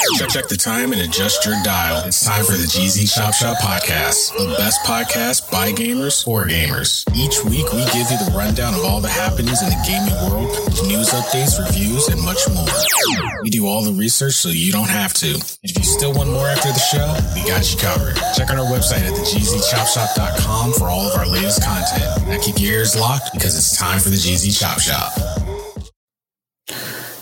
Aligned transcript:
Check, 0.00 0.30
check 0.30 0.48
the 0.48 0.56
time 0.56 0.92
and 0.92 1.02
adjust 1.02 1.44
your 1.44 1.54
dial. 1.62 2.02
It's 2.06 2.24
time 2.24 2.44
for 2.44 2.52
the 2.52 2.64
GZ 2.64 3.04
Chop 3.14 3.34
Shop 3.34 3.58
podcast, 3.58 4.32
the 4.32 4.54
best 4.56 4.80
podcast 4.86 5.50
by 5.52 5.72
gamers 5.72 6.24
for 6.24 6.46
gamers. 6.46 7.04
Each 7.14 7.44
week, 7.44 7.70
we 7.72 7.84
give 7.92 8.08
you 8.08 8.16
the 8.16 8.32
rundown 8.34 8.72
of 8.72 8.84
all 8.84 9.00
the 9.02 9.12
happenings 9.12 9.60
in 9.60 9.68
the 9.68 9.76
gaming 9.84 10.16
world, 10.24 10.48
news 10.88 11.10
updates, 11.10 11.60
reviews, 11.60 12.08
and 12.08 12.20
much 12.22 12.40
more. 12.48 13.42
We 13.42 13.50
do 13.50 13.66
all 13.66 13.84
the 13.84 13.92
research 13.92 14.32
so 14.32 14.48
you 14.48 14.72
don't 14.72 14.88
have 14.88 15.12
to. 15.20 15.36
If 15.62 15.76
you 15.76 15.84
still 15.84 16.14
want 16.14 16.30
more 16.30 16.48
after 16.48 16.72
the 16.72 16.80
show, 16.80 17.04
we 17.36 17.46
got 17.46 17.68
you 17.70 17.78
covered. 17.78 18.16
Check 18.36 18.48
out 18.48 18.56
our 18.56 18.72
website 18.72 19.04
at 19.04 19.12
thegzchopshop.com 19.12 20.72
for 20.80 20.88
all 20.88 21.12
of 21.12 21.14
our 21.18 21.26
latest 21.26 21.62
content. 21.62 22.26
Now 22.26 22.40
keep 22.40 22.58
your 22.58 22.72
ears 22.72 22.98
locked 22.98 23.34
because 23.34 23.54
it's 23.54 23.76
time 23.76 24.00
for 24.00 24.08
the 24.08 24.16
GZ 24.16 24.58
Chop 24.58 24.80
Shop. 24.80 25.12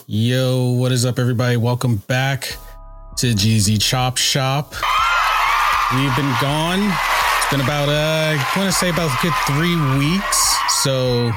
Yo, 0.06 0.70
what 0.78 0.92
is 0.92 1.05
up, 1.05 1.19
everybody? 1.19 1.56
Welcome 1.56 1.97
back 2.06 2.56
to 3.19 3.33
GZ 3.34 3.80
Chop 3.83 4.16
Shop. 4.16 4.72
We've 5.92 6.14
been 6.14 6.33
gone. 6.41 6.78
It's 7.38 7.50
been 7.50 7.61
about, 7.61 7.88
uh, 7.88 8.38
I 8.38 8.52
want 8.56 8.70
to 8.70 8.72
say 8.72 8.91
about 8.91 9.11
a 9.11 9.22
good 9.22 9.33
three 9.44 9.74
weeks. 9.98 10.56
So, 10.83 11.33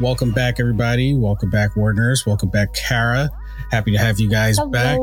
welcome 0.00 0.32
back, 0.32 0.60
everybody. 0.60 1.14
Welcome 1.14 1.48
back, 1.48 1.76
Warners. 1.76 2.26
Welcome 2.26 2.50
back, 2.50 2.74
Kara. 2.74 3.30
Happy 3.70 3.92
to 3.92 3.98
have 3.98 4.20
you 4.20 4.28
guys 4.28 4.58
Hello. 4.58 4.68
back. 4.70 4.98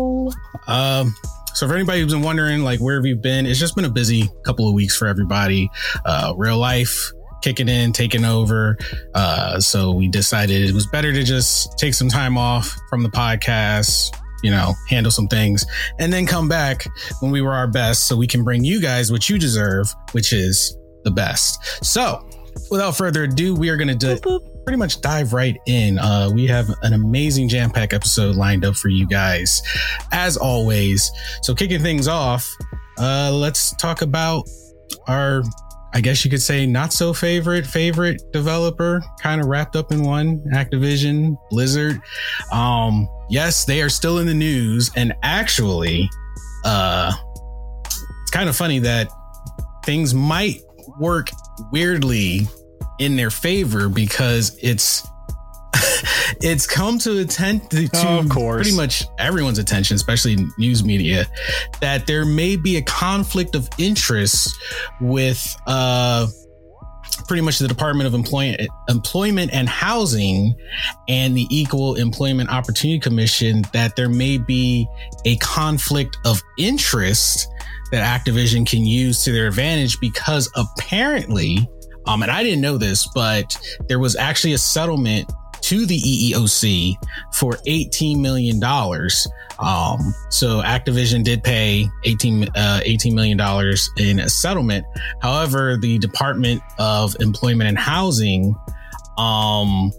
Um, 0.68 1.16
so 1.56 1.68
for 1.68 1.74
anybody 1.74 2.02
who's 2.02 2.14
been 2.14 2.22
wondering, 2.22 2.62
like, 2.62 2.80
where 2.80 2.98
have 2.98 3.06
you 3.08 3.16
been? 3.16 3.48
It's 3.48 3.60
just 3.60 3.76
been 3.76 3.86
a 3.86 3.90
busy 3.90 4.30
couple 4.44 4.68
of 4.68 4.76
weeks 4.76 4.96
for 4.96 5.08
everybody. 5.08 5.72
Uh, 6.06 6.34
real 6.38 6.60
life 6.60 7.12
kicking 7.42 7.68
in, 7.68 7.94
taking 7.94 8.26
over. 8.26 8.78
Uh, 9.16 9.60
so 9.60 9.92
we 9.92 10.08
decided 10.08 10.70
it 10.70 10.74
was 10.74 10.86
better 10.86 11.12
to 11.12 11.24
just 11.24 11.80
take 11.80 11.96
some 11.96 12.10
time 12.10 12.38
off 12.38 12.78
from 12.92 13.02
the 13.02 13.10
podcast, 13.10 14.16
you 14.44 14.52
know, 14.52 14.74
handle 14.90 15.12
some 15.12 15.28
things, 15.28 15.66
and 16.00 16.12
then 16.12 16.26
come 16.26 16.48
back 16.48 16.86
when 17.20 17.32
we 17.32 17.42
were 17.42 17.54
our 17.54 17.68
best 17.68 18.08
so 18.08 18.16
we 18.16 18.28
can 18.28 18.44
bring 18.44 18.64
you 18.64 18.82
guys 18.82 19.12
what 19.12 19.30
you 19.30 19.38
deserve, 19.38 19.94
which 20.12 20.34
is 20.34 20.78
the 21.04 21.12
best. 21.12 21.84
So 21.86 22.28
without 22.70 22.96
further 22.96 23.24
ado, 23.24 23.56
we 23.56 23.70
are 23.70 23.78
going 23.78 23.98
to 23.98 24.42
pretty 24.66 24.78
much 24.78 25.02
dive 25.02 25.34
right 25.34 25.58
in. 25.68 26.00
Uh, 26.00 26.30
we 26.34 26.48
have 26.48 26.70
an 26.82 26.94
amazing 26.94 27.48
jam 27.48 27.70
pack 27.70 27.94
episode 27.94 28.36
lined 28.36 28.66
up 28.66 28.76
for 28.76 28.90
you 28.90 29.08
guys, 29.08 29.62
as 30.12 30.38
always. 30.38 31.10
So, 31.44 31.54
kicking 31.54 31.82
things 31.82 32.08
off, 32.08 32.50
uh, 32.98 33.32
let's 33.32 33.76
talk 33.76 34.02
about 34.02 34.48
our, 35.08 35.44
I 35.96 36.02
guess 36.02 36.26
you 36.26 36.30
could 36.30 36.42
say, 36.42 36.66
not 36.66 36.92
so 36.92 37.14
favorite 37.14 37.66
favorite 37.66 38.22
developer, 38.34 39.02
kind 39.22 39.40
of 39.40 39.48
wrapped 39.48 39.78
up 39.78 39.94
in 39.94 40.04
one 40.04 40.44
Activision 40.54 41.38
Blizzard. 41.50 42.02
Um, 42.52 43.08
yes, 43.30 43.64
they 43.64 43.82
are 43.82 43.88
still 43.88 44.20
in 44.20 44.28
the 44.28 44.34
news, 44.34 44.92
and 44.98 45.16
actually, 45.24 46.10
uh, 46.66 47.14
it's 47.86 48.32
kind 48.32 48.50
of 48.50 48.58
funny 48.58 48.80
that 48.80 49.10
things 49.86 50.14
might 50.14 50.60
work 51.00 51.30
weirdly 51.72 52.42
in 53.00 53.16
their 53.16 53.30
favor 53.30 53.88
because 53.88 54.58
it's 54.62 55.08
it's 56.42 56.66
come 56.68 56.98
to 57.00 57.20
attend 57.20 57.70
to 57.72 57.90
Oh, 57.96 58.20
of 58.20 58.30
course. 58.30 58.64
pretty 58.64 58.76
much 58.76 59.04
everyone's 59.20 59.60
attention, 59.60 59.96
especially 59.96 60.38
news 60.58 60.84
media, 60.84 61.26
that 61.82 62.08
there 62.08 62.26
may 62.26 62.56
be 62.56 62.78
a 62.78 62.82
conflict 62.84 63.56
of 63.56 63.70
interest 63.78 64.50
with 65.02 65.42
uh 65.68 66.28
pretty 67.28 67.42
much 67.42 67.60
the 67.60 67.68
Department 67.68 68.08
of 68.08 68.14
Employment 68.14 68.60
Employment 68.90 69.52
and 69.54 69.70
Housing 69.70 70.54
and 71.08 71.36
the 71.36 71.48
Equal 71.50 71.96
Employment 71.96 72.50
Opportunity 72.50 73.00
Commission 73.00 73.64
that 73.74 73.96
there 73.96 74.10
may 74.10 74.38
be 74.38 74.88
a 75.26 75.38
conflict 75.38 76.18
of 76.26 76.42
interest 76.60 77.48
that 77.92 78.04
Activision 78.22 78.68
can 78.68 78.86
use 78.86 79.24
to 79.24 79.32
their 79.32 79.48
advantage 79.48 79.98
because 80.02 80.52
apparently, 80.56 81.68
um, 82.08 82.22
and 82.22 82.32
I 82.32 82.44
didn't 82.44 82.62
know 82.62 82.78
this, 82.78 83.08
but 83.16 83.56
there 83.88 84.00
was 84.00 84.16
actually 84.16 84.54
a 84.54 84.58
settlement 84.58 85.32
to 85.66 85.86
the 85.86 86.00
EEOC 86.00 86.96
for 87.34 87.54
$18 87.68 88.20
million. 88.20 88.64
Um, 88.64 90.14
so 90.30 90.62
Activision 90.62 91.24
did 91.24 91.44
pay 91.44 91.88
18, 92.04 92.44
uh, 92.56 92.82
$18 92.86 93.14
million 93.14 93.40
in 93.98 94.20
a 94.20 94.30
settlement. 94.30 94.86
However, 95.22 95.78
the 95.78 95.98
Department 95.98 96.62
of 96.78 97.16
Employment 97.20 97.68
and 97.68 97.78
Housing, 97.78 98.56
um, 99.18 99.92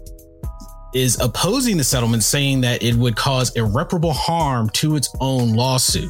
is 0.93 1.19
opposing 1.19 1.77
the 1.77 1.83
settlement, 1.83 2.23
saying 2.23 2.61
that 2.61 2.81
it 2.81 2.95
would 2.95 3.15
cause 3.15 3.55
irreparable 3.55 4.13
harm 4.13 4.69
to 4.69 4.95
its 4.95 5.13
own 5.19 5.53
lawsuit. 5.53 6.09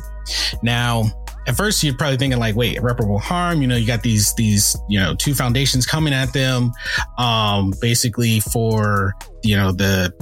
Now, 0.62 1.04
at 1.48 1.56
first 1.56 1.82
you're 1.82 1.96
probably 1.96 2.18
thinking 2.18 2.40
like, 2.40 2.56
wait, 2.56 2.78
irreparable 2.78 3.20
harm. 3.20 3.62
You 3.62 3.68
know, 3.68 3.76
you 3.76 3.88
got 3.88 4.04
these 4.04 4.34
these 4.36 4.78
you 4.90 5.00
know 5.00 5.16
two 5.16 5.34
foundations 5.34 5.86
coming 5.86 6.14
at 6.14 6.34
them, 6.34 6.72
um, 7.18 7.74
basically 7.82 8.42
for 8.42 9.14
you 9.44 9.56
know 9.56 9.72
the, 9.72 10.14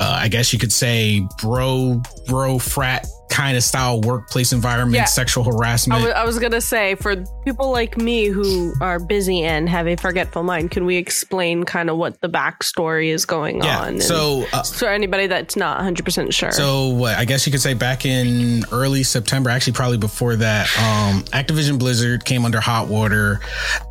uh, 0.00 0.18
I 0.20 0.28
guess 0.28 0.52
you 0.52 0.58
could 0.58 0.72
say 0.72 1.26
bro 1.40 2.02
bro 2.26 2.58
frat 2.58 3.06
kind 3.30 3.56
of 3.56 3.62
style 3.64 4.00
workplace 4.00 4.52
environment, 4.52 4.94
Yeah. 4.94 5.04
sexual 5.06 5.44
harassment. 5.44 6.02
wa- 6.02 6.10
I 6.10 6.24
was 6.24 6.38
gonna 6.38 6.60
say 6.60 6.94
for 6.94 7.16
people 7.44 7.70
like 7.72 7.96
me 7.96 8.26
who 8.26 8.72
are 8.80 8.98
busy 9.00 9.42
and 9.42 9.68
have 9.68 9.88
a 9.88 9.96
forgetful 9.96 10.42
mind, 10.42 10.70
can 10.70 10.84
we 10.86 10.96
explain 10.96 11.64
kind 11.64 11.90
of 11.90 11.96
what 11.96 12.20
the 12.20 12.28
backstory 12.28 13.08
is 13.08 13.26
going 13.26 13.62
yeah. 13.62 13.80
on? 13.80 14.00
So 14.00 14.46
uh, 14.52 14.62
for 14.62 14.88
anybody 14.88 15.26
that's 15.26 15.56
not 15.56 15.78
100 15.78 16.04
percent 16.04 16.32
sure. 16.32 16.52
So 16.52 16.88
what 16.90 17.16
I 17.18 17.24
guess 17.24 17.44
you 17.46 17.50
could 17.52 17.60
say 17.62 17.74
back 17.74 18.04
in 18.06 18.64
early 18.70 19.02
September, 19.02 19.50
actually 19.50 19.72
probably 19.72 19.98
before 19.98 20.36
that, 20.36 20.66
um, 20.78 21.22
Activision 21.32 21.78
Blizzard 21.78 22.24
came 22.24 22.44
under 22.44 22.60
hot 22.60 22.88
water 22.88 23.40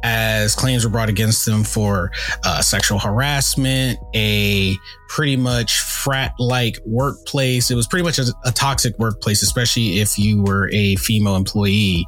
as 0.04 0.56
claims 0.56 0.84
were 0.86 0.90
brought 0.92 1.10
against 1.10 1.46
them 1.46 1.64
for 1.64 2.12
uh, 2.44 2.62
sexual 2.62 3.00
harassment, 3.00 4.00
a 4.16 4.76
pretty 5.10 5.36
much 5.36 5.80
frat 5.80 6.34
like 6.40 6.78
workplace. 6.86 7.70
It 7.70 7.76
was 7.76 7.86
pretty 7.88 8.04
much 8.04 8.18
a, 8.18 8.26
a 8.46 8.52
toxic 8.52 8.98
workplace, 8.98 9.23
especially 9.32 10.00
if 10.00 10.18
you 10.18 10.42
were 10.44 10.70
a 10.74 10.96
female 10.98 11.36
employee. 11.36 12.06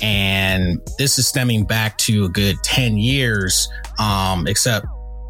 And 0.00 0.80
this 0.98 1.18
is 1.18 1.28
stemming 1.28 1.64
back 1.64 1.96
to 1.98 2.24
a 2.24 2.28
good 2.28 2.56
10 2.64 2.98
years, 2.98 3.68
um, 3.98 4.46
except 4.46 4.86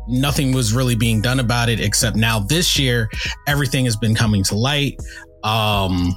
nothing 0.09 0.53
was 0.53 0.73
really 0.73 0.95
being 0.95 1.21
done 1.21 1.41
about 1.41 1.69
it 1.69 1.81
except 1.81 2.17
now 2.17 2.39
this 2.39 2.79
year 2.79 3.09
everything 3.49 3.85
has 3.85 3.97
been 3.97 4.15
coming 4.15 4.45
to 4.45 4.55
light 4.55 4.97
um 5.43 6.17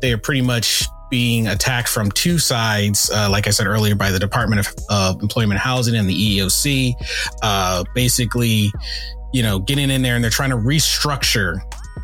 they're 0.00 0.18
pretty 0.18 0.42
much 0.42 0.84
being 1.10 1.48
attacked 1.48 1.88
from 1.88 2.10
two 2.10 2.38
sides 2.38 3.10
uh, 3.14 3.28
like 3.30 3.46
i 3.46 3.50
said 3.50 3.66
earlier 3.66 3.94
by 3.94 4.10
the 4.10 4.18
department 4.18 4.60
of 4.60 4.74
uh, 4.90 5.14
employment 5.22 5.58
housing 5.58 5.96
and 5.96 6.08
the 6.08 6.38
eeoc 6.38 6.92
uh 7.42 7.82
basically 7.94 8.70
you 9.32 9.42
know 9.42 9.58
getting 9.58 9.90
in 9.90 10.02
there 10.02 10.14
and 10.14 10.22
they're 10.22 10.30
trying 10.30 10.50
to 10.50 10.56
restructure 10.56 11.60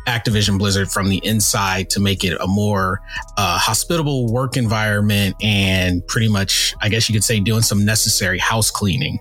Activision 0.07 0.57
Blizzard 0.57 0.89
from 0.89 1.09
the 1.09 1.19
inside 1.25 1.89
to 1.91 1.99
make 1.99 2.23
it 2.23 2.37
a 2.39 2.47
more 2.47 3.01
uh, 3.37 3.57
hospitable 3.57 4.31
work 4.31 4.57
environment 4.57 5.35
and 5.41 6.05
pretty 6.07 6.27
much, 6.27 6.73
I 6.81 6.89
guess 6.89 7.09
you 7.09 7.13
could 7.13 7.23
say, 7.23 7.39
doing 7.39 7.61
some 7.61 7.85
necessary 7.85 8.39
house 8.39 8.71
cleaning. 8.71 9.19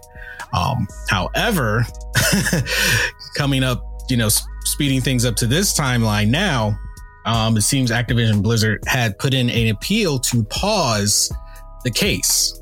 Um, 0.52 0.87
however, 1.08 1.84
coming 3.37 3.62
up, 3.62 3.82
you 4.08 4.17
know, 4.17 4.28
speeding 4.64 5.00
things 5.00 5.25
up 5.25 5.37
to 5.37 5.46
this 5.46 5.78
timeline 5.78 6.28
now, 6.28 6.78
um, 7.26 7.56
it 7.56 7.62
seems 7.62 7.90
Activision 7.90 8.43
Blizzard 8.43 8.82
had 8.87 9.19
put 9.19 9.34
in 9.34 9.50
an 9.50 9.69
appeal 9.69 10.19
to 10.20 10.44
pause 10.44 11.32
the 11.84 11.90
case 11.90 12.61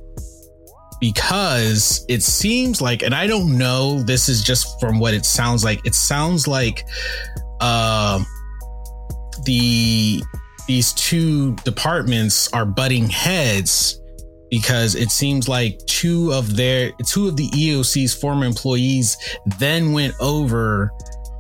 because 1.00 2.04
it 2.08 2.22
seems 2.22 2.80
like, 2.80 3.02
and 3.02 3.14
I 3.14 3.26
don't 3.26 3.58
know, 3.58 4.02
this 4.02 4.28
is 4.28 4.42
just 4.42 4.80
from 4.80 4.98
what 4.98 5.12
it 5.12 5.26
sounds 5.26 5.62
like. 5.62 5.84
It 5.84 5.94
sounds 5.94 6.48
like 6.48 6.84
uh, 7.64 8.22
the 9.44 10.22
these 10.66 10.92
two 10.94 11.54
departments 11.56 12.52
are 12.52 12.64
butting 12.66 13.08
heads 13.08 14.00
because 14.50 14.94
it 14.94 15.10
seems 15.10 15.48
like 15.48 15.78
two 15.86 16.32
of 16.32 16.56
their 16.56 16.92
two 17.06 17.26
of 17.28 17.36
the 17.36 17.48
EOC's 17.50 18.14
former 18.14 18.44
employees 18.46 19.16
then 19.58 19.92
went 19.92 20.14
over 20.20 20.90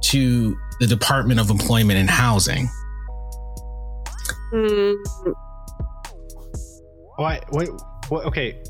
to 0.02 0.56
the 0.80 0.86
Department 0.86 1.38
of 1.40 1.50
Employment 1.50 1.98
and 1.98 2.10
Housing. 2.10 2.68
Mm, 4.52 4.94
Why? 7.16 7.40
Wait. 7.52 7.68
What? 8.08 8.24
Okay. 8.26 8.60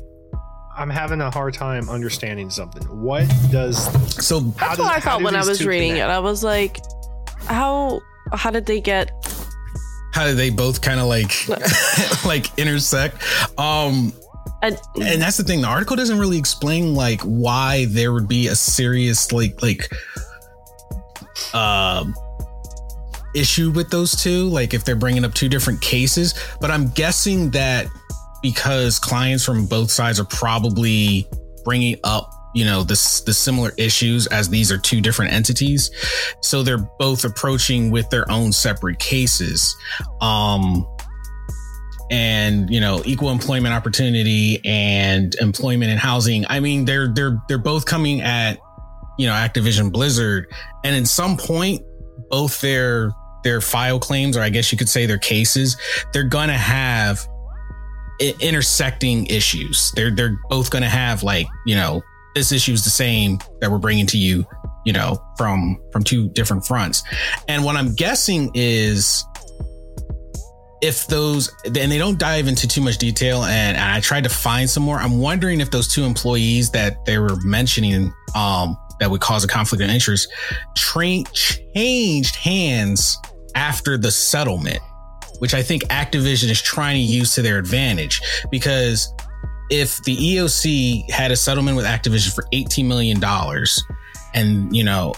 I'm 0.77 0.89
having 0.89 1.21
a 1.21 1.31
hard 1.31 1.53
time 1.53 1.89
understanding 1.89 2.49
something. 2.49 2.83
What 3.01 3.27
does? 3.49 3.77
So 4.25 4.41
how 4.41 4.45
that's 4.49 4.77
does- 4.77 4.79
what 4.79 4.95
I 4.95 4.99
thought 4.99 5.21
when 5.23 5.35
I 5.35 5.39
was 5.45 5.65
reading 5.65 5.91
connect? 5.93 6.09
it. 6.09 6.13
I 6.13 6.19
was 6.19 6.43
like, 6.43 6.79
how 7.47 8.01
how 8.33 8.51
did 8.51 8.65
they 8.65 8.81
get 8.81 9.11
how 10.13 10.25
did 10.25 10.37
they 10.37 10.49
both 10.49 10.81
kind 10.81 10.99
of 10.99 11.07
like 11.07 11.47
like 12.25 12.57
intersect? 12.57 13.21
Um 13.59 14.13
and 14.61 14.79
and 15.01 15.21
that's 15.21 15.37
the 15.37 15.43
thing 15.43 15.61
the 15.61 15.67
article 15.67 15.95
doesn't 15.95 16.17
really 16.19 16.37
explain 16.37 16.95
like 16.95 17.21
why 17.21 17.85
there 17.89 18.13
would 18.13 18.27
be 18.27 18.47
a 18.47 18.55
serious 18.55 19.31
like 19.31 19.61
like 19.61 19.91
uh 21.53 22.05
issue 23.35 23.69
with 23.71 23.89
those 23.89 24.11
two 24.15 24.47
like 24.47 24.73
if 24.73 24.85
they're 24.85 24.95
bringing 24.95 25.25
up 25.25 25.33
two 25.33 25.49
different 25.49 25.81
cases 25.81 26.33
but 26.61 26.71
i'm 26.71 26.87
guessing 26.91 27.51
that 27.51 27.85
because 28.41 28.97
clients 28.97 29.43
from 29.43 29.65
both 29.65 29.91
sides 29.91 30.19
are 30.19 30.25
probably 30.25 31.27
bringing 31.65 31.97
up 32.03 32.31
you 32.55 32.65
know 32.65 32.83
this 32.83 33.21
the 33.21 33.33
similar 33.33 33.71
issues 33.77 34.27
as 34.27 34.49
these 34.49 34.71
are 34.71 34.77
two 34.77 35.01
different 35.01 35.33
entities. 35.33 35.91
So 36.41 36.63
they're 36.63 36.89
both 36.99 37.23
approaching 37.23 37.91
with 37.91 38.09
their 38.09 38.29
own 38.31 38.51
separate 38.51 38.99
cases. 38.99 39.75
Um 40.21 40.87
and 42.11 42.69
you 42.69 42.79
know 42.79 43.01
equal 43.05 43.29
employment 43.29 43.73
opportunity 43.73 44.61
and 44.65 45.35
employment 45.35 45.91
and 45.91 45.99
housing. 45.99 46.45
I 46.49 46.59
mean 46.59 46.85
they're 46.85 47.07
they're 47.07 47.37
they're 47.47 47.57
both 47.57 47.85
coming 47.85 48.21
at 48.21 48.59
you 49.19 49.27
know 49.27 49.33
activision 49.33 49.91
blizzard. 49.91 50.47
And 50.83 50.95
in 50.95 51.05
some 51.05 51.37
point 51.37 51.81
both 52.29 52.61
their 52.61 53.11
their 53.43 53.61
file 53.61 53.99
claims 53.99 54.35
or 54.35 54.41
i 54.41 54.49
guess 54.49 54.71
you 54.71 54.77
could 54.77 54.89
say 54.89 55.05
their 55.05 55.19
cases 55.19 55.77
they're 56.11 56.23
gonna 56.23 56.57
have 56.57 57.27
intersecting 58.19 59.25
issues. 59.27 59.91
They're 59.95 60.11
they're 60.11 60.39
both 60.49 60.69
gonna 60.69 60.89
have 60.89 61.23
like 61.23 61.47
you 61.65 61.75
know 61.75 62.01
this 62.35 62.51
issue 62.51 62.73
is 62.73 62.83
the 62.83 62.89
same 62.89 63.39
that 63.61 63.71
we're 63.71 63.79
bringing 63.79 64.05
to 64.05 64.17
you 64.17 64.45
you 64.85 64.93
know 64.93 65.21
from 65.37 65.81
from 65.91 66.03
two 66.03 66.29
different 66.29 66.65
fronts. 66.65 67.03
And 67.47 67.63
what 67.63 67.75
i'm 67.75 67.95
guessing 67.95 68.51
is 68.53 69.25
if 70.81 71.07
those 71.07 71.51
and 71.65 71.91
they 71.91 71.97
don't 71.97 72.19
dive 72.19 72.47
into 72.47 72.67
too 72.67 72.81
much 72.81 72.97
detail 72.97 73.43
and, 73.43 73.77
and 73.77 73.91
i 73.91 73.99
tried 73.99 74.23
to 74.23 74.29
find 74.29 74.69
some 74.69 74.83
more 74.83 74.97
i'm 74.97 75.19
wondering 75.19 75.61
if 75.61 75.71
those 75.71 75.87
two 75.87 76.03
employees 76.03 76.69
that 76.71 77.03
they 77.05 77.17
were 77.17 77.37
mentioning 77.43 78.13
um 78.35 78.77
that 78.99 79.09
would 79.09 79.21
cause 79.21 79.43
a 79.43 79.47
conflict 79.47 79.83
of 79.83 79.89
interest 79.89 80.31
tra- 80.75 81.23
changed 81.33 82.35
hands 82.35 83.17
after 83.55 83.97
the 83.97 84.11
settlement 84.11 84.79
which 85.39 85.53
i 85.53 85.63
think 85.63 85.83
activision 85.85 86.49
is 86.49 86.61
trying 86.61 86.95
to 86.95 87.01
use 87.01 87.33
to 87.33 87.41
their 87.41 87.57
advantage. 87.57 88.21
Because 88.51 89.13
if 89.69 90.03
the 90.03 90.15
eoc 90.15 91.09
had 91.09 91.31
a 91.31 91.35
settlement 91.35 91.75
with 91.75 91.85
activision 91.85 92.33
for 92.33 92.45
18 92.53 92.87
million 92.87 93.19
dollars 93.19 93.83
and 94.33 94.75
you 94.75 94.83
know 94.83 95.13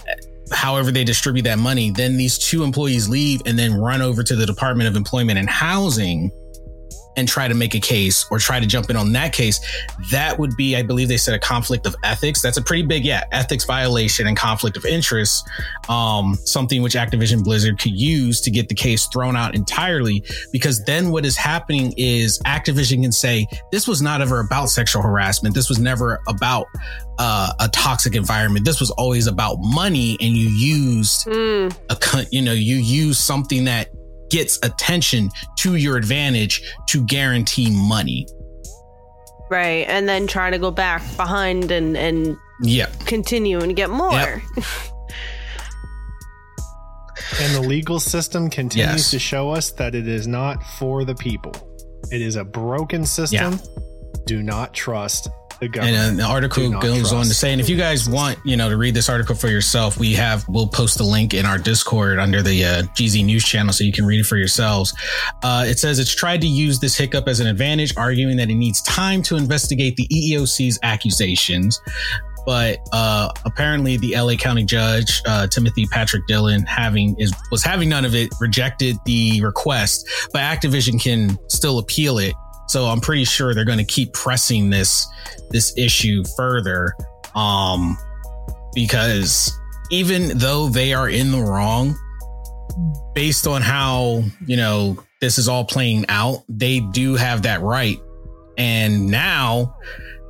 however 0.50 0.90
they 0.90 1.04
distribute 1.04 1.42
that 1.42 1.58
money, 1.58 1.90
then 1.90 2.16
these 2.16 2.38
two 2.38 2.62
employees 2.62 3.08
leave 3.08 3.42
and 3.46 3.58
then 3.58 3.74
run 3.74 4.02
over 4.02 4.22
to 4.22 4.36
the 4.36 4.46
Department 4.46 4.88
of 4.88 4.96
Employment 4.96 5.38
and 5.38 5.48
Housing 5.48 6.30
and 7.18 7.28
try 7.28 7.48
to 7.48 7.54
make 7.54 7.74
a 7.74 7.80
case 7.80 8.24
or 8.30 8.38
try 8.38 8.60
to 8.60 8.66
jump 8.66 8.88
in 8.88 8.96
on 8.96 9.12
that 9.12 9.32
case. 9.32 9.60
That 10.12 10.38
would 10.38 10.56
be, 10.56 10.76
I 10.76 10.82
believe 10.82 11.08
they 11.08 11.16
said 11.16 11.34
a 11.34 11.38
conflict 11.38 11.84
of 11.86 11.94
ethics. 12.04 12.40
That's 12.40 12.56
a 12.56 12.62
pretty 12.62 12.84
big, 12.84 13.04
yeah, 13.04 13.24
ethics 13.32 13.64
violation 13.64 14.26
and 14.26 14.36
conflict 14.36 14.76
of 14.76 14.86
interest. 14.86 15.44
Um, 15.88 16.36
something 16.44 16.80
which 16.80 16.94
Activision 16.94 17.42
Blizzard 17.42 17.78
could 17.78 17.98
use 17.98 18.40
to 18.42 18.50
get 18.50 18.68
the 18.68 18.74
case 18.74 19.06
thrown 19.12 19.36
out 19.36 19.54
entirely. 19.54 20.22
Because 20.52 20.82
then 20.84 21.10
what 21.10 21.26
is 21.26 21.36
happening 21.36 21.92
is 21.96 22.38
Activision 22.46 23.02
can 23.02 23.12
say, 23.12 23.46
this 23.72 23.88
was 23.88 24.00
not 24.00 24.22
ever 24.22 24.40
about 24.40 24.66
sexual 24.66 25.02
harassment. 25.02 25.54
This 25.54 25.68
was 25.68 25.78
never 25.78 26.20
about 26.28 26.66
uh, 27.18 27.52
a 27.58 27.68
toxic 27.68 28.14
environment. 28.14 28.64
This 28.64 28.78
was 28.78 28.90
always 28.92 29.26
about 29.26 29.56
money, 29.58 30.16
and 30.20 30.36
you 30.36 30.48
used 30.48 31.26
Mm, 31.26 31.74
a 31.90 32.26
you 32.30 32.42
know 32.42 32.52
you 32.52 32.76
use 32.76 33.18
something 33.18 33.64
that 33.64 33.88
gets 34.30 34.58
attention 34.62 35.30
to 35.60 35.76
your 35.76 35.96
advantage 35.96 36.62
to 36.88 37.04
guarantee 37.06 37.70
money. 37.70 38.26
right, 39.50 39.86
and 39.88 40.06
then 40.08 40.26
try 40.26 40.50
to 40.50 40.58
go 40.58 40.70
back 40.70 41.02
behind 41.16 41.70
and 41.70 41.96
and 41.96 42.36
Yep. 42.62 43.06
continue 43.06 43.60
and 43.60 43.74
get 43.76 43.88
more. 43.90 44.12
Yep. 44.12 44.64
And 47.40 47.54
the 47.54 47.60
legal 47.60 48.00
system 48.00 48.48
continues 48.50 48.88
Yes. 48.96 49.10
to 49.10 49.18
show 49.18 49.50
us 49.50 49.70
that 49.72 49.94
it 49.94 50.08
is 50.08 50.26
not 50.26 50.62
for 50.78 51.04
the 51.04 51.14
people. 51.14 51.52
It 52.10 52.20
is 52.22 52.36
a 52.36 52.44
broken 52.44 53.04
system. 53.04 53.60
Do 54.26 54.42
not 54.42 54.72
trust 54.74 55.24
the 55.24 55.30
And 55.60 56.20
uh, 56.20 56.22
the 56.24 56.28
article 56.30 56.70
goes 56.70 57.12
on 57.12 57.24
to 57.24 57.34
say, 57.34 57.52
and 57.52 57.60
if 57.60 57.68
you 57.68 57.76
guys 57.76 58.08
want, 58.08 58.38
you 58.44 58.56
know, 58.56 58.68
to 58.68 58.76
read 58.76 58.94
this 58.94 59.08
article 59.08 59.34
for 59.34 59.48
yourself, 59.48 59.98
we 59.98 60.12
have 60.14 60.48
we'll 60.48 60.68
post 60.68 60.98
the 60.98 61.04
link 61.04 61.34
in 61.34 61.46
our 61.46 61.58
Discord 61.58 62.18
under 62.18 62.42
the 62.42 62.64
uh, 62.64 62.82
GZ 62.94 63.24
News 63.24 63.44
channel, 63.44 63.72
so 63.72 63.84
you 63.84 63.92
can 63.92 64.06
read 64.06 64.20
it 64.20 64.26
for 64.26 64.36
yourselves. 64.36 64.94
Uh, 65.42 65.64
it 65.66 65.78
says 65.78 65.98
it's 65.98 66.14
tried 66.14 66.40
to 66.42 66.46
use 66.46 66.78
this 66.78 66.96
hiccup 66.96 67.28
as 67.28 67.40
an 67.40 67.46
advantage, 67.46 67.96
arguing 67.96 68.36
that 68.36 68.50
it 68.50 68.54
needs 68.54 68.80
time 68.82 69.22
to 69.22 69.36
investigate 69.36 69.96
the 69.96 70.06
EEOC's 70.08 70.78
accusations. 70.82 71.80
But 72.46 72.78
uh, 72.92 73.30
apparently, 73.44 73.98
the 73.98 74.18
LA 74.18 74.34
County 74.36 74.64
judge 74.64 75.20
uh, 75.26 75.48
Timothy 75.48 75.86
Patrick 75.86 76.26
Dillon 76.26 76.62
having 76.62 77.14
is 77.18 77.34
was 77.50 77.62
having 77.62 77.90
none 77.90 78.06
of 78.06 78.14
it, 78.14 78.32
rejected 78.40 78.96
the 79.04 79.42
request. 79.42 80.08
But 80.32 80.40
Activision 80.40 80.98
can 80.98 81.38
still 81.50 81.78
appeal 81.78 82.16
it, 82.16 82.34
so 82.68 82.84
I'm 82.84 83.00
pretty 83.00 83.24
sure 83.24 83.54
they're 83.54 83.64
going 83.64 83.78
to 83.78 83.84
keep 83.84 84.12
pressing 84.12 84.70
this 84.70 85.06
this 85.50 85.76
issue 85.76 86.22
further 86.36 86.94
um 87.34 87.96
because 88.74 89.52
even 89.90 90.38
though 90.38 90.68
they 90.68 90.92
are 90.92 91.08
in 91.08 91.32
the 91.32 91.40
wrong 91.40 91.96
based 93.14 93.46
on 93.46 93.62
how 93.62 94.22
you 94.46 94.56
know 94.56 94.96
this 95.20 95.38
is 95.38 95.48
all 95.48 95.64
playing 95.64 96.04
out 96.08 96.44
they 96.48 96.80
do 96.80 97.14
have 97.16 97.42
that 97.42 97.60
right. 97.60 97.98
And 98.56 99.06
now 99.08 99.76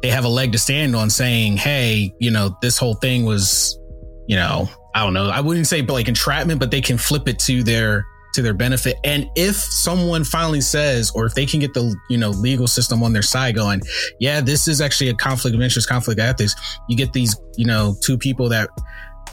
they 0.02 0.10
have 0.10 0.24
a 0.24 0.28
leg 0.28 0.52
to 0.52 0.58
stand 0.58 0.94
on 0.94 1.10
saying 1.10 1.56
hey 1.56 2.14
you 2.18 2.30
know 2.30 2.56
this 2.62 2.78
whole 2.78 2.94
thing 2.94 3.24
was 3.24 3.78
you 4.26 4.36
know 4.36 4.68
i 4.94 5.02
don't 5.02 5.14
know. 5.14 5.28
I 5.28 5.40
wouldn't 5.40 5.66
say 5.66 5.80
but 5.80 5.92
like 5.94 6.08
entrapment 6.08 6.60
but 6.60 6.70
they 6.70 6.80
can 6.80 6.98
flip 6.98 7.28
it 7.28 7.38
to 7.40 7.62
their 7.62 8.06
to 8.38 8.42
their 8.42 8.54
benefit 8.54 8.96
and 9.04 9.28
if 9.36 9.54
someone 9.56 10.24
finally 10.24 10.60
says 10.60 11.10
or 11.14 11.26
if 11.26 11.34
they 11.34 11.46
can 11.46 11.60
get 11.60 11.74
the 11.74 11.94
you 12.08 12.18
know 12.18 12.30
legal 12.30 12.66
system 12.66 13.02
on 13.02 13.12
their 13.12 13.22
side 13.22 13.54
going 13.54 13.80
yeah, 14.18 14.40
this 14.40 14.68
is 14.68 14.80
actually 14.80 15.10
a 15.10 15.14
conflict 15.14 15.54
of 15.54 15.62
interest, 15.62 15.88
conflict 15.88 16.20
of 16.20 16.26
ethics. 16.26 16.54
You 16.88 16.96
get 16.96 17.12
these, 17.12 17.36
you 17.56 17.66
know, 17.66 17.96
two 18.02 18.18
people 18.18 18.48
that 18.50 18.68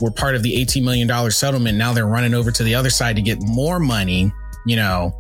were 0.02 0.12
part 0.12 0.36
of 0.36 0.44
the 0.44 0.54
$18 0.54 0.84
million 0.84 1.32
settlement. 1.32 1.78
Now 1.78 1.94
they're 1.94 2.08
running 2.08 2.34
over 2.34 2.52
to 2.52 2.64
the 2.64 2.76
other 2.76 2.90
side 2.90 3.16
to 3.16 3.22
get 3.22 3.38
more 3.42 3.80
money, 3.80 4.32
you 4.66 4.76
know. 4.76 5.14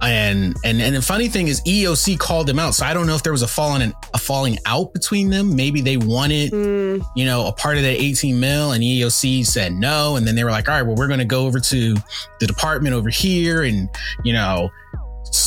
And 0.00 0.56
and 0.64 0.80
and 0.82 0.96
the 0.96 1.02
funny 1.02 1.28
thing 1.28 1.48
is 1.48 1.60
EOC 1.62 2.18
called 2.18 2.46
them 2.48 2.58
out. 2.58 2.74
So 2.74 2.84
I 2.84 2.92
don't 2.92 3.06
know 3.06 3.14
if 3.14 3.22
there 3.22 3.32
was 3.32 3.42
a 3.42 3.48
falling 3.48 3.92
a 4.14 4.18
falling 4.18 4.58
out 4.66 4.92
between 4.92 5.30
them. 5.30 5.54
Maybe 5.54 5.80
they 5.80 5.96
wanted, 5.96 6.52
Mm, 6.52 7.04
you 7.14 7.24
know, 7.24 7.46
a 7.46 7.52
part 7.52 7.76
of 7.76 7.82
that 7.84 8.00
18 8.00 8.38
mil 8.40 8.72
and 8.72 8.82
EOC 8.82 9.46
said 9.46 9.72
no. 9.72 10.16
And 10.16 10.26
then 10.26 10.34
they 10.34 10.44
were 10.44 10.50
like, 10.50 10.68
all 10.68 10.74
right, 10.74 10.82
well, 10.82 10.96
we're 10.96 11.08
gonna 11.08 11.24
go 11.24 11.46
over 11.46 11.60
to 11.60 11.94
the 12.40 12.46
department 12.46 12.94
over 12.94 13.10
here 13.10 13.62
and, 13.62 13.88
you 14.24 14.32
know, 14.32 14.70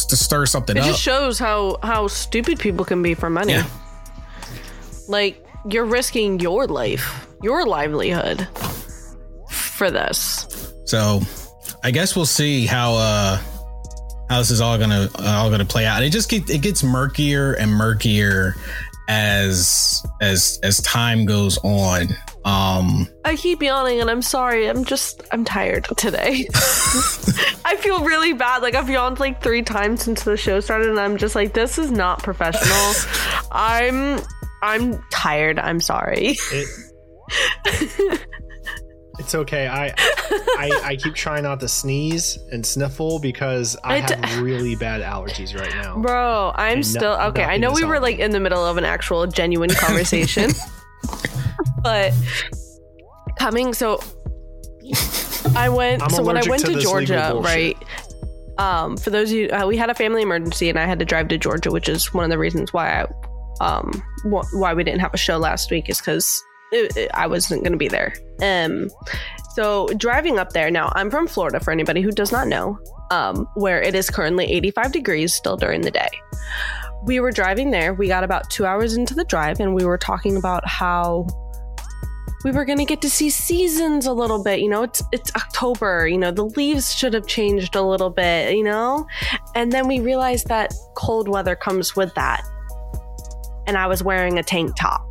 to 0.10 0.15
stir 0.15 0.46
something 0.46 0.77
it 0.77 0.80
up. 0.80 0.86
It 0.88 0.92
just 0.92 1.01
shows 1.01 1.38
how 1.38 1.77
how 1.84 2.08
stupid 2.08 2.58
people 2.60 2.86
can 2.86 3.01
be 3.01 3.13
for 3.13 3.30
money. 3.30 3.54
Yeah. 3.54 3.65
Like 5.08 5.46
you're 5.70 5.86
risking 5.86 6.39
your 6.39 6.65
life, 6.68 7.27
your 7.42 7.65
livelihood 7.65 8.48
for 9.50 9.92
this. 9.92 10.74
So 10.86 11.22
I 11.84 11.92
guess 11.92 12.15
we'll 12.15 12.25
see 12.25 12.65
how 12.65 12.96
uh 12.96 13.38
how 14.29 14.39
this 14.39 14.51
is 14.51 14.62
all 14.62 14.77
gonna 14.77 15.10
all 15.20 15.50
gonna 15.50 15.65
play 15.65 15.86
out. 15.86 16.03
It 16.03 16.10
just 16.12 16.29
get, 16.29 16.50
it 16.50 16.62
gets 16.62 16.84
murkier 16.84 17.53
and 17.53 17.72
murkier 17.72 18.55
as 19.08 20.05
as 20.22 20.60
as 20.63 20.82
time 20.82 21.25
goes 21.25 21.58
on. 21.60 22.08
Um 22.44 23.08
I 23.24 23.36
keep 23.36 23.62
yawning 23.62 24.01
and 24.01 24.10
I'm 24.10 24.22
sorry. 24.22 24.67
I'm 24.67 24.86
just 24.86 25.22
I'm 25.32 25.46
tired 25.46 25.88
today. 25.98 26.48
I 27.65 27.77
feel 27.79 28.03
really 28.03 28.34
bad. 28.34 28.62
Like 28.62 28.75
I've 28.75 28.89
yawned 28.89 29.20
like 29.20 29.41
three 29.41 29.62
times 29.62 30.03
since 30.03 30.24
the 30.24 30.38
show 30.38 30.60
started 30.60 30.89
and 30.89 31.00
I'm 31.00 31.17
just 31.17 31.36
like 31.36 31.53
this 31.53 31.77
is 31.77 31.91
not 31.91 32.24
professional. 32.24 32.94
I'm 33.51 34.20
I'm 34.63 35.03
tired. 35.12 35.60
I'm 35.60 35.79
sorry. 35.79 36.38
it, 36.51 36.67
It's 39.19 39.36
okay. 39.36 39.67
I, 39.67 39.93
I 40.57 40.81
I 40.84 40.95
keep 40.95 41.15
trying 41.15 41.43
not 41.43 41.60
to 41.62 41.67
sneeze 41.67 42.38
and 42.51 42.65
sniffle 42.65 43.19
because 43.19 43.77
I, 43.84 44.00
have 44.00 44.39
really 44.41 44.75
bad 44.75 45.01
allergies 45.01 45.57
right 45.60 45.74
now. 45.75 45.98
Bro, 46.00 46.51
I'm 46.55 46.77
And 46.79 46.93
no- 46.93 47.00
still 47.00 47.13
okay. 47.29 47.43
I 47.43 47.57
know 47.57 47.72
we 47.72 47.84
were 47.84 48.00
like 48.00 48.19
in 48.19 48.31
the 48.31 48.39
middle 48.39 48.65
of 48.65 48.77
an 48.77 48.86
actual 48.86 49.27
genuine 49.27 49.69
conversation, 49.72 50.51
but 51.84 52.13
coming. 53.39 53.74
So 53.74 54.00
I 55.55 55.69
went. 55.69 56.01
I'm 56.01 56.10
so 56.10 56.24
when 56.24 56.38
I 56.38 56.48
went 56.48 56.65
to 56.65 56.74
to, 56.74 56.79
Georgia, 56.79 57.39
right? 57.41 57.77
Um, 58.57 58.95
for 58.98 59.10
those 59.10 59.31
of 59.31 59.38
you, 59.38 59.50
uh, 59.50 59.65
we 59.67 59.75
had 59.77 59.89
a 59.89 59.93
family 59.93 60.22
emergency, 60.22 60.69
and 60.69 60.79
I 60.79 60.86
had 60.86 61.00
to 61.00 61.05
drive 61.05 61.27
to 61.29 61.38
Georgia, 61.38 61.72
which 61.72 61.89
is 61.89 62.13
one 62.13 62.24
of 62.24 62.29
the 62.29 62.38
reasons 62.38 62.72
why 62.72 63.01
I, 63.03 63.05
um, 63.60 63.91
wh- 64.24 64.45
why 64.53 64.74
we 64.74 64.84
didn't 64.84 65.01
have 65.01 65.13
a 65.13 65.17
show 65.17 65.38
last 65.38 65.69
week 65.72 65.89
is 65.89 66.00
because 66.00 66.25
I 67.13 67.27
wasn't 67.27 67.63
going 67.63 67.74
to 67.74 67.77
be 67.77 67.89
there. 67.89 68.13
Um, 68.42 68.89
so 69.56 69.88
driving 69.98 70.38
up 70.38 70.51
there 70.51 70.70
now, 70.70 70.92
I'm 70.96 71.10
from 71.10 71.27
Florida. 71.27 71.60
For 71.60 71.72
anybody 71.72 72.01
who 72.01 72.12
does 72.12 72.32
not 72.32 72.48
know, 72.48 72.77
um, 73.12 73.48
where 73.56 73.82
it 73.82 73.96
is 73.96 74.10
currently 74.10 74.46
85 74.46 74.92
degrees 74.92 75.34
still 75.34 75.58
during 75.58 75.82
the 75.82 75.92
day. 75.92 76.10
We 77.06 77.20
were 77.20 77.32
driving 77.32 77.72
there. 77.72 77.94
We 77.94 78.08
got 78.08 78.24
about 78.24 78.50
two 78.50 78.65
hours 78.65 78.96
into 78.98 79.13
the 79.13 79.24
drive, 79.25 79.60
and 79.60 79.75
we 79.75 79.86
were 79.86 79.98
talking 79.98 80.38
about 80.38 80.68
how 80.68 81.27
we 82.44 82.51
were 82.51 82.65
going 82.65 82.77
to 82.77 82.86
get 82.86 83.01
to 83.01 83.10
see 83.10 83.30
seasons 83.30 84.06
a 84.06 84.13
little 84.13 84.44
bit. 84.44 84.60
You 84.60 84.70
know, 84.70 84.84
it's 84.84 85.01
it's 85.12 85.32
October. 85.36 86.08
You 86.08 86.18
know, 86.18 86.32
the 86.32 86.46
leaves 86.46 86.94
should 86.94 87.13
have 87.13 87.27
changed 87.27 87.75
a 87.75 87.82
little 87.82 88.10
bit. 88.10 88.56
You 88.56 88.63
know, 88.63 89.08
and 89.56 89.72
then 89.72 89.88
we 89.88 90.00
realized 90.00 90.48
that 90.48 90.74
cold 90.96 91.27
weather 91.27 91.56
comes 91.56 91.96
with 91.96 92.13
that. 92.15 92.44
And 93.68 93.77
I 93.77 93.88
was 93.88 94.04
wearing 94.04 94.38
a 94.38 94.44
tank 94.44 94.75
top. 94.77 95.04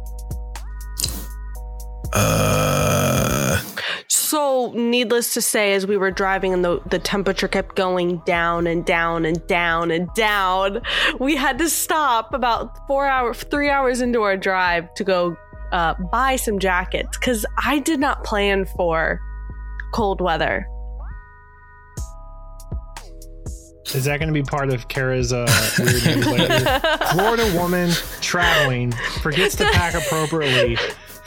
Uh, 2.13 2.64
So, 4.35 4.73
needless 4.75 5.33
to 5.35 5.41
say, 5.41 5.75
as 5.75 5.87
we 5.87 5.97
were 5.97 6.11
driving 6.11 6.53
and 6.53 6.65
the, 6.65 6.81
the 6.91 6.99
temperature 6.99 7.47
kept 7.47 7.77
going 7.77 8.21
down 8.27 8.67
and 8.67 8.85
down 8.85 9.25
and 9.25 9.47
down 9.47 9.93
and 9.93 10.13
down, 10.15 10.83
we 11.21 11.37
had 11.37 11.57
to 11.59 11.69
stop 11.71 12.35
about 12.35 12.85
four 12.89 13.07
hours, 13.07 13.45
three 13.45 13.71
hours 13.71 14.01
into 14.01 14.23
our 14.23 14.37
drive 14.37 14.93
to 14.95 15.05
go 15.05 15.37
uh, 15.71 15.95
buy 16.11 16.35
some 16.35 16.59
jackets 16.59 17.17
because 17.17 17.47
I 17.63 17.79
did 17.79 18.01
not 18.01 18.25
plan 18.25 18.65
for 18.65 19.21
cold 19.95 20.21
weather. 20.21 20.67
Is 23.95 24.07
that 24.07 24.19
going 24.19 24.27
to 24.27 24.35
be 24.35 24.43
part 24.43 24.71
of 24.71 24.89
Kara's 24.89 25.33
uh, 25.33 25.47
weird 25.79 26.07
news 26.07 26.27
later? 26.27 26.81
Florida 27.13 27.53
woman 27.55 27.93
traveling 28.21 28.91
forgets 29.23 29.55
to 29.55 29.65
pack 29.67 29.95
appropriately, 29.95 30.77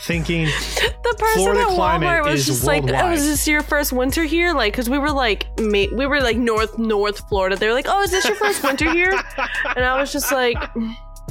thinking 0.02 0.46
The 1.08 1.16
person 1.18 1.44
Florida 1.44 1.62
at 1.62 1.68
climate 1.68 2.08
Walmart 2.08 2.24
was 2.26 2.42
is 2.42 2.46
just 2.46 2.64
like, 2.64 2.84
"Oh, 2.84 2.88
worldwide." 2.88 3.18
is 3.18 3.26
this 3.26 3.48
your 3.48 3.64
first 3.64 3.94
winter 3.94 4.24
here?" 4.24 4.54
Like, 4.54 4.74
because 4.74 4.90
we 4.90 4.98
were 4.98 5.12
like, 5.12 5.48
ma- 5.60 5.86
we 5.94 6.06
were 6.06 6.22
like 6.22 6.38
North 6.38 6.78
North 6.78 7.28
Florida. 7.30 7.56
They 7.56 7.68
were 7.68 7.74
like, 7.74 7.88
"Oh, 7.88 8.02
is 8.02 8.12
this 8.12 8.26
your 8.26 8.36
first 8.36 8.64
winter 8.64 8.92
here?" 8.92 9.12
And 9.76 9.86
I 9.86 10.00
was 10.00 10.12
just 10.12 10.32
like, 10.32 10.58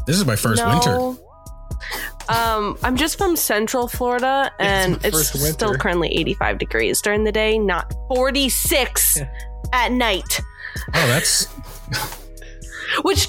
this 0.07 0.17
is 0.17 0.25
my 0.25 0.37
first 0.37 0.63
no. 0.63 0.69
winter. 0.71 1.23
Um, 2.29 2.77
I'm 2.83 2.97
just 2.97 3.19
from 3.19 3.37
Central 3.37 3.89
Florida, 3.89 4.51
and 4.59 5.01
my 5.03 5.09
it's, 5.09 5.53
still 5.53 5.75
currently 5.75 6.09
85 6.09 6.59
degrees 6.59 7.01
during 7.01 7.25
the 7.25 7.33
day, 7.33 7.59
not 7.59 7.93
46 8.09 9.21
at 9.73 9.93
night. 9.93 10.41
Oh, 10.95 11.07
that's 11.07 11.47
Which, 13.03 13.29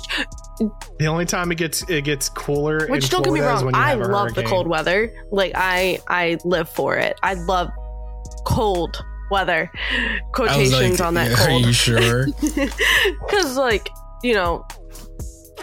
the 0.99 1.07
only 1.07 1.25
time 1.25 1.51
it 1.51 1.55
gets 1.55 1.87
it 1.89 2.03
gets 2.03 2.29
cooler. 2.29 2.87
which 2.87 3.05
in 3.05 3.09
don't 3.09 3.23
get 3.23 3.33
me 3.33 3.41
wrong, 3.41 3.73
I 3.73 3.93
love 3.93 4.33
the 4.33 4.43
cold 4.43 4.67
weather. 4.67 5.11
Like 5.31 5.51
I, 5.55 5.99
I 6.07 6.37
live 6.43 6.69
for 6.69 6.95
it. 6.97 7.17
I 7.23 7.33
love 7.33 7.69
cold 8.45 9.03
weather. 9.29 9.71
Quotations 10.31 10.99
like, 10.99 11.07
on 11.07 11.13
that 11.15 11.31
Are 11.31 11.47
cold. 11.47 11.65
you 11.65 11.73
sure? 11.73 12.27
Because, 13.27 13.57
like, 13.57 13.89
you 14.23 14.33
know, 14.33 14.65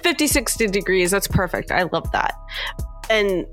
50, 0.02 0.26
60 0.26 0.66
degrees, 0.68 1.10
that's 1.10 1.26
perfect. 1.26 1.70
I 1.70 1.84
love 1.84 2.10
that. 2.12 2.34
And, 3.10 3.46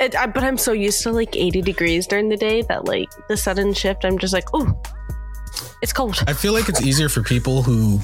it, 0.00 0.16
I, 0.16 0.26
but 0.26 0.44
I'm 0.44 0.56
so 0.56 0.72
used 0.72 1.02
to 1.02 1.12
like 1.12 1.36
80 1.36 1.62
degrees 1.62 2.06
during 2.06 2.28
the 2.28 2.36
day 2.36 2.62
that, 2.62 2.84
like, 2.84 3.08
the 3.28 3.36
sudden 3.36 3.74
shift, 3.74 4.04
I'm 4.04 4.18
just 4.18 4.32
like, 4.32 4.46
oh, 4.54 4.80
it's 5.82 5.92
cold. 5.92 6.22
I 6.26 6.32
feel 6.32 6.52
like 6.52 6.68
it's 6.68 6.82
easier 6.82 7.08
for 7.08 7.22
people 7.22 7.62
who 7.62 8.00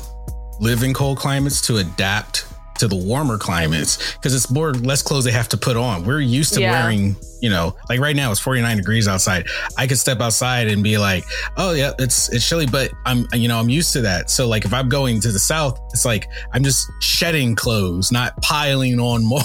live 0.60 0.82
in 0.82 0.94
cold 0.94 1.18
climates 1.18 1.60
to 1.62 1.78
adapt 1.78 2.46
to 2.78 2.88
the 2.88 2.96
warmer 2.96 3.38
climates 3.38 4.14
because 4.14 4.34
it's 4.34 4.50
more 4.50 4.72
less 4.74 5.02
clothes 5.02 5.24
they 5.24 5.32
have 5.32 5.48
to 5.50 5.56
put 5.56 5.76
on. 5.76 6.04
We're 6.04 6.20
used 6.20 6.54
to 6.54 6.60
Yeah. 6.60 6.72
wearing, 6.82 7.16
you 7.40 7.50
know, 7.50 7.76
like 7.88 8.00
right 8.00 8.14
now 8.16 8.30
it's 8.30 8.40
49 8.40 8.76
degrees 8.76 9.08
outside. 9.08 9.46
I 9.78 9.86
could 9.86 9.98
step 9.98 10.20
outside 10.20 10.68
and 10.68 10.82
be 10.82 10.98
like, 10.98 11.24
"Oh 11.56 11.72
yeah, 11.72 11.92
it's 11.98 12.28
it's 12.30 12.46
chilly," 12.48 12.66
but 12.66 12.90
I'm 13.04 13.26
you 13.34 13.48
know, 13.48 13.58
I'm 13.58 13.68
used 13.68 13.92
to 13.94 14.00
that. 14.02 14.30
So 14.30 14.46
like 14.48 14.64
if 14.64 14.72
I'm 14.74 14.88
going 14.88 15.20
to 15.20 15.32
the 15.32 15.38
south, 15.38 15.78
it's 15.92 16.04
like 16.04 16.28
I'm 16.52 16.62
just 16.64 16.86
shedding 17.00 17.54
clothes, 17.54 18.10
not 18.12 18.40
piling 18.42 18.98
on 19.00 19.24
more. 19.34 19.42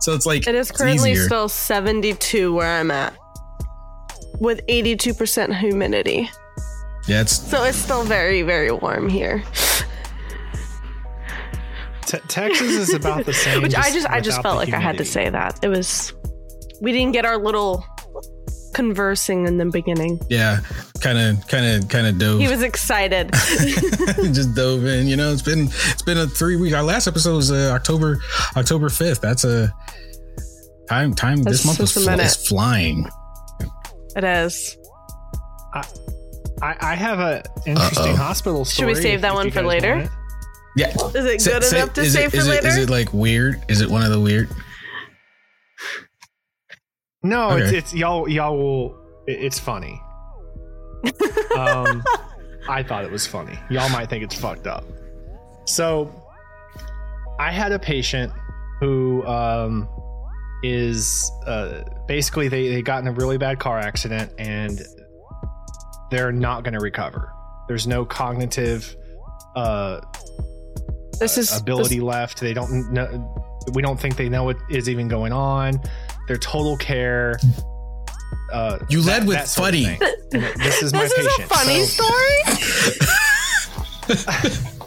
so 0.00 0.14
it's 0.14 0.26
like 0.26 0.46
It 0.46 0.54
is 0.54 0.70
currently 0.70 1.12
easier. 1.12 1.24
still 1.26 1.48
72 1.48 2.52
where 2.54 2.78
I'm 2.80 2.90
at 2.90 3.14
with 4.40 4.60
82% 4.68 5.56
humidity. 5.58 6.30
Yeah, 7.08 7.22
it's 7.22 7.32
So 7.50 7.64
it's 7.64 7.78
still 7.78 8.04
very, 8.04 8.42
very 8.42 8.70
warm 8.70 9.08
here. 9.08 9.42
Te- 12.08 12.18
Texas 12.28 12.72
is 12.72 12.94
about 12.94 13.26
the 13.26 13.34
same. 13.34 13.60
Which 13.62 13.74
I 13.74 13.90
just 13.90 14.06
I 14.08 14.20
just 14.20 14.40
felt 14.40 14.54
the 14.54 14.66
like 14.66 14.72
I 14.72 14.80
had 14.80 14.96
to 14.96 15.04
say 15.04 15.28
that. 15.28 15.58
It 15.62 15.68
was 15.68 16.14
we 16.80 16.90
didn't 16.92 17.12
get 17.12 17.26
our 17.26 17.36
little 17.36 17.84
conversing 18.74 19.46
in 19.46 19.58
the 19.58 19.66
beginning. 19.66 20.18
yeah, 20.30 20.60
kind 21.00 21.18
of 21.18 21.46
kind 21.48 21.66
of 21.66 21.88
kind 21.90 22.06
of 22.06 22.18
dove. 22.18 22.40
He 22.40 22.48
was 22.48 22.62
excited. 22.62 23.30
just 24.32 24.54
dove 24.54 24.86
in. 24.86 25.06
You 25.06 25.16
know, 25.16 25.32
it's 25.32 25.42
been 25.42 25.64
it's 25.66 26.02
been 26.02 26.16
a 26.16 26.26
three 26.26 26.56
week. 26.56 26.72
Our 26.72 26.82
last 26.82 27.06
episode 27.06 27.36
was 27.36 27.52
uh, 27.52 27.72
October 27.74 28.18
October 28.56 28.88
fifth. 28.88 29.20
That's 29.20 29.44
a 29.44 29.70
time 30.88 31.14
time. 31.14 31.42
That's 31.42 31.58
this 31.58 31.66
month 31.66 31.80
was 31.80 31.92
fl- 31.92 32.08
is 32.08 32.36
flying. 32.48 33.06
it 34.16 34.24
is. 34.24 34.78
I, 36.60 36.76
I 36.80 36.94
have 36.94 37.20
a 37.20 37.44
interesting 37.66 38.12
Uh-oh. 38.12 38.16
hospital 38.16 38.64
story. 38.64 38.94
Should 38.94 38.96
we 38.96 39.02
save 39.02 39.20
that 39.20 39.34
one 39.34 39.46
you 39.46 39.52
for 39.52 39.60
guys 39.62 39.68
later? 39.68 40.10
Want 40.76 41.14
it. 41.14 41.14
Yeah, 41.14 41.20
Is 41.20 41.26
it 41.26 41.40
Say- 41.40 41.52
good 41.52 41.64
say- 41.64 41.76
enough 41.78 41.92
to 41.94 42.00
is 42.02 42.12
save 42.12 42.26
it, 42.26 42.30
for 42.30 42.36
is 42.38 42.48
later? 42.48 42.68
Is 42.68 42.76
it 42.76 42.90
like 42.90 43.12
weird? 43.12 43.62
Is 43.68 43.80
it 43.80 43.90
one 43.90 44.02
of 44.02 44.10
the 44.10 44.20
weird? 44.20 44.48
No, 47.22 47.56
it's, 47.56 47.68
Okay. 47.68 47.78
it's 47.78 47.94
y'all. 47.94 48.28
Y'all 48.28 48.56
will. 48.56 48.96
it's 49.26 49.58
funny. 49.58 50.00
um, 51.56 52.02
I 52.68 52.82
thought 52.82 53.04
it 53.04 53.10
was 53.10 53.26
funny. 53.26 53.58
Y'all 53.70 53.88
might 53.90 54.08
think 54.08 54.22
it's 54.24 54.34
fucked 54.34 54.66
up. 54.66 54.84
So, 55.66 56.10
I 57.38 57.50
had 57.50 57.72
a 57.72 57.78
patient 57.78 58.32
who 58.80 59.24
um, 59.26 59.88
is 60.62 61.30
uh, 61.46 61.82
basically 62.06 62.48
they 62.48 62.68
they 62.68 62.82
got 62.82 63.02
in 63.02 63.08
a 63.08 63.12
really 63.12 63.36
bad 63.38 63.58
car 63.58 63.78
accident 63.78 64.32
and 64.38 64.80
they're 66.10 66.32
not 66.32 66.62
going 66.62 66.74
to 66.74 66.80
recover. 66.80 67.32
There's 67.66 67.86
no 67.86 68.04
cognitive 68.04 68.94
uh, 69.56 70.00
this 71.18 71.38
is 71.38 71.56
ability 71.58 72.00
left. 72.00 72.40
They 72.40 72.54
don't 72.54 72.92
know. 72.92 73.44
We 73.74 73.82
don't 73.82 73.98
think 74.00 74.16
they 74.16 74.28
know 74.28 74.44
what 74.44 74.56
is 74.70 74.88
even 74.88 75.08
going 75.08 75.32
on. 75.32 75.80
Their 76.26 76.38
total 76.38 76.76
care. 76.76 77.38
Uh, 78.52 78.78
You 78.88 79.02
that- 79.02 79.20
led 79.20 79.26
with 79.28 79.36
that 79.38 79.48
sort 79.48 79.74
of 79.74 79.80
funny. 79.80 79.96
thing. 80.30 80.40
This 80.58 80.82
is 80.82 80.92
my 80.94 81.00
This 81.02 81.12
is 81.12 81.26
a 81.26 81.42
funny 81.46 81.84
So, 81.84 82.04
story. 82.04 82.42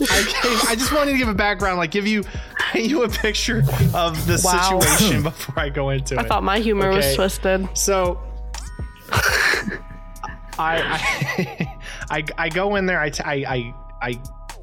I, 0.00 0.64
I 0.68 0.74
just 0.76 0.92
wanted 0.92 1.12
to 1.12 1.18
give 1.18 1.28
a 1.28 1.34
background, 1.34 1.78
like 1.78 1.90
give 1.90 2.06
you 2.06 2.22
paint 2.70 2.88
you 2.88 3.02
a 3.02 3.08
picture 3.08 3.58
of 3.94 4.26
the 4.26 4.40
Wow. 4.44 4.78
situation 4.80 5.22
before 5.24 5.58
I 5.58 5.68
go 5.70 5.90
into 5.90 6.16
I 6.16 6.20
it. 6.20 6.24
I 6.24 6.28
thought 6.28 6.44
my 6.44 6.58
humor 6.60 6.90
was 6.90 7.14
twisted. 7.14 7.68
So 7.76 8.20
I, 10.58 10.80
I 10.80 11.76
I 12.10 12.24
I 12.36 12.48
go 12.48 12.76
in 12.76 12.86
there. 12.86 13.00
I 13.00 13.10
t- 13.10 13.22
I 13.24 13.34
I 13.54 13.74
I 14.02 14.20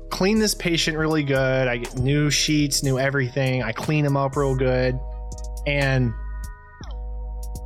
clean 0.10 0.40
this 0.40 0.54
patient 0.54 0.98
really 0.98 1.24
good. 1.24 1.68
I 1.68 1.78
get 1.78 1.98
new 1.98 2.30
sheets, 2.30 2.84
new 2.84 3.00
everything. 3.00 3.64
I 3.64 3.72
clean 3.72 4.06
him 4.06 4.18
up 4.18 4.36
real 4.36 4.56
good, 4.56 5.00
and 5.66 6.14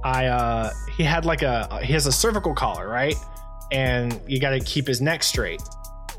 I 0.04 0.28
uh 0.28 0.72
he 0.98 1.04
had 1.04 1.26
like 1.26 1.42
a 1.42 1.80
he 1.84 1.94
has 1.94 2.06
a 2.06 2.12
cervical 2.12 2.54
collar, 2.54 2.88
right? 2.88 3.16
And 3.72 4.20
you 4.28 4.40
got 4.40 4.52
to 4.52 4.60
keep 4.60 4.88
his 4.88 5.02
neck 5.02 5.24
straight. 5.24 5.62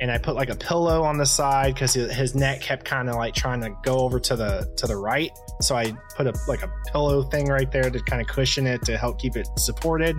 And 0.00 0.10
I 0.10 0.16
put 0.16 0.34
like 0.34 0.48
a 0.48 0.56
pillow 0.56 1.02
on 1.02 1.18
the 1.18 1.26
side 1.26 1.74
because 1.74 1.92
his 1.92 2.34
neck 2.34 2.62
kept 2.62 2.86
kind 2.86 3.10
of 3.10 3.16
like 3.16 3.34
trying 3.34 3.60
to 3.60 3.76
go 3.82 3.98
over 3.98 4.18
to 4.20 4.36
the 4.36 4.72
to 4.76 4.86
the 4.86 4.96
right. 4.96 5.30
So 5.60 5.76
I 5.76 5.92
put 6.16 6.26
a 6.26 6.34
like 6.48 6.62
a 6.62 6.70
pillow 6.90 7.22
thing 7.24 7.48
right 7.48 7.70
there 7.70 7.90
to 7.90 8.00
kind 8.04 8.22
of 8.22 8.28
cushion 8.28 8.66
it 8.66 8.82
to 8.84 8.96
help 8.96 9.20
keep 9.20 9.36
it 9.36 9.46
supported. 9.58 10.16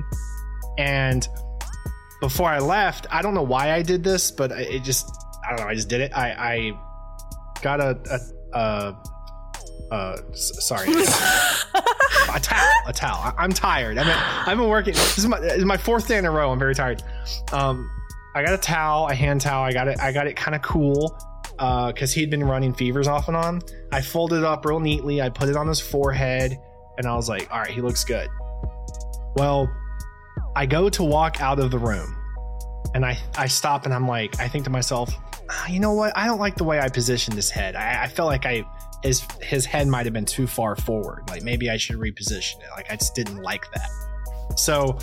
And 0.78 1.28
before 2.20 2.48
I 2.48 2.60
left, 2.60 3.08
I 3.10 3.24
don't 3.24 3.34
know 3.34 3.42
why 3.42 3.72
I 3.72 3.82
did 3.82 4.04
this, 4.04 4.30
but 4.30 4.52
it 4.52 4.84
just 4.84 5.10
I 5.46 5.50
don't 5.56 5.62
know. 5.62 5.68
I 5.68 5.76
just 5.76 5.90
did 5.90 6.02
it. 6.02 6.12
I, 6.16 6.32
I 6.32 7.62
got 7.62 7.80
a, 7.80 8.00
a, 8.54 8.58
a 8.58 8.96
uh, 9.94 10.18
sorry, 10.34 10.88
a 12.34 12.40
towel, 12.40 12.72
a 12.88 12.94
towel. 12.94 13.18
I- 13.18 13.34
I'm 13.38 13.52
tired. 13.52 13.98
I 13.98 14.04
mean, 14.04 14.14
I've 14.16 14.58
been 14.58 14.70
working. 14.70 14.94
This 14.94 15.18
is 15.18 15.28
my 15.28 15.40
this 15.40 15.54
is 15.58 15.66
my 15.66 15.78
fourth 15.78 16.08
day 16.08 16.18
in 16.18 16.26
a 16.26 16.32
row. 16.32 16.52
I'm 16.52 16.60
very 16.60 16.76
tired. 16.76 17.04
Um, 17.52 17.90
I 18.36 18.44
got 18.44 18.54
a 18.54 18.58
towel, 18.58 19.08
a 19.10 19.14
hand 19.14 19.42
towel. 19.42 19.64
I 19.64 19.74
got 19.74 19.88
it. 19.88 20.00
I 20.00 20.12
got 20.14 20.28
it 20.28 20.36
kind 20.36 20.56
of 20.56 20.62
cool 20.62 21.18
because 21.58 22.14
he'd 22.14 22.30
been 22.30 22.44
running 22.44 22.74
fevers 22.74 23.08
off 23.08 23.28
and 23.28 23.36
on. 23.38 23.62
I 23.92 24.02
folded 24.02 24.38
it 24.40 24.44
up 24.46 24.66
real 24.66 24.80
neatly. 24.80 25.22
I 25.22 25.30
put 25.30 25.50
it 25.50 25.56
on 25.58 25.68
his 25.68 25.80
forehead, 25.82 26.58
and 26.98 27.06
I 27.06 27.16
was 27.16 27.28
like, 27.28 27.52
"All 27.52 27.60
right, 27.60 27.70
he 27.70 27.82
looks 27.82 28.04
good." 28.06 28.30
Well, 29.36 29.70
I 30.56 30.66
go 30.66 30.90
to 30.90 31.04
walk 31.04 31.42
out 31.42 31.60
of 31.60 31.70
the 31.72 31.80
room, 31.80 32.16
and 32.96 33.06
I 33.06 33.18
I 33.36 33.48
stop 33.48 33.84
and 33.86 33.94
I'm 33.94 34.08
like, 34.08 34.40
I 34.40 34.48
think 34.48 34.64
to 34.66 34.70
myself, 34.70 35.14
"Ah, 35.18 35.31
you 35.70 35.80
know 35.80 35.94
what? 35.94 36.18
I 36.18 36.26
don't 36.26 36.40
like 36.40 36.56
the 36.56 36.64
way 36.64 36.80
I 36.80 36.90
positioned 36.90 37.36
his 37.36 37.50
head. 37.50 37.76
I, 37.76 38.04
I 38.04 38.08
felt 38.08 38.28
like 38.28 38.46
I 38.46 38.64
his 39.04 39.26
his 39.42 39.66
head 39.66 39.88
might 39.88 40.06
have 40.06 40.14
been 40.14 40.26
too 40.26 40.48
far 40.48 40.76
forward. 40.76 41.24
Like 41.30 41.44
maybe 41.44 41.70
I 41.70 41.78
should 41.78 41.98
reposition 41.98 42.56
it. 42.62 42.70
Like 42.76 42.92
I 42.92 42.96
just 42.96 43.16
didn't 43.16 43.42
like 43.42 43.64
that. 43.74 43.90
So 44.58 44.98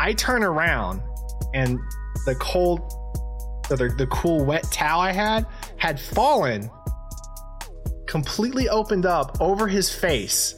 I 0.00 0.12
turn 0.12 0.42
around 0.42 1.02
and 1.52 1.78
the 2.26 2.34
cold 2.36 2.80
the, 3.68 3.94
the 3.96 4.06
cool 4.08 4.44
wet 4.44 4.64
towel 4.70 5.00
I 5.00 5.12
had 5.12 5.46
had 5.76 5.98
fallen 5.98 6.70
completely 8.06 8.68
opened 8.68 9.06
up 9.06 9.40
over 9.40 9.66
his 9.66 9.92
face. 9.92 10.54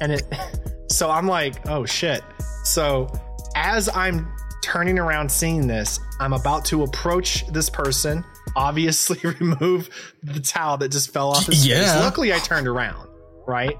And 0.00 0.12
it 0.12 0.22
so 0.90 1.10
I'm 1.10 1.26
like, 1.26 1.68
oh 1.68 1.84
shit. 1.84 2.22
So 2.64 3.08
as 3.54 3.88
I'm 3.94 4.32
turning 4.72 4.98
around 4.98 5.30
seeing 5.30 5.66
this, 5.66 5.98
I'm 6.20 6.32
about 6.32 6.64
to 6.66 6.82
approach 6.82 7.46
this 7.48 7.70
person, 7.70 8.24
obviously 8.56 9.18
remove 9.40 9.88
the 10.22 10.40
towel 10.40 10.76
that 10.78 10.90
just 10.90 11.12
fell 11.12 11.30
off 11.30 11.46
his 11.46 11.66
Yeah. 11.66 11.80
face. 11.94 12.02
Luckily 12.02 12.32
I 12.32 12.38
turned 12.38 12.68
around, 12.68 13.08
right? 13.46 13.78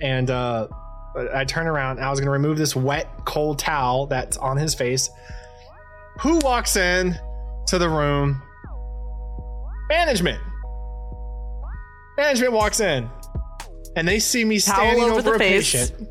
And 0.00 0.30
uh 0.30 0.68
I 1.34 1.44
turn 1.44 1.66
around 1.66 1.96
and 1.98 2.06
I 2.06 2.10
was 2.10 2.18
gonna 2.20 2.30
remove 2.30 2.56
this 2.56 2.74
wet, 2.74 3.08
cold 3.26 3.58
towel 3.58 4.06
that's 4.06 4.36
on 4.36 4.56
his 4.56 4.74
face. 4.74 5.10
Who 6.20 6.38
walks 6.38 6.76
in 6.76 7.18
to 7.66 7.78
the 7.78 7.88
room? 7.88 8.40
Management. 9.88 10.40
Management 12.16 12.52
walks 12.52 12.80
in 12.80 13.08
and 13.96 14.06
they 14.06 14.18
see 14.18 14.44
me 14.44 14.60
Towel 14.60 14.76
standing 14.76 15.04
over 15.04 15.12
over, 15.14 15.22
the 15.22 15.32
a 15.32 15.38
face. 15.38 15.72
patient. 15.72 16.08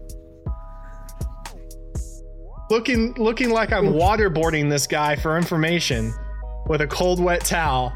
Looking 2.70 3.14
looking 3.16 3.50
like 3.50 3.72
I'm 3.74 3.88
waterboarding 3.88 4.70
this 4.70 4.86
guy 4.86 5.16
for 5.16 5.38
information 5.38 6.14
with 6.68 6.82
a 6.82 6.88
cold 6.88 7.20
wet 7.20 7.44
towel. 7.44 7.94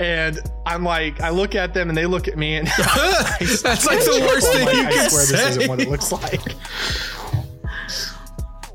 And 0.00 0.38
I'm 0.64 0.82
like, 0.82 1.20
I 1.20 1.28
look 1.28 1.54
at 1.54 1.74
them 1.74 1.90
and 1.90 1.98
they 1.98 2.06
look 2.06 2.26
at 2.26 2.38
me 2.38 2.56
and 2.56 2.66
That's 2.78 3.62
like 3.86 3.98
the 3.98 4.26
worst 4.26 4.50
thing 4.52 4.64
like, 4.64 4.74
you 4.76 4.86
I 4.86 4.92
can 4.92 5.10
swear 5.10 5.22
say. 5.24 5.36
this 5.36 5.56
isn't 5.56 5.68
what 5.68 5.80
it 5.80 5.88
looks 5.90 6.10
like. 6.10 6.40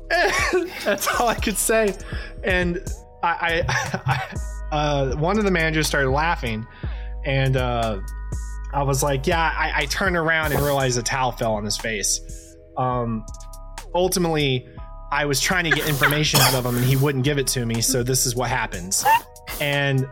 That's 0.84 1.08
all 1.08 1.26
I 1.28 1.34
could 1.34 1.56
say. 1.56 1.96
And 2.44 2.80
I, 3.24 3.64
I, 3.68 4.00
I 4.06 4.76
uh, 4.76 5.16
one 5.16 5.38
of 5.38 5.44
the 5.44 5.50
managers 5.50 5.88
started 5.88 6.10
laughing, 6.10 6.64
and 7.24 7.56
uh, 7.56 8.00
I 8.72 8.82
was 8.84 9.02
like, 9.02 9.26
"Yeah." 9.26 9.40
I, 9.40 9.72
I 9.82 9.86
turned 9.86 10.16
around 10.16 10.52
and 10.52 10.62
realized 10.62 10.96
the 10.96 11.02
towel 11.02 11.32
fell 11.32 11.54
on 11.54 11.64
his 11.64 11.76
face. 11.76 12.20
Um, 12.76 13.24
ultimately, 13.94 14.68
I 15.12 15.24
was 15.24 15.40
trying 15.40 15.64
to 15.64 15.70
get 15.70 15.88
information 15.88 16.40
out 16.40 16.54
of 16.54 16.64
him, 16.66 16.76
and 16.76 16.84
he 16.84 16.96
wouldn't 16.96 17.24
give 17.24 17.38
it 17.38 17.46
to 17.48 17.64
me. 17.64 17.80
So 17.80 18.02
this 18.02 18.26
is 18.26 18.34
what 18.34 18.50
happens. 18.50 19.04
And 19.60 20.06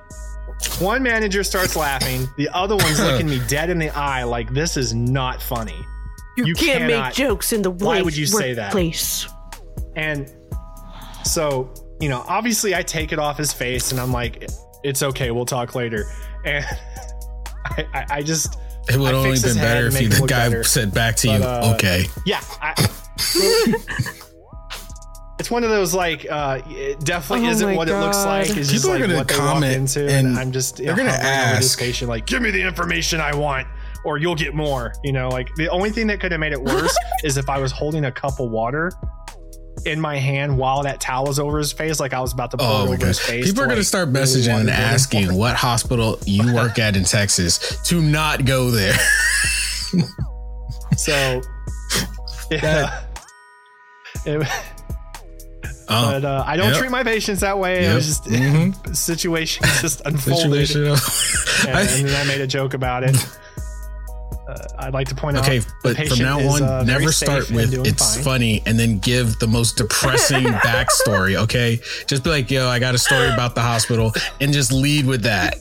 one 0.79 1.03
manager 1.03 1.43
starts 1.43 1.75
laughing, 1.77 2.29
the 2.37 2.49
other 2.51 2.77
one's 2.77 3.01
looking 3.05 3.29
me 3.29 3.41
dead 3.49 3.71
in 3.71 3.79
the 3.79 3.91
eye, 3.91 4.23
like 4.25 4.53
this 4.55 4.77
is 4.77 4.95
not 4.95 5.43
funny. 5.43 5.77
You, 6.37 6.47
You 6.47 6.55
can't 6.55 6.79
cannot- 6.81 7.07
make 7.09 7.15
jokes 7.15 7.53
in 7.53 7.63
the 7.63 7.71
workplace. 7.71 7.87
Why 7.89 8.03
would 8.03 8.17
you 8.17 8.27
say 8.27 8.55
that? 8.55 8.67
workplace. 8.75 9.27
And 9.97 10.33
so, 11.25 11.73
you 12.01 12.09
know, 12.09 12.25
obviously 12.27 12.75
I 12.75 12.83
take 12.83 13.13
it 13.13 13.19
off 13.19 13.37
his 13.39 13.53
face 13.53 13.93
and 13.93 14.01
I'm 14.01 14.13
like, 14.13 14.49
it's 14.83 15.03
okay, 15.03 15.31
we'll 15.31 15.47
talk 15.47 15.75
later. 15.75 16.05
And 16.45 16.65
I, 17.65 17.87
I, 17.95 18.07
I 18.11 18.23
just, 18.23 18.59
It 18.89 18.97
would 18.99 19.15
I 19.15 19.17
only 19.19 19.31
fix 19.33 19.43
been 19.55 19.57
better 19.63 19.87
if 19.87 20.01
you, 20.01 20.09
the 20.09 20.27
guy 20.27 20.49
better. 20.49 20.65
said 20.65 20.93
back 20.93 21.17
to 21.17 21.29
But, 21.29 21.39
you, 21.41 21.45
uh, 21.47 21.73
okay. 21.77 22.05
yeah. 22.27 22.41
I, 22.61 22.75
it's 25.45 25.51
one 25.51 25.63
of 25.63 25.69
those 25.69 25.93
like, 25.93 26.27
uh, 26.31 26.63
it 26.71 27.01
definitely 27.01 27.47
Oh 27.49 27.51
isn't 27.51 27.69
my 27.69 27.77
what 27.77 27.87
it 27.91 27.99
looks 28.01 28.25
like. 28.25 28.49
It's 28.49 28.71
just 28.71 28.73
People 28.73 28.91
are 28.93 28.95
like 28.95 29.01
gonna 29.03 29.15
what 29.17 29.29
they 29.29 29.35
comment 29.35 29.75
into. 29.77 30.01
and 30.09 30.29
And 30.29 30.39
I'm 30.39 30.53
just, 30.53 30.79
they're 30.79 30.97
gonna 30.97 31.11
this 31.11 31.21
ask. 31.21 31.79
patient, 31.79 32.09
like, 32.09 32.25
give 32.25 32.41
me 32.41 32.51
the 32.51 32.63
information 32.63 33.21
I 33.21 33.35
want. 33.37 33.67
Or 34.07 34.17
you'll 34.17 34.35
get 34.37 34.55
more, 34.55 34.95
you 35.05 35.13
know. 35.13 35.29
Like 35.29 35.49
the 35.57 35.69
only 35.69 35.91
thing 35.91 36.07
that 36.07 36.19
could 36.21 36.31
have 36.33 36.41
made 36.41 36.53
it 36.53 36.63
worse 36.63 36.97
is 37.25 37.37
if 37.37 37.51
I 37.51 37.59
was 37.59 37.73
holding 37.73 38.07
a 38.07 38.13
cup 38.13 38.41
of 38.41 38.51
water 38.51 38.91
in 39.85 40.01
my 40.01 40.17
hand 40.17 40.57
while 40.57 40.83
that 40.83 40.99
towel 41.01 41.27
was 41.27 41.39
over 41.39 41.59
his 41.59 41.73
face, 41.73 42.01
like 42.01 42.15
I 42.15 42.21
was 42.21 42.33
about 42.33 42.51
to 42.53 42.57
pour 42.57 42.67
Oh 42.67 42.81
it 42.85 42.89
over 42.89 42.97
god! 42.97 43.07
his 43.09 43.21
face. 43.21 43.45
People 43.47 43.63
are 43.63 43.65
to, 43.65 43.69
going 43.69 43.77
to 43.77 43.81
like, 43.81 43.87
start 43.87 44.09
really 44.09 44.21
messaging 44.21 44.61
and 44.61 44.69
waterboard 44.69 44.73
him. 44.73 44.81
asking 44.95 45.35
what 45.39 45.57
hospital 45.57 46.19
you 46.25 46.55
work 46.55 46.79
at 46.79 46.97
in 46.97 47.05
Texas 47.05 47.83
to 47.85 48.01
not 48.01 48.47
go 48.47 48.71
there. 48.71 48.95
So, 50.97 51.43
yeah. 52.51 53.05
It- 54.27 54.47
Oh, 55.89 56.11
but 56.13 56.25
uh, 56.25 56.45
I 56.47 56.57
don't 56.57 56.71
Yep. 56.71 56.79
treat 56.79 56.91
my 56.91 57.03
patients 57.05 57.41
that 57.41 57.59
way. 57.59 57.85
It 57.87 57.95
was 57.95 58.07
just 58.07 58.25
Mhm. 58.25 58.97
situation 58.97 59.65
just 59.81 60.01
unfolded, 60.05 60.67
situation. 60.67 61.69
and, 61.69 61.89
and 61.89 62.09
then 62.09 62.21
I 62.21 62.29
made 62.29 62.41
a 62.41 62.47
joke 62.47 62.75
about 62.75 63.05
it. 63.05 63.17
Uh, 64.47 64.55
I'd 64.79 64.93
like 64.93 65.09
to 65.09 65.15
point 65.15 65.39
out. 65.39 65.45
okay, 65.45 65.63
but 65.83 65.97
from 66.07 66.19
now 66.19 66.39
is, 66.39 66.61
on, 66.61 66.63
uh, 66.69 66.83
never 66.85 67.11
start 67.13 67.51
with 67.51 67.73
"it's 67.87 68.17
fine. 68.17 68.25
funny" 68.25 68.63
and 68.67 68.79
then 68.79 68.99
give 68.99 69.39
the 69.39 69.47
most 69.47 69.77
depressing 69.79 70.45
backstory. 70.45 71.37
Okay, 71.37 71.81
just 72.07 72.25
be 72.25 72.31
like, 72.31 72.51
"Yo, 72.51 72.69
I 72.69 72.79
got 72.79 72.95
a 72.95 72.99
story 72.99 73.29
about 73.33 73.55
the 73.55 73.63
hospital," 73.63 74.13
and 74.43 74.53
just 74.53 74.71
lead 74.71 75.07
with 75.07 75.23
that. 75.23 75.57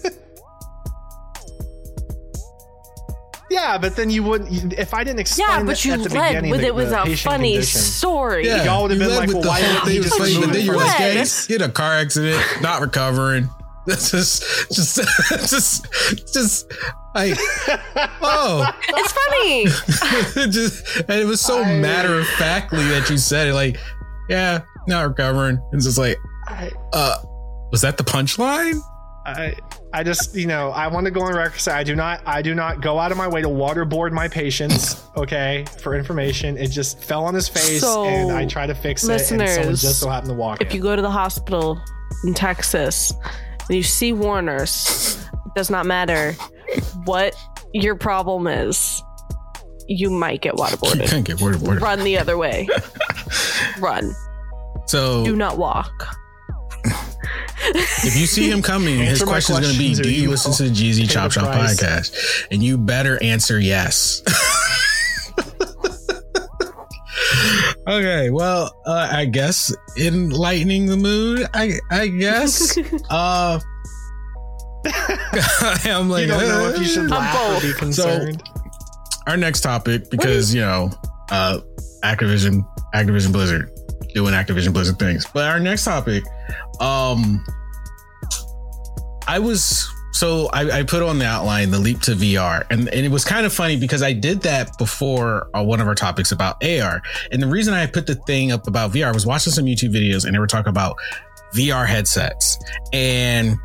Yeah, 3.54 3.78
but 3.78 3.96
then 3.96 4.10
you 4.10 4.24
wouldn't. 4.24 4.74
If 4.74 4.94
I 4.94 5.04
didn't 5.04 5.20
explain 5.20 5.48
Yeah, 5.48 5.60
the- 5.60 5.66
but 5.66 5.86
you 5.86 5.94
at 5.94 6.04
the 6.04 6.10
led 6.10 6.28
beginning 6.30 6.52
with 6.52 6.62
the- 6.62 6.68
it 6.68 6.76
was 6.76 6.92
a 6.92 7.06
funny 7.18 7.54
condition. 7.54 7.82
story. 7.82 8.48
Yeah, 8.48 8.64
Y'all 8.66 8.84
would've 8.84 8.98
been 9.00 9.16
like, 9.16 9.30
well, 9.30 9.42
why 9.44 9.62
whole 9.62 9.74
didn't 9.86 9.88
he 9.88 9.94
thing 9.94 10.04
just 10.04 10.20
was 10.20 10.20
funny, 10.20 10.34
remove 10.34 10.48
but 10.50 10.54
then 10.58 10.66
you're 10.66 10.76
like, 10.76 10.96
from 10.96 11.06
"Yeah, 11.06 11.26
he 11.48 11.54
had 11.54 11.62
a 11.62 11.70
car 11.70 11.94
accident, 11.94 12.44
not 12.62 12.82
recovering." 12.82 13.50
This 13.86 14.14
is 14.14 14.40
just, 14.72 14.96
just, 15.50 16.34
just 16.34 16.72
like, 17.14 17.38
oh, 18.22 18.72
It's 18.88 19.12
funny. 19.12 20.42
it 20.46 20.52
just 20.52 20.86
and 21.10 21.20
it 21.20 21.26
was 21.28 21.42
so 21.42 21.62
I- 21.62 21.80
matter 21.80 22.18
of 22.18 22.26
factly 22.28 22.84
that 22.88 23.10
you 23.10 23.18
said 23.18 23.48
it 23.50 23.54
like 23.54 23.78
yeah 24.30 24.62
not 24.88 25.06
recovering 25.06 25.62
it's 25.74 25.84
just 25.84 25.98
like 25.98 26.18
I, 26.48 26.72
uh 26.94 27.18
was 27.74 27.82
that 27.82 27.98
the 27.98 28.06
punchline 28.06 28.80
I, 29.26 29.56
I 29.94 30.04
just, 30.04 30.36
you 30.36 30.48
know, 30.48 30.72
I 30.72 30.88
want 30.88 31.06
to 31.06 31.12
go 31.12 31.22
on 31.22 31.34
record. 31.34 31.54
and 31.54 31.62
Say 31.62 31.72
I 31.72 31.84
do 31.84 31.96
not, 31.96 32.22
I 32.26 32.42
do 32.42 32.54
not 32.54 32.82
go 32.82 33.00
out 33.00 33.12
of 33.12 33.18
my 33.18 33.28
way 33.28 33.42
to 33.42 33.48
waterboard 33.48 34.12
my 34.12 34.28
patients. 34.28 35.02
Okay, 35.16 35.64
for 35.82 35.96
information, 35.96 36.58
it 36.58 36.68
just 36.72 37.02
fell 37.04 37.24
on 37.26 37.34
his 37.34 37.48
face, 37.48 37.80
So, 37.82 38.06
and 38.06 38.32
I 38.32 38.46
try 38.46 38.68
to 38.68 38.76
fix 38.76 39.04
it, 39.04 39.12
and 39.32 39.50
someone 39.50 39.76
just 39.76 40.00
so 40.00 40.10
happened 40.10 40.32
to 40.32 40.36
walk 40.36 40.62
if 40.62 40.72
in. 40.72 40.76
you 40.78 40.82
go 40.82 40.96
to 40.96 41.02
the 41.02 41.12
hospital 41.12 41.80
in 42.26 42.34
Texas 42.34 43.14
and 43.70 43.78
you 43.78 43.84
see 43.84 44.12
Warner's, 44.12 45.18
it 45.46 45.52
does 45.56 45.70
not 45.70 45.86
matter 45.86 46.34
what 47.06 47.34
your 47.74 47.96
problem 47.96 48.48
is. 48.48 49.02
You 49.88 50.10
might 50.10 50.42
get 50.42 50.56
waterboarded. 50.56 51.02
you 51.04 51.08
can't 51.08 51.26
get 51.26 51.38
waterboarded. 51.38 51.80
Run 51.82 52.04
the 52.04 52.18
other 52.18 52.38
way. 52.38 52.68
Run. 53.80 54.14
So 54.88 55.24
do 55.24 55.36
not 55.36 55.58
walk. 55.58 55.92
If 57.66 58.18
you 58.18 58.26
see 58.26 58.50
him 58.50 58.62
coming 58.62 59.00
his 59.00 59.24
question 59.24 59.56
is 59.56 59.62
going 59.62 59.74
to 59.74 59.80
be 59.80 59.94
do 59.94 60.10
you 60.14 60.24
you 60.24 60.30
listen 60.30 60.52
to 60.54 60.64
the 60.64 60.70
GZ 60.70 61.00
pay 61.02 61.08
Chop 61.08 61.32
Shop 61.32 61.54
podcast? 61.54 62.46
And 62.52 62.62
you 62.64 62.78
better 62.78 63.22
answer 63.24 63.60
yes. 63.60 64.22
Okay 67.86 68.30
well 68.30 68.74
uh, 68.86 69.10
I 69.12 69.26
guess 69.26 69.74
enlightening 70.00 70.86
the 70.86 70.96
mood 70.98 71.46
I 71.54 71.74
I 71.92 72.08
guess. 72.08 72.78
Uh 73.10 73.60
I'm 75.86 76.10
like 76.10 76.24
you 76.24 76.28
don't 76.28 76.48
know 76.48 76.70
if 76.70 76.80
you 76.80 76.86
should 76.86 77.10
laugh 77.10 77.58
or 77.58 77.62
be 77.62 77.72
both. 77.72 77.78
concerned. 77.78 78.44
our 79.28 79.38
next 79.38 79.62
topic 79.62 80.10
because 80.10 80.54
you 80.54 80.60
know 80.62 80.90
uh 81.32 81.60
activision 82.04 82.66
activision 82.94 83.32
blizzard 83.32 83.72
doing 84.14 84.34
activision 84.34 84.74
blizzard 84.74 85.00
things. 85.00 85.26
But 85.34 85.50
our 85.50 85.60
next 85.60 85.86
topic 85.86 86.24
um 86.80 87.44
i 89.28 89.40
was 89.40 89.90
so 90.12 90.48
I, 90.54 90.80
I 90.80 90.84
put 90.84 91.02
on 91.02 91.18
the 91.18 91.26
outline 91.26 91.72
the 91.72 91.80
leap 91.80 92.02
to 92.02 92.12
vr 92.12 92.66
and, 92.70 92.88
and 92.90 93.06
it 93.06 93.12
was 93.12 93.26
kind 93.26 93.46
of 93.46 93.54
funny 93.54 93.78
because 93.78 94.02
i 94.04 94.14
did 94.14 94.42
that 94.42 94.78
before 94.78 95.50
uh, 95.54 95.64
one 95.64 95.80
of 95.82 95.88
our 95.88 95.96
topics 95.96 96.32
about 96.32 96.64
ar 96.64 97.02
and 97.32 97.42
the 97.42 97.48
reason 97.48 97.74
i 97.74 97.86
put 97.86 98.08
the 98.08 98.16
thing 98.16 98.52
up 98.52 98.68
about 98.68 98.92
vr 98.92 99.06
I 99.06 99.12
was 99.12 99.26
watching 99.26 99.54
some 99.54 99.66
youtube 99.66 99.94
videos 99.94 100.26
and 100.26 100.34
they 100.34 100.40
were 100.40 100.48
talking 100.48 100.70
about 100.70 100.98
vr 101.56 101.86
headsets 101.88 102.58
and 102.92 103.56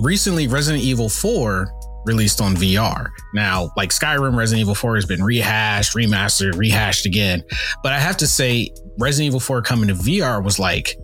recently 0.00 0.48
resident 0.48 0.82
evil 0.82 1.08
4 1.08 1.72
released 2.04 2.40
on 2.40 2.54
VR. 2.54 3.10
Now, 3.34 3.70
like 3.76 3.90
Skyrim, 3.90 4.36
Resident 4.36 4.62
Evil 4.62 4.74
4 4.74 4.96
has 4.96 5.06
been 5.06 5.22
rehashed, 5.22 5.96
remastered, 5.96 6.56
rehashed 6.56 7.06
again. 7.06 7.42
But 7.82 7.92
I 7.92 7.98
have 7.98 8.16
to 8.18 8.26
say, 8.26 8.72
Resident 8.98 9.28
Evil 9.28 9.40
4 9.40 9.62
coming 9.62 9.88
to 9.88 9.94
VR 9.94 10.42
was 10.42 10.58
like, 10.58 10.96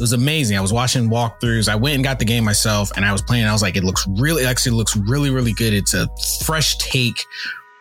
it 0.00 0.02
was 0.02 0.14
amazing. 0.14 0.56
I 0.56 0.62
was 0.62 0.72
watching 0.72 1.10
walkthroughs. 1.10 1.68
I 1.68 1.74
went 1.74 1.96
and 1.96 2.02
got 2.02 2.18
the 2.18 2.24
game 2.24 2.42
myself 2.42 2.90
and 2.96 3.04
I 3.04 3.12
was 3.12 3.20
playing. 3.20 3.44
I 3.44 3.52
was 3.52 3.60
like, 3.60 3.76
it 3.76 3.84
looks 3.84 4.06
really, 4.16 4.46
actually 4.46 4.72
looks 4.72 4.96
really, 4.96 5.28
really 5.28 5.52
good. 5.52 5.74
It's 5.74 5.92
a 5.92 6.08
fresh 6.42 6.78
take 6.78 7.22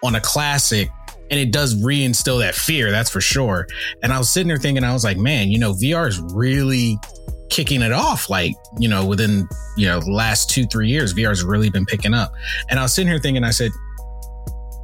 on 0.03 0.15
a 0.15 0.19
classic 0.19 0.89
and 1.31 1.39
it 1.39 1.53
does 1.53 1.75
reinstill 1.75 2.39
that 2.39 2.55
fear. 2.55 2.91
That's 2.91 3.09
for 3.09 3.21
sure. 3.21 3.67
And 4.03 4.11
I 4.11 4.17
was 4.17 4.33
sitting 4.33 4.49
there 4.49 4.57
thinking, 4.57 4.83
I 4.83 4.91
was 4.91 5.05
like, 5.05 5.15
man, 5.15 5.49
you 5.49 5.59
know, 5.59 5.71
VR 5.71 6.09
is 6.09 6.19
really 6.33 6.97
kicking 7.49 7.81
it 7.81 7.93
off 7.93 8.29
like 8.29 8.53
you 8.77 8.87
know 8.87 9.03
within 9.03 9.47
you 9.75 9.87
know 9.87 9.99
the 9.99 10.11
last 10.11 10.51
two 10.51 10.65
three 10.67 10.87
years 10.87 11.15
vr 11.15 11.29
has 11.29 11.43
really 11.43 11.67
been 11.71 11.83
picking 11.83 12.13
up 12.13 12.31
and 12.69 12.79
i 12.79 12.83
was 12.83 12.93
sitting 12.93 13.09
here 13.09 13.17
thinking 13.17 13.43
i 13.43 13.49
said 13.49 13.71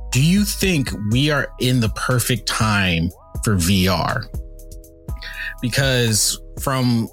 do 0.10 0.20
you 0.20 0.44
think 0.44 0.90
we 1.12 1.30
are 1.30 1.48
in 1.60 1.80
the 1.80 1.90
perfect 1.90 2.48
time 2.48 3.12
for 3.44 3.56
vr 3.56 4.24
because 5.62 6.42
from 6.60 7.08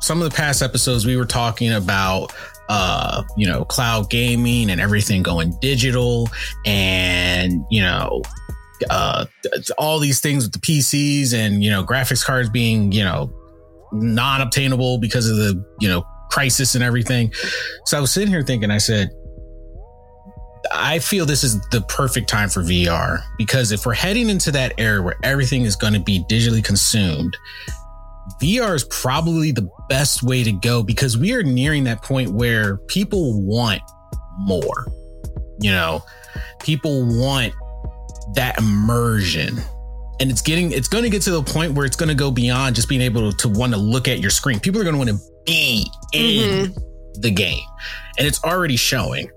some 0.00 0.20
of 0.22 0.30
the 0.30 0.34
past 0.34 0.62
episodes 0.62 1.06
we 1.06 1.16
were 1.16 1.26
talking 1.26 1.72
about 1.72 2.32
uh 2.68 3.22
you 3.36 3.46
know 3.46 3.64
cloud 3.64 4.08
gaming 4.10 4.70
and 4.70 4.80
everything 4.80 5.22
going 5.22 5.56
digital 5.60 6.28
and 6.64 7.64
you 7.70 7.82
know 7.82 8.22
uh 8.88 9.24
all 9.76 9.98
these 9.98 10.20
things 10.20 10.44
with 10.44 10.52
the 10.52 10.58
PCs 10.58 11.34
and 11.34 11.62
you 11.62 11.70
know 11.70 11.84
graphics 11.84 12.24
cards 12.24 12.48
being 12.48 12.92
you 12.92 13.04
know 13.04 13.30
non-obtainable 13.92 14.98
because 14.98 15.28
of 15.28 15.36
the 15.36 15.62
you 15.80 15.88
know 15.88 16.04
crisis 16.30 16.74
and 16.74 16.84
everything. 16.84 17.32
So 17.86 17.98
i 17.98 18.00
was 18.00 18.12
sitting 18.12 18.28
here 18.28 18.42
thinking 18.42 18.70
i 18.70 18.78
said 18.78 19.10
i 20.72 20.98
feel 20.98 21.26
this 21.26 21.42
is 21.42 21.60
the 21.70 21.80
perfect 21.82 22.28
time 22.28 22.48
for 22.48 22.62
vr 22.62 23.22
because 23.38 23.72
if 23.72 23.84
we're 23.86 23.94
heading 23.94 24.28
into 24.28 24.52
that 24.52 24.72
era 24.78 25.02
where 25.02 25.16
everything 25.24 25.62
is 25.62 25.74
going 25.74 25.94
to 25.94 26.00
be 26.00 26.22
digitally 26.30 26.62
consumed 26.62 27.36
vr 28.40 28.74
is 28.74 28.84
probably 28.84 29.50
the 29.52 29.68
best 29.88 30.22
way 30.22 30.44
to 30.44 30.52
go 30.52 30.82
because 30.82 31.18
we 31.18 31.32
are 31.32 31.42
nearing 31.42 31.84
that 31.84 32.02
point 32.02 32.30
where 32.30 32.76
people 32.88 33.42
want 33.42 33.82
more 34.38 34.86
you 35.60 35.70
know? 35.70 36.02
People 36.60 37.04
want 37.04 37.54
that 38.34 38.58
immersion. 38.58 39.58
And 40.20 40.30
it's 40.30 40.42
getting 40.42 40.72
it's 40.72 40.88
going 40.88 41.04
to 41.04 41.10
get 41.10 41.22
to 41.22 41.30
the 41.30 41.42
point 41.42 41.72
where 41.74 41.86
it's 41.86 41.96
going 41.96 42.08
to 42.08 42.14
go 42.14 42.30
beyond 42.30 42.76
just 42.76 42.88
being 42.88 43.00
able 43.00 43.30
to, 43.30 43.36
to 43.38 43.48
want 43.48 43.72
to 43.72 43.78
look 43.78 44.08
at 44.08 44.18
your 44.18 44.30
screen. 44.30 44.60
People 44.60 44.80
are 44.80 44.84
going 44.84 44.94
to 44.94 44.98
want 44.98 45.10
to 45.10 45.18
be 45.46 45.86
in 46.12 46.66
mm-hmm. 46.66 47.20
the 47.20 47.30
game. 47.30 47.64
And 48.18 48.26
it's 48.26 48.42
already 48.44 48.76
showing. 48.76 49.30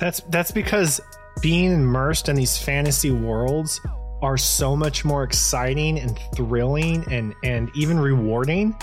That's 0.00 0.20
that's 0.30 0.50
because 0.50 1.00
being 1.40 1.72
immersed 1.72 2.28
in 2.28 2.36
these 2.36 2.58
fantasy 2.58 3.10
worlds 3.10 3.80
are 4.22 4.36
so 4.36 4.76
much 4.76 5.04
more 5.04 5.22
exciting 5.22 5.98
and 5.98 6.18
thrilling 6.34 7.04
and 7.12 7.34
and 7.44 7.70
even 7.74 7.98
rewarding 7.98 8.76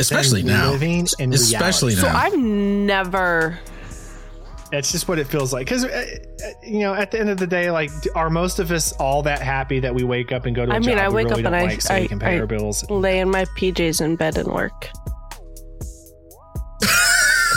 especially 0.00 0.42
now 0.42 0.70
living 0.70 1.06
in 1.18 1.32
especially 1.32 1.94
reality. 1.94 2.12
now 2.14 2.20
so 2.20 2.26
i've 2.26 2.38
never 2.38 3.58
that's 4.74 4.90
just 4.90 5.06
what 5.06 5.20
it 5.20 5.28
feels 5.28 5.52
like. 5.52 5.66
Because, 5.66 5.84
uh, 5.84 5.88
uh, 6.44 6.48
you 6.64 6.80
know, 6.80 6.94
at 6.94 7.12
the 7.12 7.20
end 7.20 7.30
of 7.30 7.38
the 7.38 7.46
day, 7.46 7.70
like, 7.70 7.90
are 8.16 8.28
most 8.28 8.58
of 8.58 8.72
us 8.72 8.92
all 8.94 9.22
that 9.22 9.40
happy 9.40 9.78
that 9.78 9.94
we 9.94 10.02
wake 10.02 10.32
up 10.32 10.46
and 10.46 10.56
go 10.56 10.66
to 10.66 10.72
a 10.72 10.74
I 10.74 10.78
mean, 10.80 10.98
I 10.98 11.08
wake 11.08 11.28
really 11.28 11.44
up 11.44 11.52
and 11.52 11.54
I, 11.54 11.78
so 11.78 11.94
I, 11.94 12.08
can 12.08 12.18
pay 12.18 12.36
I 12.36 12.40
our 12.40 12.46
bills? 12.46 12.88
lay 12.90 13.20
in 13.20 13.30
my 13.30 13.44
PJs 13.56 14.00
in 14.00 14.16
bed 14.16 14.36
and 14.36 14.48
work. 14.48 14.72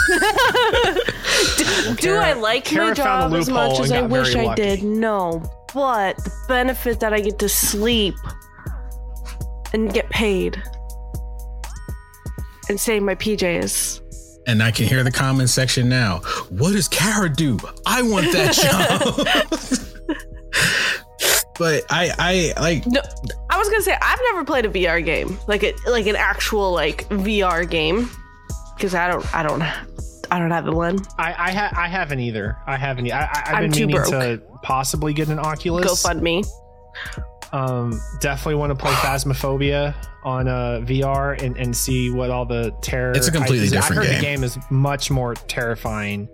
do, 1.56 1.94
do 1.96 2.14
I 2.14 2.34
like 2.34 2.64
Kara 2.64 2.88
my 2.88 2.94
job 2.94 3.34
as 3.34 3.50
much 3.50 3.80
as 3.80 3.90
I 3.90 4.02
wish 4.02 4.36
I 4.36 4.54
did? 4.54 4.84
No. 4.84 5.42
But 5.74 6.16
the 6.16 6.32
benefit 6.48 7.00
that 7.00 7.12
I 7.12 7.20
get 7.20 7.38
to 7.40 7.48
sleep 7.48 8.14
and 9.72 9.92
get 9.92 10.08
paid 10.10 10.62
and 12.68 12.80
stay 12.80 12.96
in 12.96 13.04
my 13.04 13.14
PJs 13.14 14.02
and 14.48 14.62
I 14.62 14.70
can 14.70 14.86
hear 14.86 15.04
the 15.04 15.12
comment 15.12 15.50
section 15.50 15.90
now. 15.90 16.20
What 16.48 16.72
does 16.72 16.88
Kara 16.88 17.28
do? 17.28 17.58
I 17.86 18.00
want 18.00 18.32
that 18.32 18.54
job. 20.08 20.18
but 21.58 21.84
I, 21.90 22.12
I 22.18 22.60
like. 22.60 22.86
No, 22.86 23.02
I 23.50 23.58
was 23.58 23.68
gonna 23.68 23.82
say 23.82 23.94
I've 24.00 24.20
never 24.32 24.44
played 24.44 24.64
a 24.64 24.70
VR 24.70 25.04
game, 25.04 25.38
like 25.46 25.62
a 25.62 25.74
like 25.86 26.06
an 26.06 26.16
actual 26.16 26.72
like 26.72 27.06
VR 27.10 27.68
game, 27.68 28.10
because 28.74 28.94
I 28.94 29.06
don't, 29.06 29.34
I 29.34 29.42
don't, 29.42 29.62
I 30.30 30.38
don't 30.38 30.50
have 30.50 30.64
the 30.64 30.72
one. 30.72 30.98
I, 31.18 31.34
I, 31.38 31.52
ha- 31.52 31.72
I 31.76 31.88
haven't 31.88 32.20
either. 32.20 32.56
I 32.66 32.76
haven't. 32.76 33.10
I, 33.10 33.20
I, 33.20 33.48
have 33.48 33.60
been 33.60 33.70
meaning 33.70 33.96
broke. 33.96 34.10
to 34.10 34.42
possibly 34.62 35.12
get 35.12 35.28
an 35.28 35.38
Oculus. 35.38 35.86
Go 35.86 35.94
fund 35.94 36.22
me. 36.22 36.44
Um, 37.52 37.98
definitely 38.20 38.56
want 38.56 38.70
to 38.70 38.74
play 38.76 38.92
Phasmophobia 38.94 39.94
on 40.24 40.48
uh, 40.48 40.80
VR 40.84 41.40
and, 41.42 41.56
and 41.56 41.76
see 41.76 42.10
what 42.10 42.30
all 42.30 42.44
the 42.44 42.74
terror. 42.82 43.12
It's 43.12 43.28
a 43.28 43.32
completely 43.32 43.68
different 43.68 44.02
I 44.02 44.04
heard 44.04 44.10
game. 44.10 44.20
the 44.20 44.26
game 44.26 44.44
is 44.44 44.58
much 44.70 45.10
more 45.10 45.34
terrifying. 45.34 46.28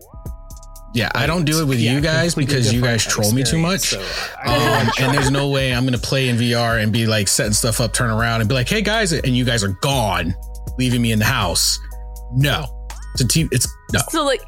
Yeah, 0.95 1.11
I 1.13 1.27
don't 1.27 1.45
do 1.45 1.61
it 1.61 1.65
with 1.67 1.81
yeah, 1.81 1.93
you 1.93 2.01
guys 2.01 2.37
because 2.37 2.73
you 2.73 2.81
guys 2.81 3.05
troll 3.05 3.33
me 3.33 3.43
too 3.43 3.59
much. 3.59 3.81
So 3.81 4.01
um, 4.01 4.91
and 5.01 5.13
there's 5.13 5.31
no 5.31 5.49
way 5.49 5.75
I'm 5.75 5.85
gonna 5.85 5.99
play 5.99 6.29
in 6.29 6.37
VR 6.37 6.81
and 6.81 6.93
be 6.93 7.07
like 7.07 7.27
setting 7.27 7.53
stuff 7.53 7.81
up, 7.81 7.93
turn 7.93 8.11
around 8.11 8.41
and 8.43 8.49
be 8.49 8.55
like, 8.55 8.69
"Hey 8.69 8.81
guys," 8.81 9.13
and 9.13 9.37
you 9.37 9.45
guys 9.45 9.65
are 9.65 9.77
gone, 9.83 10.37
leaving 10.79 11.03
me 11.03 11.11
in 11.11 11.19
the 11.19 11.25
house. 11.25 11.81
No, 12.33 12.84
a 13.21 13.27
team. 13.27 13.49
It's 13.53 13.69
no. 13.93 14.01
So 14.09 14.25
like, 14.25 14.43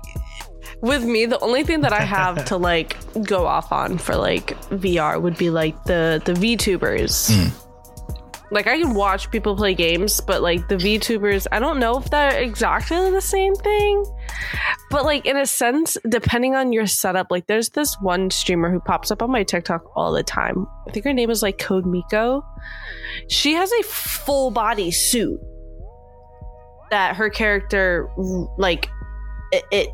with 0.81 1.05
me, 1.05 1.27
the 1.27 1.39
only 1.41 1.65
thing 1.65 1.81
that 1.83 1.93
I 1.93 2.03
have 2.03 2.45
to 2.47 2.57
like 2.71 2.97
go 3.25 3.47
off 3.47 3.73
on 3.73 3.99
for 3.99 4.17
like 4.17 4.59
VR 4.71 5.21
would 5.21 5.37
be 5.37 5.51
like 5.51 5.85
the 5.85 6.23
the 6.25 6.33
VTubers. 6.33 7.31
Mm. 7.31 7.63
Like 8.53 8.69
I 8.69 8.79
can 8.79 8.95
watch 8.95 9.31
people 9.33 9.57
play 9.57 9.75
games, 9.75 10.21
but 10.21 10.41
like 10.41 10.69
the 10.69 10.77
VTubers, 10.77 11.49
I 11.51 11.59
don't 11.59 11.81
know 11.81 11.99
if 11.99 12.11
they're 12.11 12.39
exactly 12.39 13.11
the 13.11 13.21
same 13.21 13.57
thing. 13.57 14.05
But 14.89 15.05
like 15.05 15.27
in 15.27 15.37
a 15.37 15.47
sense, 15.47 15.99
depending 16.09 16.55
on 16.55 16.73
your 16.73 16.87
setup, 16.87 17.27
like 17.31 17.49
there's 17.49 17.71
this 17.71 17.97
one 18.01 18.31
streamer 18.31 18.71
who 18.71 18.79
pops 18.79 19.11
up 19.11 19.21
on 19.21 19.33
my 19.33 19.43
TikTok 19.43 19.83
all 19.97 20.13
the 20.13 20.23
time. 20.23 20.67
I 20.87 20.93
think 20.93 21.05
her 21.07 21.13
name 21.13 21.31
is 21.31 21.43
like 21.43 21.59
Code 21.59 21.87
Miko. 21.87 22.45
She 23.29 23.55
has 23.55 23.73
a 23.73 23.83
full 23.83 24.53
body 24.53 24.93
suit 24.93 25.41
that 26.91 27.17
her 27.17 27.31
character 27.31 28.09
like 28.59 28.89
it, 29.53 29.65
it 29.71 29.89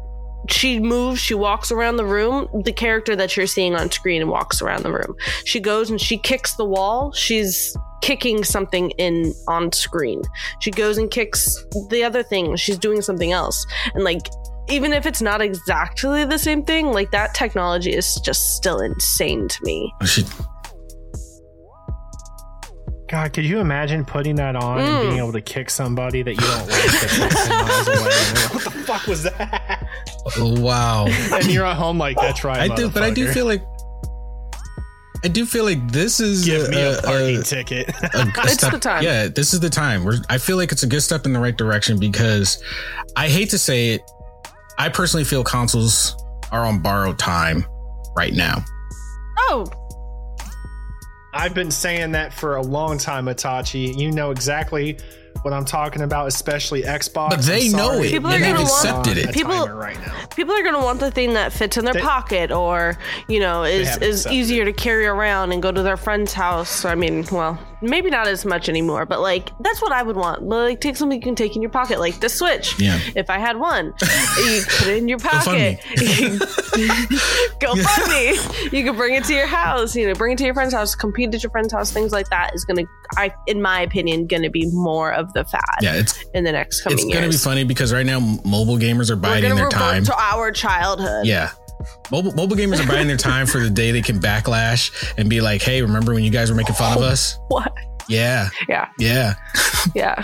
she 0.48 0.80
moves, 0.80 1.20
she 1.20 1.34
walks 1.34 1.70
around 1.70 1.96
the 1.96 2.04
room, 2.04 2.48
the 2.64 2.72
character 2.72 3.14
that 3.14 3.36
you're 3.36 3.46
seeing 3.46 3.74
on 3.74 3.90
screen 3.90 4.26
walks 4.28 4.60
around 4.60 4.82
the 4.82 4.92
room. 4.92 5.14
She 5.44 5.60
goes 5.60 5.90
and 5.90 6.00
she 6.00 6.18
kicks 6.18 6.56
the 6.56 6.64
wall. 6.64 7.12
She's 7.12 7.76
kicking 8.00 8.42
something 8.42 8.90
in 8.92 9.32
on 9.46 9.70
screen. 9.72 10.22
She 10.60 10.72
goes 10.72 10.98
and 10.98 11.10
kicks 11.10 11.64
the 11.90 12.02
other 12.02 12.22
thing. 12.22 12.56
She's 12.56 12.78
doing 12.78 13.02
something 13.02 13.30
else. 13.30 13.64
And 13.94 14.02
like 14.02 14.28
even 14.68 14.92
if 14.92 15.06
it's 15.06 15.22
not 15.22 15.40
exactly 15.40 16.24
the 16.24 16.38
same 16.38 16.64
thing, 16.64 16.92
like 16.92 17.10
that 17.10 17.34
technology 17.34 17.92
is 17.92 18.20
just 18.24 18.56
still 18.56 18.80
insane 18.80 19.48
to 19.48 19.58
me. 19.62 19.92
She 20.04 20.24
God, 23.12 23.34
could 23.34 23.44
you 23.44 23.58
imagine 23.58 24.06
putting 24.06 24.36
that 24.36 24.56
on 24.56 24.78
mm. 24.78 24.86
and 24.86 25.08
being 25.10 25.18
able 25.18 25.32
to 25.32 25.42
kick 25.42 25.68
somebody 25.68 26.22
that 26.22 26.30
you 26.30 26.40
don't 26.40 26.66
like 26.66 27.66
miles 27.66 27.88
away? 27.88 28.04
what 28.54 28.64
the 28.64 28.84
fuck 28.86 29.06
was 29.06 29.24
that? 29.24 29.86
Oh, 30.38 30.58
wow. 30.58 31.04
and 31.06 31.44
you're 31.48 31.66
at 31.66 31.76
home 31.76 31.98
like 31.98 32.16
that's 32.16 32.42
right. 32.42 32.70
I 32.70 32.74
do, 32.74 32.88
but 32.88 33.02
I 33.02 33.10
do 33.10 33.30
feel 33.30 33.44
like 33.44 33.62
I 35.22 35.28
do 35.28 35.44
feel 35.44 35.64
like 35.64 35.92
this 35.92 36.20
is 36.20 36.46
give 36.46 36.68
a, 36.68 36.70
me 36.70 36.80
a 36.80 37.02
parking 37.02 37.36
a, 37.36 37.42
ticket. 37.42 37.90
A, 37.90 38.32
it's 38.44 38.54
step, 38.54 38.72
the 38.72 38.78
time. 38.78 39.02
Yeah, 39.02 39.28
this 39.28 39.52
is 39.52 39.60
the 39.60 39.68
time. 39.68 40.04
We're, 40.04 40.16
I 40.30 40.38
feel 40.38 40.56
like 40.56 40.72
it's 40.72 40.82
a 40.82 40.86
good 40.86 41.02
step 41.02 41.26
in 41.26 41.34
the 41.34 41.38
right 41.38 41.56
direction 41.56 42.00
because 42.00 42.64
I 43.14 43.28
hate 43.28 43.50
to 43.50 43.58
say 43.58 43.90
it, 43.90 44.10
I 44.78 44.88
personally 44.88 45.24
feel 45.24 45.44
consoles 45.44 46.16
are 46.50 46.64
on 46.64 46.80
borrowed 46.80 47.18
time 47.18 47.66
right 48.16 48.32
now. 48.32 48.64
Oh, 49.36 49.66
I've 51.32 51.54
been 51.54 51.70
saying 51.70 52.12
that 52.12 52.32
for 52.32 52.56
a 52.56 52.62
long 52.62 52.98
time, 52.98 53.26
Itachi. 53.26 53.96
You 53.96 54.12
know 54.12 54.30
exactly 54.30 54.98
what 55.40 55.54
I'm 55.54 55.64
talking 55.64 56.02
about, 56.02 56.26
especially 56.28 56.82
Xbox. 56.82 57.30
But 57.30 57.40
they 57.40 57.68
know 57.68 58.02
it. 58.02 58.10
People 58.10 58.30
are 58.30 58.38
going 58.38 58.56
to 58.56 58.62
want 58.62 59.06
it. 59.08 59.32
People, 59.32 59.66
right 59.68 59.98
now. 59.98 60.26
people 60.26 60.54
are 60.54 60.62
going 60.62 60.74
to 60.74 60.80
want 60.80 61.00
the 61.00 61.10
thing 61.10 61.32
that 61.34 61.52
fits 61.52 61.76
in 61.78 61.84
their 61.84 61.94
they, 61.94 62.00
pocket, 62.00 62.52
or 62.52 62.98
you 63.28 63.40
know, 63.40 63.64
is 63.64 63.96
is 63.98 64.26
easier 64.26 64.62
it. 64.62 64.66
to 64.66 64.72
carry 64.72 65.06
around 65.06 65.52
and 65.52 65.62
go 65.62 65.72
to 65.72 65.82
their 65.82 65.96
friend's 65.96 66.34
house. 66.34 66.84
I 66.84 66.94
mean, 66.94 67.24
well, 67.32 67.58
maybe 67.82 68.10
not 68.10 68.26
as 68.26 68.44
much 68.44 68.68
anymore, 68.68 69.06
but 69.06 69.20
like 69.20 69.50
that's 69.60 69.82
what 69.82 69.92
I 69.92 70.02
would 70.02 70.16
want. 70.16 70.42
Like 70.44 70.80
take 70.80 70.96
something 70.96 71.18
you 71.18 71.22
can 71.22 71.34
take 71.34 71.56
in 71.56 71.62
your 71.62 71.70
pocket, 71.70 71.98
like 71.98 72.20
the 72.20 72.28
Switch. 72.28 72.78
Yeah. 72.80 72.98
If 73.16 73.28
I 73.30 73.38
had 73.38 73.58
one, 73.58 73.86
you 74.44 74.62
put 74.78 74.88
it 74.88 74.96
in 74.98 75.08
your 75.08 75.18
pocket. 75.18 75.80
Go 77.60 77.74
fund 77.76 78.10
me. 78.10 78.38
You 78.72 78.84
can 78.84 78.96
bring 78.96 79.14
it 79.14 79.24
to 79.24 79.34
your 79.34 79.46
house. 79.46 79.94
You 79.94 80.06
know, 80.08 80.14
bring 80.14 80.32
it 80.32 80.38
to 80.38 80.44
your 80.44 80.54
friend's 80.54 80.72
house. 80.72 80.94
Compete 80.94 81.34
at 81.34 81.42
your 81.42 81.50
friend's 81.50 81.72
house. 81.72 81.90
Things 81.92 82.12
like 82.12 82.28
that 82.30 82.52
is 82.54 82.64
gonna, 82.64 82.84
I, 83.16 83.32
in 83.46 83.60
my 83.60 83.80
opinion, 83.80 84.26
gonna 84.26 84.50
be 84.50 84.70
more 84.72 85.12
of 85.12 85.32
the 85.32 85.44
fad. 85.44 85.62
Yeah, 85.82 85.94
it's 85.94 86.22
in 86.34 86.44
the 86.44 86.52
next 86.52 86.82
coming 86.82 86.98
it's 86.98 87.06
years. 87.06 87.14
gonna 87.14 87.28
be 87.30 87.36
funny 87.36 87.64
because 87.64 87.92
right 87.92 88.06
now 88.06 88.20
mobile 88.20 88.78
gamers 88.78 89.10
are 89.10 89.16
biding 89.16 89.54
their 89.56 89.68
time. 89.68 90.04
to 90.04 90.14
our 90.16 90.50
childhood. 90.52 91.26
Yeah. 91.26 91.50
Mobile, 92.10 92.32
mobile 92.32 92.56
gamers 92.56 92.82
are 92.82 92.88
buying 92.88 93.08
their 93.08 93.16
time 93.16 93.46
for 93.46 93.60
the 93.60 93.70
day 93.70 93.92
they 93.92 94.02
can 94.02 94.20
backlash 94.20 95.14
and 95.16 95.28
be 95.28 95.40
like, 95.40 95.62
hey, 95.62 95.82
remember 95.82 96.14
when 96.14 96.24
you 96.24 96.30
guys 96.30 96.50
were 96.50 96.56
making 96.56 96.74
fun 96.74 96.96
of 96.96 97.02
us? 97.02 97.38
What? 97.48 97.72
Yeah. 98.08 98.48
Yeah. 98.68 98.88
Yeah. 98.98 99.34
Yeah. 99.94 100.22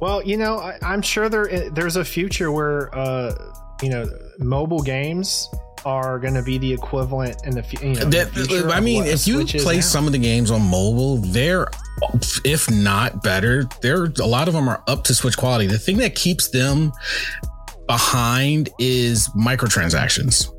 Well, 0.00 0.22
you 0.22 0.36
know, 0.36 0.58
I, 0.58 0.78
I'm 0.82 1.02
sure 1.02 1.28
there 1.28 1.70
there's 1.70 1.96
a 1.96 2.04
future 2.04 2.52
where 2.52 2.94
uh, 2.96 3.34
you 3.82 3.90
know 3.90 4.06
mobile 4.38 4.80
games 4.80 5.48
are 5.84 6.18
going 6.18 6.34
to 6.34 6.42
be 6.42 6.58
the 6.58 6.72
equivalent 6.72 7.36
in 7.44 7.54
the, 7.54 7.64
you 7.80 7.94
know, 7.94 8.02
in 8.02 8.10
the 8.10 8.26
future. 8.26 8.70
I 8.70 8.80
mean, 8.80 9.04
if 9.04 9.26
you 9.26 9.44
play 9.44 9.76
now. 9.76 9.80
some 9.80 10.06
of 10.06 10.12
the 10.12 10.18
games 10.18 10.50
on 10.50 10.62
mobile, 10.62 11.18
they're, 11.18 11.66
if 12.44 12.70
not 12.70 13.22
better, 13.22 13.64
they're 13.80 14.04
a 14.04 14.26
lot 14.26 14.48
of 14.48 14.54
them 14.54 14.68
are 14.68 14.82
up 14.86 15.04
to 15.04 15.14
Switch 15.14 15.36
quality. 15.36 15.66
The 15.66 15.78
thing 15.78 15.98
that 15.98 16.14
keeps 16.14 16.48
them 16.48 16.92
behind 17.88 18.68
is 18.78 19.28
microtransactions. 19.30 20.54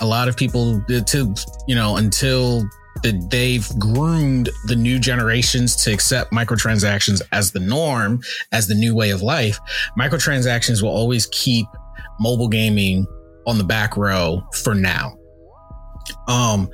A 0.00 0.06
lot 0.06 0.28
of 0.28 0.36
people, 0.36 0.82
to 0.88 1.34
you 1.66 1.74
know, 1.74 1.96
until 1.96 2.62
the, 3.02 3.26
they've 3.30 3.68
groomed 3.78 4.48
the 4.66 4.76
new 4.76 4.98
generations 4.98 5.76
to 5.84 5.92
accept 5.92 6.32
microtransactions 6.32 7.20
as 7.32 7.52
the 7.52 7.60
norm, 7.60 8.20
as 8.52 8.66
the 8.66 8.74
new 8.74 8.94
way 8.94 9.10
of 9.10 9.22
life. 9.22 9.58
Microtransactions 9.98 10.82
will 10.82 10.90
always 10.90 11.26
keep 11.26 11.66
mobile 12.20 12.48
gaming 12.48 13.06
on 13.46 13.58
the 13.58 13.64
back 13.64 13.96
row 13.96 14.42
for 14.62 14.74
now. 14.74 15.16
Um, 16.28 16.68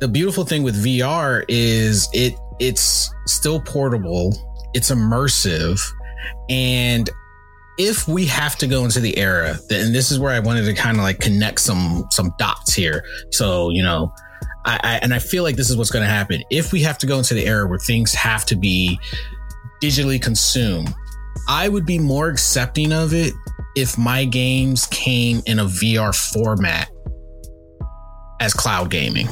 the 0.00 0.08
beautiful 0.08 0.44
thing 0.44 0.62
with 0.62 0.84
VR 0.84 1.44
is 1.48 2.08
it 2.12 2.34
it's 2.58 3.12
still 3.26 3.60
portable, 3.60 4.36
it's 4.74 4.90
immersive, 4.90 5.80
and 6.48 7.08
if 7.78 8.06
we 8.06 8.26
have 8.26 8.56
to 8.56 8.66
go 8.66 8.84
into 8.84 9.00
the 9.00 9.16
era, 9.18 9.58
and 9.70 9.94
this 9.94 10.10
is 10.10 10.18
where 10.18 10.32
I 10.32 10.40
wanted 10.40 10.64
to 10.66 10.74
kind 10.74 10.96
of 10.96 11.02
like 11.02 11.20
connect 11.20 11.60
some 11.60 12.06
some 12.10 12.32
dots 12.38 12.74
here. 12.74 13.04
So 13.30 13.70
you 13.70 13.82
know, 13.82 14.12
I, 14.64 14.80
I 14.82 14.98
and 15.02 15.14
I 15.14 15.18
feel 15.18 15.42
like 15.42 15.56
this 15.56 15.70
is 15.70 15.76
what's 15.76 15.90
going 15.90 16.04
to 16.04 16.10
happen 16.10 16.42
if 16.50 16.72
we 16.72 16.82
have 16.82 16.98
to 16.98 17.06
go 17.06 17.18
into 17.18 17.34
the 17.34 17.46
era 17.46 17.66
where 17.66 17.78
things 17.78 18.12
have 18.14 18.44
to 18.46 18.56
be 18.56 18.98
digitally 19.82 20.20
consumed. 20.20 20.94
I 21.48 21.68
would 21.68 21.86
be 21.86 21.98
more 21.98 22.28
accepting 22.28 22.92
of 22.92 23.14
it 23.14 23.32
if 23.74 23.98
my 23.98 24.24
games 24.24 24.86
came 24.86 25.42
in 25.46 25.58
a 25.58 25.64
VR 25.64 26.14
format 26.32 26.90
as 28.40 28.52
cloud 28.52 28.90
gaming. 28.90 29.28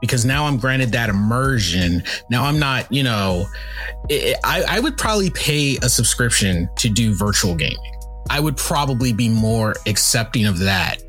Because 0.00 0.24
now 0.24 0.46
I'm 0.46 0.58
granted 0.58 0.92
that 0.92 1.08
immersion. 1.08 2.02
Now 2.30 2.44
I'm 2.44 2.58
not, 2.58 2.90
you 2.92 3.02
know, 3.02 3.46
it, 4.08 4.36
I, 4.44 4.62
I 4.68 4.80
would 4.80 4.96
probably 4.96 5.30
pay 5.30 5.76
a 5.82 5.88
subscription 5.88 6.68
to 6.76 6.88
do 6.88 7.14
virtual 7.14 7.54
gaming. 7.54 7.78
I 8.28 8.40
would 8.40 8.56
probably 8.56 9.12
be 9.12 9.28
more 9.28 9.74
accepting 9.86 10.46
of 10.46 10.58
that 10.58 11.02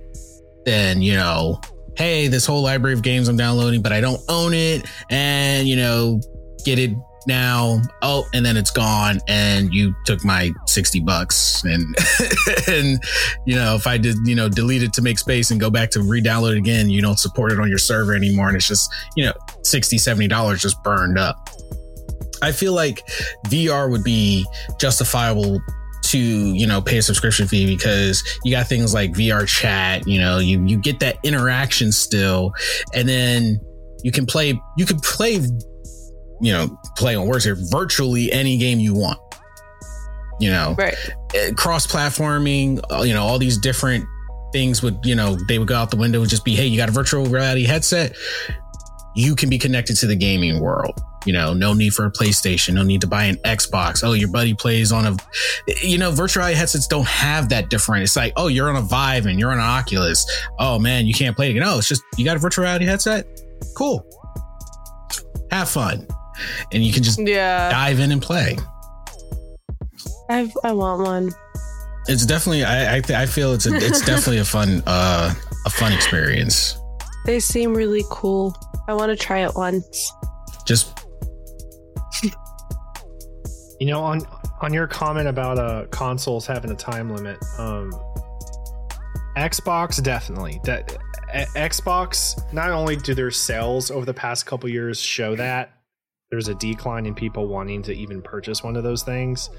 than, 0.66 1.02
you 1.02 1.14
know, 1.14 1.60
hey, 1.98 2.28
this 2.28 2.46
whole 2.46 2.62
library 2.62 2.94
of 2.94 3.02
games 3.02 3.28
I'm 3.28 3.38
downloading, 3.38 3.82
but 3.82 3.92
I 3.92 4.02
don't 4.02 4.22
own 4.30 4.54
it. 4.54 4.86
And, 5.10 5.68
you 5.68 5.76
know, 5.76 6.22
get 6.64 6.80
it 6.80 6.92
now. 7.26 7.82
Oh, 8.02 8.26
and 8.34 8.46
then 8.46 8.58
it's 8.58 8.72
gone. 8.72 9.20
And 9.28 9.74
you 9.74 9.96
took 10.06 10.24
my 10.24 10.52
60 10.66 11.00
bucks. 11.02 11.64
And, 11.64 11.96
and, 12.68 13.04
you 13.46 13.56
know, 13.56 13.76
if 13.76 13.88
I 13.88 13.98
did, 13.98 14.16
you 14.26 14.36
know, 14.36 14.50
delete 14.50 14.84
it 14.84 14.94
to 14.94 15.02
make 15.02 15.20
space 15.20 15.52
and 15.52 15.60
go 15.60 15.70
back 15.70 15.90
to 15.92 16.02
re 16.02 16.22
download 16.22 16.54
it 16.54 16.58
again, 16.58 16.90
you 16.90 17.02
don't 17.02 17.20
support 17.20 17.52
it 17.52 17.60
on 17.60 17.70
your 17.70 17.78
server 17.78 18.14
anymore. 18.14 18.48
And 18.48 18.58
it's 18.58 18.68
just, 18.68 18.94
you 19.16 19.26
know, 19.26 19.34
60, 19.64 19.98
70 19.98 20.28
dollars 20.28 20.62
just 20.62 20.82
burned 20.84 21.18
up. 21.18 21.50
I 22.42 22.52
feel 22.52 22.74
like 22.74 23.06
VR 23.48 23.90
would 23.90 24.04
be 24.04 24.46
justifiable 24.80 25.60
to 26.04 26.18
you 26.18 26.66
know 26.66 26.82
pay 26.82 27.00
a 27.00 27.02
subscription 27.02 27.48
fee 27.48 27.66
because 27.66 28.24
you 28.46 28.52
got 28.52 28.68
things 28.68 28.94
like 28.94 29.12
VR 29.12 29.46
chat 29.46 30.08
you 30.08 30.20
know 30.20 30.38
you 30.38 30.64
you 30.66 30.78
get 30.78 31.00
that 31.00 31.18
interaction 31.24 31.92
still 31.92 32.54
and 32.94 33.10
then 33.10 33.60
you 34.04 34.12
can 34.12 34.26
play 34.26 34.60
you 34.78 34.86
can 34.86 35.00
play 35.00 35.40
you 36.42 36.52
know 36.52 36.78
play 36.96 37.16
on 37.16 37.28
words 37.28 37.44
here 37.44 37.58
virtually 37.70 38.32
any 38.32 38.58
game 38.58 38.80
you 38.80 38.94
want. 38.94 39.20
You 40.40 40.52
know 40.52 40.76
Right. 40.78 40.96
Eh, 41.34 41.52
cross 41.54 41.88
platforming 41.88 42.82
uh, 42.92 43.02
you 43.02 43.14
know 43.14 43.24
all 43.24 43.40
these 43.40 43.58
different 43.58 44.06
things 44.54 44.82
would 44.82 45.00
you 45.04 45.16
know 45.16 45.36
they 45.48 45.60
would 45.60 45.68
go 45.68 45.76
out 45.76 45.92
the 45.92 45.98
window 45.98 46.22
and 46.22 46.30
just 46.30 46.46
be 46.46 46.56
hey 46.56 46.66
you 46.66 46.78
got 46.78 46.90
a 46.90 46.92
virtual 46.92 47.26
reality 47.26 47.66
headset? 47.66 48.16
You 49.16 49.36
can 49.36 49.50
be 49.50 49.58
connected 49.58 49.96
to 49.98 50.08
the 50.08 50.16
gaming 50.16 50.60
world. 50.60 51.00
You 51.26 51.34
know 51.34 51.54
no 51.54 51.74
need 51.74 51.94
for 51.94 52.06
a 52.06 52.12
playstation 52.12 52.76
no 52.76 52.84
need 52.84 53.02
to 53.02 53.08
buy 53.08 53.24
an 53.24 53.38
xbox. 53.38 54.04
Oh 54.04 54.14
your 54.14 54.30
buddy 54.30 54.54
plays 54.54 54.92
on 54.92 55.08
a 55.08 55.12
eh, 55.70 55.74
you 55.82 55.98
know 55.98 56.12
virtual 56.12 56.42
reality 56.42 56.58
headsets 56.58 56.88
don't 56.88 57.08
have 57.08 57.50
that 57.50 57.70
different. 57.70 58.04
It's 58.04 58.16
like 58.16 58.34
oh 58.38 58.48
you're 58.48 58.70
on 58.70 58.76
a 58.76 58.82
vive 58.82 59.26
and 59.26 59.40
you're 59.40 59.52
on 59.52 59.58
an 59.58 59.64
oculus. 59.64 60.26
Oh 60.60 60.78
man 60.78 61.08
you 61.08 61.14
can't 61.14 61.36
play 61.36 61.50
it 61.50 61.56
no 61.56 61.76
oh, 61.76 61.78
it's 61.80 61.88
just 61.88 62.04
you 62.16 62.24
got 62.24 62.36
a 62.36 62.40
virtual 62.40 62.64
reality 62.64 62.86
headset? 62.86 63.26
Cool. 63.76 64.06
Have 65.52 65.70
fun 65.70 66.08
and 66.72 66.84
you 66.84 66.92
can 66.94 67.04
just 67.04 67.20
Yeah. 67.20 67.70
dive 67.70 68.00
in 68.00 68.12
and 68.12 68.22
play 68.22 68.58
I 70.30 70.52
I 70.64 70.72
want 70.74 71.02
one. 71.04 71.32
it's 72.08 72.26
definitely 72.26 72.64
i 72.64 72.98
I, 72.98 73.00
th- 73.02 73.18
I 73.18 73.26
feel 73.26 73.54
it's 73.54 73.66
a, 73.66 73.74
it's 73.76 74.02
definitely 74.06 74.40
a 74.40 74.46
fun 74.46 74.84
uh 74.86 75.34
a 75.66 75.70
fun 75.70 75.94
experience 75.94 76.78
They 77.26 77.40
seem 77.40 77.74
really 77.74 78.04
cool. 78.10 78.56
I 78.88 78.94
want 78.94 79.10
to 79.10 79.16
try 79.18 79.40
it 79.46 79.52
once. 79.56 80.12
just 80.66 80.98
You 83.80 83.86
know, 83.88 84.02
on 84.02 84.22
on 84.62 84.74
your 84.74 84.88
comment 84.88 85.28
about 85.28 85.60
uh 85.60 85.86
consoles 85.92 86.48
having 86.48 86.72
a 86.72 86.76
time 86.76 87.14
limit, 87.14 87.38
um 87.60 87.92
Xbox 89.38 90.02
definitely. 90.02 90.60
That 90.64 90.98
a- 91.34 91.46
Xbox 91.56 92.42
not 92.54 92.72
only 92.72 92.96
do 92.96 93.14
their 93.14 93.30
sales 93.30 93.92
over 93.92 94.06
the 94.06 94.14
past 94.14 94.46
couple 94.48 94.68
years 94.70 95.00
show 95.00 95.36
that 95.36 95.72
there's 96.30 96.48
a 96.48 96.56
decline 96.56 97.06
in 97.06 97.16
people 97.16 97.48
wanting 97.48 97.82
to 97.84 97.94
even 97.94 98.22
purchase 98.22 98.64
one 98.64 98.76
of 98.76 98.84
those 98.84 99.04
things. 99.04 99.50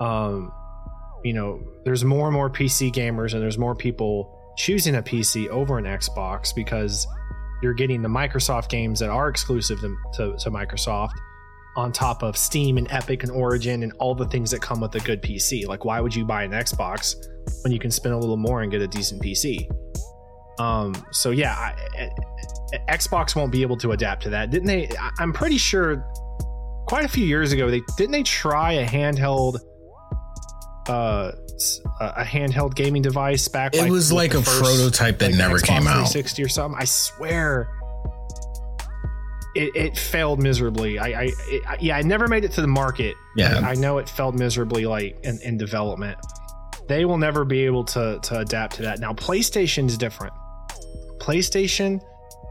Um 0.00 0.52
you 1.24 1.32
know, 1.32 1.60
there's 1.84 2.04
more 2.04 2.28
and 2.28 2.34
more 2.34 2.48
PC 2.48 2.92
gamers 2.92 3.34
and 3.34 3.42
there's 3.42 3.58
more 3.58 3.74
people 3.74 4.38
choosing 4.56 4.96
a 4.96 5.02
PC 5.02 5.48
over 5.48 5.78
an 5.78 5.84
Xbox 5.84 6.54
because 6.54 7.06
you're 7.62 7.74
getting 7.74 8.02
the 8.02 8.08
Microsoft 8.08 8.68
games 8.68 9.00
that 9.00 9.10
are 9.10 9.28
exclusive 9.28 9.80
to, 9.80 9.96
to, 10.14 10.36
to 10.38 10.50
Microsoft 10.50 11.12
on 11.76 11.92
top 11.92 12.22
of 12.22 12.36
Steam 12.36 12.76
and 12.76 12.90
Epic 12.90 13.22
and 13.22 13.32
Origin 13.32 13.82
and 13.82 13.92
all 14.00 14.14
the 14.14 14.26
things 14.26 14.50
that 14.50 14.60
come 14.60 14.80
with 14.80 14.94
a 14.94 15.00
good 15.00 15.22
PC. 15.22 15.66
Like, 15.66 15.84
why 15.84 16.00
would 16.00 16.14
you 16.14 16.24
buy 16.24 16.42
an 16.42 16.50
Xbox 16.52 17.14
when 17.62 17.72
you 17.72 17.78
can 17.78 17.90
spend 17.90 18.14
a 18.14 18.18
little 18.18 18.36
more 18.36 18.62
and 18.62 18.70
get 18.70 18.80
a 18.80 18.88
decent 18.88 19.22
PC? 19.22 19.68
Um, 20.58 20.94
so 21.12 21.30
yeah, 21.30 21.54
I, 21.54 22.10
Xbox 22.88 23.34
won't 23.34 23.50
be 23.52 23.62
able 23.62 23.76
to 23.78 23.92
adapt 23.92 24.22
to 24.24 24.30
that. 24.30 24.50
Didn't 24.50 24.66
they? 24.66 24.90
I'm 25.18 25.32
pretty 25.32 25.58
sure 25.58 26.04
quite 26.86 27.04
a 27.04 27.08
few 27.08 27.24
years 27.24 27.52
ago 27.52 27.70
they 27.70 27.82
didn't 27.96 28.12
they 28.12 28.22
try 28.22 28.72
a 28.72 28.86
handheld 28.86 29.58
uh 30.88 31.32
a 32.00 32.24
handheld 32.24 32.74
gaming 32.74 33.02
device 33.02 33.46
back 33.48 33.74
it 33.74 33.80
like, 33.82 33.90
was 33.90 34.12
like 34.12 34.32
a 34.32 34.42
first- 34.42 34.58
prototype 34.62 35.18
that 35.18 35.30
like 35.30 35.38
never 35.38 35.58
Xbox 35.58 35.64
came 35.66 35.86
out 35.88 36.08
360 36.08 36.42
or 36.44 36.48
something. 36.48 36.80
I 36.80 36.84
swear, 36.84 37.68
it, 39.54 39.74
it 39.74 39.98
failed 39.98 40.40
miserably. 40.40 40.98
I, 40.98 41.06
I, 41.06 41.22
it, 41.24 41.62
I- 41.66 41.76
yeah, 41.80 41.96
I 41.96 42.02
never 42.02 42.28
made 42.28 42.44
it 42.44 42.52
to 42.52 42.60
the 42.60 42.68
market. 42.68 43.14
Yeah. 43.36 43.60
I, 43.64 43.70
I 43.70 43.74
know 43.74 43.98
it 43.98 44.08
failed 44.08 44.38
miserably, 44.38 44.86
like 44.86 45.18
in, 45.24 45.40
in 45.42 45.58
development. 45.58 46.18
They 46.86 47.04
will 47.04 47.18
never 47.18 47.44
be 47.44 47.64
able 47.66 47.84
to 47.84 48.18
to 48.22 48.38
adapt 48.38 48.76
to 48.76 48.82
that. 48.82 48.98
Now, 49.00 49.12
PlayStation 49.12 49.86
is 49.88 49.98
different. 49.98 50.32
PlayStation 51.18 52.00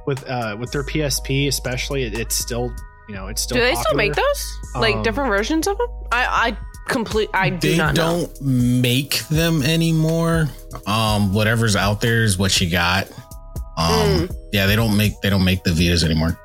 with 0.07 0.27
uh 0.27 0.55
with 0.59 0.71
their 0.71 0.83
PSP, 0.83 1.47
especially, 1.47 2.03
it, 2.03 2.17
it's 2.17 2.35
still 2.35 2.73
you 3.07 3.13
know 3.15 3.27
it's 3.27 3.43
still. 3.43 3.57
do 3.57 3.61
they 3.61 3.75
still 3.75 3.95
make 3.95 4.13
those? 4.15 4.57
Like 4.75 4.95
Um, 4.95 5.03
different 5.03 5.29
versions 5.29 5.67
of 5.67 5.77
them? 5.77 5.87
I 6.11 6.25
I 6.49 6.57
complete. 6.87 7.29
I 7.33 7.49
do 7.51 7.71
they 7.71 7.77
not 7.77 7.93
know. 7.95 8.27
don't 8.31 8.41
make 8.41 9.19
them 9.27 9.61
anymore 9.61 10.47
um 10.85 11.33
whatever's 11.33 11.75
out 11.75 11.99
there 12.01 12.23
is 12.23 12.37
what 12.37 12.59
you 12.61 12.69
got 12.69 13.07
um 13.77 13.87
Mm. 14.27 14.35
yeah 14.53 14.65
they 14.67 14.75
don't 14.75 14.95
make 14.97 15.19
they 15.21 15.29
don't 15.29 15.43
make 15.43 15.63
the 15.63 15.71
vitas 15.71 16.03
anymore 16.03 16.39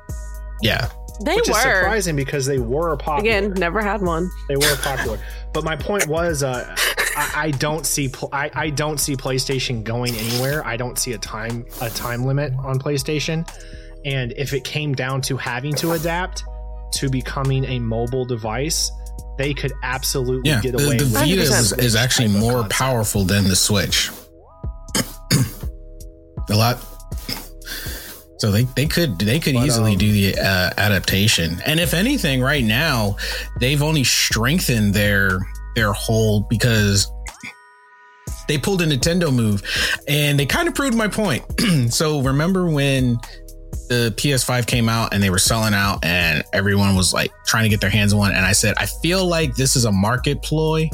yeah 0.61 0.89
They 1.23 1.35
Which 1.35 1.47
is 1.49 1.55
were 1.55 1.61
surprising 1.61 2.15
because 2.15 2.45
they 2.45 2.57
were 2.59 2.97
popular. 2.97 3.19
again. 3.37 3.53
Never 3.53 3.81
had 3.81 4.01
one. 4.01 4.29
they 4.49 4.55
were 4.57 4.75
popular. 4.81 5.17
but 5.53 5.63
my 5.63 5.75
point 5.75 6.07
was, 6.07 6.41
uh, 6.43 6.75
I, 7.15 7.31
I 7.35 7.51
don't 7.51 7.85
see 7.85 8.09
pl- 8.09 8.29
I, 8.31 8.49
I 8.53 8.69
don't 8.69 8.99
see 8.99 9.15
PlayStation 9.15 9.83
going 9.83 10.15
anywhere. 10.15 10.65
I 10.65 10.77
don't 10.77 10.97
see 10.97 11.13
a 11.13 11.17
time 11.17 11.65
a 11.81 11.89
time 11.89 12.25
limit 12.25 12.53
on 12.59 12.79
PlayStation, 12.79 13.47
And 14.05 14.33
if 14.37 14.53
it 14.53 14.63
came 14.63 14.93
down 14.93 15.21
to 15.23 15.37
having 15.37 15.73
to 15.75 15.91
adapt 15.93 16.43
to 16.93 17.09
becoming 17.09 17.65
a 17.65 17.79
mobile 17.79 18.25
device, 18.25 18.91
they 19.37 19.53
could 19.53 19.71
absolutely 19.83 20.49
Yeah, 20.51 20.61
get 20.61 20.75
away 20.75 20.97
the 20.97 21.03
with 21.05 21.13
Vita 21.13 21.41
is, 21.41 21.71
is 21.73 21.95
actually 21.95 22.27
more 22.27 22.61
concept. 22.61 22.71
powerful 22.73 23.23
than 23.23 23.47
the 23.47 23.55
Switch. 23.55 24.09
a 26.49 26.55
lot. 26.55 26.77
So 28.39 28.51
they, 28.51 28.63
they 28.63 28.87
could 28.87 29.17
they 29.19 29.39
could 29.39 29.53
But, 29.55 29.65
easily 29.65 29.93
um, 29.93 29.97
do 29.97 30.11
the 30.11 30.37
uh, 30.37 30.71
adaptation, 30.77 31.61
and 31.65 31.79
if 31.79 31.93
anything, 31.93 32.41
right 32.41 32.63
now 32.63 33.15
they've 33.61 33.81
only 33.81 34.03
strengthened 34.03 34.93
their 34.93 35.39
their 35.75 35.93
hold 35.93 36.47
because 36.49 37.11
they 38.47 38.57
pulled 38.57 38.81
a 38.81 38.85
Nintendo 38.85 39.33
move, 39.33 39.61
and 40.07 40.37
they 40.39 40.45
kind 40.45 40.67
of 40.67 40.75
proved 40.75 40.95
my 40.95 41.07
point. 41.07 41.43
so 41.89 42.21
remember 42.21 42.69
when 42.69 43.17
the 43.89 44.13
PS5 44.17 44.65
came 44.67 44.89
out 44.89 45.13
and 45.13 45.21
they 45.23 45.29
were 45.29 45.37
selling 45.39 45.73
out, 45.73 46.03
and 46.03 46.43
everyone 46.53 46.95
was 46.95 47.13
like 47.13 47.31
trying 47.45 47.63
to 47.63 47.69
get 47.69 47.79
their 47.81 47.89
hands 47.89 48.11
on 48.13 48.19
one, 48.19 48.31
and 48.33 48.45
I 48.45 48.51
said 48.53 48.75
I 48.77 48.85
feel 49.01 49.25
like 49.25 49.55
this 49.55 49.75
is 49.75 49.85
a 49.85 49.91
market 49.91 50.41
ploy 50.41 50.89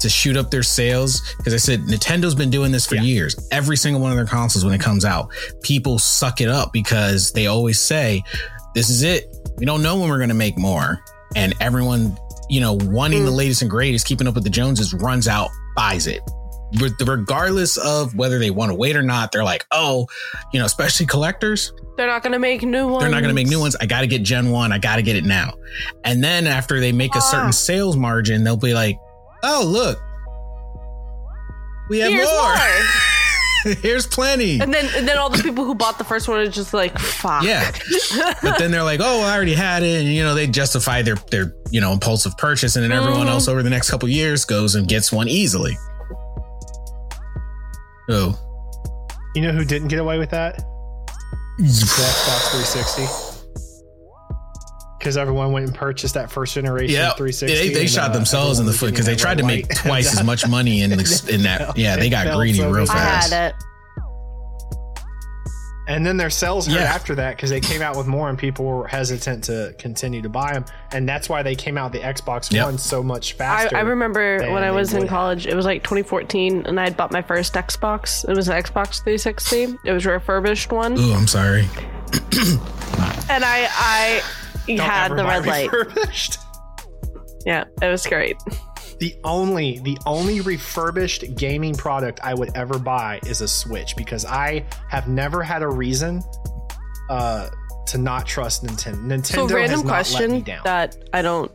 to 0.00 0.08
shoot 0.08 0.36
up 0.36 0.50
their 0.50 0.62
sales 0.62 1.22
because 1.38 1.52
I 1.52 1.56
said 1.56 1.80
Nintendo's 1.80 2.34
been 2.34 2.50
doing 2.50 2.70
this 2.70 2.86
for 2.86 2.94
Yeah. 2.94 3.02
years. 3.02 3.34
Every 3.50 3.76
single 3.76 4.00
one 4.00 4.12
of 4.12 4.16
their 4.16 4.26
consoles 4.26 4.64
when 4.64 4.72
it 4.74 4.80
comes 4.80 5.04
out, 5.04 5.28
people 5.62 5.98
suck 5.98 6.40
it 6.40 6.48
up 6.48 6.72
because 6.72 7.32
they 7.32 7.46
always 7.48 7.80
say, 7.80 8.22
"This 8.74 8.90
is 8.90 9.02
it. 9.02 9.24
We 9.56 9.66
don't 9.66 9.82
know 9.82 9.96
when 9.96 10.08
we're 10.08 10.18
going 10.18 10.28
to 10.28 10.36
make 10.36 10.56
more." 10.56 11.00
And 11.34 11.52
everyone, 11.60 12.16
you 12.48 12.60
know, 12.60 12.74
wanting 12.82 13.24
the 13.24 13.30
latest 13.30 13.62
and 13.62 13.70
greatest, 13.70 14.06
keeping 14.06 14.26
up 14.26 14.34
with 14.34 14.44
the 14.44 14.50
Joneses, 14.50 14.92
runs 14.94 15.28
out, 15.28 15.48
buys 15.76 16.06
it. 16.06 16.22
Re- 16.80 16.90
Regardless 17.00 17.76
of 17.78 18.14
whether 18.14 18.38
they 18.38 18.50
want 18.50 18.70
to 18.70 18.74
wait 18.74 18.94
or 18.96 19.02
not, 19.02 19.32
they're 19.32 19.44
like, 19.44 19.64
"Oh, 19.70 20.06
you 20.52 20.58
know, 20.60 20.66
especially 20.66 21.06
collectors, 21.06 21.72
They're 21.96 22.06
not 22.06 22.22
going 22.22 22.34
to 22.34 22.38
make 22.38 22.62
new 22.62 22.86
ones. 22.88 23.00
they're 23.02 23.10
not 23.10 23.20
going 23.22 23.30
to 23.30 23.34
make 23.34 23.46
new 23.48 23.58
ones. 23.58 23.74
I 23.80 23.86
got 23.86 24.02
to 24.02 24.06
get 24.06 24.22
Gen 24.22 24.50
1. 24.50 24.70
I 24.72 24.78
got 24.78 24.96
to 24.96 25.02
get 25.02 25.16
it 25.16 25.24
now. 25.24 25.54
And 26.04 26.22
then 26.22 26.46
after 26.46 26.78
they 26.78 26.92
make 26.92 27.14
a 27.14 27.18
Ah. 27.18 27.20
certain 27.30 27.52
sales 27.52 27.96
margin, 27.96 28.44
they'll 28.44 28.56
be 28.56 28.74
like, 28.74 28.98
oh, 29.42 29.64
look, 29.66 29.98
we 31.88 32.00
have 32.00 32.10
Here's 32.12 32.28
more. 32.30 32.42
more. 32.42 32.56
Here's 33.82 34.06
plenty. 34.06 34.60
And 34.60 34.72
then, 34.72 34.88
and 34.96 35.06
then 35.08 35.18
all 35.18 35.30
the 35.30 35.42
people 35.42 35.64
who 35.64 35.74
bought 35.74 35.98
the 35.98 36.04
first 36.04 36.28
one 36.28 36.38
are 36.40 36.48
just 36.48 36.72
like, 36.74 36.98
fuck. 36.98 37.42
Yeah. 37.42 37.70
but 38.42 38.58
then 38.58 38.70
they're 38.70 38.82
like, 38.82 39.00
oh, 39.02 39.20
I 39.22 39.34
already 39.34 39.54
had 39.54 39.82
it. 39.82 40.00
And, 40.02 40.08
you 40.12 40.22
know, 40.22 40.34
they 40.34 40.46
justify 40.46 41.02
their, 41.02 41.16
their, 41.30 41.54
you 41.70 41.80
know, 41.80 41.92
impulsive 41.92 42.36
purchase. 42.38 42.76
And 42.76 42.84
then 42.84 42.92
everyone 42.92 43.26
Mhm. 43.26 43.30
else 43.30 43.48
over 43.48 43.62
the 43.62 43.70
next 43.70 43.90
couple 43.90 44.08
years 44.08 44.44
goes 44.44 44.74
and 44.74 44.86
gets 44.88 45.10
one 45.12 45.28
easily. 45.28 45.76
Oh, 48.10 48.38
You 49.34 49.42
know 49.42 49.52
who 49.52 49.64
didn't 49.64 49.88
get 49.88 49.98
away 49.98 50.18
with 50.18 50.30
that? 50.30 50.56
The 51.58 51.64
Xbox 51.64 52.50
360. 52.50 53.27
Because 55.08 55.16
everyone 55.16 55.52
went 55.52 55.64
and 55.64 55.74
purchased 55.74 56.12
that 56.12 56.30
first 56.30 56.52
generation 56.52 56.94
yeah. 56.94 57.14
360. 57.14 57.46
They, 57.46 57.72
they 57.72 57.80
and, 57.80 57.88
shot 57.88 58.10
uh, 58.10 58.12
themselves 58.12 58.58
in 58.58 58.66
the 58.66 58.74
foot 58.74 58.90
because 58.90 59.06
they 59.06 59.16
tried 59.16 59.38
to 59.38 59.42
make 59.42 59.66
light. 59.66 59.76
twice 59.78 60.12
as 60.12 60.22
much 60.22 60.46
money 60.46 60.82
in, 60.82 60.90
the, 60.90 61.30
in 61.32 61.44
that. 61.44 61.78
Yeah, 61.78 61.96
they 61.96 62.10
got 62.10 62.36
greedy 62.36 62.58
so 62.58 62.70
real 62.70 62.84
good. 62.84 62.90
I 62.90 62.98
fast. 62.98 63.32
had 63.32 63.54
it. 63.54 63.54
And 65.88 66.04
then 66.04 66.18
their 66.18 66.28
sales 66.28 66.66
hurt 66.66 66.74
Yeah. 66.74 66.82
after 66.82 67.14
that 67.14 67.36
because 67.36 67.48
they 67.48 67.60
came 67.60 67.80
out 67.80 67.96
with 67.96 68.06
more 68.06 68.28
and 68.28 68.38
people 68.38 68.66
were 68.66 68.86
hesitant 68.86 69.44
to 69.44 69.74
continue 69.78 70.20
to 70.20 70.28
buy 70.28 70.52
them. 70.52 70.66
And 70.92 71.08
that's 71.08 71.30
why 71.30 71.42
they 71.42 71.54
came 71.54 71.78
out 71.78 71.92
the 71.92 72.00
Xbox 72.00 72.52
Yep. 72.52 72.64
One 72.66 72.76
so 72.76 73.02
much 73.02 73.32
faster. 73.32 73.74
I 73.78 73.80
remember 73.80 74.40
when 74.52 74.62
I 74.62 74.72
was 74.72 74.92
in 74.92 74.98
would 74.98 75.08
have. 75.08 75.16
college, 75.16 75.46
it 75.46 75.54
was 75.54 75.64
like 75.64 75.82
2014, 75.84 76.66
and 76.66 76.78
I 76.78 76.84
had 76.84 76.98
bought 76.98 77.12
my 77.12 77.22
first 77.22 77.54
Xbox. 77.54 78.28
It 78.28 78.36
was 78.36 78.48
an 78.48 78.62
Xbox 78.62 79.02
360. 79.02 79.78
It 79.86 79.92
was 79.92 80.04
a 80.04 80.10
refurbished 80.10 80.70
one. 80.70 80.98
Ooh, 80.98 81.14
I'm 81.14 81.26
sorry. 81.26 81.66
And 83.30 83.44
I, 83.44 83.68
I 83.70 84.22
Don't 84.76 84.86
had 84.86 85.06
ever 85.12 85.16
the 85.16 85.22
buy 85.24 85.38
red 85.38 85.46
light. 85.46 85.72
refurbished. 85.72 86.38
Yeah, 87.46 87.64
it 87.80 87.88
was 87.88 88.06
great. 88.06 88.36
The 88.98 89.14
only 89.24 89.78
the 89.78 89.96
only 90.06 90.40
refurbished 90.40 91.36
gaming 91.36 91.74
product 91.74 92.20
I 92.22 92.34
would 92.34 92.50
ever 92.56 92.78
buy 92.78 93.20
is 93.26 93.40
a 93.40 93.48
Switch 93.48 93.96
because 93.96 94.24
I 94.24 94.64
have 94.90 95.08
never 95.08 95.42
had 95.42 95.62
a 95.62 95.68
reason 95.68 96.22
uh, 97.08 97.48
to 97.86 97.98
not 97.98 98.26
trust 98.26 98.64
Nintendo. 98.64 98.96
Nintendo 99.04 99.26
So, 99.26 99.42
has 99.42 99.52
random 99.52 99.86
not 99.86 99.86
let 99.86 99.86
me 99.86 99.86
question 99.86 100.40
down. 100.42 100.60
that 100.64 100.96
I 101.12 101.22
don't 101.22 101.50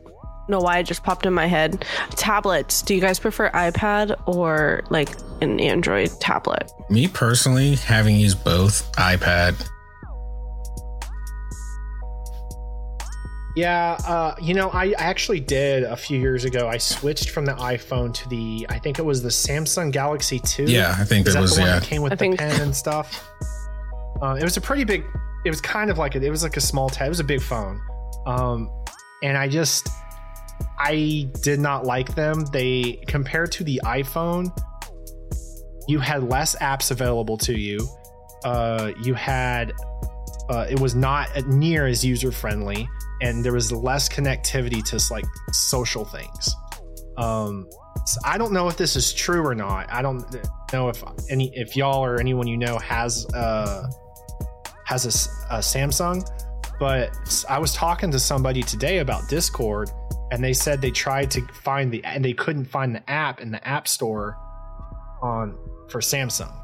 know 0.49 0.59
why 0.59 0.79
it 0.79 0.83
just 0.83 1.03
popped 1.03 1.25
in 1.25 1.33
my 1.33 1.45
head. 1.47 1.85
Tablets. 2.11 2.81
Do 2.81 2.95
you 2.95 3.01
guys 3.01 3.19
prefer 3.19 3.49
iPad 3.51 4.15
or 4.25 4.83
like 4.89 5.09
an 5.41 5.59
Android 5.59 6.11
tablet? 6.21 6.71
Me 6.89 7.07
personally, 7.07 7.75
having 7.75 8.15
used 8.15 8.43
both 8.43 8.89
iPad, 8.93 9.67
Yeah, 13.55 13.97
uh, 14.07 14.35
you 14.41 14.55
know, 14.55 14.69
I 14.71 14.93
actually 14.97 15.39
did 15.39 15.83
a 15.83 15.95
few 15.95 16.19
years 16.19 16.43
ago. 16.43 16.67
I 16.67 16.77
switched 16.77 17.29
from 17.29 17.45
the 17.45 17.53
iPhone 17.53 18.11
to 18.15 18.29
the, 18.29 18.65
I 18.69 18.79
think 18.79 18.97
it 18.97 19.05
was 19.05 19.21
the 19.21 19.29
Samsung 19.29 19.91
Galaxy 19.91 20.39
Two. 20.39 20.63
yeah, 20.63 20.95
I 20.97 21.03
think 21.03 21.27
Is 21.27 21.33
that 21.33 21.39
that 21.39 21.41
was 21.43 21.55
the 21.55 21.61
one 21.61 21.69
yeah. 21.69 21.79
that 21.79 21.85
came 21.87 22.01
with 22.01 22.13
I 22.13 22.15
the 22.15 22.19
think- 22.19 22.39
pen 22.39 22.61
and 22.61 22.75
stuff? 22.75 23.23
Um, 24.21 24.37
it 24.37 24.43
was 24.43 24.57
a 24.57 24.61
pretty 24.61 24.83
big. 24.85 25.03
It 25.45 25.49
was 25.49 25.59
kind 25.61 25.91
of 25.91 25.97
like 25.97 26.15
a, 26.15 26.21
it 26.23 26.29
was 26.29 26.41
like 26.43 26.57
a 26.57 26.61
small 26.61 26.89
tab. 26.89 27.07
It 27.07 27.09
was 27.09 27.19
a 27.19 27.23
big 27.25 27.41
phone, 27.41 27.79
um, 28.25 28.71
and 29.21 29.37
I 29.37 29.47
just 29.49 29.89
I 30.79 31.29
did 31.41 31.59
not 31.59 31.85
like 31.85 32.15
them. 32.15 32.45
They 32.53 33.03
compared 33.07 33.51
to 33.53 33.63
the 33.63 33.81
iPhone, 33.83 34.49
you 35.87 35.99
had 35.99 36.23
less 36.23 36.55
apps 36.57 36.89
available 36.91 37.37
to 37.39 37.53
you. 37.59 37.85
Uh, 38.45 38.91
you 39.03 39.13
had 39.13 39.73
uh, 40.49 40.65
it 40.69 40.79
was 40.79 40.95
not 40.95 41.27
near 41.47 41.85
as 41.85 42.05
user 42.05 42.31
friendly, 42.31 42.87
and 43.21 43.43
there 43.43 43.53
was 43.53 43.71
less 43.71 44.09
connectivity 44.09 44.83
to 44.85 45.13
like 45.13 45.25
social 45.51 46.05
things. 46.05 46.55
Um, 47.17 47.67
so 48.05 48.19
I 48.25 48.37
don't 48.37 48.51
know 48.51 48.67
if 48.67 48.77
this 48.77 48.95
is 48.95 49.13
true 49.13 49.45
or 49.45 49.55
not. 49.55 49.91
I 49.91 50.01
don't 50.01 50.25
know 50.71 50.89
if 50.89 51.03
any 51.29 51.55
if 51.55 51.75
y'all 51.75 52.03
or 52.03 52.19
anyone 52.19 52.47
you 52.47 52.57
know 52.57 52.77
has 52.79 53.25
uh 53.33 53.87
has 54.85 55.05
a 55.05 55.59
Samsung, 55.59 56.27
but 56.79 57.15
I 57.49 57.59
was 57.59 57.73
talking 57.73 58.11
to 58.11 58.19
somebody 58.19 58.61
today 58.61 58.99
about 58.99 59.29
Discord, 59.29 59.89
and 60.31 60.43
they 60.43 60.53
said 60.53 60.81
they 60.81 60.91
tried 60.91 61.31
to 61.31 61.41
find 61.63 61.91
the 61.91 62.03
and 62.03 62.25
they 62.25 62.33
couldn't 62.33 62.65
find 62.65 62.95
the 62.95 63.09
app 63.09 63.39
in 63.39 63.51
the 63.51 63.65
App 63.65 63.87
Store 63.87 64.37
on 65.21 65.57
for 65.89 66.01
Samsung. 66.01 66.62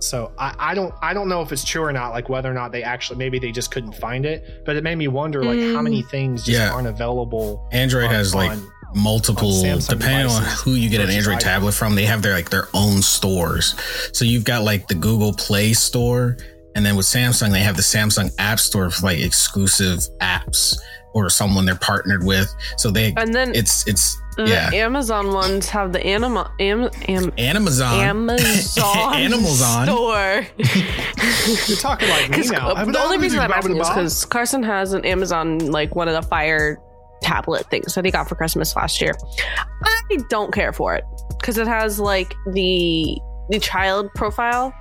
So 0.00 0.32
I, 0.38 0.54
I 0.58 0.74
don't 0.74 0.94
I 1.02 1.12
don't 1.14 1.28
know 1.28 1.42
if 1.42 1.52
it's 1.52 1.64
true 1.64 1.82
or 1.82 1.92
not, 1.92 2.10
like 2.10 2.28
whether 2.28 2.50
or 2.50 2.54
not 2.54 2.72
they 2.72 2.82
actually 2.82 3.18
maybe 3.18 3.38
they 3.38 3.50
just 3.52 3.70
couldn't 3.70 3.94
find 3.94 4.24
it. 4.26 4.62
But 4.64 4.76
it 4.76 4.84
made 4.84 4.96
me 4.96 5.08
wonder 5.08 5.42
like 5.44 5.58
how 5.58 5.80
Mm. 5.80 5.84
many 5.84 6.02
things 6.02 6.44
just 6.44 6.58
Yeah. 6.58 6.70
aren't 6.72 6.86
available. 6.88 7.66
Android 7.72 8.04
on- 8.06 8.10
has 8.14 8.34
like 8.34 8.50
on- 8.52 8.70
multiple 8.94 9.48
on 9.58 9.64
Samsung 9.64 9.88
depending 9.88 10.30
on 10.34 10.42
who 10.44 10.72
you 10.72 10.88
get 10.88 11.00
an 11.02 11.10
Android 11.10 11.36
iPhone. 11.38 11.40
tablet 11.40 11.72
from, 11.72 11.94
they 11.94 12.06
have 12.06 12.22
their 12.22 12.32
like 12.32 12.48
their 12.50 12.68
own 12.74 13.02
stores. 13.02 13.74
So 14.12 14.24
you've 14.24 14.44
got 14.44 14.62
like 14.64 14.88
the 14.88 14.94
Google 14.94 15.32
Play 15.34 15.72
Store, 15.74 16.36
and 16.74 16.86
then 16.86 16.96
with 16.96 17.06
Samsung, 17.06 17.50
they 17.50 17.60
have 17.60 17.76
the 17.76 17.82
Samsung 17.82 18.30
App 18.38 18.58
Store 18.60 18.90
for 18.90 19.04
like 19.06 19.18
exclusive 19.18 19.98
apps 20.20 20.78
or 21.12 21.28
someone 21.28 21.66
they're 21.66 21.74
partnered 21.74 22.24
with. 22.24 22.48
So 22.76 22.90
they 22.90 23.12
And 23.16 23.34
then 23.34 23.52
it's 23.54 23.86
it's 23.86 24.16
the 24.38 24.48
yeah. 24.48 24.70
Amazon 24.72 25.32
ones 25.32 25.68
have 25.68 25.92
the 25.92 26.04
anima, 26.06 26.50
am, 26.60 26.88
am, 27.08 27.32
Amazon. 27.36 28.00
Amazon 28.00 29.14
Animals 29.14 29.60
on. 29.60 29.86
store. 29.86 30.46
You're 31.66 31.76
talking 31.78 32.08
like 32.08 32.30
me 32.30 32.36
Because 32.36 32.50
now. 32.52 32.72
the 32.72 33.00
only 33.00 33.18
reason 33.18 33.40
I'm 33.40 33.50
asking 33.50 33.76
is 33.76 33.88
because 33.88 34.24
Carson 34.24 34.62
has 34.62 34.92
an 34.92 35.04
Amazon 35.04 35.58
like 35.72 35.96
one 35.96 36.06
of 36.08 36.14
the 36.14 36.22
Fire 36.22 36.80
tablet 37.20 37.68
things 37.68 37.96
that 37.96 38.04
he 38.04 38.12
got 38.12 38.28
for 38.28 38.36
Christmas 38.36 38.76
last 38.76 39.00
year. 39.00 39.12
I 39.84 40.18
don't 40.30 40.52
care 40.54 40.72
for 40.72 40.94
it 40.94 41.02
because 41.38 41.58
it 41.58 41.66
has 41.66 41.98
like 41.98 42.32
the 42.52 43.18
the 43.50 43.58
child 43.58 44.08
profile. 44.14 44.72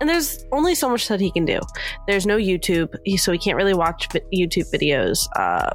And 0.00 0.08
there's 0.08 0.44
only 0.52 0.74
so 0.74 0.88
much 0.90 1.08
that 1.08 1.20
he 1.20 1.30
can 1.30 1.44
do. 1.46 1.58
There's 2.06 2.26
no 2.26 2.36
YouTube, 2.38 2.94
so 3.18 3.32
he 3.32 3.38
can't 3.38 3.56
really 3.56 3.74
watch 3.74 4.08
YouTube 4.34 4.70
videos. 4.72 5.18
Uh, 5.36 5.70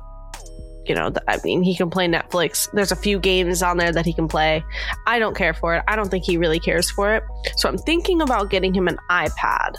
you 0.88 0.96
know, 0.96 1.10
th- 1.10 1.24
I 1.28 1.38
mean, 1.44 1.64
he 1.64 1.76
can 1.76 1.90
play 1.90 2.08
Netflix. 2.08 2.70
There's 2.74 2.92
a 2.92 2.96
few 2.96 3.20
games 3.20 3.62
on 3.64 3.78
there 3.78 3.92
that 3.92 4.06
he 4.06 4.14
can 4.14 4.28
play. 4.28 4.64
I 5.08 5.20
don't 5.20 5.36
care 5.36 5.54
for 5.54 5.76
it. 5.76 5.84
I 5.88 5.96
don't 5.96 6.10
think 6.10 6.24
he 6.26 6.38
really 6.38 6.60
cares 6.60 6.90
for 6.92 7.14
it. 7.16 7.24
So 7.58 7.68
I'm 7.70 7.78
thinking 7.80 8.22
about 8.22 8.50
getting 8.50 8.74
him 8.74 8.88
an 8.88 8.98
iPad 9.10 9.74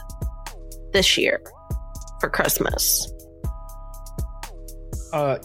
this 0.92 1.16
year 1.18 1.40
for 2.20 2.28
Christmas. 2.30 3.12
uh, 5.12 5.38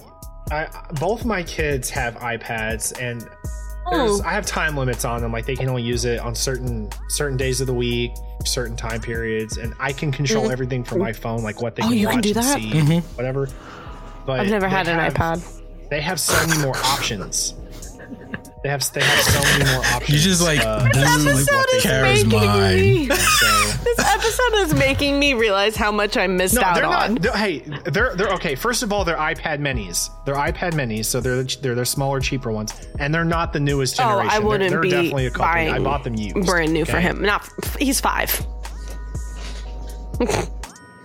I, 0.52 0.68
both 1.00 1.24
my 1.26 1.44
kids 1.44 1.90
have 1.92 2.16
iPads, 2.16 3.00
and 3.02 3.22
there's, 3.22 3.32
Oh, 3.94 4.22
I 4.26 4.34
have 4.34 4.46
time 4.46 4.76
limits 4.76 5.06
on 5.06 5.22
them. 5.22 5.32
Like 5.32 5.46
they 5.46 5.56
can 5.56 5.70
only 5.70 5.84
use 5.84 6.04
it 6.06 6.20
on 6.20 6.36
certain 6.36 6.90
certain 7.10 7.38
days 7.38 7.62
of 7.62 7.68
the 7.68 7.74
week, 7.74 8.12
certain 8.46 8.76
time 8.76 9.00
periods, 9.02 9.58
and 9.58 9.74
I 9.80 9.92
can 9.94 10.12
control 10.12 10.46
Mhm. 10.48 10.52
everything 10.52 10.84
from 10.84 11.00
my 11.00 11.14
phone, 11.14 11.42
like 11.42 11.62
what 11.62 11.76
they 11.76 11.84
Oh, 11.84 11.88
can 11.90 11.98
you 11.98 12.06
watch 12.08 12.14
can 12.16 12.22
do 12.22 12.30
and 12.30 12.38
that? 12.38 12.58
see, 12.60 12.72
Mhm. 12.72 13.02
whatever. 13.16 13.48
But 14.38 14.40
I've 14.42 14.50
never 14.50 14.68
had 14.68 14.88
an 14.88 15.00
have- 15.00 15.14
iPad. 15.14 15.62
They 15.90 16.02
have 16.02 16.20
so 16.20 16.48
many 16.48 16.62
more 16.62 16.78
options. 16.78 17.56
They 18.64 18.70
have 18.70 18.88
they 18.94 19.02
have 19.02 19.20
so 19.24 19.42
many 19.60 19.72
more 19.74 19.84
options. 19.96 20.10
You 20.10 20.20
just 20.20 20.42
like 20.44 20.60
uh, 20.60 20.88
blew 20.92 21.02
episode 21.02 21.66
is 21.74 22.26
making 22.26 22.48
mind. 22.48 22.76
me. 22.80 23.08
so. 23.16 23.72
This 23.84 24.00
episode 24.00 24.54
is 24.60 24.74
making 24.76 25.18
me 25.18 25.34
realize 25.34 25.76
how 25.76 25.92
much 25.92 26.16
I 26.16 26.28
missed 26.28 26.54
No, 26.54 26.62
out 26.62 26.76
they're 26.76 26.86
on. 26.86 27.14
not. 27.16 27.22
They're, 27.24 27.36
hey, 27.36 27.60
they're 27.86 28.16
they're 28.16 28.30
okay. 28.34 28.54
First 28.54 28.84
of 28.84 28.94
all, 28.94 29.04
they're 29.04 29.18
iPad 29.18 29.60
Minis. 29.60 30.10
They're 30.26 30.36
iPad 30.36 30.74
Minis, 30.74 31.06
so 31.06 31.20
they're 31.20 31.42
they're 31.44 31.74
they're 31.74 31.86
smaller, 31.86 32.20
cheaper 32.20 32.52
ones, 32.52 32.74
and 33.00 33.12
they're 33.14 33.26
not 33.26 33.52
the 33.52 33.60
newest 33.60 33.98
generation. 33.98 34.20
oh, 34.20 34.22
generation. 34.30 34.44
I 34.44 34.48
wouldn't 34.48 34.70
they're, 34.70 34.82
be 34.82 34.90
definitely 34.92 35.26
a 35.26 35.32
couple. 35.32 35.46
buying 35.48 35.70
I 35.74 35.80
bought 35.80 36.04
them 36.04 36.14
used. 36.16 36.46
brand 36.46 36.72
new 36.72 36.86
for 36.86 37.00
him. 37.00 37.22
Not 37.24 37.50
he's 37.80 38.00
five. 38.00 38.40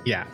Yeah, 0.04 0.24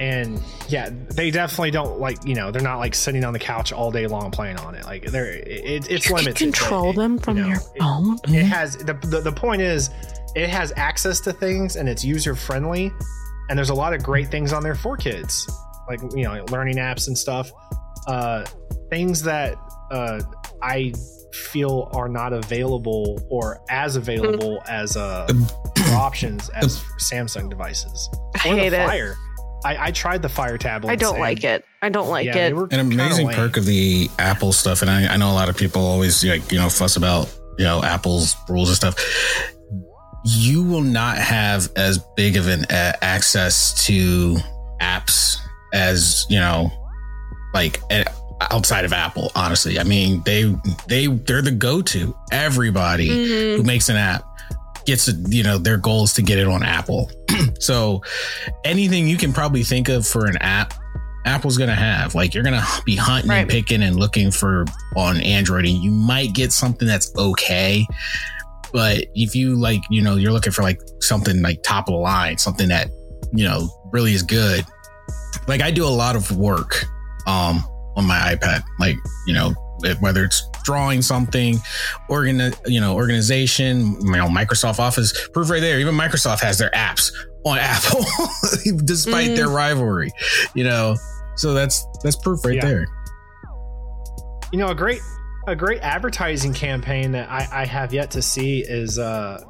and 0.00 0.42
yeah, 0.68 0.90
they 1.10 1.30
definitely 1.30 1.70
don't 1.70 2.00
like 2.00 2.16
you 2.24 2.34
know 2.34 2.50
they're 2.50 2.62
not 2.62 2.78
like 2.78 2.94
sitting 2.94 3.22
on 3.22 3.32
the 3.32 3.38
couch 3.38 3.72
all 3.72 3.90
day 3.92 4.06
long 4.08 4.30
playing 4.32 4.56
on 4.58 4.74
it. 4.74 4.84
Like 4.84 5.04
they're 5.04 5.30
it, 5.34 5.86
it's 5.88 5.90
You 5.90 5.98
can 6.00 6.16
limited. 6.16 6.36
control 6.38 6.90
it- 6.90 6.96
them 6.96 7.18
from 7.18 7.36
you 7.36 7.42
know, 7.44 7.48
your 7.50 7.60
phone. 7.78 8.16
It, 8.24 8.44
has 8.44 8.76
the, 8.78 8.94
the 8.94 9.20
the 9.20 9.32
point 9.32 9.60
is 9.62 9.90
it 10.34 10.48
has 10.48 10.72
access 10.76 11.20
to 11.20 11.32
things 11.32 11.76
and 11.76 11.88
it's 11.88 12.04
user 12.04 12.34
friendly, 12.34 12.90
and 13.48 13.58
there's 13.58 13.70
a 13.70 13.74
lot 13.74 13.92
of 13.92 14.02
great 14.02 14.28
things 14.28 14.52
on 14.52 14.62
there 14.62 14.74
for 14.74 14.96
kids, 14.96 15.48
like 15.88 16.00
you 16.16 16.24
know 16.24 16.44
learning 16.50 16.76
apps 16.76 17.06
and 17.06 17.16
stuff. 17.16 17.52
Uh, 18.06 18.44
things 18.88 19.22
that 19.22 19.54
uh, 19.90 20.20
I 20.62 20.92
feel 21.52 21.90
are 21.92 22.08
not 22.08 22.32
available 22.32 23.20
or 23.28 23.60
as 23.68 23.96
available 23.96 24.62
as 24.68 24.96
uh, 24.96 25.28
options 25.92 26.48
as 26.50 26.78
Samsung 26.98 27.50
devices. 27.50 28.08
I 28.42 28.48
Or 28.48 28.54
the 28.54 28.60
hate 28.62 28.72
it. 28.72 28.86
Fire. 29.62 29.76
I, 29.78 29.86
I 29.86 29.90
tried 29.90 30.22
the 30.22 30.28
Fire 30.28 30.58
tablet. 30.58 30.90
I 30.90 30.96
don't 30.96 31.18
like 31.18 31.44
it. 31.44 31.64
I 31.82 31.88
don't 31.88 32.08
like 32.08 32.26
yeah, 32.26 32.48
it. 32.48 32.52
An 32.72 32.80
amazing 32.80 33.26
lame. 33.28 33.36
perk 33.36 33.56
of 33.56 33.64
the 33.66 34.08
Apple 34.18 34.52
stuff, 34.52 34.82
and 34.82 34.90
I, 34.90 35.12
I 35.14 35.16
know 35.16 35.30
a 35.30 35.34
lot 35.34 35.48
of 35.48 35.56
people 35.56 35.82
always 35.82 36.24
like 36.24 36.50
you 36.52 36.58
know 36.58 36.68
fuss 36.68 36.96
about 36.96 37.34
you 37.58 37.64
know 37.64 37.82
Apple's 37.82 38.36
rules 38.48 38.68
and 38.68 38.76
stuff. 38.76 38.96
You 40.24 40.62
will 40.62 40.82
not 40.82 41.16
have 41.16 41.70
as 41.76 41.98
big 42.16 42.36
of 42.36 42.46
an 42.46 42.64
uh, 42.66 42.92
access 43.00 43.84
to 43.86 44.36
apps 44.80 45.36
as 45.72 46.26
you 46.28 46.38
know, 46.38 46.70
like 47.54 47.80
outside 48.50 48.84
of 48.84 48.92
Apple. 48.92 49.30
Honestly, 49.34 49.78
I 49.78 49.84
mean 49.84 50.22
they 50.24 50.54
they 50.88 51.06
they're 51.06 51.42
the 51.42 51.50
go 51.52 51.80
to. 51.82 52.14
Everybody 52.32 53.08
Mhm. 53.08 53.56
who 53.56 53.62
makes 53.62 53.88
an 53.88 53.96
app 53.96 54.24
gets 54.86 55.08
you 55.28 55.42
know 55.42 55.58
their 55.58 55.76
goal 55.76 56.04
is 56.04 56.12
to 56.14 56.22
get 56.22 56.38
it 56.38 56.46
on 56.46 56.62
Apple. 56.62 57.10
so 57.60 58.02
anything 58.64 59.06
you 59.06 59.16
can 59.16 59.32
probably 59.32 59.62
think 59.62 59.88
of 59.88 60.06
for 60.06 60.26
an 60.26 60.36
app 60.38 60.74
Apple's 61.26 61.58
gonna 61.58 61.74
have. 61.74 62.14
Like 62.14 62.32
you're 62.34 62.42
gonna 62.44 62.64
be 62.86 62.96
hunting 62.96 63.30
Right. 63.30 63.40
and 63.40 63.50
picking 63.50 63.82
and 63.82 63.96
looking 63.96 64.30
for 64.30 64.64
on 64.96 65.18
Android, 65.20 65.66
and 65.66 65.76
you 65.76 65.90
might 65.90 66.32
get 66.32 66.50
something 66.50 66.88
that's 66.88 67.14
okay. 67.16 67.86
But 68.72 69.04
if 69.14 69.34
you 69.34 69.56
like, 69.56 69.82
you 69.90 70.00
know, 70.00 70.14
you're 70.16 70.32
looking 70.32 70.52
for 70.52 70.62
like 70.62 70.80
something 71.00 71.42
like 71.42 71.62
top 71.62 71.88
of 71.88 71.92
the 71.92 71.98
line, 71.98 72.38
something 72.38 72.68
that 72.68 72.88
you 73.32 73.44
know 73.44 73.68
really 73.92 74.14
is 74.14 74.22
good. 74.22 74.64
Like 75.46 75.60
I 75.60 75.70
do 75.70 75.84
a 75.84 75.88
lot 75.90 76.16
of 76.16 76.34
work 76.38 76.84
um 77.26 77.62
on 77.96 78.06
my 78.06 78.34
iPad, 78.34 78.62
like 78.78 78.96
you 79.26 79.34
know 79.34 79.50
whether 80.00 80.24
it's 80.24 80.42
drawing 80.64 81.02
something, 81.02 81.58
organ, 82.08 82.52
you 82.66 82.80
know, 82.80 82.94
organization, 82.94 83.94
you 84.00 84.12
know, 84.12 84.26
Microsoft 84.28 84.78
Office, 84.78 85.28
proof 85.28 85.50
right 85.50 85.60
there. 85.60 85.80
Even 85.80 85.94
Microsoft 85.94 86.40
has 86.40 86.58
their 86.58 86.70
apps 86.70 87.12
on 87.44 87.58
Apple, 87.60 88.04
despite 88.84 89.30
Mm. 89.30 89.36
their 89.36 89.48
rivalry. 89.48 90.10
You 90.54 90.64
know, 90.64 90.96
so 91.36 91.54
that's 91.54 91.86
that's 92.02 92.16
proof 92.16 92.44
right 92.44 92.56
Yeah. 92.56 92.64
there. 92.66 92.86
you 94.52 94.58
know 94.58 94.68
a 94.68 94.74
great 94.74 95.00
a 95.46 95.54
great 95.56 95.80
advertising 95.80 96.52
campaign 96.52 97.12
that 97.12 97.30
I, 97.30 97.62
I 97.62 97.64
have 97.66 97.92
yet 97.94 98.10
to 98.12 98.22
see 98.22 98.60
is 98.60 98.98
uh 98.98 99.42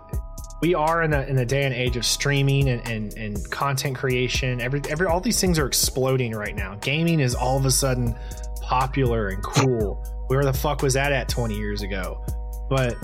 we 0.63 0.75
are 0.75 1.03
in 1.03 1.13
a 1.15 1.23
in 1.23 1.39
a 1.39 1.45
day 1.47 1.65
and 1.65 1.75
age 1.75 1.97
of 1.97 2.05
streaming 2.05 2.69
and, 2.69 2.87
and, 2.87 3.15
and 3.15 3.51
content 3.51 3.97
creation. 3.97 4.61
Every 4.61 4.83
every 4.91 5.07
all 5.07 5.21
these 5.21 5.41
things 5.41 5.59
are 5.59 5.67
exploding 5.67 6.33
right 6.33 6.55
now. 6.55 6.75
Gaming 6.83 7.19
is 7.19 7.35
all 7.35 7.57
of 7.57 7.65
a 7.65 7.71
sudden 7.71 8.15
popular 8.61 9.29
and 9.29 9.43
cool. 9.43 10.05
Where 10.31 10.45
the 10.45 10.53
fuck 10.53 10.81
was 10.81 10.95
that 10.95 11.11
at 11.11 11.28
20 11.28 11.57
years 11.57 11.83
ago? 11.83 12.24
But 12.68 12.95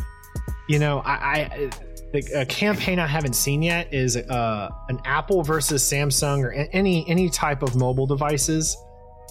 you 0.68 0.78
know, 0.78 1.00
I, 1.00 1.12
I 1.12 1.70
the, 2.12 2.40
a 2.42 2.46
campaign 2.46 3.00
I 3.00 3.06
haven't 3.08 3.32
seen 3.32 3.62
yet 3.62 3.92
is 3.92 4.16
uh, 4.16 4.68
an 4.88 5.00
Apple 5.04 5.42
versus 5.42 5.82
Samsung 5.82 6.44
or 6.44 6.52
any 6.52 7.04
any 7.08 7.28
type 7.28 7.64
of 7.64 7.74
mobile 7.74 8.06
devices 8.06 8.76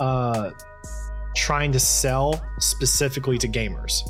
uh, 0.01 0.51
trying 1.37 1.71
to 1.71 1.79
sell 1.79 2.43
specifically 2.59 3.37
to 3.37 3.47
gamers. 3.47 4.01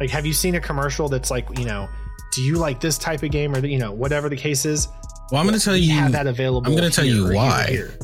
Like, 0.00 0.10
have 0.10 0.26
you 0.26 0.32
seen 0.32 0.56
a 0.56 0.60
commercial 0.60 1.08
that's 1.08 1.30
like, 1.30 1.46
you 1.56 1.64
know, 1.64 1.88
do 2.32 2.42
you 2.42 2.56
like 2.56 2.80
this 2.80 2.98
type 2.98 3.22
of 3.22 3.30
game 3.30 3.54
or 3.54 3.64
you 3.64 3.78
know 3.78 3.92
whatever 3.92 4.28
the 4.28 4.36
case 4.36 4.64
is? 4.64 4.88
Well, 5.30 5.40
I'm 5.40 5.46
going 5.46 5.56
to 5.56 5.64
tell 5.64 5.76
you, 5.76 5.92
have 5.92 6.10
that 6.10 6.26
available. 6.26 6.68
I'm 6.68 6.76
gonna 6.76 6.90
tell 6.90 7.04
you 7.04 7.26
here, 7.26 7.32
here, 7.34 7.36
why. 7.36 7.66
here. 7.68 7.94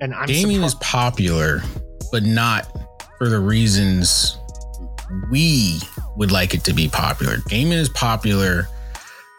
And 0.00 0.12
I'm 0.12 0.26
gaming 0.26 0.62
surpri- 0.62 0.64
is 0.64 0.74
popular, 0.74 1.62
but 2.10 2.24
not 2.24 2.66
for 3.18 3.28
the 3.28 3.38
reasons 3.38 4.36
we 5.30 5.80
would 6.16 6.30
like 6.30 6.54
it 6.54 6.64
to 6.64 6.72
be 6.72 6.88
popular. 6.88 7.38
Gaming 7.48 7.78
is 7.78 7.88
popular 7.88 8.68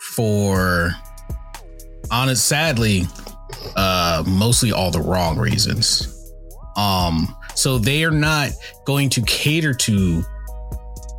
for, 0.01 0.91
honest, 2.11 2.45
sadly, 2.45 3.03
uh, 3.76 4.23
mostly 4.28 4.71
all 4.71 4.91
the 4.91 5.01
wrong 5.01 5.38
reasons. 5.38 6.34
Um, 6.78 7.36
so 7.55 7.78
they 7.78 8.03
are 8.03 8.11
not 8.11 8.49
going 8.86 9.09
to 9.11 9.21
cater 9.21 9.73
to 9.73 10.23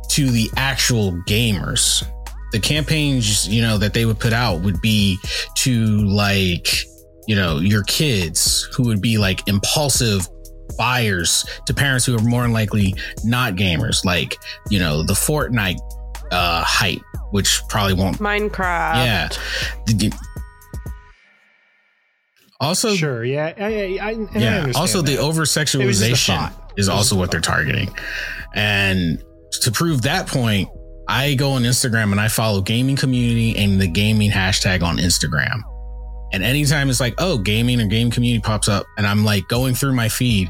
to 0.09 0.31
the 0.31 0.49
actual 0.55 1.11
gamers. 1.27 2.03
The 2.51 2.59
campaigns, 2.59 3.47
you 3.47 3.61
know, 3.61 3.77
that 3.77 3.93
they 3.93 4.05
would 4.05 4.19
put 4.19 4.33
out 4.33 4.61
would 4.61 4.81
be 4.81 5.17
to 5.55 5.97
like 6.05 6.87
you 7.27 7.35
know, 7.35 7.59
your 7.59 7.83
kids 7.83 8.63
who 8.73 8.83
would 8.83 9.01
be 9.01 9.17
like 9.17 9.47
impulsive 9.47 10.27
buyers 10.77 11.45
to 11.65 11.73
parents 11.73 12.05
who 12.05 12.15
are 12.17 12.21
more 12.21 12.43
than 12.43 12.53
likely 12.53 12.95
not 13.23 13.53
gamers, 13.55 14.03
like, 14.05 14.35
you 14.69 14.79
know, 14.79 15.03
the 15.03 15.13
Fortnite 15.13 15.77
uh 16.31 16.63
hype, 16.63 16.99
which 17.31 17.61
probably 17.69 17.93
won't 17.93 18.17
Minecraft. 18.17 18.95
yeah. 19.05 19.29
Did 19.85 20.03
you- 20.03 20.11
Also, 22.59 22.95
sure, 22.95 23.23
yeah, 23.23 23.53
I, 23.57 23.63
I, 23.63 23.67
I, 23.67 24.11
and 24.11 24.29
I 24.33 24.39
yeah. 24.39 24.57
understand 24.57 24.75
Also, 24.75 25.01
the 25.01 25.15
that. 25.15 25.21
over 25.21 25.37
It 25.43 25.45
was 25.45 25.53
just 25.53 25.77
a 25.77 25.77
sexualization 25.77 26.53
is 26.77 26.89
also 26.89 27.15
what 27.15 27.29
they're 27.31 27.39
targeting. 27.39 27.89
And 28.55 29.23
to 29.61 29.71
prove 29.71 30.01
that 30.03 30.27
point, 30.27 30.67
I 31.07 31.35
go 31.35 31.51
on 31.51 31.63
Instagram 31.63 32.11
and 32.11 32.19
I 32.19 32.27
follow 32.27 32.61
gaming 32.61 32.95
community 32.95 33.55
and 33.57 33.79
the 33.79 33.87
gaming 33.87 34.31
hashtag 34.31 34.81
on 34.83 34.97
Instagram. 34.97 35.61
And 36.33 36.43
anytime 36.43 36.89
it's 36.89 36.99
like, 36.99 37.15
oh, 37.17 37.37
gaming 37.37 37.79
or 37.79 37.87
game 37.87 38.11
community 38.11 38.41
pops 38.41 38.67
up, 38.67 38.85
and 38.97 39.07
I'm 39.07 39.23
like 39.23 39.47
going 39.47 39.75
through 39.75 39.93
my 39.93 40.09
feed, 40.09 40.49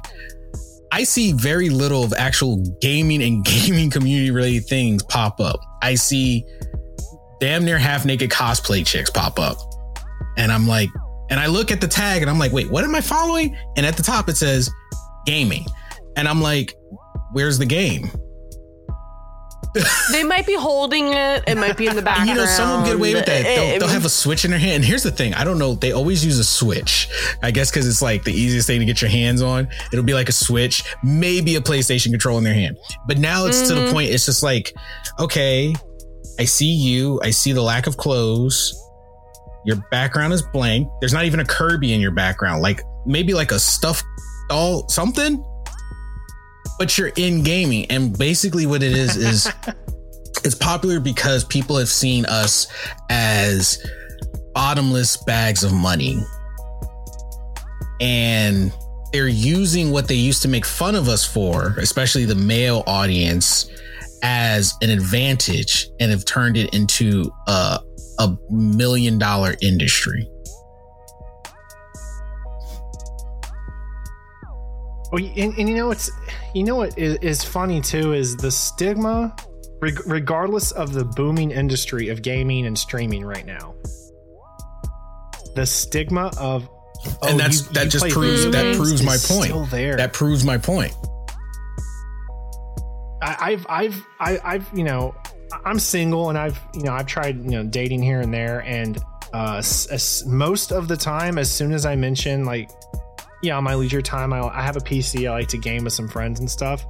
I 0.92 1.04
see 1.04 1.34
very 1.34 1.70
little 1.70 2.04
of 2.04 2.14
actual 2.14 2.58
gaming 2.82 3.22
and 3.22 3.46
gaming 3.66 3.90
community 3.90 4.32
related 4.32 4.66
things 4.66 5.04
pop 5.04 5.40
up. 5.40 5.60
I 5.82 5.96
see 5.96 6.46
damn 7.40 7.66
near 7.66 7.78
half 7.78 8.06
naked 8.06 8.32
cosplay 8.32 8.86
chicks 8.86 9.10
pop 9.10 9.40
up. 9.40 9.58
And 10.38 10.52
I'm 10.52 10.68
like, 10.68 10.90
and 11.30 11.40
I 11.40 11.48
look 11.48 11.72
at 11.72 11.82
the 11.82 11.88
tag 11.88 12.22
and 12.22 12.32
I'm 12.32 12.40
like, 12.40 12.52
wait, 12.52 12.70
what 12.70 12.84
am 12.84 12.96
I 12.96 13.02
following? 13.02 13.56
And 13.76 13.86
at 13.86 13.98
the 13.98 14.04
top 14.04 14.30
it 14.30 14.38
says 14.38 14.72
gaming. 15.26 15.66
And 16.16 16.28
I'm 16.28 16.42
like, 16.42 16.76
where's 17.34 17.58
the 17.58 17.66
game? 17.66 18.10
They 20.12 20.24
might 20.24 20.48
be 20.48 20.56
holding 20.56 21.14
it. 21.14 21.44
It 21.46 21.56
might 21.56 21.78
be 21.78 21.86
in 21.88 21.96
the 21.96 22.02
background. 22.02 22.30
You 22.30 22.36
know, 22.36 22.46
some 22.46 22.70
of 22.70 22.78
them 22.80 22.86
get 22.86 22.96
away 22.96 23.14
with 23.14 23.26
that. 23.28 23.44
They'll, 23.44 23.80
they'll 23.80 23.88
have 23.90 24.06
a 24.06 24.10
switch 24.10 24.44
in 24.44 24.50
their 24.52 24.60
hand. 24.60 24.76
And 24.78 24.86
here's 24.86 25.04
the 25.04 25.12
thing 25.12 25.34
I 25.36 25.44
don't 25.44 25.60
know. 25.60 25.76
They 25.76 25.92
always 25.92 26.26
use 26.26 26.40
a 26.40 26.44
switch. 26.44 27.08
I 27.44 27.52
guess 27.52 27.70
because 27.70 27.88
it's 27.88 28.02
like 28.02 28.24
the 28.24 28.32
easiest 28.34 28.66
thing 28.68 28.80
to 28.80 28.86
get 28.86 29.02
your 29.02 29.10
hands 29.12 29.42
on. 29.42 29.68
It'll 29.94 30.06
be 30.06 30.14
like 30.16 30.30
a 30.30 30.34
switch, 30.34 30.84
maybe 31.04 31.56
a 31.56 31.62
PlayStation 31.62 32.10
control 32.10 32.38
in 32.40 32.44
their 32.44 32.54
hand. 32.56 32.78
But 33.08 33.20
now 33.20 33.46
it's 33.46 33.68
to 33.68 33.76
the 33.76 33.82
Mhm. 33.82 33.92
point, 33.92 34.10
it's 34.10 34.26
just 34.26 34.42
like, 34.42 34.74
okay, 35.20 35.76
I 36.40 36.46
see 36.46 36.72
you. 36.74 37.20
I 37.24 37.30
see 37.30 37.52
the 37.52 37.62
lack 37.62 37.86
of 37.88 37.98
clothes. 37.98 38.74
Your 39.66 39.78
background 39.92 40.34
is 40.34 40.42
blank. 40.54 40.88
There's 41.02 41.14
not 41.14 41.26
even 41.26 41.40
a 41.40 41.46
Kirby 41.46 41.94
in 41.94 42.00
your 42.02 42.12
background. 42.12 42.62
Like 42.62 42.82
maybe 43.06 43.34
like 43.34 43.52
a 43.52 43.60
stuffed 43.60 44.06
doll, 44.50 44.88
something. 44.90 45.44
But 46.78 46.98
you're 46.98 47.12
in 47.16 47.44
gaming. 47.44 47.86
And 47.86 48.18
basically 48.18 48.66
what 48.66 48.84
it 48.84 48.92
is 48.96 49.16
is 49.16 49.52
it's 50.44 50.56
popular 50.56 51.00
because 51.00 51.44
people 51.44 51.78
have 51.78 51.90
seen 51.90 52.26
us 52.26 52.68
as 53.10 53.86
bottomless 54.54 55.18
bags 55.18 55.64
of 55.64 55.74
money. 55.74 56.20
And 58.00 58.72
they're 59.12 59.28
using 59.28 59.92
what 59.92 60.08
they 60.08 60.16
used 60.16 60.42
to 60.44 60.48
make 60.48 60.66
fun 60.66 60.96
of 60.96 61.08
us 61.08 61.26
for, 61.26 61.76
especially 61.80 62.26
the 62.26 62.36
male 62.36 62.84
audience, 62.86 63.70
as 64.24 64.74
an 64.82 64.90
advantage 64.90 65.88
and 66.00 66.12
have 66.12 66.26
turned 66.26 66.58
it 66.58 66.74
into 66.74 67.32
a, 67.48 67.80
a 68.20 68.38
million 68.50 69.18
dollar 69.18 69.56
industry. 69.62 70.30
Well, 75.12 75.24
and, 75.24 75.54
and 75.58 75.70
you 75.70 75.76
know 75.76 75.88
what's 75.88 76.10
you 76.54 76.64
know 76.64 76.76
what 76.76 76.98
is, 76.98 77.18
is 77.22 77.44
funny 77.44 77.80
too 77.82 78.14
is 78.14 78.36
the 78.36 78.52
stigma 78.52 79.36
reg- 79.82 80.06
regardless 80.06 80.72
of 80.72 80.94
the 80.94 81.06
booming 81.06 81.52
industry 81.52 82.10
of 82.10 82.22
gaming 82.22 82.66
and 82.66 82.78
streaming 82.78 83.24
right 83.26 83.46
now, 83.46 83.74
the 85.56 85.66
stigma 85.66 86.32
of 86.38 86.68
oh, 87.22 87.30
and 87.30 87.40
that's 87.40 87.62
you- 87.68 87.74
that 87.74 87.84
you 87.86 87.90
just 87.92 88.10
proves 88.10 88.52
that 88.52 88.76
proves 88.76 89.02
my 89.04 89.16
point. 89.28 89.52
That 89.98 90.12
proves 90.14 90.44
my 90.44 90.58
point. 90.58 90.94
I, 93.22 93.36
I've 93.40 93.66
I've 93.70 94.08
I, 94.20 94.40
I've 94.44 94.70
you 94.78 94.84
know 94.84 95.16
I'm 95.66 95.80
single 95.80 96.30
and 96.30 96.38
I've 96.38 96.60
you 96.74 96.84
know 96.84 96.92
I've 96.94 97.08
tried 97.08 97.38
you 97.44 97.52
know 97.52 97.64
dating 97.64 98.04
here 98.04 98.20
and 98.20 98.34
there 98.34 98.62
and 98.64 98.98
uh 99.34 99.56
s- 99.58 99.88
s- 99.92 100.26
most 100.26 100.72
of 100.72 100.88
the 100.88 100.96
time 100.98 101.38
as 101.38 101.50
soon 101.52 101.72
as 101.72 101.86
I 101.86 101.96
mention 101.96 102.46
like 102.46 102.70
yeah 103.44 103.56
on 103.58 103.64
my 103.64 103.76
leisure 103.76 104.02
time. 104.02 104.34
I, 104.34 104.42
I 104.42 104.62
have 104.62 104.76
a 104.78 104.80
PC 104.82 105.28
I 105.30 105.32
like 105.34 105.48
to 105.50 105.58
game 105.58 105.84
with 105.84 105.94
some 105.94 106.08
friends 106.08 106.40
and 106.40 106.50
stuff. 106.50 106.86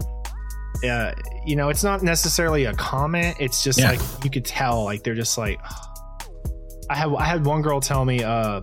Uh 0.88 1.12
you 1.46 1.56
know 1.56 1.70
it's 1.70 1.84
not 1.84 2.04
necessarily 2.04 2.66
a 2.66 2.74
comment. 2.74 3.38
It's 3.40 3.64
just 3.64 3.80
Yeah. 3.80 3.92
like 3.92 4.02
you 4.24 4.30
could 4.30 4.46
tell 4.46 4.84
like 4.84 5.04
they're 5.04 5.16
just 5.16 5.38
like 5.38 5.60
I 6.90 6.96
have 6.96 7.14
I 7.16 7.26
had 7.26 7.46
one 7.46 7.62
girl 7.62 7.80
tell 7.82 8.06
me 8.06 8.24
uh 8.24 8.62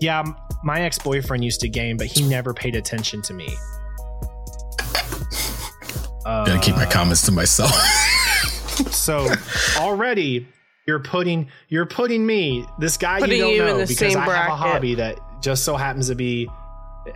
yeah 0.00 0.24
my 0.64 0.80
ex-boyfriend 0.82 1.42
used 1.44 1.60
to 1.60 1.68
game 1.68 1.96
but 1.96 2.06
he 2.06 2.26
never 2.26 2.52
paid 2.54 2.76
attention 2.76 3.22
to 3.22 3.34
me. 3.34 3.48
Uh, 6.24 6.44
Gotta 6.46 6.58
keep 6.60 6.76
my 6.76 6.86
comments 6.86 7.22
to 7.26 7.32
myself. 7.32 7.72
so 8.90 9.28
already 9.76 10.46
you're 10.86 10.98
putting 11.00 11.48
you're 11.68 11.86
putting 11.86 12.24
me 12.24 12.64
this 12.78 12.96
guy 12.96 13.20
Putting 13.20 13.36
you 13.36 13.42
don't 13.42 13.54
you 13.54 13.62
in 13.62 13.68
know 13.68 13.78
the 13.78 13.86
because 13.86 14.12
same 14.14 14.18
I 14.18 14.24
have 14.36 14.50
a 14.52 14.56
hobby 14.56 14.94
that 14.96 15.18
just 15.42 15.64
so 15.64 15.76
happens 15.76 16.08
to 16.08 16.14
be 16.14 16.48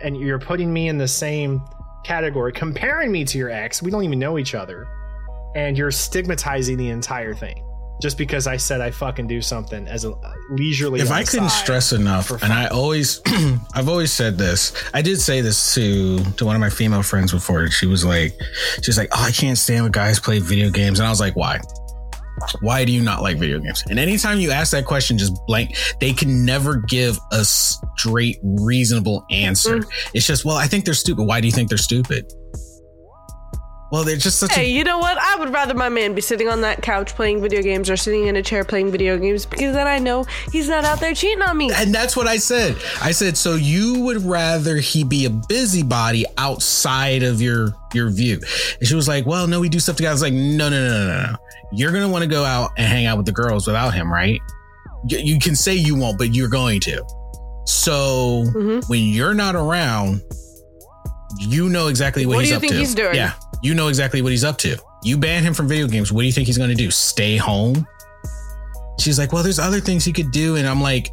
and 0.01 0.17
you're 0.17 0.39
putting 0.39 0.71
me 0.71 0.87
in 0.87 0.97
the 0.97 1.07
same 1.07 1.61
category 2.03 2.51
comparing 2.51 3.11
me 3.11 3.23
to 3.25 3.37
your 3.37 3.49
ex 3.49 3.81
we 3.81 3.89
don't 3.89 4.03
even 4.03 4.19
know 4.19 4.37
each 4.37 4.53
other 4.53 4.87
and 5.55 5.77
you're 5.77 5.91
stigmatizing 5.91 6.77
the 6.77 6.89
entire 6.89 7.33
thing 7.33 7.65
just 8.01 8.17
because 8.17 8.45
I 8.45 8.57
said 8.57 8.81
I 8.81 8.91
fucking 8.91 9.27
do 9.27 9.41
something 9.41 9.87
as 9.87 10.05
a 10.05 10.13
leisurely 10.49 10.99
if 10.99 11.11
I 11.11 11.23
couldn't 11.23 11.49
stress 11.49 11.93
enough, 11.93 12.29
and 12.29 12.51
I 12.51 12.67
always, 12.67 13.21
I've 13.73 13.87
always 13.87 14.11
said 14.11 14.37
this. 14.37 14.73
I 14.93 15.01
did 15.01 15.19
say 15.21 15.41
this 15.41 15.73
to 15.75 16.19
to 16.19 16.45
one 16.45 16.55
of 16.55 16.59
my 16.59 16.69
female 16.69 17.03
friends 17.03 17.31
before. 17.31 17.69
She 17.69 17.85
was 17.85 18.03
like, 18.03 18.37
she's 18.83 18.97
like, 18.97 19.09
oh, 19.13 19.23
I 19.23 19.31
can't 19.31 19.57
stand 19.57 19.83
when 19.83 19.91
guys 19.91 20.19
play 20.19 20.39
video 20.39 20.69
games, 20.69 20.99
and 20.99 21.07
I 21.07 21.09
was 21.09 21.19
like, 21.19 21.35
why? 21.35 21.59
Why 22.61 22.85
do 22.85 22.91
you 22.91 23.01
not 23.01 23.21
like 23.21 23.37
video 23.37 23.59
games? 23.59 23.83
And 23.89 23.99
anytime 23.99 24.39
you 24.39 24.51
ask 24.51 24.71
that 24.71 24.85
question, 24.85 25.17
just 25.17 25.33
blank. 25.47 25.75
They 25.99 26.13
can 26.13 26.45
never 26.45 26.77
give 26.77 27.17
a 27.31 27.45
straight, 27.45 28.37
reasonable 28.43 29.25
answer. 29.31 29.79
Mm. 29.79 30.09
It's 30.13 30.27
just, 30.27 30.45
well, 30.45 30.57
I 30.57 30.67
think 30.67 30.85
they're 30.85 30.93
stupid. 30.93 31.23
Why 31.23 31.41
do 31.41 31.47
you 31.47 31.53
think 31.53 31.69
they're 31.69 31.77
stupid? 31.77 32.31
Well, 33.95 34.03
they're 34.03 34.17
just 34.17 34.39
such 34.39 34.53
Hey, 34.53 34.65
a 34.65 34.67
you 34.67 34.83
know 34.83 34.99
what? 34.99 35.17
I 35.17 35.37
would 35.37 35.53
rather 35.53 35.73
my 35.73 35.87
man 35.87 36.13
be 36.15 36.19
sitting 36.21 36.49
on 36.49 36.59
that 36.61 36.81
couch 36.81 37.15
playing 37.15 37.41
video 37.41 37.61
games 37.61 37.89
or 37.89 37.95
sitting 37.95 38.27
in 38.27 38.35
a 38.35 38.43
chair 38.43 38.65
playing 38.65 38.91
video 38.91 39.17
games 39.17 39.45
because 39.45 39.73
then 39.73 39.87
I 39.87 39.99
know 39.99 40.25
he's 40.51 40.67
not 40.67 40.83
out 40.83 40.99
there 40.99 41.13
cheating 41.13 41.41
on 41.41 41.55
me. 41.57 41.71
And 41.73 41.95
that's 41.95 42.17
what 42.17 42.27
I 42.27 42.35
said. 42.35 42.75
I 43.01 43.11
said, 43.11 43.37
so 43.37 43.55
you 43.55 44.01
would 44.01 44.21
rather 44.23 44.75
he 44.75 45.05
be 45.05 45.23
a 45.23 45.29
busybody 45.29 46.25
outside 46.37 47.23
of 47.23 47.41
your 47.41 47.73
your 47.93 48.09
view. 48.09 48.41
And 48.79 48.85
she 48.85 48.95
was 48.95 49.07
like, 49.07 49.25
well, 49.25 49.47
no, 49.47 49.61
we 49.61 49.69
do 49.69 49.79
stuff 49.79 49.95
together. 49.95 50.11
I 50.11 50.13
was 50.15 50.21
like, 50.21 50.33
no, 50.33 50.67
no, 50.67 50.89
no, 50.89 51.07
no, 51.07 51.21
no. 51.31 51.35
You're 51.71 51.93
gonna 51.93 52.09
want 52.09 52.23
to 52.23 52.29
go 52.29 52.43
out 52.43 52.71
and 52.77 52.85
hang 52.87 53.05
out 53.05 53.15
with 53.15 53.25
the 53.27 53.31
girls 53.31 53.65
without 53.65 53.93
him, 53.93 54.11
right? 54.11 54.41
Y- 55.09 55.21
You 55.23 55.39
can 55.39 55.55
say 55.55 55.73
you 55.73 55.95
won't, 55.95 56.17
but 56.17 56.35
you're 56.35 56.49
going 56.49 56.81
to. 56.81 57.01
So 57.65 58.43
Mhm. 58.53 58.89
when 58.89 59.03
you're 59.03 59.33
not 59.33 59.55
around, 59.55 60.21
you 61.39 61.67
know 61.69 61.87
exactly 61.87 62.25
what, 62.25 62.35
What 62.37 62.45
do 62.45 62.49
you 62.51 62.59
think 62.59 62.73
he's 62.73 62.95
doing? 62.95 63.15
Yeah, 63.15 63.33
you 63.65 63.73
know 63.73 63.87
exactly 63.87 64.21
what 64.21 64.31
he's 64.31 64.43
up 64.43 64.57
to. 64.59 64.77
You 65.03 65.17
ban 65.17 65.43
him 65.43 65.53
from 65.53 65.67
video 65.67 65.87
games. 65.87 66.11
What 66.11 66.21
do 66.21 66.27
you 66.27 66.31
think 66.33 66.45
he's 66.47 66.57
going 66.57 66.69
to 66.69 66.75
do? 66.75 66.91
Stay 66.91 67.35
home? 67.35 67.85
She's 68.99 69.17
like, 69.17 69.33
well, 69.33 69.43
there's 69.43 69.59
other 69.59 69.79
things 69.79 70.05
he 70.05 70.13
could 70.13 70.31
do, 70.31 70.55
and 70.55 70.67
I'm 70.67 70.81
like, 70.81 71.11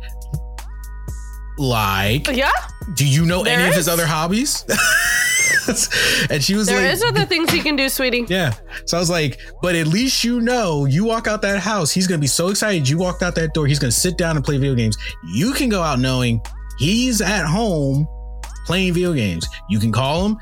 like, 1.59 2.29
Yeah, 2.29 2.51
do 2.95 3.07
you 3.07 3.25
know 3.25 3.43
There 3.43 3.59
any 3.59 3.69
of 3.69 3.75
his 3.75 3.89
other 3.89 4.07
hobbies? 4.07 4.65
and 6.31 6.43
she 6.43 6.55
was 6.55 6.67
there 6.67 6.83
like, 6.83 6.93
is 6.93 7.03
other 7.05 7.25
things 7.25 7.51
he 7.51 7.61
can 7.61 7.77
do, 7.77 7.89
sweetie. 7.89 8.25
yeah. 8.29 8.53
So 8.87 8.97
I 8.97 9.01
was 9.01 9.11
like, 9.11 9.41
but 9.61 9.75
at 9.75 9.87
least 9.87 10.25
you 10.25 10.41
know, 10.41 10.87
you 10.87 11.05
walk 11.05 11.27
out 11.27 11.43
that 11.43 11.61
house, 11.61 11.91
he's 11.91 12.07
gonna 12.07 12.19
be 12.21 12.27
so 12.27 12.49
excited. 12.49 12.89
You 12.89 12.99
walked 12.99 13.23
out 13.23 13.35
that 13.37 13.55
door, 13.55 13.67
he's 13.67 13.79
gonna 13.79 13.93
sit 13.93 14.17
down 14.17 14.37
and 14.37 14.45
play 14.45 14.57
video 14.57 14.75
games. 14.75 14.97
You 15.35 15.53
can 15.53 15.69
go 15.69 15.83
out 15.83 15.99
knowing 15.99 16.41
he's 16.79 17.21
at 17.21 17.47
home 17.47 18.07
playing 18.67 18.95
video 18.95 19.13
games. 19.13 19.47
You 19.69 19.79
can 19.79 19.93
call 19.93 20.27
him. 20.27 20.39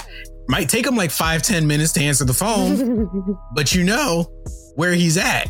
Might 0.51 0.69
take 0.69 0.85
him 0.85 0.97
like 0.97 1.13
five, 1.13 1.43
ten 1.43 1.65
minutes 1.65 1.93
to 1.93 2.03
answer 2.03 2.25
the 2.25 2.35
phone, 2.35 3.39
but 3.55 3.73
you 3.73 3.85
know 3.85 4.25
where 4.75 4.95
he's 4.95 5.17
at 5.17 5.49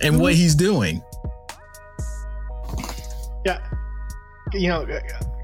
and 0.00 0.20
what 0.20 0.34
he's 0.34 0.54
doing. 0.54 1.02
Yeah, 3.44 3.60
you 4.52 4.68
know, 4.68 4.86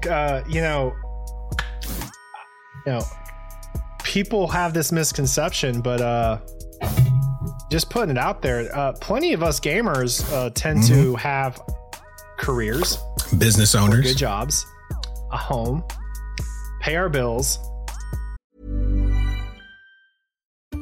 uh, 0.09 0.43
you 0.47 0.61
know, 0.61 0.93
you 2.85 2.93
know, 2.93 3.01
people 4.01 4.47
have 4.47 4.73
this 4.73 4.93
misconception, 4.93 5.81
but 5.81 5.99
uh, 5.99 6.39
just 7.69 7.89
putting 7.89 8.11
it 8.11 8.17
out 8.17 8.41
there, 8.41 8.73
uh, 8.73 8.93
plenty 8.93 9.33
of 9.33 9.43
us 9.43 9.59
gamers 9.59 10.23
uh, 10.31 10.51
tend 10.51 10.83
to 10.83 11.15
have 11.15 11.61
careers, 12.39 12.97
Business 13.37 13.75
owners, 13.75 14.05
good 14.05 14.17
jobs, 14.17 14.65
a 15.33 15.37
home, 15.37 15.83
pay 16.79 16.95
our 16.95 17.09
bills. 17.09 17.59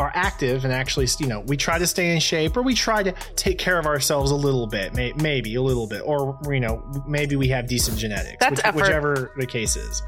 Are 0.00 0.10
active 0.14 0.64
and 0.64 0.72
actually, 0.72 1.06
you 1.18 1.26
know, 1.26 1.40
we 1.40 1.56
try 1.58 1.78
to 1.78 1.86
stay 1.86 2.12
in 2.12 2.20
shape 2.20 2.56
or 2.56 2.62
we 2.62 2.74
try 2.74 3.02
to 3.02 3.12
take 3.36 3.58
care 3.58 3.78
of 3.78 3.84
ourselves 3.84 4.30
a 4.30 4.34
little 4.34 4.66
bit, 4.66 4.94
may, 4.94 5.12
maybe 5.12 5.54
a 5.56 5.62
little 5.62 5.86
bit, 5.86 6.00
or, 6.04 6.38
you 6.50 6.58
know, 6.58 6.82
maybe 7.06 7.36
we 7.36 7.48
have 7.48 7.68
decent 7.68 7.98
genetics, 7.98 8.38
That's 8.40 8.60
effort. 8.64 8.76
whichever 8.76 9.32
the 9.36 9.46
case 9.46 9.76
is. 9.76 10.02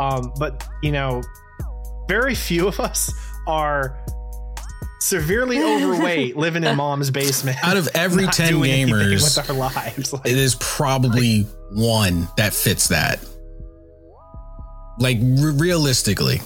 Um, 0.00 0.32
but, 0.36 0.66
you 0.82 0.90
know, 0.90 1.22
very 2.08 2.34
few 2.34 2.66
of 2.66 2.80
us 2.80 3.12
are 3.46 3.96
severely 5.00 5.62
overweight 5.62 6.36
living 6.36 6.64
in 6.64 6.76
mom's 6.76 7.12
basement. 7.12 7.56
Out 7.62 7.76
of 7.76 7.88
every 7.94 8.26
10 8.32 8.54
gamers, 8.54 9.38
with 9.38 9.48
our 9.48 9.56
lives. 9.56 10.12
Like, 10.12 10.26
it 10.26 10.36
is 10.36 10.56
probably 10.58 11.42
one 11.72 12.26
that 12.36 12.52
fits 12.52 12.88
that. 12.88 13.24
Like 14.98 15.18
re- 15.20 15.52
realistically, 15.52 16.40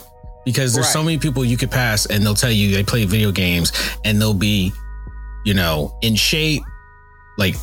because 0.45 0.75
there's 0.75 0.89
so 0.89 1.03
many 1.03 1.19
people 1.19 1.45
you 1.45 1.57
could 1.57 1.71
pass 1.71 2.07
and 2.07 2.25
they'll 2.25 2.35
tell 2.35 2.51
you 2.51 2.75
they 2.75 2.83
play 2.83 3.05
video 3.05 3.31
games 3.31 3.73
and 4.05 4.21
they'll 4.21 4.35
be, 4.35 4.73
you 5.45 5.55
know, 5.55 5.97
in 6.03 6.15
shape, 6.15 6.63
like, 7.39 7.55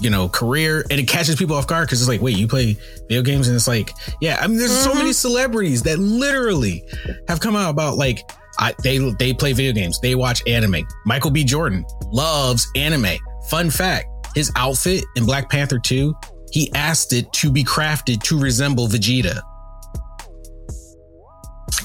you 0.00 0.10
know, 0.10 0.28
career, 0.28 0.84
and 0.90 0.98
it 0.98 1.06
catches 1.06 1.36
people 1.36 1.54
off 1.54 1.66
guard 1.66 1.86
because 1.86 2.00
it's 2.00 2.08
like, 2.08 2.20
wait, 2.20 2.36
you 2.36 2.48
play 2.48 2.76
video 3.08 3.22
games? 3.22 3.46
And 3.48 3.54
it's 3.54 3.68
like, 3.68 3.92
yeah, 4.20 4.38
I 4.40 4.46
mean, 4.46 4.58
there's 4.58 4.76
so 4.76 4.94
many 4.94 5.10
mm-hmm. 5.10 5.12
celebrities 5.12 5.82
that 5.82 5.98
literally 5.98 6.84
have 7.28 7.40
come 7.40 7.54
out 7.54 7.70
about 7.70 7.96
like, 7.96 8.18
I, 8.58 8.74
they 8.82 8.98
they 9.18 9.32
play 9.32 9.52
video 9.52 9.72
games, 9.72 9.98
they 10.00 10.14
watch 10.14 10.42
anime. 10.46 10.86
Michael 11.06 11.30
B. 11.30 11.44
Jordan 11.44 11.86
loves 12.06 12.66
anime. 12.76 13.16
Fun 13.48 13.70
fact: 13.70 14.06
his 14.34 14.52
outfit 14.56 15.04
in 15.16 15.24
Black 15.24 15.48
Panther 15.48 15.78
2, 15.78 16.14
he 16.50 16.72
asked 16.74 17.12
it 17.12 17.32
to 17.34 17.50
be 17.50 17.64
crafted 17.64 18.22
to 18.24 18.38
resemble 18.38 18.88
Vegeta. 18.88 19.40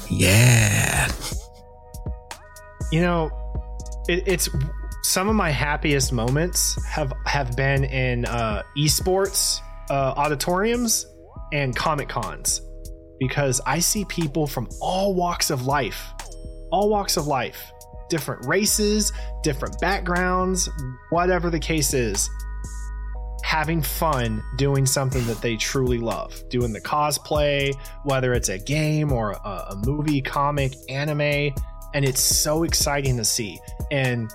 Yeah. 0.10 1.10
you 2.92 3.02
know, 3.02 3.30
it, 4.08 4.24
it's 4.26 4.50
some 5.04 5.30
of 5.30 5.36
my 5.36 5.50
happiest 5.50 6.12
moments 6.12 6.78
have 6.86 7.14
have 7.26 7.56
been 7.56 7.86
in 7.86 8.26
uh, 8.26 8.64
esports 8.78 9.60
uh, 9.90 10.14
auditoriums 10.18 11.06
and 11.54 11.76
comic 11.76 12.10
cons 12.10 12.62
because 13.20 13.62
I 13.66 13.80
see 13.80 14.06
people 14.06 14.48
from 14.48 14.68
all 14.82 15.16
walks 15.16 15.50
of 15.50 15.66
life, 15.66 16.04
all 16.72 16.90
walks 16.90 17.18
of 17.18 17.26
life, 17.26 17.72
different 18.10 18.46
races, 18.46 19.12
different 19.44 19.80
backgrounds, 19.80 20.70
whatever 21.10 21.50
the 21.50 21.60
case 21.60 21.94
is, 21.94 22.30
having 23.48 23.82
fun 23.82 24.44
doing 24.58 24.86
something 24.86 25.26
that 25.26 25.42
they 25.42 25.56
truly 25.56 26.00
love, 26.00 26.44
doing 26.50 26.74
the 26.74 26.82
cosplay, 26.82 27.74
whether 28.04 28.34
it's 28.34 28.50
a 28.50 28.58
game 28.58 29.14
or 29.14 29.32
a, 29.32 29.68
a 29.70 29.82
movie, 29.86 30.22
comic, 30.22 30.74
anime, 30.90 31.56
and 31.94 32.04
it's 32.04 32.20
so 32.20 32.64
exciting 32.64 33.16
to 33.16 33.24
see. 33.24 33.58
And 33.90 34.30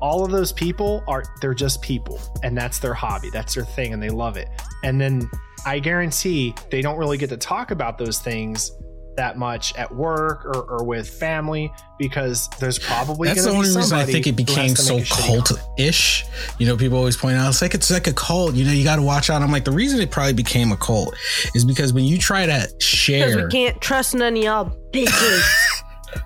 all 0.00 0.24
of 0.24 0.30
those 0.30 0.52
people 0.52 1.02
are 1.08 1.24
they're 1.40 1.52
just 1.52 1.82
people. 1.82 2.20
And 2.44 2.56
that's 2.56 2.78
their 2.78 2.94
hobby. 2.94 3.28
That's 3.30 3.56
their 3.56 3.64
thing. 3.64 3.92
And 3.92 4.00
they 4.00 4.10
love 4.10 4.36
it. 4.36 4.48
And 4.84 5.00
then 5.00 5.28
i 5.64 5.80
guarantee 5.80 6.54
they 6.70 6.80
don't 6.80 6.96
really 6.96 7.18
get 7.18 7.28
to 7.28 7.36
talk 7.36 7.72
about 7.72 7.98
those 7.98 8.20
things 8.20 8.70
that 9.16 9.38
much 9.38 9.74
at 9.76 9.94
work 9.94 10.44
or, 10.44 10.62
or 10.62 10.84
with 10.84 11.08
family 11.08 11.72
because 11.98 12.48
there's 12.60 12.78
probably 12.78 13.28
That's 13.28 13.44
the 13.44 13.50
only 13.50 13.68
be 13.68 13.76
reason 13.76 13.98
I 13.98 14.04
think 14.04 14.26
it 14.26 14.36
became 14.36 14.76
so 14.76 14.96
make 14.96 15.06
a 15.06 15.14
cult 15.14 15.46
comment. 15.46 15.66
ish. 15.78 16.24
You 16.58 16.66
know, 16.66 16.76
people 16.76 16.98
always 16.98 17.16
point 17.16 17.36
out 17.36 17.48
it's 17.48 17.62
like 17.62 17.74
it's 17.74 17.90
like 17.90 18.06
a 18.06 18.12
cult. 18.12 18.54
You 18.54 18.64
know, 18.64 18.72
you 18.72 18.84
got 18.84 18.96
to 18.96 19.02
watch 19.02 19.30
out. 19.30 19.42
I'm 19.42 19.50
like, 19.50 19.64
the 19.64 19.72
reason 19.72 20.00
it 20.00 20.10
probably 20.10 20.34
became 20.34 20.72
a 20.72 20.76
cult 20.76 21.14
is 21.54 21.64
because 21.64 21.92
when 21.92 22.04
you 22.04 22.18
try 22.18 22.46
to 22.46 22.68
share, 22.80 23.44
we 23.44 23.50
can't 23.50 23.80
trust 23.80 24.14
none 24.14 24.36
of 24.36 24.42
y'all 24.42 24.76
bitches. 24.92 25.42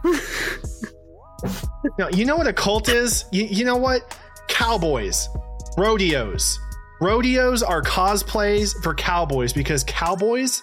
No, 1.98 2.08
you 2.10 2.24
know 2.24 2.36
what 2.36 2.46
a 2.46 2.52
cult 2.52 2.88
is? 2.88 3.24
You, 3.32 3.44
you 3.44 3.64
know 3.64 3.76
what? 3.76 4.18
Cowboys, 4.48 5.28
rodeos. 5.78 6.58
Rodeos 7.00 7.62
are 7.62 7.82
cosplays 7.82 8.74
for 8.82 8.94
cowboys 8.94 9.52
because 9.52 9.84
cowboys 9.84 10.62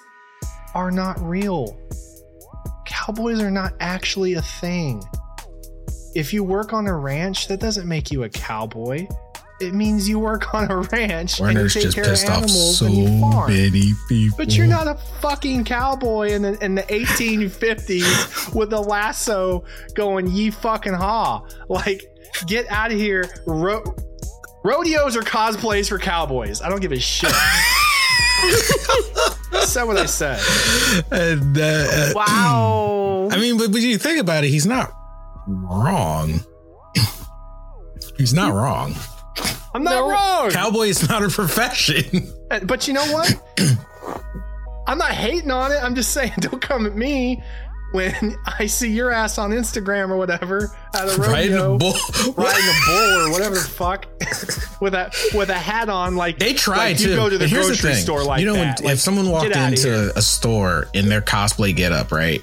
are 0.75 0.91
not 0.91 1.19
real. 1.21 1.75
Cowboys 3.07 3.39
are 3.39 3.49
not 3.49 3.71
actually 3.79 4.33
a 4.33 4.41
thing. 4.41 5.01
If 6.13 6.33
you 6.33 6.43
work 6.43 6.73
on 6.73 6.87
a 6.87 6.93
ranch, 6.93 7.47
that 7.47 7.61
doesn't 7.61 7.87
make 7.87 8.11
you 8.11 8.23
a 8.23 8.29
cowboy. 8.29 9.07
It 9.61 9.73
means 9.73 10.09
you 10.09 10.19
work 10.19 10.53
on 10.53 10.69
a 10.69 10.79
ranch 10.91 11.39
Warner's 11.39 11.39
and 11.39 11.57
you 11.63 11.69
just 11.69 11.95
take 11.95 12.03
care 12.03 12.03
pissed 12.03 12.25
of 12.25 12.31
off 12.31 12.43
animals 12.43 12.79
so 12.79 12.85
and 12.85 12.95
you 12.95 13.21
farm. 13.21 13.53
many 13.53 13.93
people. 14.09 14.35
But 14.37 14.57
you're 14.57 14.67
not 14.67 14.87
a 14.87 14.95
fucking 15.21 15.63
cowboy 15.63 16.31
in 16.31 16.41
the 16.41 16.61
in 16.61 16.75
the 16.75 16.83
1850s 16.83 18.53
with 18.53 18.73
a 18.73 18.81
lasso 18.81 19.63
going 19.93 20.27
ye 20.27 20.51
fucking 20.51 20.93
ha. 20.93 21.45
Like, 21.69 22.03
get 22.45 22.69
out 22.69 22.91
of 22.91 22.97
here. 22.97 23.23
Ro- 23.45 23.95
rodeos 24.65 25.15
are 25.15 25.21
cosplays 25.21 25.87
for 25.87 25.97
cowboys. 25.97 26.61
I 26.61 26.67
don't 26.67 26.81
give 26.81 26.91
a 26.91 26.99
shit. 26.99 27.31
Said 29.63 29.83
what 29.83 29.97
I 29.97 30.05
said. 30.05 30.39
And, 31.11 31.57
uh, 31.57 32.11
wow. 32.15 33.29
I 33.31 33.37
mean, 33.37 33.57
but 33.57 33.69
when 33.69 33.81
you 33.83 33.97
think 33.97 34.19
about 34.19 34.43
it, 34.43 34.49
he's 34.49 34.65
not 34.65 34.91
wrong. 35.47 36.39
he's 38.17 38.33
not 38.33 38.53
wrong. 38.53 38.93
I'm 39.73 39.83
not 39.83 39.99
wrong. 40.09 40.51
Cowboy 40.51 40.87
is 40.87 41.07
not 41.07 41.23
a 41.23 41.29
profession. 41.29 42.33
Uh, 42.49 42.61
But 42.61 42.87
you 42.87 42.93
know 42.93 43.05
what? 43.11 43.35
I'm 44.87 44.97
not 44.97 45.11
hating 45.11 45.51
on 45.51 45.73
it. 45.73 45.83
I'm 45.83 45.95
just 45.95 46.13
saying, 46.13 46.31
don't 46.39 46.61
come 46.61 46.85
at 46.85 46.95
me 46.95 47.43
when 47.91 48.37
I 48.59 48.65
see 48.65 48.91
your 48.91 49.11
ass 49.11 49.37
on 49.37 49.51
Instagram 49.51 50.09
or 50.09 50.17
whatever 50.17 50.75
at 50.93 51.03
a 51.03 51.17
rodeo. 51.17 51.27
Riding 51.27 51.57
a 51.57 51.77
bull. 51.77 51.93
riding 52.35 52.65
a 52.65 52.79
bull 52.85 53.27
or 53.27 53.31
whatever 53.31 53.55
the 53.55 53.61
fuck 53.61 54.05
with 54.81 54.93
a 54.93 55.11
with 55.33 55.49
a 55.49 55.53
hat 55.57 55.89
on 55.89 56.15
like 56.15 56.39
They 56.39 56.53
tried 56.53 56.77
like 56.77 56.97
to. 56.97 57.09
you 57.09 57.15
go 57.15 57.29
to 57.29 57.37
the 57.37 57.47
here's 57.47 57.67
grocery 57.67 57.93
thing. 57.93 58.03
store 58.03 58.23
like 58.23 58.41
you 58.41 58.47
know, 58.47 58.53
when, 58.53 58.67
Like, 58.67 58.93
if 58.93 58.99
someone 58.99 59.29
walked 59.29 59.47
get 59.47 59.57
outta 59.57 59.75
here. 59.75 59.93
into 59.93 60.17
a 60.17 60.21
store 60.21 60.87
in 60.93 61.09
their 61.09 61.21
cosplay 61.21 61.75
getup, 61.75 62.11
right? 62.11 62.41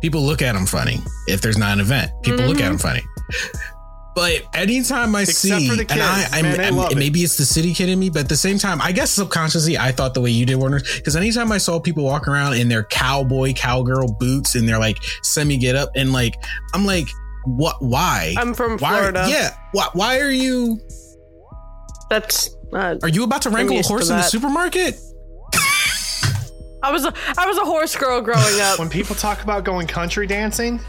People 0.00 0.22
look 0.22 0.42
at 0.42 0.52
them 0.52 0.66
funny. 0.66 0.98
If 1.26 1.40
there's 1.40 1.58
not 1.58 1.72
an 1.72 1.80
event, 1.80 2.10
people 2.22 2.44
look 2.44 2.56
at 2.60 2.62
mm-hmm. 2.62 2.76
them 2.76 2.78
funny. 2.78 3.02
But 4.14 4.42
anytime 4.54 5.14
I 5.16 5.22
Except 5.22 5.60
see, 5.60 5.68
for 5.68 5.74
the 5.76 5.86
and 5.90 6.00
I, 6.00 6.26
I'm, 6.32 6.42
man, 6.44 6.56
they 6.56 6.64
I'm- 6.66 6.76
love 6.76 6.92
it. 6.92 6.98
maybe 6.98 7.20
it's 7.24 7.36
the 7.36 7.44
city 7.44 7.74
kid 7.74 7.88
in 7.88 7.98
me, 7.98 8.10
but 8.10 8.20
at 8.20 8.28
the 8.28 8.36
same 8.36 8.58
time, 8.58 8.80
I 8.80 8.92
guess 8.92 9.10
subconsciously 9.10 9.76
I 9.76 9.90
thought 9.90 10.14
the 10.14 10.20
way 10.20 10.30
you 10.30 10.46
did, 10.46 10.54
Warner, 10.56 10.80
because 10.96 11.16
anytime 11.16 11.50
I 11.50 11.58
saw 11.58 11.80
people 11.80 12.04
walk 12.04 12.28
around 12.28 12.54
in 12.54 12.68
their 12.68 12.84
cowboy, 12.84 13.54
cowgirl 13.54 14.12
boots 14.20 14.54
and 14.54 14.68
their 14.68 14.78
like 14.78 14.98
semi 15.22 15.56
get 15.56 15.74
up, 15.74 15.90
and 15.96 16.12
like, 16.12 16.34
I'm 16.74 16.84
like, 16.86 17.08
what? 17.44 17.76
Why? 17.80 18.34
I'm 18.38 18.54
from 18.54 18.78
why? 18.78 18.90
Florida. 18.98 19.26
Yeah. 19.28 19.50
Why, 19.72 19.88
why 19.94 20.20
are 20.20 20.30
you? 20.30 20.80
That's 22.08 22.50
uh, 22.72 22.96
Are 23.02 23.08
you 23.08 23.24
about 23.24 23.42
to 23.42 23.50
wrangle 23.50 23.78
a 23.78 23.82
horse 23.82 24.10
in 24.10 24.16
the 24.16 24.22
supermarket? 24.22 24.94
I 26.82 26.90
was 26.92 27.04
a 27.04 27.14
I 27.38 27.46
was 27.46 27.56
a 27.56 27.64
horse 27.64 27.96
girl 27.96 28.20
growing 28.20 28.60
up. 28.60 28.78
when 28.78 28.88
people 28.90 29.16
talk 29.16 29.42
about 29.42 29.64
going 29.64 29.86
country 29.86 30.26
dancing, 30.26 30.80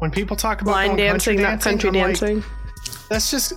when 0.00 0.10
people 0.10 0.36
talk 0.36 0.60
about 0.62 0.72
Line 0.72 0.96
going 0.96 1.10
country 1.10 1.36
dancing, 1.36 1.42
not 1.42 1.60
country 1.62 1.88
I'm 1.90 1.94
like, 1.94 2.18
dancing. 2.18 2.44
that's 3.08 3.30
just. 3.30 3.52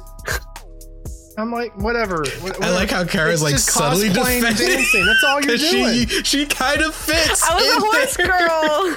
I'm 1.35 1.51
like, 1.51 1.75
whatever. 1.77 2.23
I 2.61 2.69
like 2.69 2.91
how 2.91 3.03
Kara's 3.05 3.41
It's 3.41 3.43
like 3.43 3.53
just 3.53 3.71
subtly 3.71 4.09
cosplaying 4.09 4.41
defending. 4.41 4.67
dancing. 4.67 5.05
That's 5.07 5.23
all 5.23 5.41
you're 5.41 5.57
doing. 5.71 6.07
She, 6.07 6.23
she 6.23 6.45
kind 6.45 6.81
of 6.81 6.93
fits. 6.93 7.41
I 7.49 7.55
was 7.55 7.63
in 7.63 7.77
a 7.77 7.79
horse 7.81 8.17
there. 8.17 8.27
girl. 8.27 8.95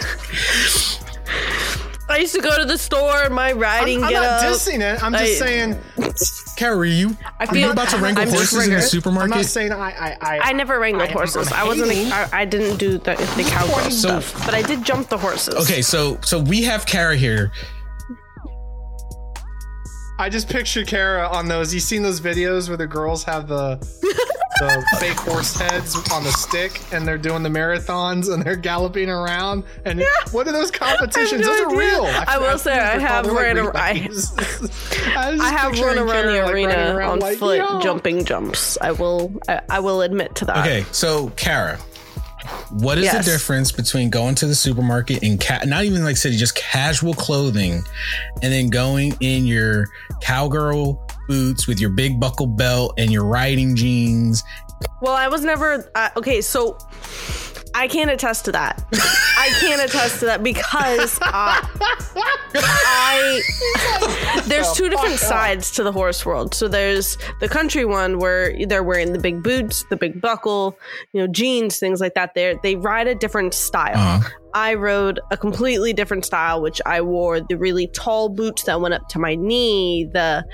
I 2.09 2.19
used 2.19 2.35
to 2.37 2.41
go 2.41 2.57
to 2.57 2.65
the 2.65 2.79
store, 2.79 3.29
my 3.31 3.51
riding 3.53 3.99
I'm, 3.99 4.05
I'm 4.05 4.11
get 4.11 4.21
not 4.21 4.45
up. 4.45 4.53
dissing 4.53 4.81
it. 4.81 5.03
I'm 5.03 5.13
just 5.13 5.43
I- 5.43 5.47
saying. 5.47 5.79
Kara, 6.57 6.77
are 6.79 6.85
you? 6.85 7.17
I 7.41 7.45
are 7.45 7.47
you 7.47 7.63
feel- 7.63 7.71
about 7.73 7.89
to 7.91 7.97
wrangle 7.99 8.23
I'm 8.23 8.29
horses 8.31 8.53
in 8.53 8.59
the 8.59 8.65
triggered. 8.65 8.83
I'm 8.83 8.89
supermarket? 8.89 9.37
not 9.37 9.45
saying 9.45 9.73
I. 9.73 9.91
I. 9.91 10.17
I, 10.21 10.39
I 10.45 10.53
never 10.53 10.79
wrangled 10.79 11.09
I- 11.09 11.13
horses. 11.13 11.51
I'm 11.53 11.67
wasn't. 11.67 11.91
hating. 11.91 12.13
A, 12.13 12.15
I, 12.15 12.29
I 12.33 12.45
didn't 12.45 12.77
do 12.79 12.93
the, 12.93 13.15
the 13.37 13.45
cowgirl 13.49 13.91
So- 13.91 14.21
stuff, 14.21 14.47
but 14.47 14.55
I 14.55 14.63
did 14.63 14.85
jump 14.85 15.09
the 15.09 15.19
horses. 15.19 15.55
okay, 15.65 15.83
so 15.83 16.19
so 16.23 16.39
we 16.41 16.63
have 16.63 16.87
Kara 16.87 17.17
here. 17.17 17.51
I 20.19 20.29
just 20.31 20.49
pictured 20.49 20.87
Kara 20.87 21.29
on 21.29 21.47
those. 21.49 21.75
You 21.75 21.81
seen 21.81 22.03
those 22.03 22.21
videos 22.21 22.69
where 22.69 22.79
the 22.79 22.87
girls 22.87 23.23
have 23.25 23.49
the 23.49 23.77
the 24.61 24.85
fake 24.99 25.19
horse 25.19 25.55
heads 25.59 25.95
on 26.13 26.25
the 26.25 26.31
stick 26.33 26.81
and 26.93 27.07
they're 27.07 27.19
doing 27.19 27.43
the 27.43 27.49
marathons 27.49 28.33
and 28.33 28.43
they're 28.43 28.57
galloping 28.57 29.09
around? 29.11 29.65
And 29.85 30.03
what 30.33 30.49
are 30.49 30.53
those 30.53 30.71
competitions? 30.73 31.41
no 31.43 31.47
those 31.47 31.61
are 31.73 31.77
real. 31.79 32.05
I 32.07 32.39
will 32.39 32.47
forgot 32.47 32.61
say 32.61 32.79
I 32.79 32.99
have 32.99 33.27
ran 33.27 33.57
like 33.65 33.75
a- 33.75 33.79
I- 33.79 34.09
I, 35.17 35.37
I 35.41 35.51
have 35.53 35.79
run 35.81 35.99
around 35.99 36.07
Kara, 36.09 36.33
the 36.33 36.43
like, 36.43 36.55
arena 36.55 36.95
around 36.97 37.11
on 37.13 37.19
like, 37.21 37.39
foot 37.39 37.59
"Yo." 37.59 37.81
jumping 37.81 38.25
jumps. 38.25 38.77
I 38.81 38.93
will. 38.93 39.33
I, 39.49 39.61
I 39.71 39.81
will 39.81 40.03
admit 40.03 40.35
to 40.37 40.45
that. 40.47 40.59
Okay, 40.59 40.85
so 40.93 41.31
Kara, 41.37 41.79
what 42.71 42.99
is 42.99 43.05
Yes. 43.05 43.25
the 43.25 43.31
difference 43.33 43.73
between 43.73 44.11
going 44.11 44.35
to 44.37 44.47
the 44.47 44.55
supermarket 44.55 45.23
and 45.23 45.41
ca- 45.41 45.63
not 45.65 45.85
even 45.85 46.05
like 46.05 46.17
city, 46.17 46.37
just 46.37 46.55
casual 46.55 47.15
clothing, 47.15 47.83
and 48.43 48.53
then 48.53 48.69
going 48.69 49.15
in 49.21 49.47
your 49.47 49.87
cowgirl 50.21 51.06
boots 51.27 51.67
with 51.67 51.81
your 51.81 51.91
big 51.91 52.21
buckle 52.21 52.47
belt 52.47 52.95
and 52.99 53.13
your 53.13 53.25
riding 53.25 53.77
jeans? 53.77 54.43
Well, 55.01 55.15
I 55.15 55.29
was 55.29 55.45
never 55.45 55.91
uh, 55.95 56.11
okay. 56.17 56.41
So 56.41 56.79
I 57.77 57.89
can't 57.89 58.11
attest 58.11 58.47
to 58.47 58.53
that. 58.53 58.83
I 58.93 59.51
can't 59.61 59.83
attest 59.83 60.21
to 60.21 60.27
that 60.27 60.43
because 60.43 61.19
uh, 61.21 61.61
I 62.55 63.43
there's 64.47 64.73
two 64.73 64.89
different 64.89 65.19
sides 65.19 65.71
to 65.73 65.83
the 65.83 65.93
horse 65.93 66.25
world. 66.25 66.55
So 66.55 66.69
there's 66.69 67.19
the 67.41 67.49
country 67.49 67.85
one 67.85 68.19
where 68.19 68.57
they're 68.67 68.83
wearing 68.83 69.13
the 69.13 69.19
big 69.19 69.43
boots, 69.43 69.85
the 69.91 69.97
big 69.97 70.23
buckle, 70.23 70.79
you 71.13 71.21
know, 71.21 71.27
jeans, 71.27 71.79
things 71.79 72.01
like 72.01 72.15
that. 72.15 72.35
They 72.35 72.59
they 72.63 72.77
ride 72.77 73.09
a 73.09 73.15
different 73.15 73.53
style. 73.53 73.97
Uh-huh. 73.97 74.29
I 74.55 74.73
rode 74.73 75.21
a 75.31 75.37
completely 75.37 75.93
different 75.93 76.25
style, 76.25 76.63
which 76.63 76.81
I 76.87 77.03
wore 77.03 77.41
the 77.41 77.59
really 77.59 77.89
tall 77.89 78.31
boots 78.31 78.63
that 78.63 78.81
went 78.81 78.95
up 78.95 79.07
to 79.11 79.19
my 79.19 79.35
knee, 79.35 80.09
the 80.11 80.47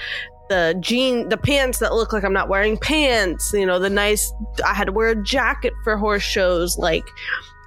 the 0.52 0.76
jean 0.80 1.30
the 1.30 1.38
pants 1.38 1.78
that 1.78 1.94
look 1.94 2.12
like 2.12 2.24
I'm 2.24 2.32
not 2.32 2.48
wearing 2.48 2.76
pants, 2.76 3.52
you 3.54 3.64
know, 3.64 3.78
the 3.78 3.88
nice 3.88 4.30
I 4.66 4.74
had 4.74 4.84
to 4.84 4.92
wear 4.92 5.08
a 5.08 5.22
jacket 5.22 5.72
for 5.82 5.96
horse 5.96 6.22
shows, 6.22 6.76
like 6.76 7.04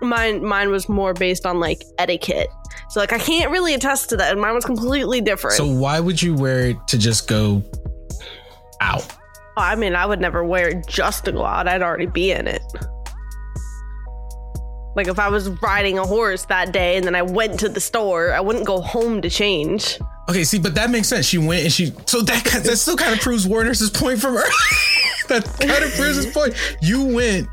mine 0.01 0.45
mine 0.45 0.69
was 0.69 0.88
more 0.88 1.13
based 1.13 1.47
on 1.47 1.59
like 1.59 1.83
etiquette. 1.97 2.49
So 2.89 2.99
like 2.99 3.11
I 3.11 3.17
can't 3.17 3.51
really 3.51 3.73
attest 3.73 4.09
to 4.09 4.17
that. 4.17 4.31
And 4.31 4.39
mine 4.39 4.53
was 4.53 4.65
completely 4.65 5.19
different. 5.19 5.57
So 5.57 5.65
why 5.65 5.99
would 5.99 6.21
you 6.21 6.36
wear 6.36 6.67
it 6.67 6.88
to 6.88 6.97
just 6.99 7.27
go 7.27 7.63
out? 8.81 9.07
I 9.57 9.75
mean, 9.75 9.95
I 9.95 10.05
would 10.05 10.19
never 10.19 10.43
wear 10.43 10.69
it 10.69 10.86
just 10.88 11.25
to 11.25 11.31
go 11.31 11.43
out. 11.43 11.67
I'd 11.67 11.81
already 11.81 12.07
be 12.07 12.31
in 12.31 12.47
it. 12.47 12.61
Like 14.96 15.08
if 15.08 15.20
I 15.20 15.28
was 15.30 15.50
riding 15.62 15.98
a 16.00 16.06
horse 16.06 16.46
that 16.46 16.72
day 16.72 16.96
and 16.98 17.06
then 17.06 17.16
I 17.16 17.22
went 17.22 17.60
to 17.62 17.70
the 17.70 17.80
store, 17.82 18.32
I 18.34 18.39
wouldn't 18.39 18.66
go 18.66 18.82
home 18.82 19.22
to 19.22 19.30
change. 19.30 20.00
Okay, 20.30 20.43
see, 20.43 20.58
but 20.58 20.74
that 20.76 20.89
makes 20.89 21.08
sense. 21.08 21.26
She 21.26 21.38
went 21.38 21.64
and 21.64 21.72
she 21.72 21.93
so 22.06 22.22
that 22.22 22.43
that 22.64 22.78
still 22.78 22.96
kind 22.98 23.14
of 23.14 23.20
proves 23.20 23.46
Warner's 23.48 23.88
point 23.91 24.20
from 24.20 24.36
earlier. 24.38 24.43
that 25.28 25.43
kind 25.60 25.84
of 25.84 25.91
proves 25.93 26.16
his 26.18 26.28
point. 26.28 26.56
You 26.82 27.04
went 27.14 27.48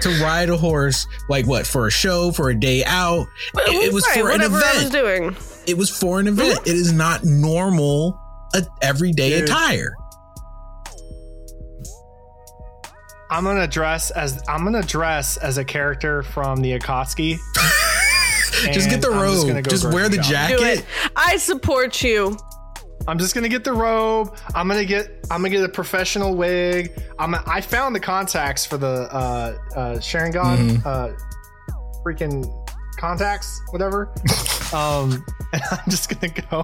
to 0.00 0.08
ride 0.22 0.50
a 0.50 0.56
horse, 0.56 1.06
like 1.28 1.46
what, 1.46 1.66
for 1.66 1.86
a 1.86 1.90
show, 1.90 2.32
for 2.32 2.50
a 2.50 2.54
day 2.54 2.84
out. 2.84 3.26
It, 3.54 3.86
it 3.88 3.92
was 3.94 4.04
Right, 4.08 4.20
for 4.20 4.30
an 4.30 4.40
event. 4.42 4.64
I 4.64 4.82
was 4.82 4.90
doing. 4.90 5.36
it 5.66 5.76
was 5.76 5.90
for 5.90 6.18
an 6.20 6.26
event. 6.28 6.60
It 6.66 6.74
is 6.74 6.92
not 6.92 7.24
normal, 7.24 8.20
uh, 8.54 8.62
everyday 8.82 9.30
Dude. 9.30 9.44
attire. 9.44 9.94
I'm 13.30 13.44
gonna 13.44 13.66
dress 13.66 14.10
as 14.12 14.42
I'm 14.48 14.64
gonna 14.64 14.82
dress 14.82 15.36
as 15.38 15.58
a 15.58 15.64
character 15.64 16.22
from 16.22 16.60
the 16.60 16.78
Akatsuki. 16.78 17.38
Just 18.72 18.88
get 18.88 19.02
the 19.02 19.10
And 19.10 19.20
I'm 19.20 19.28
just 19.34 19.46
robe. 19.46 19.64
go 19.64 19.70
Just, 19.70 19.84
wear 19.92 20.08
the 20.08 20.16
grocery 20.16 20.34
shopping. 20.34 20.56
Do 20.56 20.62
jacket. 20.64 20.78
it. 20.80 20.84
I 21.14 21.36
support 21.36 22.02
you. 22.02 22.36
I'm 23.08 23.18
just 23.18 23.34
gonna 23.34 23.48
get 23.50 23.64
the 23.64 23.72
robe. 23.72 24.34
I'm 24.54 24.66
gonna 24.66 24.84
get 24.84 25.26
I'm 25.30 25.40
gonna 25.42 25.50
get 25.50 25.62
a 25.62 25.68
professional 25.68 26.34
wig. 26.36 26.92
I'm 27.18 27.34
I 27.34 27.60
found 27.60 27.94
the 27.94 28.00
contacts 28.00 28.64
for 28.64 28.78
the 28.78 29.08
uh 29.12 29.56
uh 29.76 29.94
Sharingan 29.96 30.32
Mm-hmm. 30.80 30.86
uh 30.86 31.10
freaking 32.04 32.44
contacts, 32.98 33.60
whatever. 33.70 34.10
um 34.72 35.24
and 35.52 35.62
I'm 35.70 35.90
just 35.90 36.08
gonna 36.18 36.32
go 36.50 36.62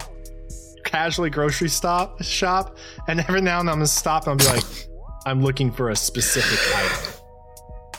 casually 0.84 1.30
grocery 1.30 1.68
stop 1.68 2.22
shop 2.22 2.78
and 3.08 3.20
every 3.20 3.40
now 3.40 3.60
and 3.60 3.68
then 3.68 3.72
I'm 3.74 3.78
gonna 3.78 3.86
stop 3.86 4.26
and 4.26 4.30
I'll 4.30 4.36
be 4.36 4.56
like, 4.56 4.64
I'm 5.26 5.42
looking 5.42 5.70
for 5.70 5.90
a 5.90 5.96
specific 5.96 6.58
item. 6.76 7.14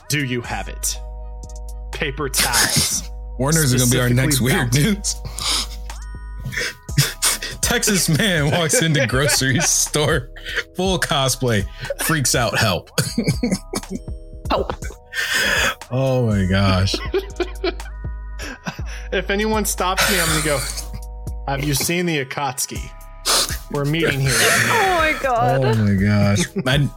Do 0.09 0.25
you 0.25 0.41
have 0.41 0.67
it? 0.67 0.97
Paper 1.91 2.29
towels. 2.29 3.09
Warner's 3.39 3.73
are 3.73 3.77
gonna 3.79 3.89
be 3.89 3.99
our 3.99 4.09
next 4.09 4.41
weird 4.41 4.73
news. 4.73 5.15
Texas 7.61 8.07
man 8.09 8.51
walks 8.51 8.81
into 8.83 9.07
grocery 9.07 9.59
store, 9.61 10.29
full 10.75 10.99
cosplay, 10.99 11.65
freaks 12.03 12.35
out. 12.35 12.57
Help! 12.57 12.91
Oh, 14.51 14.67
Oh 15.89 16.27
my 16.27 16.45
gosh! 16.45 16.95
If 19.11 19.29
anyone 19.29 19.63
stops 19.63 20.09
me, 20.09 20.19
I'm 20.19 20.27
gonna 20.27 20.43
go. 20.43 20.59
Have 21.47 21.63
you 21.63 21.75
seen 21.75 22.07
the 22.07 22.25
Akatsuki? 22.25 22.81
We're 23.71 23.85
meeting 23.85 24.19
here. 24.19 24.31
oh 24.33 24.95
my 24.97 25.15
god. 25.21 25.63
Oh 25.63 25.75
my 25.75 25.93
gosh! 25.93 26.39
I, 26.65 26.89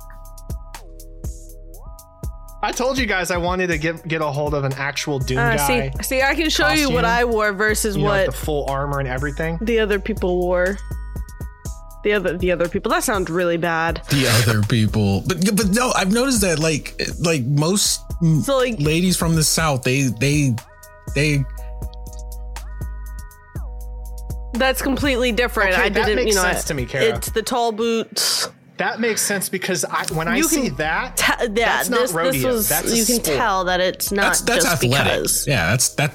I 2.67 2.73
told 2.73 2.99
you 2.99 3.07
guys 3.07 3.31
I 3.31 3.37
wanted 3.37 3.69
to 3.69 3.79
get 3.79 4.07
get 4.09 4.21
a 4.21 4.27
hold 4.27 4.53
of 4.53 4.65
an 4.65 4.73
actual 4.73 5.21
Doom 5.21 5.39
Uh, 5.39 5.57
guy. 5.57 5.91
see, 5.99 6.03
see, 6.03 6.23
I 6.23 6.35
can 6.35 6.51
show 6.51 6.69
you 6.71 6.91
what. 6.91 7.05
I 7.05 7.25
wore 7.25 7.53
versus 7.53 7.97
you 7.97 8.03
know, 8.03 8.09
what 8.09 8.27
with 8.27 8.35
the 8.35 8.45
full 8.45 8.67
armor 8.69 8.99
and 8.99 9.07
everything. 9.07 9.57
the 9.63 9.79
other 9.79 10.01
people 10.01 10.41
wore. 10.41 10.77
The 12.03 12.13
other, 12.15 12.37
the 12.37 12.51
other 12.51 12.69
people. 12.69 12.91
That 12.91 13.05
sounds 13.05 13.31
really 13.31 13.57
bad. 13.57 14.03
the 14.11 14.27
other 14.43 14.63
people, 14.63 15.23
but 15.29 15.45
but 15.57 15.69
no, 15.69 15.93
I've 15.95 16.13
noticed 16.13 16.41
that 16.41 16.59
like 16.59 17.01
like 17.21 17.45
most 17.45 18.01
So 18.43 18.57
like, 18.59 18.81
ladies 18.81 19.17
from 19.17 19.37
the 19.37 19.45
south, 19.45 19.85
they 19.85 20.09
they 20.19 20.57
they 21.15 21.45
that's 24.55 24.83
completely 24.83 25.31
different. 25.33 25.73
Okay, 25.75 25.83
I 25.83 25.89
that 25.91 26.07
didn't, 26.07 26.17
makes 26.17 26.29
you 26.31 26.43
know, 26.43 26.43
sense 26.51 26.65
to 26.65 26.75
me, 26.75 26.85
Kara. 26.87 27.17
It's 27.17 27.31
the 27.31 27.43
tall 27.43 27.71
boots. 27.73 28.49
That 28.79 29.01
makes 29.01 29.23
sense 29.23 29.49
because 29.49 29.85
I, 29.85 30.05
when 30.13 30.29
I 30.29 30.37
You 30.37 30.43
see 30.45 30.69
that, 30.71 31.17
Te- 31.17 31.33
yeah, 31.45 31.49
that's 31.49 31.89
not 31.89 32.01
this, 32.01 32.13
rodeo. 32.13 32.33
this 32.33 32.45
was. 32.45 32.69
That's 32.69 32.95
you 32.97 33.07
can 33.07 33.25
sport. 33.25 33.39
tell 33.39 33.65
that 33.65 33.81
it's 33.81 34.13
not 34.13 34.23
that's 34.23 34.41
that's 34.43 34.65
just 34.65 34.85
athletic. 34.85 35.13
because. 35.13 35.47
Yeah, 35.47 35.71
that's 35.71 35.89
that. 35.95 36.13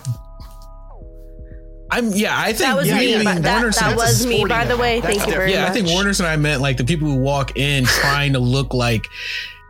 I'm 1.94 2.10
yeah. 2.14 2.40
I 2.40 2.48
think 2.54 2.60
That 2.60 2.78
was 2.78 2.88
Yeah, 2.88 3.00
me. 3.00 3.12
yeah, 3.12 3.24
but 3.24 3.42
that 3.44 3.76
that 3.76 3.98
was 3.98 4.26
me, 4.26 4.46
by 4.46 4.64
the 4.66 4.78
way. 4.78 5.02
Thank 5.02 5.26
you 5.26 5.34
very 5.34 5.52
yeah, 5.52 5.62
much. 5.64 5.72
I 5.72 5.74
think 5.74 5.88
Warner's 5.90 6.20
and 6.22 6.28
I 6.28 6.38
meant 6.38 6.62
like 6.62 6.78
the 6.78 6.86
people 6.86 7.08
who 7.08 7.18
walk 7.18 7.58
in 7.58 7.84
trying 7.86 8.34
to 8.34 8.40
look 8.40 8.74
like, 8.74 9.06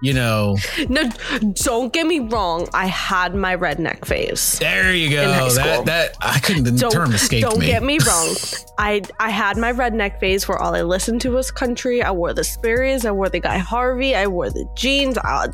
you 0.01 0.13
know, 0.13 0.57
No, 0.89 1.09
don't 1.53 1.93
get 1.93 2.07
me 2.07 2.19
wrong. 2.19 2.67
I 2.73 2.87
had 2.87 3.35
my 3.35 3.55
redneck 3.55 4.05
phase. 4.05 4.57
there 4.59 4.93
you 4.93 5.09
go. 5.11 5.21
In 5.23 5.29
high. 5.29 5.49
That 5.53 5.85
that 5.85 6.15
I 6.21 6.39
couldn't. 6.39 6.63
The 6.63 6.71
Don't, 6.71 6.91
term 6.91 7.13
escaped 7.13 7.47
don't 7.49 7.59
me. 7.59 7.67
get 7.67 7.83
me 7.83 7.99
wrong. 8.07 8.35
I 8.79 9.01
I 9.19 9.29
had 9.29 9.57
my 9.57 9.71
redneck 9.71 10.19
phase 10.19 10.47
where 10.47 10.57
all 10.57 10.75
I 10.75 10.81
listened 10.81 11.21
to 11.21 11.29
was 11.31 11.51
country. 11.51 12.01
I 12.01 12.11
wore 12.11 12.33
the 12.33 12.43
Sperry's. 12.43 13.05
I 13.05 13.11
wore 13.11 13.29
the 13.29 13.39
Guy 13.39 13.57
Harvey. 13.59 14.15
I 14.15 14.25
wore 14.27 14.49
the 14.49 14.65
jeans. 14.75 15.17
I, 15.19 15.47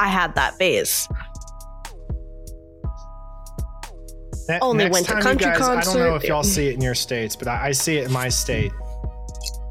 I 0.00 0.08
had 0.08 0.34
that 0.34 0.54
phase. 0.56 1.06
Ne- 4.48 4.58
Only 4.62 4.84
next 4.84 4.94
went 4.94 5.06
to 5.06 5.12
time, 5.12 5.18
you 5.20 5.24
country 5.24 5.46
guys, 5.46 5.60
I 5.60 5.80
don't 5.92 5.98
know 5.98 6.16
if 6.16 6.24
y'all 6.24 6.42
see 6.42 6.68
it 6.68 6.74
in 6.74 6.80
your 6.80 6.94
states, 6.96 7.36
but 7.36 7.46
I, 7.46 7.68
I 7.68 7.72
see 7.72 7.98
it 7.98 8.06
in 8.06 8.12
my 8.12 8.28
state, 8.28 8.72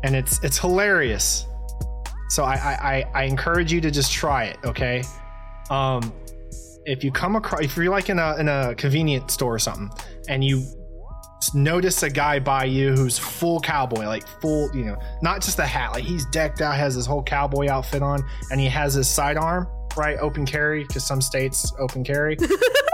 and 0.03 0.15
it's 0.15 0.41
it's 0.43 0.57
hilarious. 0.57 1.45
So 2.29 2.43
I, 2.43 2.53
I 2.53 2.73
I 2.73 3.05
I 3.13 3.23
encourage 3.23 3.71
you 3.71 3.81
to 3.81 3.91
just 3.91 4.11
try 4.11 4.45
it. 4.45 4.57
Okay, 4.63 5.03
um, 5.69 6.13
if 6.85 7.03
you 7.03 7.11
come 7.11 7.35
across 7.35 7.61
if 7.61 7.75
you're 7.75 7.89
like 7.89 8.09
in 8.09 8.19
a 8.19 8.37
in 8.37 8.47
a 8.47 8.75
convenience 8.75 9.33
store 9.33 9.55
or 9.55 9.59
something, 9.59 9.89
and 10.27 10.43
you 10.43 10.63
notice 11.53 12.03
a 12.03 12.09
guy 12.09 12.39
by 12.39 12.65
you 12.65 12.93
who's 12.93 13.17
full 13.17 13.59
cowboy, 13.61 14.05
like 14.05 14.27
full, 14.41 14.69
you 14.75 14.85
know, 14.85 14.97
not 15.21 15.41
just 15.41 15.57
a 15.59 15.65
hat, 15.65 15.93
like 15.93 16.03
he's 16.03 16.25
decked 16.27 16.61
out, 16.61 16.75
has 16.75 16.95
his 16.95 17.05
whole 17.05 17.23
cowboy 17.23 17.69
outfit 17.69 18.01
on, 18.01 18.21
and 18.51 18.59
he 18.59 18.67
has 18.67 18.93
his 18.93 19.07
sidearm 19.07 19.67
right 19.97 20.17
open 20.19 20.45
carry 20.45 20.83
because 20.83 21.05
some 21.05 21.21
states 21.21 21.73
open 21.79 22.03
carry 22.03 22.37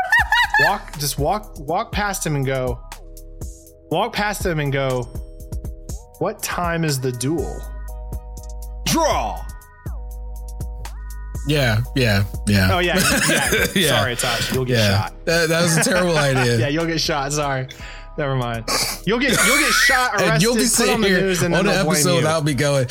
walk 0.62 0.98
just 0.98 1.20
walk 1.20 1.54
walk 1.60 1.92
past 1.92 2.26
him 2.26 2.36
and 2.36 2.46
go 2.46 2.80
walk 3.92 4.14
past 4.14 4.46
him 4.46 4.60
and 4.60 4.72
go 4.72 5.04
what 6.20 6.42
time 6.42 6.84
is 6.84 7.00
the 7.00 7.12
duel 7.12 7.62
draw 8.96 9.42
Yeah, 11.48 11.82
yeah, 11.96 12.24
yeah. 12.48 12.70
oh 12.72 12.80
yeah 12.80 12.98
yeah, 13.30 13.66
Yeah. 13.76 13.88
sorry 13.90 14.16
Tosh, 14.16 14.54
you'll 14.54 14.66
get 14.66 14.78
yeah. 14.78 14.98
shot 15.04 15.26
That, 15.26 15.50
that 15.50 15.62
was 15.64 15.78
a 15.78 15.84
terrible 15.84 16.18
idea. 16.30 16.58
yeah 16.60 16.68
you'll 16.70 16.86
get 16.88 17.00
shot 17.02 17.32
sorry 17.34 17.68
never 18.18 18.36
mind 18.36 18.64
you'll 19.06 19.20
get 19.20 19.32
you'll 19.46 19.60
get 19.60 19.72
shot 19.74 20.14
arrested 20.14 20.30
and 20.34 20.42
you'll 20.42 20.56
be 20.56 20.66
sitting 20.66 20.94
on 20.96 21.02
the 21.02 21.08
here 21.10 21.22
news 21.22 21.42
and 21.44 21.54
then 21.54 21.60
on 21.60 21.66
the 21.66 21.72
they'll 21.74 21.84
blame 21.84 21.96
episode 21.98 22.10
you. 22.12 22.16
without 22.18 22.44
me 22.46 22.54
going, 22.54 22.88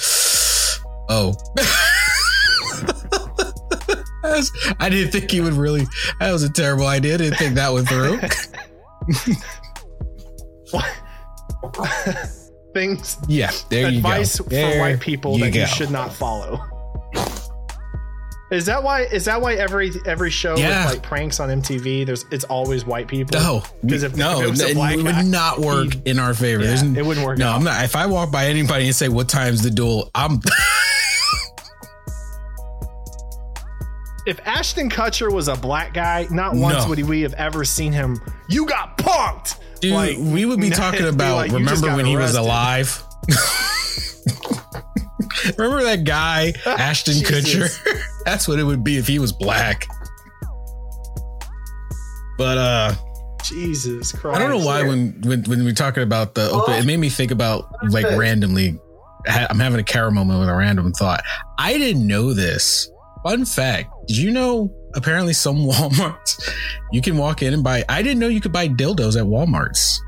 oh. 1.09 1.34
I 4.80 4.88
didn't 4.88 5.12
think 5.12 5.30
he 5.30 5.40
would 5.40 5.52
really. 5.55 5.86
That 6.20 6.32
was 6.32 6.42
a 6.42 6.50
terrible 6.52 6.86
idea. 6.86 7.14
I 7.14 7.16
didn't 7.18 7.38
think 7.38 7.55
that 7.55 7.72
went 7.72 7.88
through. 7.88 8.18
Things 12.74 13.16
Yeah, 13.28 13.50
there 13.70 13.86
advice 13.86 14.38
you 14.38 14.44
go. 14.46 14.72
for 14.72 14.78
white 14.80 15.00
people 15.00 15.38
you 15.38 15.44
that 15.44 15.52
go. 15.54 15.60
you 15.60 15.66
should 15.66 15.90
not 15.90 16.12
follow 16.12 16.60
is 18.50 18.66
that 18.66 18.82
why 18.82 19.02
is 19.04 19.24
that 19.24 19.40
why 19.40 19.54
every 19.54 19.90
every 20.06 20.30
show 20.30 20.54
Yeah. 20.56 20.84
with 20.84 20.94
like 20.96 21.02
pranks 21.02 21.40
on 21.40 21.48
MTV 21.48 22.04
there's 22.04 22.24
it's 22.30 22.44
always 22.44 22.84
white 22.84 23.08
people 23.08 23.40
No, 23.40 23.62
because 23.80 24.02
if, 24.02 24.16
no, 24.16 24.42
if 24.42 24.60
it 24.60 24.76
it 24.76 24.76
would 24.76 25.04
guy, 25.06 25.22
not 25.22 25.60
work 25.60 25.94
he- 25.94 26.02
in 26.04 26.18
our 26.18 26.34
favor. 26.34 26.62
Yeah, 26.62 26.84
it 26.84 27.04
wouldn't 27.06 27.24
work 27.26 27.38
No, 27.38 27.48
out. 27.48 27.56
I'm 27.56 27.64
not. 27.64 27.82
If 27.84 27.96
I 27.96 28.04
walk 28.06 28.30
by 28.30 28.46
anybody 28.46 28.84
and 28.86 28.94
say, 28.94 29.08
"What 29.08 29.28
time's 29.30 29.62
the 29.62 29.70
duel?" 29.70 30.10
I'm. 30.14 30.40
if 34.26 34.38
Ashton 34.46 34.88
Kutcher 34.88 35.32
was 35.32 35.48
a 35.48 35.54
black 35.56 35.92
guy, 35.94 36.26
not 36.30 36.54
once 36.54 36.84
No. 36.84 36.88
would 36.90 37.02
we 37.04 37.22
have 37.22 37.34
ever 37.34 37.64
seen 37.64 37.92
him. 37.92 38.20
You 38.48 38.66
got 38.66 38.96
punked, 38.98 39.56
Dude, 39.85 39.95
Like, 39.95 40.16
we 40.18 40.45
would 40.45 40.61
be 40.61 40.70
talking 40.82 41.07
about. 41.07 41.37
like, 41.37 41.53
remember 41.53 41.95
when 41.95 42.07
he 42.07 42.16
was 42.16 42.35
alive? 42.35 43.03
remember 45.59 45.85
that 45.85 46.05
guy, 46.05 46.53
Ashton 46.66 47.14
Jesus. 47.14 47.78
Kutcher? 47.78 48.03
That's 48.24 48.49
what 48.49 48.59
it 48.59 48.64
would 48.64 48.82
be 48.85 48.97
if 48.97 49.07
he 49.07 49.18
was 49.18 49.32
black. 49.32 49.87
But 52.39 52.59
uh 52.59 52.95
Jesus 53.43 54.12
Christ! 54.12 54.37
I 54.37 54.41
don't 54.41 54.51
know 54.59 54.64
why 54.66 54.82
when 54.82 55.20
when 55.22 55.43
when 55.45 55.64
we're 55.64 55.74
talking 55.74 56.03
about 56.03 56.35
the 56.35 56.51
open, 56.51 56.74
it 56.74 56.87
made 56.87 56.97
me 56.99 57.11
think 57.11 57.30
about 57.30 57.68
like 57.91 58.07
randomly. 58.16 58.78
I'm 59.26 59.59
having 59.59 59.80
a 59.80 59.85
Kara 59.85 60.11
moment 60.11 60.41
with 60.41 60.49
a 60.49 60.55
random 60.55 60.93
thought. 60.93 61.22
I 61.59 61.76
didn't 61.78 62.07
know 62.07 62.32
this. 62.32 62.91
Fun 63.22 63.45
fact: 63.45 63.91
Did 64.09 64.16
you 64.16 64.30
know? 64.30 64.72
Apparently, 64.97 65.32
some 65.32 65.57
WalMarts 65.66 66.49
you 66.92 67.01
can 67.03 67.16
walk 67.16 67.42
in 67.42 67.53
and 67.55 67.62
buy. 67.64 67.84
I 67.88 68.03
didn't 68.03 68.18
know 68.20 68.28
you 68.28 68.40
could 68.40 68.53
buy 68.53 68.68
dildos 68.68 69.16
at 69.18 69.24
WalMarts. 69.26 69.99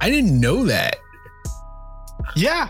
I 0.00 0.10
didn't 0.10 0.38
know 0.40 0.64
that. 0.66 0.96
Yeah, 2.34 2.68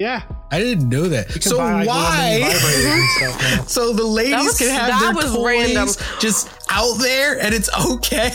yeah. 0.00 0.22
I 0.50 0.58
didn't 0.60 0.88
know 0.88 1.08
that. 1.08 1.30
So 1.42 1.58
buy, 1.58 1.84
like, 1.84 1.88
why? 1.88 2.40
vibrators 2.42 2.92
and 2.92 3.10
stuff 3.38 3.58
now. 3.58 3.64
So 3.64 3.92
the 3.92 4.04
ladies 4.04 4.34
was- 4.44 4.58
can 4.58 4.70
have 4.70 4.88
that 4.88 5.00
their 5.00 5.14
was 5.14 5.32
toys 5.34 5.74
random. 5.74 5.88
just 6.20 6.50
out 6.70 6.94
there, 6.98 7.38
and 7.40 7.54
it's 7.54 7.70
okay. 7.86 8.32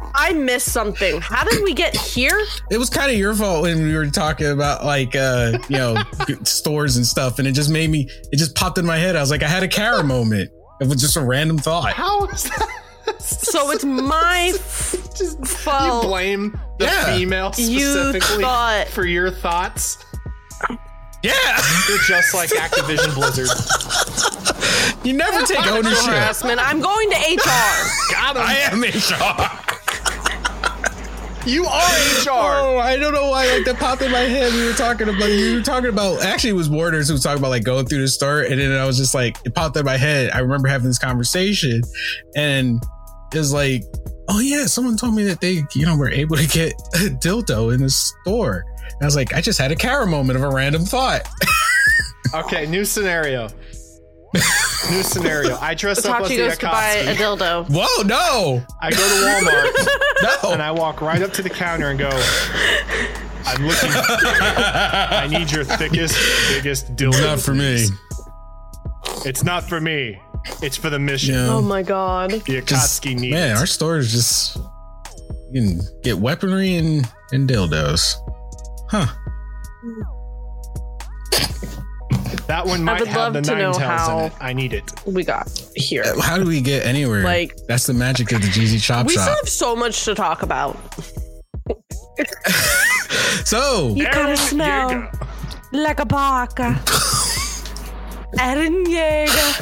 I 0.14 0.32
missed 0.32 0.72
something. 0.72 1.20
How 1.20 1.44
did 1.44 1.62
we 1.62 1.74
get 1.74 1.94
here? 1.96 2.40
it 2.70 2.78
was 2.78 2.88
kind 2.90 3.10
of 3.10 3.16
your 3.18 3.34
fault 3.34 3.62
when 3.62 3.82
we 3.82 3.94
were 3.94 4.06
talking 4.10 4.46
about 4.48 4.84
like 4.84 5.14
uh 5.14 5.58
you 5.68 5.76
know 5.76 5.96
stores 6.44 6.96
and 6.96 7.06
stuff 7.06 7.38
and 7.38 7.46
it 7.46 7.52
just 7.52 7.70
made 7.70 7.88
me 7.90 8.08
it 8.32 8.36
just 8.36 8.54
popped 8.54 8.78
in 8.78 8.84
my 8.86 8.96
head 8.96 9.14
i 9.16 9.20
was 9.20 9.30
like 9.30 9.42
i 9.42 9.48
had 9.48 9.62
a 9.62 9.68
Kara 9.68 10.02
moment 10.02 10.50
it 10.80 10.86
was 10.88 11.00
just 11.00 11.16
a 11.16 11.20
random 11.22 11.58
thought 11.58 11.92
How 11.92 12.24
is 12.26 12.44
that? 12.44 12.68
So 13.20 13.70
it's 13.70 13.84
my 13.84 14.52
Just, 15.16 15.44
fault. 15.46 16.02
you 16.04 16.08
blame 16.08 16.60
the 16.78 16.84
Yeah. 16.84 17.16
female 17.16 17.52
You 17.56 17.80
specifically 17.80 18.42
thought- 18.44 18.88
for 18.88 19.04
your 19.06 19.30
thoughts. 19.30 19.98
yeah 21.22 21.32
You're 21.88 21.98
just 22.06 22.34
like 22.34 22.50
Activision 22.50 23.14
Blizzard. 23.14 23.48
you 25.04 25.14
never 25.14 25.44
take 25.46 25.66
ownership 25.72 26.04
harassment. 26.04 26.60
I'm 26.60 26.80
going 26.80 27.10
to 27.10 27.16
HR. 27.16 28.12
Got 28.12 28.36
him. 28.36 28.42
i 28.42 28.54
am 28.70 28.80
hr 28.82 29.77
You 31.48 31.64
are 31.64 31.90
HR. 32.20 32.28
Oh, 32.30 32.78
I 32.78 32.96
don't 32.96 33.14
know 33.14 33.30
why 33.30 33.46
like 33.46 33.64
that 33.64 33.76
popped 33.78 34.02
in 34.02 34.12
my 34.12 34.20
head. 34.20 34.52
We 34.52 34.66
were 34.66 34.74
talking 34.74 35.08
about 35.08 35.26
you 35.30 35.56
were 35.56 35.62
talking 35.62 35.88
about 35.88 36.22
actually 36.22 36.50
it 36.50 36.54
was 36.54 36.68
Waters 36.68 37.08
who 37.08 37.14
was 37.14 37.22
talking 37.22 37.38
about 37.38 37.48
like 37.48 37.64
going 37.64 37.86
through 37.86 38.02
the 38.02 38.08
store, 38.08 38.42
and 38.42 38.60
then 38.60 38.72
I 38.72 38.84
was 38.84 38.98
just 38.98 39.14
like 39.14 39.38
it 39.44 39.54
popped 39.54 39.76
in 39.76 39.84
my 39.84 39.96
head. 39.96 40.30
I 40.32 40.40
remember 40.40 40.68
having 40.68 40.88
this 40.88 40.98
conversation, 40.98 41.80
and 42.36 42.82
it 43.32 43.38
was 43.38 43.52
like, 43.52 43.82
oh 44.28 44.40
yeah, 44.40 44.66
someone 44.66 44.96
told 44.96 45.14
me 45.14 45.24
that 45.24 45.40
they 45.40 45.62
you 45.74 45.86
know 45.86 45.96
were 45.96 46.10
able 46.10 46.36
to 46.36 46.46
get 46.46 46.72
a 46.94 47.08
dildo 47.08 47.72
in 47.72 47.82
the 47.82 47.90
store. 47.90 48.64
And 48.84 49.02
I 49.02 49.04
was 49.06 49.16
like, 49.16 49.32
I 49.32 49.40
just 49.40 49.58
had 49.58 49.72
a 49.72 49.76
Kara 49.76 50.06
moment 50.06 50.36
of 50.36 50.44
a 50.44 50.50
random 50.50 50.84
thought. 50.84 51.26
Okay, 52.34 52.66
new 52.66 52.84
scenario. 52.84 53.48
new 54.90 55.02
scenario. 55.02 55.56
I 55.58 55.74
dress 55.74 56.04
up 56.04 56.20
as 56.20 56.28
Itachi 56.28 56.36
the 56.36 56.36
goes 56.48 56.58
to 56.58 56.66
buy 56.66 56.90
a 56.90 57.14
Akatsuki. 57.14 57.38
dildo. 57.38 57.68
Whoa, 57.70 58.02
no, 58.02 58.62
I 58.82 58.90
go 58.90 58.96
to 58.96 59.46
Walmart 59.46 60.42
no. 60.44 60.52
and 60.52 60.62
I 60.62 60.70
walk 60.70 61.00
right 61.00 61.22
up 61.22 61.32
to 61.34 61.42
the 61.42 61.50
counter 61.50 61.88
and 61.88 61.98
go. 61.98 62.10
I'm 63.46 63.66
looking. 63.66 63.90
I 63.94 65.26
need 65.30 65.50
your 65.50 65.64
thickest, 65.64 66.16
biggest 66.50 66.94
dildo. 66.96 67.20
Not 67.22 67.40
for 67.40 67.54
me. 67.54 67.86
It's 69.24 69.42
not 69.42 69.64
for 69.64 69.80
me. 69.80 70.20
It's 70.62 70.76
for 70.76 70.90
the 70.90 70.98
mission. 70.98 71.34
Yeah. 71.34 71.48
Oh 71.48 71.62
my 71.62 71.82
god. 71.82 72.30
The 72.32 72.60
Just- 72.62 73.02
Akatsuki 73.02 73.18
needs. 73.18 73.32
man, 73.34 73.56
our 73.56 73.66
store 73.66 73.96
is 73.98 74.12
just 74.12 74.56
you 75.50 75.62
can 75.62 75.80
get 76.02 76.18
weaponry 76.18 76.76
and 76.76 77.10
and 77.32 77.48
dildos. 77.48 78.14
Huh. 78.90 79.06
That 82.46 82.66
one 82.66 82.82
might 82.84 83.00
would 83.00 83.08
have 83.08 83.16
love 83.16 83.32
the 83.34 83.42
to 83.42 83.50
nine 83.52 83.58
know 83.60 83.72
tails 83.72 83.82
how- 83.82 84.18
in 84.20 84.24
it. 84.26 84.32
I 84.40 84.52
need 84.52 84.72
it. 84.72 84.90
We 85.06 85.24
got 85.24 85.48
here. 85.74 86.04
How 86.20 86.38
do 86.38 86.44
we 86.44 86.60
get 86.60 86.84
anywhere? 86.86 87.22
Like- 87.24 87.56
that's 87.68 87.86
the 87.86 87.94
magic 87.94 88.32
of 88.32 88.42
the 88.42 88.48
Jeezy 88.48 88.80
Chop 88.82 89.06
We 89.06 89.12
still 89.12 89.24
have 89.24 89.48
so 89.48 89.74
much 89.76 90.04
to 90.04 90.14
talk 90.14 90.42
about. 90.42 90.76
So 93.44 93.94
You 93.96 94.04
gotta 94.04 94.36
smell 94.36 94.88
Diego. 94.90 95.10
like 95.72 96.00
a 96.00 96.04
baka. 96.04 96.74
Eren 98.38 98.84
Yeager. 98.84 99.54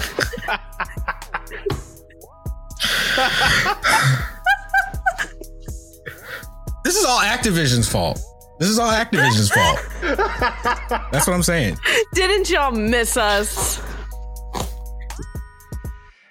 this 6.85 6.97
is 6.97 7.05
all 7.05 7.21
Activision's 7.21 7.89
fault. 7.89 8.21
This 8.59 8.71
is 8.71 8.79
all 8.79 8.91
Activision's 8.91 9.51
fault. 9.51 9.79
That's 11.13 11.27
what 11.27 11.35
I'm 11.35 11.43
saying. 11.43 11.77
Didn't 12.15 12.49
y'all 12.51 12.71
miss 12.73 13.17
us? 13.17 13.81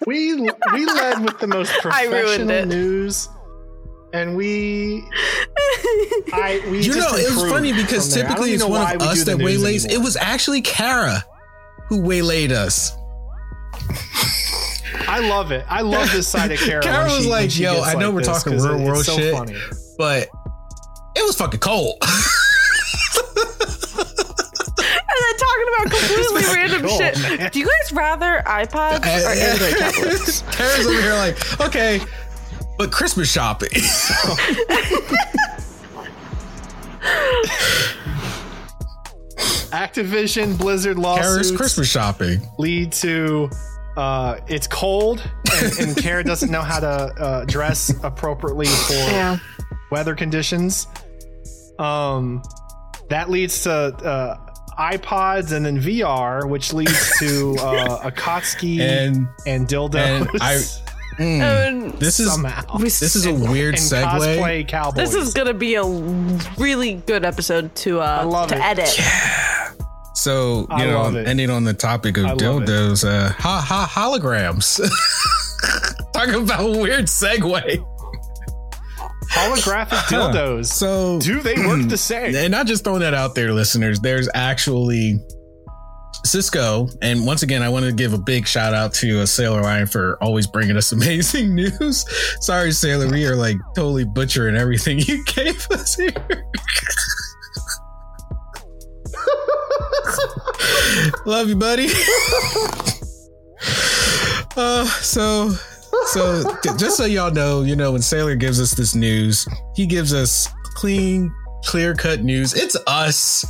We 0.08 0.36
we 0.36 0.86
led 0.86 1.24
with 1.24 1.40
the 1.40 1.48
most 1.48 1.72
professional 1.82 2.50
it. 2.52 2.68
news, 2.68 3.28
and 4.14 4.36
we 4.36 4.98
I 6.34 6.62
we 6.70 6.78
You 6.78 6.84
just 6.94 7.00
know, 7.00 7.16
it 7.18 7.30
was 7.36 7.52
funny 7.52 7.74
because 7.74 8.12
from 8.14 8.22
there. 8.22 8.30
I 8.32 8.36
don't 8.36 8.38
typically 8.46 8.54
it's 8.54 8.64
one 8.64 8.96
of 8.96 9.02
us 9.02 9.24
that 9.26 9.38
news 9.38 9.46
waylays. 9.46 9.86
It 9.92 9.98
was 9.98 10.16
actually 10.16 10.62
Kara 10.62 11.24
who 11.90 12.02
waylaid 12.02 12.52
us. 12.52 12.92
I 15.08 15.20
love 15.28 15.52
it. 15.52 15.66
I 15.70 15.82
love 15.82 16.12
this 16.12 16.28
side 16.28 16.52
of 16.52 16.60
Kara. 16.60 16.82
Kara 16.84 17.06
was 17.06 17.24
she- 17.24 17.30
like, 17.30 17.58
"Yo, 17.60 17.82
I 17.82 17.94
know 17.94 18.08
like 18.08 18.14
we're 18.16 18.20
this, 18.22 18.28
talking 18.28 18.54
'cause 18.54 18.68
real 18.68 18.84
world 18.84 18.98
it's 19.00 19.06
so 19.08 19.18
shit, 19.18 19.34
funny. 19.34 19.56
but 19.98 20.30
it 21.26 21.30
was 21.30 21.38
fucking 21.38 21.60
cold." 21.60 21.96
And 25.08 25.24
then 25.24 25.38
talking 25.38 25.68
about 25.70 25.86
completely 25.92 26.44
random 26.54 26.82
cool, 26.82 26.98
shit. 26.98 27.40
man. 27.40 27.50
Do 27.52 27.60
you 27.60 27.66
guys 27.66 27.92
rather 27.94 28.44
iPods 28.46 29.06
or 29.06 29.30
Android 29.30 29.78
tablets? 29.78 30.42
Kara's 30.52 30.86
over 30.86 31.02
here 31.02 31.14
like, 31.14 31.62
okay, 31.62 32.02
but 32.78 32.92
Christmas 32.92 33.32
shopping. 33.32 33.70
Activision 39.72 40.58
Blizzard 40.58 40.98
Kara's 40.98 41.04
lawsuits 41.38 41.52
Christmas 41.58 41.90
shopping. 41.90 42.42
lead 42.58 42.92
to 42.94 43.50
uh, 43.98 44.40
it's 44.48 44.68
cold 44.68 45.22
and, 45.54 45.80
and 45.80 45.98
Kara 45.98 46.24
doesn't 46.24 46.52
know 46.52 46.62
how 46.62 46.80
to 46.80 46.88
uh, 46.88 47.46
dress 47.46 47.94
appropriately 48.04 48.66
for 48.68 48.94
Yeah. 48.94 49.38
weather 49.92 50.16
conditions. 50.16 50.88
Um, 51.80 52.42
that 53.10 53.30
leads 53.30 53.64
to 53.64 53.72
uh, 53.72 54.38
iPods 54.80 55.52
and 55.52 55.66
then 55.66 55.80
VR, 55.80 56.48
which 56.50 56.74
leads 56.74 57.12
to 57.20 57.56
uh, 57.60 58.10
Akatsuki 58.10 58.80
and, 58.80 59.28
And 59.46 59.68
dildos. 59.68 59.96
and 60.22 60.30
I- 60.42 60.64
mm, 61.18 61.42
And 61.42 61.92
this 61.94 62.20
is 62.20 62.32
somehow. 62.32 62.78
this 62.78 63.02
is 63.16 63.26
a 63.26 63.34
weird 63.34 63.76
and 63.76 63.84
segue. 63.84 64.04
cosplay 64.38 64.68
cowboys. 64.68 64.96
this 64.96 65.16
is 65.16 65.34
gonna 65.34 65.54
be 65.54 65.76
a 65.76 65.84
really 66.58 66.96
good 67.06 67.24
episode 67.24 67.74
to 67.76 68.02
uh 68.02 68.26
love 68.26 68.50
to 68.50 68.56
it. 68.58 68.62
edit. 68.62 69.00
So 70.16 70.66
I 70.70 70.84
you 70.84 70.92
know, 70.92 71.16
ending 71.16 71.50
on 71.50 71.64
the 71.66 71.74
topic 71.74 72.18
of 72.18 72.26
I 72.26 72.30
love 72.34 72.64
it. 72.64 72.68
dildos, 72.70 73.08
uh, 73.08 73.30
ha, 73.32 73.62
ha, 73.66 73.88
holograms. 73.94 74.80
Talk 76.14 76.30
about 76.30 76.72
weird 76.78 77.06
segue. 77.06 77.86
Holographic 79.36 79.98
dildos. 80.10 80.66
So 80.68 81.20
Do 81.20 81.42
they 81.42 81.56
work 81.66 81.88
the 81.90 81.98
same? 82.12 82.36
and 82.36 82.52
not 82.52 82.66
just 82.68 82.84
throwing 82.84 83.02
that 83.02 83.14
out 83.14 83.36
there, 83.36 83.52
listeners. 83.54 84.00
There's 84.00 84.30
actually 84.34 85.20
Cisco, 86.24 86.88
and 87.04 87.26
once 87.26 87.44
again, 87.44 87.62
I 87.62 87.70
want 87.70 87.86
to 87.86 87.92
give 87.92 88.14
a 88.14 88.18
big 88.18 88.48
shout 88.48 88.74
out 88.74 88.94
to 88.96 89.22
uh, 89.22 89.26
Sailor 89.28 89.62
Lion 89.62 89.86
for 89.86 90.18
always 90.24 90.48
bringing 90.48 90.76
us 90.76 90.92
amazing 90.94 91.54
news. 91.54 92.04
Sorry, 92.42 92.72
Sailor, 92.72 93.08
we 93.12 93.28
are 93.28 93.36
like 93.36 93.58
totally 93.76 94.06
butchering 94.06 94.56
everything 94.56 95.00
you 95.00 95.24
gave 95.36 95.68
us 95.72 95.96
here. 95.96 96.12
Love 101.26 101.50
you, 101.50 101.56
buddy. 101.56 101.88
uh, 104.56 104.86
so, 104.86 105.52
so 106.08 106.44
just 106.78 106.98
so 106.98 107.06
y'all 107.06 107.32
know, 107.32 107.62
you 107.64 107.76
know, 107.76 107.92
when 107.92 108.02
Sailor 108.02 108.36
gives 108.36 108.60
us 108.62 108.72
this 108.72 108.96
news, 108.96 109.48
he 109.76 109.86
gives 109.86 110.14
us 110.14 110.48
clean, 110.76 111.34
clear 111.64 111.94
cut 111.96 112.24
news. 112.24 112.54
It's 112.54 112.76
us 112.88 113.46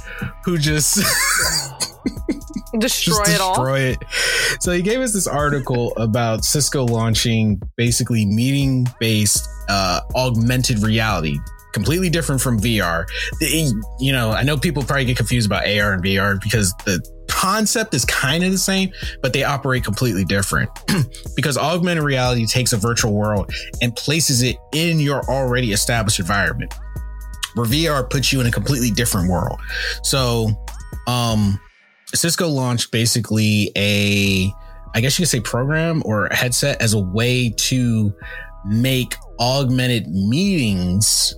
who 0.46 0.58
just 0.58 0.98
Destroy 2.78 3.16
just 3.24 3.32
it 3.36 3.42
all. 3.42 3.54
destroy 3.56 3.80
it. 3.80 3.98
So 4.60 4.72
he 4.72 4.82
gave 4.82 5.00
us 5.00 5.14
this 5.14 5.28
article 5.28 5.94
about 5.98 6.44
Cisco 6.44 6.86
launching 6.86 7.62
basically 7.78 8.26
meeting 8.26 8.86
based 9.00 9.48
uh, 9.70 10.02
augmented 10.16 10.80
reality, 10.84 11.38
completely 11.74 12.10
different 12.10 12.42
from 12.42 12.60
VR. 12.60 13.06
The- 13.40 13.74
you 14.00 14.12
know, 14.12 14.32
I 14.32 14.44
know 14.44 14.58
people 14.58 14.84
probably 14.84 15.06
get 15.06 15.18
confused 15.18 15.46
about 15.48 15.66
AR 15.68 15.94
and 15.94 16.04
VR 16.04 16.42
because 16.42 16.74
the 16.86 17.00
concept 17.36 17.94
is 17.94 18.06
kind 18.06 18.44
of 18.46 18.52
the 18.52 18.58
same, 18.58 18.92
but 19.22 19.34
they 19.34 19.44
operate 19.44 19.84
completely 19.84 20.24
different. 20.24 20.70
because 21.36 21.58
augmented 21.58 22.04
reality 22.04 22.46
takes 22.46 22.72
a 22.72 22.78
virtual 22.78 23.14
world 23.14 23.52
and 23.82 23.94
places 23.96 24.42
it 24.42 24.56
in 24.74 25.00
your 25.00 25.22
already 25.30 25.74
established 25.74 26.20
environment. 26.20 26.74
Where 27.56 27.66
VR 27.66 28.10
puts 28.10 28.32
you 28.32 28.40
in 28.40 28.48
a 28.48 28.52
completely 28.52 28.90
different 28.90 29.30
world. 29.30 29.60
So, 30.04 30.50
um, 31.08 31.60
Cisco 32.14 32.48
launched 32.48 32.92
basically 32.92 33.72
a, 33.76 34.52
I 34.94 35.02
guess 35.02 35.20
you 35.20 35.24
could 35.24 35.30
say 35.30 35.42
program 35.42 36.02
or 36.06 36.30
headset 36.32 36.82
as 36.82 36.94
a 36.94 37.00
way 37.00 37.50
to 37.50 38.14
make 38.66 39.16
augmented 39.40 40.08
meetings. 40.08 41.36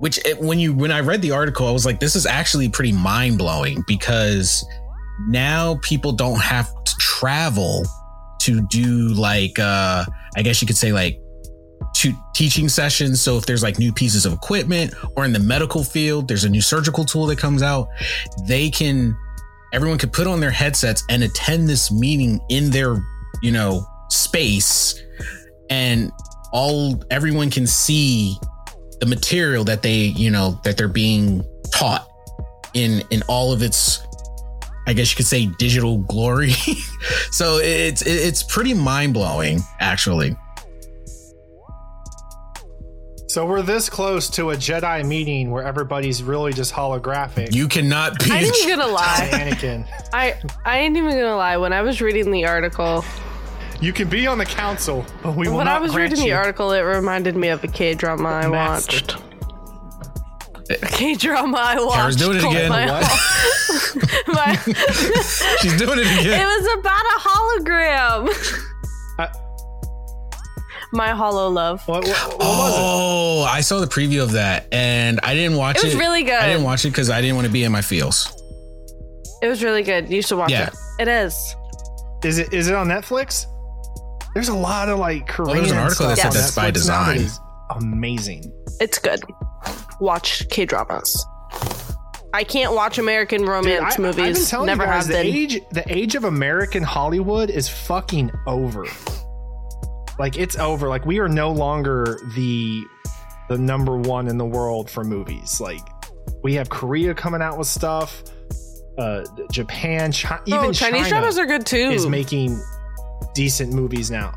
Which 0.00 0.24
it, 0.24 0.38
when 0.38 0.60
you 0.60 0.74
when 0.74 0.92
I 0.92 1.00
read 1.00 1.22
the 1.22 1.32
article, 1.32 1.66
I 1.66 1.72
was 1.72 1.84
like, 1.84 1.98
this 1.98 2.14
is 2.14 2.24
actually 2.24 2.68
pretty 2.68 2.92
mind 2.92 3.36
blowing 3.36 3.82
because 3.88 4.64
now 5.28 5.78
people 5.82 6.12
don't 6.12 6.40
have 6.40 6.68
to 6.84 6.94
travel 6.98 7.84
to 8.40 8.66
do 8.68 9.08
like 9.14 9.58
uh 9.58 10.04
I 10.36 10.42
guess 10.42 10.60
you 10.62 10.66
could 10.66 10.76
say 10.76 10.92
like 10.92 11.20
to 11.96 12.12
teaching 12.34 12.68
sessions. 12.68 13.20
So 13.20 13.36
if 13.36 13.46
there's 13.46 13.62
like 13.62 13.78
new 13.78 13.92
pieces 13.92 14.24
of 14.24 14.32
equipment 14.32 14.94
or 15.16 15.24
in 15.24 15.32
the 15.32 15.40
medical 15.40 15.82
field, 15.82 16.28
there's 16.28 16.44
a 16.44 16.48
new 16.48 16.60
surgical 16.60 17.04
tool 17.04 17.26
that 17.26 17.38
comes 17.38 17.62
out, 17.62 17.88
they 18.46 18.70
can 18.70 19.16
everyone 19.72 19.98
could 19.98 20.12
put 20.12 20.26
on 20.26 20.40
their 20.40 20.50
headsets 20.50 21.02
and 21.10 21.22
attend 21.22 21.68
this 21.68 21.90
meeting 21.90 22.40
in 22.48 22.70
their, 22.70 22.96
you 23.42 23.50
know, 23.50 23.86
space 24.10 25.02
and 25.70 26.10
all 26.52 27.02
everyone 27.10 27.50
can 27.50 27.66
see 27.66 28.36
the 29.00 29.06
material 29.06 29.64
that 29.64 29.82
they, 29.82 29.96
you 29.96 30.30
know, 30.30 30.60
that 30.64 30.76
they're 30.76 30.88
being 30.88 31.44
taught 31.72 32.08
in 32.74 33.02
in 33.10 33.22
all 33.28 33.52
of 33.52 33.62
its 33.62 34.06
I 34.88 34.94
guess 34.94 35.12
you 35.12 35.16
could 35.16 35.26
say 35.26 35.46
digital 35.58 35.98
glory. 35.98 36.50
so 37.30 37.58
it's 37.58 38.00
it's 38.02 38.42
pretty 38.42 38.72
mind-blowing 38.74 39.60
actually. 39.80 40.34
So 43.26 43.44
we're 43.44 43.60
this 43.60 43.90
close 43.90 44.30
to 44.30 44.50
a 44.50 44.56
Jedi 44.56 45.06
meeting 45.06 45.50
where 45.50 45.62
everybody's 45.62 46.22
really 46.22 46.54
just 46.54 46.72
holographic. 46.72 47.54
You 47.54 47.68
cannot 47.68 48.18
be 48.18 48.30
I 48.30 48.38
ain't 48.38 48.56
even 48.62 48.78
gonna 48.78 48.90
lie. 48.90 49.28
Anakin. 49.32 49.86
I 50.14 50.34
I 50.64 50.78
ain't 50.78 50.96
even 50.96 51.10
gonna 51.10 51.36
lie. 51.36 51.58
When 51.58 51.74
I 51.74 51.82
was 51.82 52.00
reading 52.00 52.30
the 52.30 52.46
article, 52.46 53.04
You 53.82 53.92
can 53.92 54.08
be 54.08 54.26
on 54.26 54.38
the 54.38 54.46
council, 54.46 55.04
but 55.22 55.36
we 55.36 55.46
will 55.48 55.58
when 55.58 55.66
not 55.66 55.74
When 55.74 55.76
I 55.76 55.78
was 55.80 55.92
grant 55.92 56.10
reading 56.12 56.24
you. 56.24 56.30
the 56.32 56.36
article, 56.38 56.72
it 56.72 56.80
reminded 56.80 57.36
me 57.36 57.48
of 57.48 57.62
a 57.62 57.68
K 57.68 57.92
drama 57.94 58.30
I 58.30 58.48
Master. 58.48 58.92
watched. 58.96 59.16
K 60.92 61.14
drama 61.14 61.56
I 61.58 61.80
watched. 61.82 61.94
Kara's 61.96 62.16
doing 62.16 62.36
it 62.38 62.44
again. 62.44 62.68
My, 62.70 62.86
What? 62.86 64.26
my, 64.28 64.54
She's 65.60 65.76
doing 65.78 65.98
it 65.98 66.06
again. 66.20 66.40
it 66.40 66.44
was 66.46 66.78
about 66.78 67.04
a 67.04 67.18
hologram. 67.20 68.64
My 70.90 71.10
Holo 71.10 71.48
love. 71.48 71.86
What, 71.86 72.04
what, 72.04 72.16
what 72.28 72.38
was 72.38 72.74
Oh, 72.76 73.46
I 73.48 73.60
saw 73.60 73.78
the 73.80 73.86
preview 73.86 74.22
of 74.22 74.32
that 74.32 74.68
and 74.72 75.20
I 75.22 75.34
didn't 75.34 75.58
watch 75.58 75.76
It 75.76 75.82
it. 75.84 75.86
was 75.88 75.96
really 75.96 76.22
good. 76.22 76.32
I 76.40 76.46
didn't 76.48 76.62
watch 76.64 76.84
it 76.86 76.88
because 76.90 77.10
I 77.10 77.20
didn't 77.20 77.36
want 77.36 77.46
to 77.46 77.52
be 77.52 77.64
in 77.64 77.72
my 77.72 77.82
feels. 77.82 78.34
It 79.42 79.48
was 79.48 79.62
really 79.62 79.82
good. 79.82 80.08
You 80.10 80.22
should 80.22 80.38
watch 80.38 80.50
Yeah. 80.50 80.68
it. 80.68 80.74
It 81.00 81.08
is. 81.08 81.54
Is 82.24 82.38
it 82.38 82.52
is 82.54 82.68
it 82.68 82.74
on 82.74 82.88
Netflix? 82.88 83.44
There's 84.34 84.48
a 84.48 84.54
lot 84.54 84.88
of 84.88 84.98
like 84.98 85.26
Korean. 85.28 85.52
there 85.56 85.62
was 85.62 85.72
an 85.72 85.78
article 85.78 86.08
that 86.08 86.18
stuff 86.18 86.32
said 86.32 86.38
on 86.38 86.42
that's 86.42 86.54
by 86.56 86.70
Netflix 86.70 86.88
now 86.88 87.04
that 87.04 87.14
design. 87.14 87.16
is 87.18 87.40
Amazing. 87.70 88.52
It's 88.80 88.98
good. 88.98 89.20
Watch 90.00 90.48
K 90.50 90.64
dramas. 90.64 91.26
I 92.34 92.44
can't 92.44 92.74
watch 92.74 92.98
American 92.98 93.40
Dude, 93.40 93.48
romance 93.48 93.82
I, 93.82 93.86
I've 93.88 93.96
been 94.16 94.26
movies. 94.26 94.50
telling 94.50 94.66
Never 94.66 94.84
guys, 94.84 95.06
have 95.06 95.08
the 95.08 95.22
been. 95.22 95.34
age 95.34 95.60
the 95.72 95.84
age 95.92 96.14
of 96.14 96.24
American 96.24 96.82
Hollywood 96.82 97.50
is 97.50 97.68
fucking 97.68 98.30
over. 98.46 98.84
Like 100.18 100.36
it's 100.36 100.56
over. 100.58 100.88
Like 100.88 101.06
we 101.06 101.18
are 101.20 101.28
no 101.28 101.50
longer 101.50 102.18
the 102.34 102.84
the 103.48 103.56
number 103.56 103.96
one 103.96 104.28
in 104.28 104.36
the 104.36 104.44
world 104.44 104.90
for 104.90 105.04
movies. 105.04 105.60
Like 105.60 105.80
we 106.42 106.54
have 106.54 106.68
Korea 106.68 107.14
coming 107.14 107.40
out 107.40 107.58
with 107.58 107.68
stuff. 107.68 108.22
Uh, 108.98 109.24
Japan, 109.52 110.12
even 110.46 110.58
oh, 110.58 110.72
Chinese 110.72 110.78
China 110.78 111.08
dramas 111.08 111.38
are 111.38 111.46
good 111.46 111.64
too. 111.64 111.76
is 111.76 112.06
making 112.06 112.60
decent 113.32 113.72
movies 113.72 114.10
now. 114.10 114.34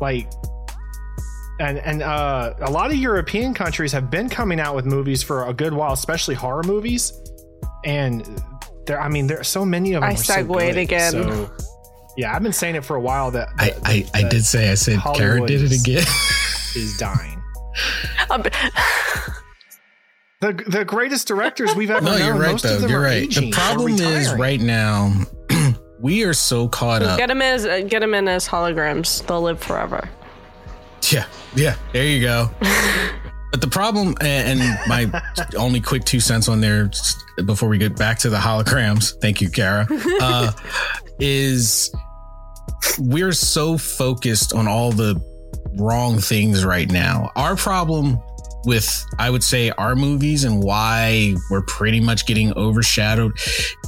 Like 0.00 0.30
and 1.62 1.78
and 1.78 2.02
uh, 2.02 2.54
a 2.60 2.70
lot 2.70 2.90
of 2.90 2.96
European 2.96 3.54
countries 3.54 3.92
have 3.92 4.10
been 4.10 4.28
coming 4.28 4.58
out 4.60 4.74
with 4.74 4.84
movies 4.84 5.22
for 5.22 5.46
a 5.48 5.54
good 5.54 5.72
while, 5.72 5.92
especially 5.92 6.34
horror 6.34 6.62
movies. 6.64 7.12
And 7.84 8.42
there, 8.86 9.00
I 9.00 9.08
mean, 9.08 9.26
there 9.26 9.38
are 9.40 9.44
so 9.44 9.64
many 9.64 9.92
of 9.94 10.02
them. 10.02 10.10
I 10.10 10.14
are 10.14 10.16
so 10.16 10.58
again. 10.58 11.12
So, 11.12 11.50
yeah, 12.16 12.34
I've 12.34 12.42
been 12.42 12.52
saying 12.52 12.74
it 12.74 12.84
for 12.84 12.96
a 12.96 13.00
while 13.00 13.30
that, 13.32 13.48
I, 13.58 13.70
that- 13.70 13.80
I, 13.86 14.04
I 14.14 14.22
that 14.22 14.30
did 14.30 14.44
say 14.44 14.70
I 14.70 14.74
said 14.74 14.98
Kara 15.00 15.16
Hollywood 15.16 15.48
did 15.48 15.62
it 15.62 15.72
again. 15.80 16.04
is 16.76 16.96
dying. 16.98 17.38
Um, 18.30 18.42
The 20.40 20.52
the 20.66 20.84
greatest 20.84 21.28
directors 21.28 21.74
we've 21.76 21.90
ever 21.90 22.04
no, 22.04 22.18
known. 22.18 22.26
you're 22.26 22.34
right 22.34 22.50
most 22.52 22.62
though. 22.64 22.74
of 22.74 22.80
them 22.82 22.90
You're 22.90 23.00
right. 23.00 23.30
The 23.30 23.50
problem 23.52 23.92
is 23.92 24.32
right 24.34 24.60
now 24.60 25.12
we 26.00 26.24
are 26.24 26.34
so 26.34 26.66
caught 26.68 27.02
up. 27.02 27.16
get 27.16 27.28
them 27.28 27.40
as 27.40 27.64
uh, 27.64 27.80
get 27.86 28.00
them 28.00 28.12
in 28.14 28.26
as 28.26 28.48
holograms. 28.48 29.24
They'll 29.26 29.40
live 29.42 29.60
forever. 29.62 30.08
Yeah, 31.12 31.26
yeah. 31.54 31.76
There 31.92 32.04
you 32.04 32.20
go. 32.22 32.50
but 33.50 33.60
the 33.60 33.68
problem, 33.68 34.14
and 34.20 34.60
my 34.88 35.10
only 35.56 35.80
quick 35.80 36.04
two 36.04 36.20
cents 36.20 36.48
on 36.48 36.60
there 36.60 36.90
before 37.44 37.68
we 37.68 37.78
get 37.78 37.96
back 37.96 38.18
to 38.20 38.30
the 38.30 38.38
holograms. 38.38 39.20
Thank 39.20 39.40
you, 39.40 39.50
Kara. 39.50 39.86
Uh, 40.20 40.52
is 41.20 41.94
we're 42.98 43.32
so 43.32 43.78
focused 43.78 44.52
on 44.54 44.66
all 44.66 44.90
the 44.90 45.20
wrong 45.78 46.18
things 46.18 46.64
right 46.64 46.90
now. 46.90 47.30
Our 47.36 47.56
problem 47.56 48.18
with, 48.64 49.04
I 49.18 49.30
would 49.30 49.42
say, 49.42 49.70
our 49.70 49.94
movies 49.96 50.44
and 50.44 50.62
why 50.62 51.34
we're 51.50 51.62
pretty 51.62 52.00
much 52.00 52.26
getting 52.26 52.52
overshadowed 52.56 53.32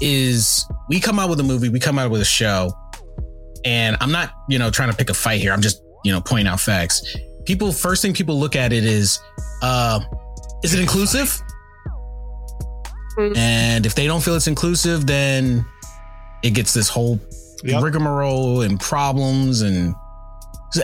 is 0.00 0.64
we 0.88 1.00
come 1.00 1.18
out 1.18 1.30
with 1.30 1.40
a 1.40 1.44
movie, 1.44 1.68
we 1.68 1.80
come 1.80 1.98
out 1.98 2.10
with 2.10 2.20
a 2.20 2.26
show, 2.26 2.72
and 3.64 3.96
I'm 4.00 4.12
not, 4.12 4.32
you 4.48 4.58
know, 4.58 4.70
trying 4.70 4.90
to 4.90 4.96
pick 4.96 5.10
a 5.10 5.14
fight 5.14 5.40
here. 5.40 5.52
I'm 5.52 5.62
just, 5.62 5.82
you 6.04 6.12
know, 6.12 6.20
point 6.20 6.46
out 6.46 6.60
facts. 6.60 7.16
People, 7.44 7.72
first 7.72 8.02
thing 8.02 8.14
people 8.14 8.38
look 8.38 8.54
at 8.56 8.72
it 8.72 8.84
is, 8.84 9.18
uh, 9.62 10.00
is 10.62 10.72
it 10.74 10.80
inclusive? 10.80 11.40
Mm. 13.18 13.36
And 13.36 13.86
if 13.86 13.94
they 13.94 14.06
don't 14.06 14.22
feel 14.22 14.34
it's 14.34 14.46
inclusive, 14.46 15.06
then 15.06 15.64
it 16.42 16.50
gets 16.50 16.72
this 16.74 16.88
whole 16.88 17.18
Yep. 17.62 17.82
rigmarole 17.82 18.60
and 18.60 18.78
problems 18.78 19.62
and 19.62 19.94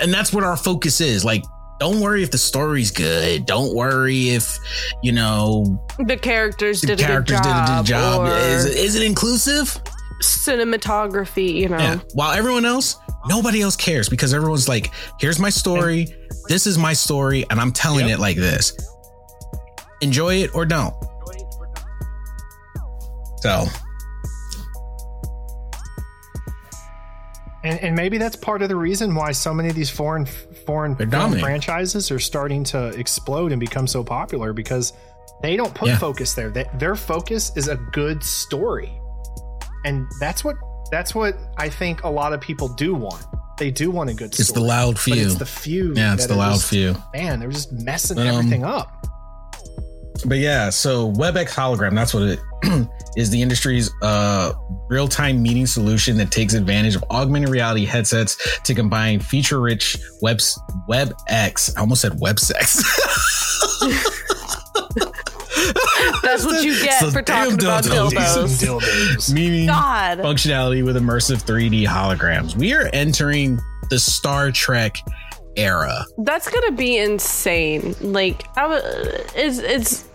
and 0.01 0.15
that's 0.15 0.33
what 0.33 0.45
our 0.45 0.57
focus 0.57 1.01
is. 1.03 1.25
Like, 1.27 1.43
don't 1.79 2.01
worry 2.01 2.23
if 2.23 2.31
the 2.31 2.39
story's 2.39 2.91
good. 2.91 3.45
Don't 3.45 3.75
worry 3.75 4.31
if 4.31 4.57
you 5.03 5.13
know 5.13 5.79
The 5.99 6.17
characters 6.17 6.81
the 6.81 6.87
did 6.89 7.01
characters 7.01 7.41
a 7.41 7.43
good 7.43 7.49
job. 7.49 7.67
did 7.67 7.73
a 7.75 7.77
good 7.79 7.87
job. 7.87 8.21
or 8.29 8.39
Is, 8.39 8.65
is 8.67 8.95
it 8.95 9.03
inclusive? 9.03 9.77
Cinematography? 10.21 11.55
You 11.55 11.69
know. 11.69 11.79
Yeah. 11.79 12.01
While 12.15 12.33
everyone 12.33 12.65
else, 12.65 12.97
nobody 13.27 13.61
else 13.63 13.77
cares 13.77 14.09
because 14.09 14.33
everyone's 14.35 14.69
like, 14.69 14.91
here's 15.19 15.39
my 15.39 15.51
story. 15.51 16.07
This 16.49 16.67
is 16.67 16.79
my 16.79 16.93
story, 16.93 17.45
and 17.51 17.61
I'm 17.61 17.73
telling 17.73 18.09
Yep. 18.09 18.19
it 18.19 18.21
like 18.21 18.37
this. 18.37 18.77
Enjoy 20.01 20.37
it 20.43 20.51
or 20.55 20.65
don't. 20.65 20.95
So 23.43 23.67
And, 27.63 27.79
and 27.81 27.95
maybe 27.97 28.17
that's 28.17 28.37
part 28.37 28.63
of 28.63 28.69
the 28.71 28.77
reason 28.77 29.15
why 29.15 29.33
so 29.33 29.53
many 29.53 29.69
of 29.69 29.75
these 29.75 29.91
foreign 29.91 30.25
foreign 30.67 30.97
film 30.97 31.39
franchises 31.39 32.11
are 32.11 32.19
starting 32.19 32.65
to 32.65 32.89
explode 32.99 33.53
and 33.53 33.61
become 33.61 33.87
so 33.87 34.03
popular 34.03 34.53
because 34.55 34.93
they 35.43 35.57
don't 35.57 35.75
put 35.75 35.89
Yeah. 35.89 35.99
focus 35.99 36.33
there. 36.35 36.51
They, 36.51 36.65
their 36.79 36.97
focus 36.97 37.53
is 37.57 37.69
a 37.69 37.77
good 37.93 38.23
story, 38.25 38.91
and 39.85 40.07
that's 40.21 40.45
what 40.45 40.57
that's 40.91 41.15
what 41.15 41.37
I 41.57 41.69
think 41.69 42.03
a 42.05 42.09
lot 42.11 42.33
of 42.33 42.41
people 42.41 42.69
do 42.69 42.95
want. 42.95 43.25
They 43.59 43.71
do 43.71 43.91
want 43.91 44.11
a 44.11 44.15
good 44.15 44.35
story. 44.35 44.43
it's 44.43 44.53
the 44.53 44.61
loud 44.61 44.95
but 44.95 45.01
few. 45.03 45.15
it's 45.27 45.35
the 45.37 45.47
few. 45.47 45.93
yeah, 45.95 46.15
it's 46.15 46.27
the 46.27 46.35
loud 46.35 46.55
just- 46.55 46.71
few. 46.71 46.97
Man, 47.15 47.41
they're 47.41 47.51
just 47.51 47.73
messing 47.73 48.19
um, 48.19 48.27
everything 48.27 48.65
up. 48.65 49.07
But 50.27 50.39
yeah, 50.39 50.69
so 50.69 51.11
WebEx 51.13 51.49
hologram, 51.49 51.95
that's 51.95 52.13
what 52.13 52.25
it 52.25 52.41
is 53.17 53.31
the 53.31 53.41
industry's 53.41 53.91
uh, 54.03 54.53
real-time 54.91 55.43
meeting 55.43 55.65
solution 55.67 56.19
that 56.19 56.31
takes 56.31 56.53
advantage 56.53 56.95
of 56.95 57.05
augmented 57.11 57.49
reality 57.49 57.87
headsets 57.87 58.61
to 58.65 58.75
combine 58.75 59.21
feature-rich 59.21 59.97
web 60.21 60.39
WebEx. 60.91 61.75
I 61.77 61.81
almost 61.81 62.03
said 62.03 62.21
web 62.21 62.39
sex. 62.39 62.83
That's 66.23 66.45
what 66.45 66.63
you 66.65 66.81
get 66.83 67.01
So 67.01 67.11
for 67.11 67.23
damn 67.23 67.57
talking 67.57 67.65
about 67.67 67.85
dildos. 67.85 68.11
dildos. 68.11 68.81
dildos. 68.81 69.33
Meaning 69.33 69.67
God. 69.67 70.19
functionality 70.19 70.85
with 70.85 70.97
immersive 70.97 71.43
3D 71.43 71.87
holograms. 71.87 72.57
We 72.57 72.73
are 72.75 72.89
entering 72.93 73.59
the 73.91 73.99
Star 73.99 74.51
Trek 74.51 74.97
era. 75.57 76.05
That's 76.19 76.49
gonna 76.49 76.73
be 76.73 76.97
insane. 76.99 77.95
Like, 78.01 78.47
I 78.57 78.63
w- 78.63 78.83
it's 79.35 79.59
it's 79.59 80.09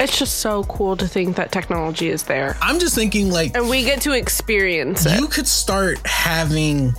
it's 0.00 0.18
just 0.18 0.38
so 0.40 0.64
cool 0.64 0.96
to 0.96 1.06
think 1.06 1.36
that 1.36 1.52
technology 1.52 2.08
is 2.08 2.24
there, 2.24 2.56
I'm 2.60 2.78
just 2.80 2.94
thinking 2.94 3.30
like 3.30 3.54
and 3.56 3.68
we 3.68 3.84
get 3.84 4.00
to 4.02 4.12
experience 4.12 5.06
it. 5.06 5.20
you 5.20 5.28
could 5.28 5.46
start 5.46 6.04
having 6.06 6.94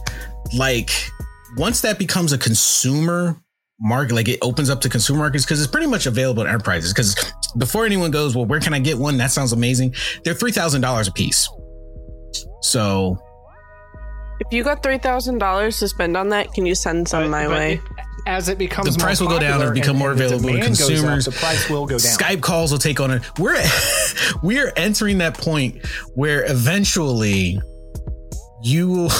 like 0.55 0.91
once 1.57 1.81
that 1.81 1.97
becomes 1.99 2.31
a 2.31 2.37
consumer 2.37 3.37
market 3.79 4.13
like 4.15 4.27
it 4.29 4.39
opens 4.41 4.69
up 4.69 4.79
to 4.81 4.89
consumer 4.89 5.19
markets 5.19 5.43
because 5.43 5.59
it's 5.61 5.69
pretty 5.71 5.87
much 5.87 6.05
available 6.05 6.41
in 6.43 6.47
enterprises 6.47 6.93
because 6.93 7.15
before 7.57 7.85
anyone 7.85 8.09
goes 8.09 8.33
well 8.35 8.45
where 8.45 8.59
can 8.61 8.73
i 8.73 8.79
get 8.79 8.97
one 8.97 9.17
that 9.17 9.31
sounds 9.31 9.51
amazing 9.51 9.93
they're 10.23 10.33
$3000 10.33 11.07
a 11.07 11.11
piece 11.11 11.49
so 12.61 13.17
If 14.39 14.51
you 14.53 14.63
got 14.63 14.81
three 14.81 14.97
thousand 14.97 15.37
dollars 15.39 15.79
to 15.79 15.87
spend 15.87 16.17
on 16.17 16.29
that, 16.29 16.51
can 16.53 16.65
you 16.65 16.75
send 16.75 17.07
some 17.07 17.23
But- 17.23 17.29
my 17.29 17.47
but 17.47 17.57
way? 17.57 17.73
it- 17.75 17.81
as 18.27 18.49
it 18.49 18.57
becomes 18.57 18.95
The 18.95 18.99
price 18.99 19.21
more 19.21 19.29
will 19.29 19.35
go 19.35 19.39
down, 19.39 19.51
popular 19.59 19.71
it'll 19.71 19.73
become 19.81 19.89
and- 19.91 19.99
more 19.99 20.11
available 20.11 20.39
to 20.49 20.55
demand 20.55 20.67
goes 20.69 20.81
up, 20.81 20.87
consumers. 20.87 21.25
the 21.25 21.31
price 21.31 21.69
will 21.69 21.85
go 21.85 21.99
down. 21.99 22.17
Skype 22.17 22.41
calls 22.41 22.71
will 22.71 22.79
take 22.79 22.99
on 22.99 23.11
it. 23.11 23.21
We're 23.37 23.55
we 24.43 24.59
are 24.59 24.73
entering 24.75 25.19
that 25.19 25.37
point 25.37 25.85
where 26.15 26.43
eventually 26.49 27.61
you 28.63 28.89
will. 28.89 29.11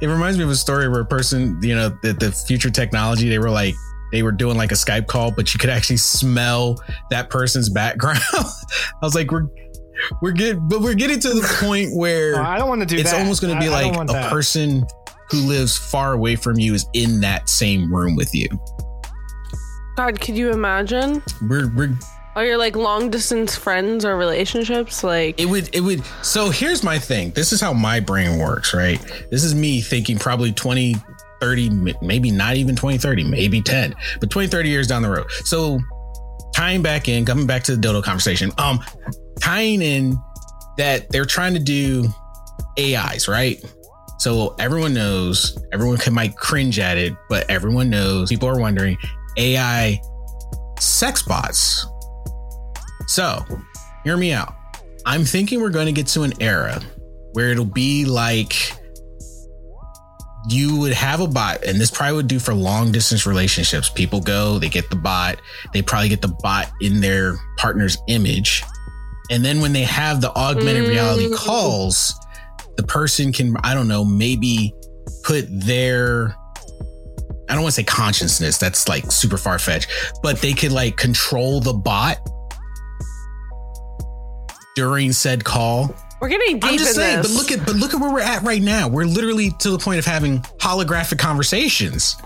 it 0.00 0.06
reminds 0.06 0.38
me 0.38 0.44
of 0.44 0.50
a 0.50 0.56
story 0.56 0.88
where 0.88 1.00
a 1.00 1.04
person, 1.06 1.58
you 1.62 1.74
know, 1.74 1.90
the, 2.02 2.12
the 2.12 2.30
future 2.32 2.70
technology, 2.70 3.28
they 3.28 3.38
were 3.38 3.50
like 3.50 3.74
they 4.12 4.22
were 4.22 4.32
doing 4.32 4.56
like 4.56 4.70
a 4.70 4.76
Skype 4.76 5.06
call, 5.08 5.32
but 5.32 5.52
you 5.54 5.58
could 5.58 5.70
actually 5.70 5.96
smell 5.96 6.76
that 7.10 7.30
person's 7.30 7.68
background. 7.68 8.20
I 8.32 8.44
was 9.02 9.14
like, 9.14 9.30
we're 9.32 9.48
we're 10.22 10.32
getting, 10.32 10.68
but 10.68 10.80
we're 10.80 10.94
getting 10.94 11.18
to 11.20 11.28
the 11.30 11.56
point 11.60 11.90
where 11.96 12.40
I 12.40 12.58
don't 12.58 12.68
want 12.68 12.80
to 12.82 12.86
do 12.86 12.96
it's 12.96 13.10
that. 13.12 13.20
almost 13.20 13.40
going 13.42 13.54
to 13.54 13.60
be 13.60 13.68
I- 13.68 13.80
I 13.80 13.82
like 13.84 13.96
want 13.96 14.10
a 14.10 14.14
that. 14.14 14.30
person 14.30 14.84
who 15.30 15.38
lives 15.38 15.76
far 15.76 16.12
away 16.12 16.36
from 16.36 16.58
you 16.58 16.74
is 16.74 16.86
in 16.92 17.20
that 17.20 17.48
same 17.48 17.92
room 17.92 18.14
with 18.14 18.34
you. 18.34 18.48
God, 19.96 20.20
could 20.20 20.36
you 20.36 20.50
imagine? 20.50 21.22
We're 21.48 21.72
we're 21.74 21.96
Are 22.36 22.44
your 22.44 22.58
like 22.58 22.74
long 22.74 23.10
distance 23.10 23.54
friends 23.54 24.04
or 24.04 24.16
relationships 24.16 25.04
like? 25.04 25.40
it 25.40 25.46
would 25.46 25.72
it 25.74 25.80
would 25.80 26.04
so 26.22 26.50
here's 26.50 26.82
my 26.82 26.98
thing. 26.98 27.30
This 27.30 27.52
is 27.52 27.60
how 27.60 27.72
my 27.72 28.00
brain 28.00 28.38
works 28.38 28.74
right? 28.74 29.00
This 29.30 29.44
is 29.44 29.54
me 29.54 29.80
thinking 29.80 30.18
probably 30.18 30.52
20 30.52 30.96
30 31.40 31.94
maybe 32.02 32.30
not 32.30 32.56
even 32.56 32.74
20 32.74 32.98
30 32.98 33.24
maybe 33.24 33.60
10 33.60 33.94
but 34.20 34.30
20 34.30 34.48
30 34.48 34.68
years 34.68 34.86
down 34.88 35.02
the 35.02 35.10
road. 35.10 35.30
So 35.44 35.78
tying 36.54 36.82
back 36.82 37.08
in 37.08 37.24
coming 37.24 37.46
back 37.46 37.62
to 37.64 37.76
the 37.76 37.80
dodo 37.80 38.02
conversation 38.02 38.50
um 38.58 38.80
tying 39.40 39.82
in 39.82 40.16
that 40.76 41.08
they're 41.10 41.24
trying 41.24 41.54
to 41.54 41.60
do 41.60 42.08
ais 42.78 43.28
right? 43.28 43.62
So 44.18 44.56
everyone 44.58 44.92
knows 44.92 45.56
everyone 45.72 45.98
can 45.98 46.14
might 46.14 46.36
cringe 46.36 46.80
at 46.80 46.98
it 46.98 47.12
but 47.28 47.48
everyone 47.48 47.90
knows 47.90 48.28
people 48.28 48.48
are 48.48 48.58
wondering 48.58 48.96
ai 49.36 50.00
sex 50.80 51.22
bots 51.22 51.86
So, 53.06 53.44
hear 54.02 54.16
me 54.16 54.32
out. 54.32 54.54
I'm 55.06 55.24
thinking 55.24 55.60
we're 55.60 55.70
going 55.70 55.86
to 55.86 55.92
get 55.92 56.06
to 56.08 56.22
an 56.22 56.32
era 56.40 56.80
where 57.32 57.50
it'll 57.50 57.64
be 57.64 58.04
like 58.04 58.54
you 60.48 60.78
would 60.78 60.92
have 60.92 61.20
a 61.20 61.26
bot, 61.26 61.64
and 61.64 61.80
this 61.80 61.90
probably 61.90 62.16
would 62.16 62.28
do 62.28 62.38
for 62.38 62.52
long 62.52 62.92
distance 62.92 63.26
relationships. 63.26 63.88
People 63.88 64.20
go, 64.20 64.58
they 64.58 64.68
get 64.68 64.90
the 64.90 64.96
bot, 64.96 65.40
they 65.72 65.80
probably 65.80 66.08
get 66.08 66.20
the 66.20 66.34
bot 66.42 66.70
in 66.80 67.00
their 67.00 67.36
partner's 67.56 67.96
image. 68.08 68.62
And 69.30 69.42
then 69.42 69.60
when 69.60 69.72
they 69.72 69.84
have 69.84 70.20
the 70.20 70.30
augmented 70.36 70.86
reality 70.86 71.28
Mm. 71.28 71.34
calls, 71.36 72.14
the 72.76 72.82
person 72.82 73.32
can, 73.32 73.56
I 73.64 73.72
don't 73.72 73.88
know, 73.88 74.04
maybe 74.04 74.74
put 75.22 75.46
their 75.48 76.36
I 77.48 77.52
don't 77.54 77.62
want 77.62 77.74
to 77.74 77.80
say 77.80 77.84
consciousness, 77.84 78.56
that's 78.56 78.88
like 78.88 79.12
super 79.12 79.36
far 79.36 79.58
fetched, 79.58 79.90
but 80.22 80.40
they 80.40 80.54
could 80.54 80.72
like 80.72 80.96
control 80.96 81.60
the 81.60 81.74
bot 81.74 82.18
during 84.74 85.12
said 85.12 85.44
call. 85.44 85.94
We're 86.20 86.28
getting 86.28 86.58
deep 86.58 86.64
I'm 86.72 86.78
just 86.78 86.90
in 86.90 86.94
saying, 86.94 87.22
this. 87.22 87.32
but 87.34 87.38
look 87.40 87.52
at 87.52 87.66
but 87.66 87.76
look 87.76 87.92
at 87.94 88.00
where 88.00 88.12
we're 88.12 88.20
at 88.20 88.42
right 88.42 88.62
now. 88.62 88.88
We're 88.88 89.04
literally 89.04 89.50
to 89.60 89.70
the 89.70 89.78
point 89.78 89.98
of 89.98 90.04
having 90.04 90.40
holographic 90.58 91.18
conversations. 91.18 92.16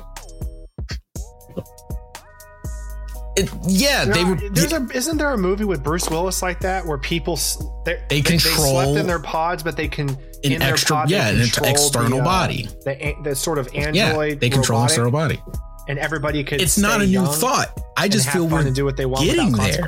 It, 3.36 3.48
yeah, 3.68 4.04
they 4.04 4.24
were. 4.24 4.34
There's 4.50 4.72
a, 4.72 4.86
isn't 4.92 5.16
there 5.16 5.30
a 5.32 5.38
movie 5.38 5.64
with 5.64 5.82
Bruce 5.84 6.10
Willis 6.10 6.42
like 6.42 6.58
that 6.60 6.84
where 6.84 6.98
people 6.98 7.34
s- 7.34 7.62
they're- 7.84 8.04
They 8.10 8.20
control 8.20 8.82
slept 8.82 8.98
in 8.98 9.06
their 9.06 9.20
pods, 9.20 9.62
but 9.62 9.76
they 9.76 9.86
can 9.86 10.08
an 10.10 10.16
in 10.42 10.58
their 10.58 10.72
extra- 10.72 10.96
pod, 10.96 11.10
yeah, 11.10 11.28
an 11.28 11.40
external 11.42 12.18
the, 12.18 12.22
uh, 12.22 12.24
body. 12.24 12.68
the, 12.84 13.14
the 13.22 13.36
sort 13.36 13.58
of 13.58 13.68
android. 13.74 13.94
yeah, 14.32 14.34
they 14.34 14.50
control 14.50 14.80
robotic, 14.80 14.96
their 14.96 15.10
body. 15.10 15.42
and 15.88 15.98
everybody 16.00 16.42
could. 16.42 16.60
It's 16.60 16.78
not 16.78 17.00
stay 17.00 17.04
a 17.04 17.06
new 17.06 17.26
thought. 17.26 17.78
I 17.96 18.08
just 18.08 18.28
feel 18.30 18.48
fun 18.48 18.52
we're 18.62 18.66
and 18.66 18.74
do 18.74 18.84
what 18.84 18.96
they 18.96 19.06
want 19.06 19.24
getting 19.24 19.52
without 19.52 19.70
there. 19.70 19.86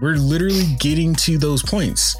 We're 0.00 0.16
literally 0.16 0.74
getting 0.78 1.14
to 1.16 1.38
those 1.38 1.62
points 1.62 2.16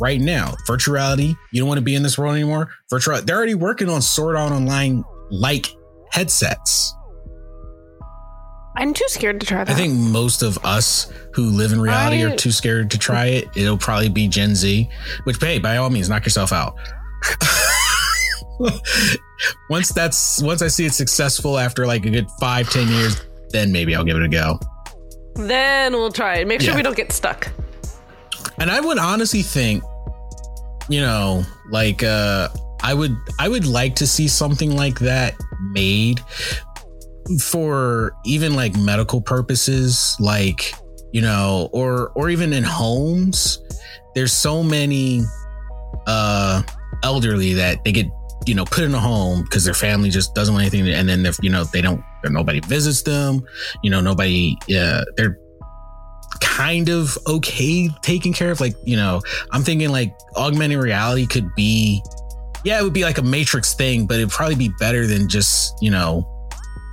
right 0.00 0.20
now. 0.20 0.54
Virtual 0.66 0.94
reality, 0.94 1.34
you 1.52 1.60
don't 1.60 1.68
want 1.68 1.78
to 1.78 1.84
be 1.84 1.94
in 1.94 2.02
this 2.02 2.18
world 2.18 2.34
anymore. 2.34 2.70
Virtual, 2.90 3.20
they're 3.22 3.36
already 3.36 3.54
working 3.54 3.88
on 3.88 4.02
Sword 4.02 4.36
Art 4.36 4.52
Online 4.52 5.04
like 5.30 5.66
headsets. 6.10 6.94
I'm 8.76 8.94
too 8.94 9.04
scared 9.08 9.40
to 9.40 9.46
try 9.46 9.64
that. 9.64 9.72
I 9.72 9.74
think 9.74 9.94
most 9.94 10.42
of 10.42 10.56
us 10.64 11.12
who 11.34 11.50
live 11.50 11.72
in 11.72 11.80
reality 11.80 12.24
I- 12.24 12.30
are 12.30 12.36
too 12.36 12.52
scared 12.52 12.92
to 12.92 12.98
try 12.98 13.26
it. 13.26 13.48
It'll 13.56 13.78
probably 13.78 14.08
be 14.08 14.28
Gen 14.28 14.54
Z, 14.54 14.88
which, 15.24 15.36
hey, 15.40 15.58
by 15.58 15.78
all 15.78 15.90
means, 15.90 16.08
knock 16.08 16.24
yourself 16.24 16.52
out. 16.52 16.76
once 19.70 19.90
that's 19.90 20.40
once 20.42 20.62
I 20.62 20.68
see 20.68 20.86
it 20.86 20.92
successful 20.92 21.58
after 21.58 21.86
like 21.86 22.06
a 22.06 22.10
good 22.10 22.28
five, 22.40 22.70
ten 22.70 22.86
years, 22.88 23.20
then 23.50 23.72
maybe 23.72 23.94
I'll 23.96 24.04
give 24.04 24.16
it 24.16 24.22
a 24.22 24.28
go. 24.28 24.60
Then 25.38 25.92
we'll 25.92 26.12
try 26.12 26.36
it. 26.38 26.46
Make 26.48 26.60
sure 26.60 26.70
Yeah. 26.70 26.76
we 26.76 26.82
don't 26.82 26.96
get 26.96 27.12
stuck. 27.12 27.50
And 28.60 28.70
I 28.70 28.80
would 28.80 28.98
honestly 28.98 29.42
think, 29.42 29.82
you 30.88 31.00
know, 31.00 31.44
like 31.70 32.02
uh 32.02 32.48
I 32.82 32.94
would 32.94 33.16
I 33.38 33.48
would 33.48 33.66
like 33.66 33.94
to 33.96 34.06
see 34.06 34.28
something 34.28 34.76
like 34.76 34.98
that 35.00 35.34
made 35.72 36.20
for 37.40 38.14
even 38.24 38.54
like 38.54 38.74
medical 38.76 39.20
purposes, 39.20 40.16
like, 40.18 40.72
you 41.12 41.20
know, 41.20 41.68
or 41.72 42.10
or 42.14 42.30
even 42.30 42.52
in 42.52 42.64
homes. 42.64 43.58
There's 44.14 44.32
so 44.32 44.62
many 44.62 45.22
uh 46.06 46.62
elderly 47.02 47.52
that 47.54 47.84
they 47.84 47.92
get, 47.92 48.06
you 48.46 48.54
know, 48.54 48.64
put 48.64 48.84
in 48.84 48.94
a 48.94 49.00
home 49.00 49.42
because 49.42 49.64
their 49.64 49.74
family 49.74 50.10
just 50.10 50.34
doesn't 50.34 50.54
want 50.54 50.62
anything 50.66 50.88
and 50.92 51.08
then 51.08 51.26
if 51.26 51.36
you 51.42 51.50
know 51.50 51.64
they 51.64 51.80
don't 51.82 52.02
nobody 52.24 52.60
visits 52.60 53.02
them, 53.02 53.44
you 53.82 53.90
know, 53.90 54.00
nobody 54.00 54.56
uh 54.76 55.04
they're 55.16 55.38
kind 56.40 56.88
of 56.88 57.16
okay 57.26 57.88
taken 58.02 58.32
care 58.32 58.50
of. 58.50 58.60
Like, 58.60 58.74
you 58.84 58.96
know, 58.96 59.20
I'm 59.52 59.62
thinking 59.62 59.90
like 59.90 60.14
augmented 60.36 60.78
reality 60.78 61.26
could 61.26 61.54
be, 61.54 62.02
yeah, 62.64 62.78
it 62.78 62.82
would 62.82 62.92
be 62.92 63.02
like 63.04 63.18
a 63.18 63.22
Matrix 63.22 63.74
thing, 63.74 64.06
but 64.06 64.16
it'd 64.18 64.30
probably 64.30 64.54
be 64.56 64.70
better 64.78 65.06
than 65.06 65.28
just, 65.28 65.74
you 65.80 65.90
know, 65.90 66.26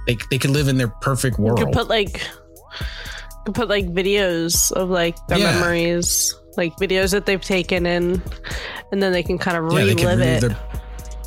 they, 0.07 0.17
they 0.32 0.38
could 0.38 0.51
live 0.51 0.67
in 0.67 0.78
their 0.78 0.88
perfect 0.88 1.38
You 1.38 1.45
world. 1.45 1.59
could 1.59 1.73
put 1.73 1.88
like, 1.89 2.21
you 2.21 3.45
could 3.47 3.55
put 3.55 3.67
like 3.69 3.88
videos 3.88 4.71
of 4.71 4.89
like 4.89 5.15
their 5.28 5.39
Yeah. 5.39 5.53
memories, 5.59 6.34
like 6.57 6.76
videos 6.78 7.11
that 7.11 7.26
they've 7.26 7.41
taken 7.41 7.86
in, 7.86 8.21
and 8.91 9.01
then 9.03 9.11
they 9.11 9.23
can 9.23 9.38
kind 9.38 9.57
of 9.57 9.63
yeah, 9.73 9.80
they 9.80 9.95
relive 9.95 9.97
can 9.97 10.07
relive 10.19 10.43
it. 10.43 10.55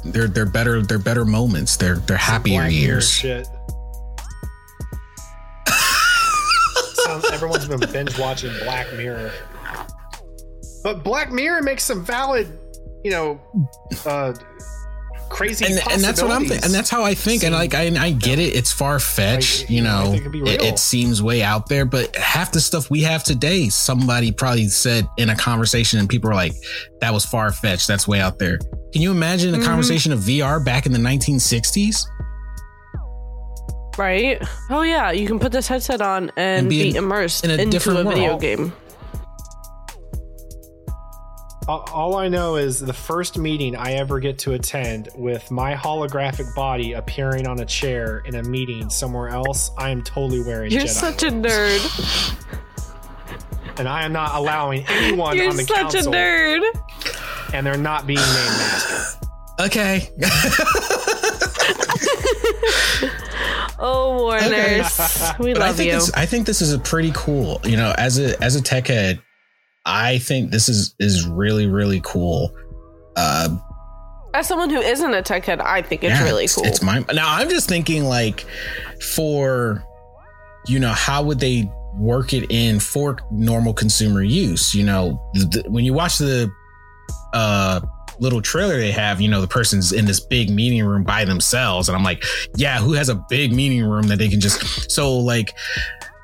their, 0.05 0.13
their, 0.13 0.29
their 0.29 0.47
better, 0.47 0.81
their 0.83 0.99
better 0.99 1.25
moments, 1.25 1.77
their, 1.77 1.97
their 1.97 2.17
happier 2.17 2.61
Black 2.63 2.71
Mirror 2.71 2.81
years. 2.83 3.11
Shit. 3.11 3.47
Everyone's 7.33 7.67
been 7.69 7.81
binge 7.93 8.19
watching 8.19 8.53
Black 8.65 8.93
Mirror, 8.95 9.33
but 10.83 11.03
Black 11.05 11.31
Mirror 11.33 11.63
makes 11.63 11.85
some 11.85 12.05
valid, 12.05 12.47
you 13.05 13.11
know, 13.11 13.41
uh, 14.07 14.33
crazy. 15.29 15.65
and, 15.67 15.79
and 15.91 16.03
that's 16.03 16.23
what 16.23 16.31
I'm 16.31 16.43
thinking, 16.47 16.65
and 16.65 16.73
that's 16.73 16.89
how 16.91 17.05
I 17.05 17.15
think. 17.15 17.43
And 17.43 17.55
like, 17.55 17.75
I, 17.75 17.85
I 17.99 18.13
get 18.13 18.39
it. 18.39 18.55
It's 18.57 18.73
far 18.73 18.99
fetched, 18.99 19.63
Like, 19.63 19.71
you 19.71 19.77
you 19.79 19.83
know, 19.83 19.91
I 19.91 20.05
know. 20.05 20.11
think 20.13 20.27
it'd 20.27 20.49
It, 20.49 20.63
it 20.63 20.79
seems 20.79 21.23
way 21.23 21.43
out 21.43 21.69
there, 21.69 21.85
but 21.85 22.15
half 22.17 22.53
the 22.53 22.61
stuff 22.61 22.91
we 22.91 23.03
have 23.03 23.25
today, 23.25 23.69
somebody 23.69 24.33
probably 24.33 24.69
said 24.69 25.07
in 25.19 25.31
a 25.31 25.37
conversation, 25.37 25.99
and 25.99 26.09
people 26.09 26.31
are 26.31 26.35
like, 26.35 26.55
"That 27.01 27.13
was 27.13 27.25
far 27.25 27.53
fetched. 27.53 27.89
That's 27.89 28.07
way 28.09 28.21
out 28.21 28.39
there." 28.39 28.59
Can 28.93 29.03
you 29.03 29.11
imagine 29.11 29.55
a 29.55 29.59
Mhm. 29.59 29.65
conversation 29.65 30.13
of 30.13 30.21
VR 30.21 30.61
back 30.65 30.87
in 30.87 30.93
the 30.93 30.99
1960s? 30.99 32.07
Right? 33.99 34.41
Oh 34.71 34.83
yeah, 34.83 35.11
you 35.11 35.27
can 35.27 35.39
put 35.39 35.53
this 35.53 35.69
headset 35.69 36.01
on 36.01 36.31
and, 36.37 36.61
And 36.61 36.69
be 36.71 36.85
be, 36.85 36.91
in- 36.91 36.97
immersed 36.97 37.45
in 37.45 37.51
a 37.51 37.55
into 37.55 37.71
different 37.71 38.01
a 38.01 38.05
video 38.05 38.29
world. 38.29 38.41
game. 38.41 38.73
All, 41.67 41.87
all 41.93 42.17
I 42.17 42.29
know 42.29 42.57
is 42.57 42.81
the 42.81 42.93
first 42.95 43.37
meeting 43.37 43.77
I 43.77 43.93
ever 43.95 44.21
get 44.21 44.39
to 44.41 44.55
attend 44.55 45.11
with 45.15 45.51
my 45.51 45.75
holographic 45.75 46.55
body 46.55 46.95
appearing 46.95 47.47
on 47.47 47.61
a 47.61 47.67
chair 47.67 48.23
in 48.25 48.37
a 48.37 48.43
meeting 48.43 48.89
somewhere 48.89 49.29
else. 49.29 49.71
I 49.77 49.91
am 49.91 50.03
totally 50.03 50.43
wearing 50.43 50.73
You're 50.73 50.83
Jedi 50.85 50.89
such 50.89 51.23
a 51.25 51.27
nerd. 51.27 52.39
and 53.79 53.87
I 53.87 54.05
am 54.05 54.15
not 54.15 54.35
allowing 54.35 54.87
anyone 54.89 55.29
on 55.29 55.37
the 55.37 55.37
game. 55.37 55.43
You're 55.43 55.51
on 55.51 55.57
the 55.59 55.65
such 55.65 55.77
council, 55.93 56.15
a 56.15 56.17
nerd. 56.17 56.63
and 57.53 57.67
they're 57.67 57.77
not 57.77 58.07
being 58.07 58.19
named 58.21 58.29
master. 58.29 59.19
Okay. 59.61 60.09
Oh, 63.79 64.23
Warners, 64.25 64.99
we 65.39 65.53
But 65.53 65.63
I 65.63 65.67
love 65.69 65.77
think 65.77 65.93
you. 65.93 66.01
I 66.15 66.27
think 66.27 66.47
this 66.47 66.61
is 66.61 66.73
a 66.73 66.79
pretty 66.79 67.13
cool. 67.15 67.61
You 67.65 67.77
know, 67.77 67.95
as 67.97 68.19
a 68.19 68.41
as 68.43 68.57
a 68.57 68.63
tech 68.63 68.89
head, 68.89 69.21
I 69.87 70.19
think 70.19 70.51
this 70.51 70.69
is 70.69 70.95
is 70.99 71.27
really 71.27 71.67
really 71.67 72.01
cool. 72.05 72.51
Uh, 73.17 73.57
As 74.35 74.47
someone 74.49 74.71
who 74.71 74.81
isn't 74.81 75.15
a 75.15 75.23
tech 75.23 75.45
head, 75.45 75.61
I 75.61 75.83
think 75.83 76.03
it's 76.05 76.11
Yeah, 76.19 76.25
really 76.25 76.45
it's, 76.45 76.55
cool. 76.57 76.65
It's 76.65 76.83
my 76.83 77.05
now. 77.13 77.33
I'm 77.35 77.49
just 77.49 77.69
thinking 77.69 78.05
like 78.05 78.45
for 79.01 79.85
you 80.67 80.79
know 80.79 80.93
how 80.93 81.23
would 81.23 81.39
they 81.41 81.71
work 81.97 82.33
it 82.33 82.51
in 82.51 82.81
for 82.81 83.17
normal 83.31 83.73
consumer 83.73 84.23
use? 84.23 84.75
You 84.75 84.85
know, 84.85 85.21
the, 85.35 85.65
when 85.69 85.85
you 85.85 85.95
watch 85.95 86.19
the 86.19 86.51
uh 87.33 87.81
little 88.21 88.43
trailer 88.43 88.79
they 88.79 88.91
have, 88.93 89.21
you 89.21 89.29
know, 89.29 89.41
the 89.41 89.47
person's 89.49 89.93
in 89.93 90.05
this 90.05 90.21
big 90.21 90.51
meeting 90.51 90.85
room 90.85 91.05
by 91.05 91.25
themselves, 91.25 91.89
and 91.89 91.97
I'm 91.97 92.03
like, 92.05 92.25
yeah, 92.57 92.79
who 92.79 92.93
has 92.95 93.09
a 93.09 93.15
big 93.29 93.53
meeting 93.53 93.85
room 93.85 94.09
that 94.09 94.19
they 94.19 94.29
can 94.29 94.41
just 94.41 94.91
so 94.91 95.17
like. 95.17 95.55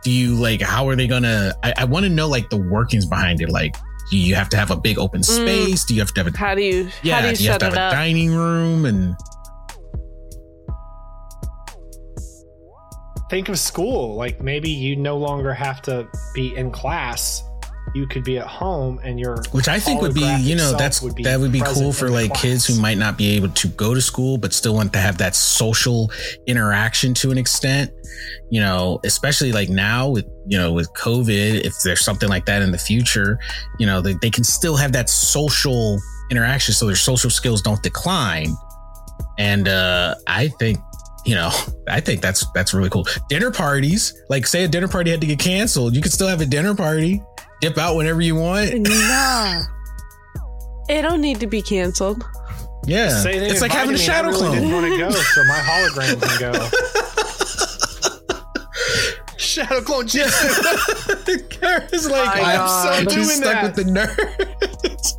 Do 0.02 0.10
you 0.10 0.34
like 0.34 0.60
how 0.60 0.86
are 0.90 0.96
they 0.96 1.06
gonna? 1.06 1.54
I, 1.62 1.72
I 1.78 1.84
want 1.84 2.04
to 2.04 2.10
know 2.10 2.28
like 2.28 2.50
the 2.50 2.58
workings 2.58 3.06
behind 3.06 3.40
it. 3.40 3.48
Like, 3.48 3.74
do 4.10 4.18
you 4.18 4.34
have 4.34 4.50
to 4.50 4.56
have 4.58 4.70
a 4.70 4.76
big 4.76 4.98
open 4.98 5.22
Mm. 5.22 5.24
space? 5.24 5.86
Do 5.86 5.94
you 5.94 6.00
have 6.02 6.12
to 6.12 6.22
have 6.22 6.34
a 6.34 6.36
how 6.36 6.54
do 6.54 6.60
you 6.60 6.90
yeah? 7.02 7.14
how 7.14 7.22
do 7.22 7.30
you, 7.30 7.36
do 7.36 7.44
you 7.44 7.50
have 7.50 7.58
to 7.60 7.64
have 7.64 7.74
it 7.74 7.78
a 7.78 7.82
up? 7.84 7.92
dining 7.92 8.34
room 8.34 8.84
and 8.84 9.16
Think 13.30 13.48
of 13.48 13.58
school. 13.58 14.14
Like 14.14 14.42
maybe 14.42 14.68
you 14.70 14.96
no 14.96 15.16
longer 15.16 15.54
have 15.54 15.80
to 15.82 16.06
be 16.34 16.54
in 16.56 16.70
class. 16.70 17.42
You 17.94 18.08
could 18.08 18.24
be 18.24 18.38
at 18.38 18.46
home, 18.46 19.00
and 19.04 19.20
your 19.20 19.36
which 19.52 19.68
I 19.68 19.78
think 19.78 20.02
would 20.02 20.14
be, 20.14 20.36
you 20.40 20.56
know, 20.56 20.72
that's 20.76 21.00
would 21.00 21.14
be 21.14 21.22
that 21.22 21.38
would 21.38 21.52
be 21.52 21.60
cool 21.60 21.92
for 21.92 22.10
like 22.10 22.34
kids 22.34 22.66
who 22.66 22.80
might 22.80 22.98
not 22.98 23.16
be 23.16 23.36
able 23.36 23.50
to 23.50 23.68
go 23.68 23.94
to 23.94 24.00
school 24.00 24.36
but 24.36 24.52
still 24.52 24.74
want 24.74 24.92
to 24.94 24.98
have 24.98 25.18
that 25.18 25.36
social 25.36 26.10
interaction 26.46 27.14
to 27.14 27.30
an 27.30 27.38
extent. 27.38 27.92
You 28.50 28.60
know, 28.60 29.00
especially 29.04 29.52
like 29.52 29.68
now 29.68 30.08
with 30.08 30.26
you 30.46 30.58
know 30.58 30.72
with 30.72 30.92
COVID, 30.94 31.64
if 31.64 31.72
there's 31.84 32.04
something 32.04 32.28
like 32.28 32.46
that 32.46 32.62
in 32.62 32.72
the 32.72 32.78
future, 32.78 33.38
you 33.78 33.86
know, 33.86 34.00
they, 34.00 34.14
they 34.20 34.30
can 34.30 34.44
still 34.44 34.76
have 34.76 34.92
that 34.92 35.08
social 35.08 35.98
interaction, 36.32 36.74
so 36.74 36.86
their 36.86 36.96
social 36.96 37.30
skills 37.30 37.62
don't 37.62 37.82
decline. 37.82 38.56
And 39.38 39.68
uh 39.68 40.16
I 40.26 40.48
think 40.48 40.78
you 41.24 41.34
know, 41.34 41.50
I 41.88 42.00
think 42.00 42.20
that's 42.20 42.44
that's 42.52 42.74
really 42.74 42.90
cool. 42.90 43.06
Dinner 43.28 43.50
parties, 43.50 44.20
like 44.28 44.46
say 44.46 44.64
a 44.64 44.68
dinner 44.68 44.88
party 44.88 45.10
had 45.10 45.20
to 45.20 45.26
get 45.26 45.38
canceled, 45.38 45.94
you 45.94 46.02
could 46.02 46.12
still 46.12 46.28
have 46.28 46.40
a 46.40 46.46
dinner 46.46 46.74
party, 46.74 47.22
dip 47.68 47.78
out 47.78 47.96
whenever 47.96 48.20
you 48.20 48.34
want. 48.36 48.74
Nah. 48.86 49.62
It 50.88 51.00
don't 51.02 51.20
need 51.22 51.40
to 51.40 51.46
be 51.46 51.62
canceled. 51.62 52.22
Yeah, 52.86 53.08
Say 53.22 53.38
they 53.38 53.48
it's 53.48 53.62
like 53.62 53.70
having 53.72 53.96
a 53.96 53.98
invited 53.98 54.00
me, 54.00 54.04
shadow 54.04 54.28
I 54.28 54.30
really 54.32 54.38
clone. 54.38 54.54
Didn't 54.54 54.72
want 54.72 54.92
to 54.92 54.98
go, 54.98 55.10
so 55.10 55.44
my 55.44 55.58
hologram 55.58 56.20
can 56.22 56.52
go. 56.52 56.68
shadow 59.38 59.80
clone 59.80 60.06
jutsu. 60.06 61.48
Kara's 61.60 62.10
like, 62.10 62.28
I 62.28 62.56
I'm 62.56 62.60
am 62.60 62.68
so 62.68 62.92
so 62.92 63.14
doing 63.14 63.26
just 63.26 63.36
stuck 63.38 63.54
that. 63.54 63.76
with 63.76 63.86
the 63.86 63.90
nerds. 63.90 65.14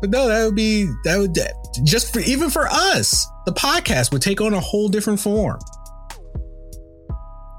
but 0.00 0.10
no, 0.10 0.26
that 0.26 0.44
would 0.44 0.56
be 0.56 0.86
that 1.04 1.18
would 1.18 1.38
just 1.84 2.12
for 2.12 2.18
even 2.20 2.50
for 2.50 2.66
us, 2.66 3.24
the 3.46 3.52
podcast 3.52 4.10
would 4.12 4.22
take 4.22 4.40
on 4.40 4.54
a 4.54 4.60
whole 4.60 4.88
different 4.88 5.20
form. 5.20 5.60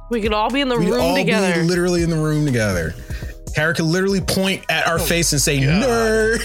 We 0.10 0.22
could 0.22 0.34
all 0.34 0.50
be 0.50 0.62
in 0.62 0.70
the 0.70 0.78
We'd 0.78 0.90
room 0.90 1.02
all 1.02 1.16
together. 1.16 1.62
be 1.62 1.68
literally 1.68 2.02
in 2.04 2.10
the 2.10 2.18
room 2.18 2.46
together. 2.46 2.96
Kara 3.56 3.74
could 3.74 3.86
literally 3.86 4.22
point 4.22 4.64
at 4.70 4.88
Oh, 4.88 4.92
our 4.92 5.00
face 5.00 5.32
and 5.34 5.42
say, 5.42 5.60
"Nerd." 5.60 6.42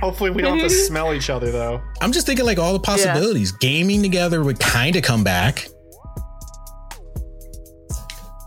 Hopefully, 0.00 0.30
we 0.30 0.42
don't 0.42 0.58
have 0.58 0.68
to 0.68 0.74
smell 0.86 1.12
each 1.14 1.30
other 1.30 1.50
though. 1.52 1.80
I'm 2.00 2.12
just 2.12 2.26
thinking 2.26 2.44
like 2.44 2.58
all 2.58 2.72
the 2.72 2.80
possibilities. 2.80 3.52
Gaming 3.52 4.02
together 4.02 4.42
would 4.42 4.58
kind 4.60 4.96
of 4.96 5.02
come 5.02 5.22
back. 5.24 5.66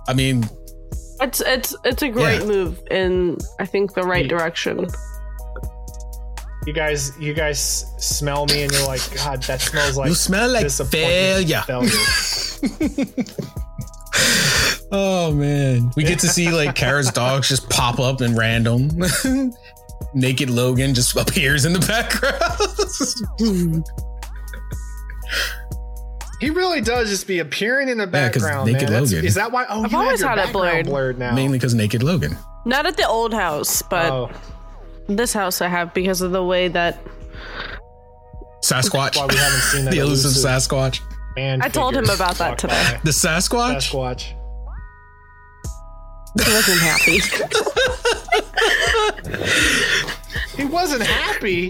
I 0.07 0.13
mean, 0.13 0.47
It's 1.21 1.41
it's 1.41 1.75
it's 1.83 2.01
a 2.03 2.09
great 2.09 2.41
Yeah. 2.41 2.45
move 2.47 2.79
in 2.91 3.37
I 3.59 3.65
think 3.65 3.93
the 3.93 4.03
right 4.03 4.27
direction. 4.27 4.85
You 6.67 6.73
guys, 6.73 7.11
you 7.19 7.33
guys 7.33 7.85
smell 7.99 8.47
me, 8.47 8.63
and 8.63 8.71
you're 8.71 8.87
like, 8.87 9.01
God, 9.15 9.41
that 9.43 9.61
smells 9.61 9.97
like 9.97 10.09
You 10.09 10.15
smell 10.15 10.49
like 10.49 10.63
disappointment, 10.63 11.47
failure." 11.47 11.61
failure. 11.67 13.05
oh 14.91 15.31
man, 15.33 15.91
we 15.95 16.03
get 16.03 16.19
to 16.19 16.27
see 16.27 16.51
like 16.51 16.75
Kara's 16.75 17.11
dogs 17.11 17.49
just 17.49 17.69
pop 17.69 17.99
up 17.99 18.21
in 18.21 18.35
random. 18.35 18.89
Naked 20.13 20.49
Logan 20.49 20.93
just 20.93 21.15
appears 21.15 21.65
in 21.65 21.73
the 21.73 21.79
background. 21.79 23.83
He 26.41 26.49
really 26.49 26.81
does 26.81 27.09
just 27.09 27.27
be 27.27 27.39
appearing 27.39 27.87
in 27.87 27.97
the 27.97 28.05
background. 28.07 28.65
Naked 28.67 28.83
man. 28.83 28.91
That's- 28.91 29.11
Logan. 29.13 29.25
Is 29.25 29.35
that 29.35 29.51
why? 29.53 29.65
Oh, 29.69 29.85
I've 29.85 29.91
you 29.91 29.97
always 29.97 30.21
had 30.21 30.37
it 30.37 30.51
blurred. 30.51 30.85
blurred 30.85 31.17
now. 31.17 31.33
Mainly 31.33 31.57
because 31.57 31.73
Naked 31.73 32.03
Logan. 32.03 32.37
Not 32.65 32.85
at 32.85 32.97
the 32.97 33.07
old 33.07 33.33
house, 33.33 33.81
but 33.81 34.11
Oh, 34.11 34.29
this 35.07 35.31
house 35.33 35.61
I 35.61 35.69
have 35.69 35.93
because 35.93 36.21
of 36.21 36.31
the 36.31 36.43
way 36.43 36.67
that 36.67 36.99
Sasquatch. 38.63 39.15
why 39.15 39.27
we 39.27 39.35
haven't 39.37 39.59
seen 39.61 39.85
that 39.85 39.91
the 39.91 39.99
elusive 39.99 40.31
elusive 40.31 40.51
Sasquatch. 40.51 40.99
Man. 41.35 41.61
I 41.61 41.69
told 41.69 41.95
him 41.95 42.05
about 42.09 42.35
that 42.35 42.57
today. 42.57 42.73
that. 42.73 43.03
The 43.03 43.11
Sasquatch? 43.11 43.91
Sasquatch. 43.91 44.33
he 46.37 46.53
wasn't 46.53 46.81
happy. 46.81 47.19
He 50.57 50.65
wasn't 50.65 51.03
happy. 51.03 51.69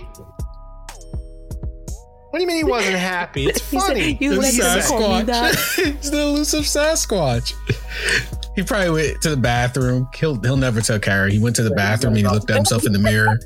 What 2.29 2.39
do 2.39 2.41
you 2.41 2.47
mean 2.47 2.57
he 2.57 2.63
wasn't 2.63 2.95
happy? 2.97 3.45
It's 3.45 3.61
funny. 3.61 4.17
You 4.19 4.35
The 4.35 4.41
like 4.41 4.53
to 4.53 4.83
call 4.87 5.17
me 5.17 5.23
that? 5.23 5.55
Sasquatch. 5.55 5.95
it's 5.95 6.09
the 6.09 6.21
elusive 6.21 6.65
Sasquatch. 6.65 7.53
He 8.55 8.63
probably 8.63 8.89
went 8.91 9.21
to 9.23 9.29
the 9.29 9.37
bathroom. 9.37 10.07
He'll 10.15 10.39
he'll 10.41 10.57
never 10.57 10.81
tell 10.81 10.99
Kara. 10.99 11.31
He 11.31 11.39
went 11.39 11.55
to 11.55 11.63
the 11.63 11.71
bathroom 11.71 12.13
and 12.15 12.25
he 12.25 12.31
looked 12.31 12.49
at 12.51 12.57
himself 12.57 12.85
in 12.85 12.93
the 12.93 12.99
mirror. 12.99 13.39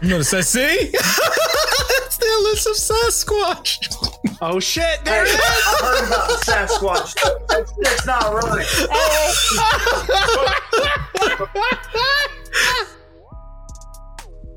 You 0.00 0.10
know 0.10 0.18
what 0.18 0.32
it 0.32 0.42
See? 0.44 0.92
it's 2.46 2.64
the 2.64 2.70
elusive 2.70 3.26
Sasquatch. 3.26 4.36
oh 4.40 4.58
shit! 4.60 5.04
There 5.04 5.24
it 5.24 5.28
is. 5.28 5.34
I 5.36 5.78
heard 5.82 6.06
about 6.08 6.30
Sasquatch. 6.42 7.14
That's, 7.48 7.72
that's 7.82 8.06
not 8.06 8.32
right. 8.34 9.68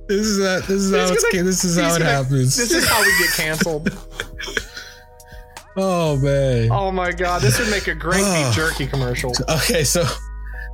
This 0.08 0.28
is 0.28 0.46
how, 0.46 0.60
this 0.60 0.70
is 0.72 0.92
how 0.94 1.14
it's 1.14 1.24
gonna- 1.32 1.44
this 1.44 1.64
is 1.64 1.78
how 1.78 1.96
it 1.96 2.00
gonna- 2.00 2.06
happens. 2.06 2.56
This 2.58 2.72
is 2.72 2.88
how 2.88 3.02
we 3.02 3.18
get 3.20 3.30
canceled. 3.36 3.90
oh 5.78 6.18
man. 6.18 6.70
Oh 6.72 6.92
my 6.92 7.12
god, 7.12 7.42
this 7.42 7.58
would 7.60 7.70
make 7.70 7.88
a 7.88 7.96
great 7.96 8.22
Oh. 8.22 8.34
beef 8.34 8.48
ah. 8.48 8.54
jerky 8.54 8.88
commercial. 8.88 9.34
Okay, 9.50 9.84
so 9.86 10.04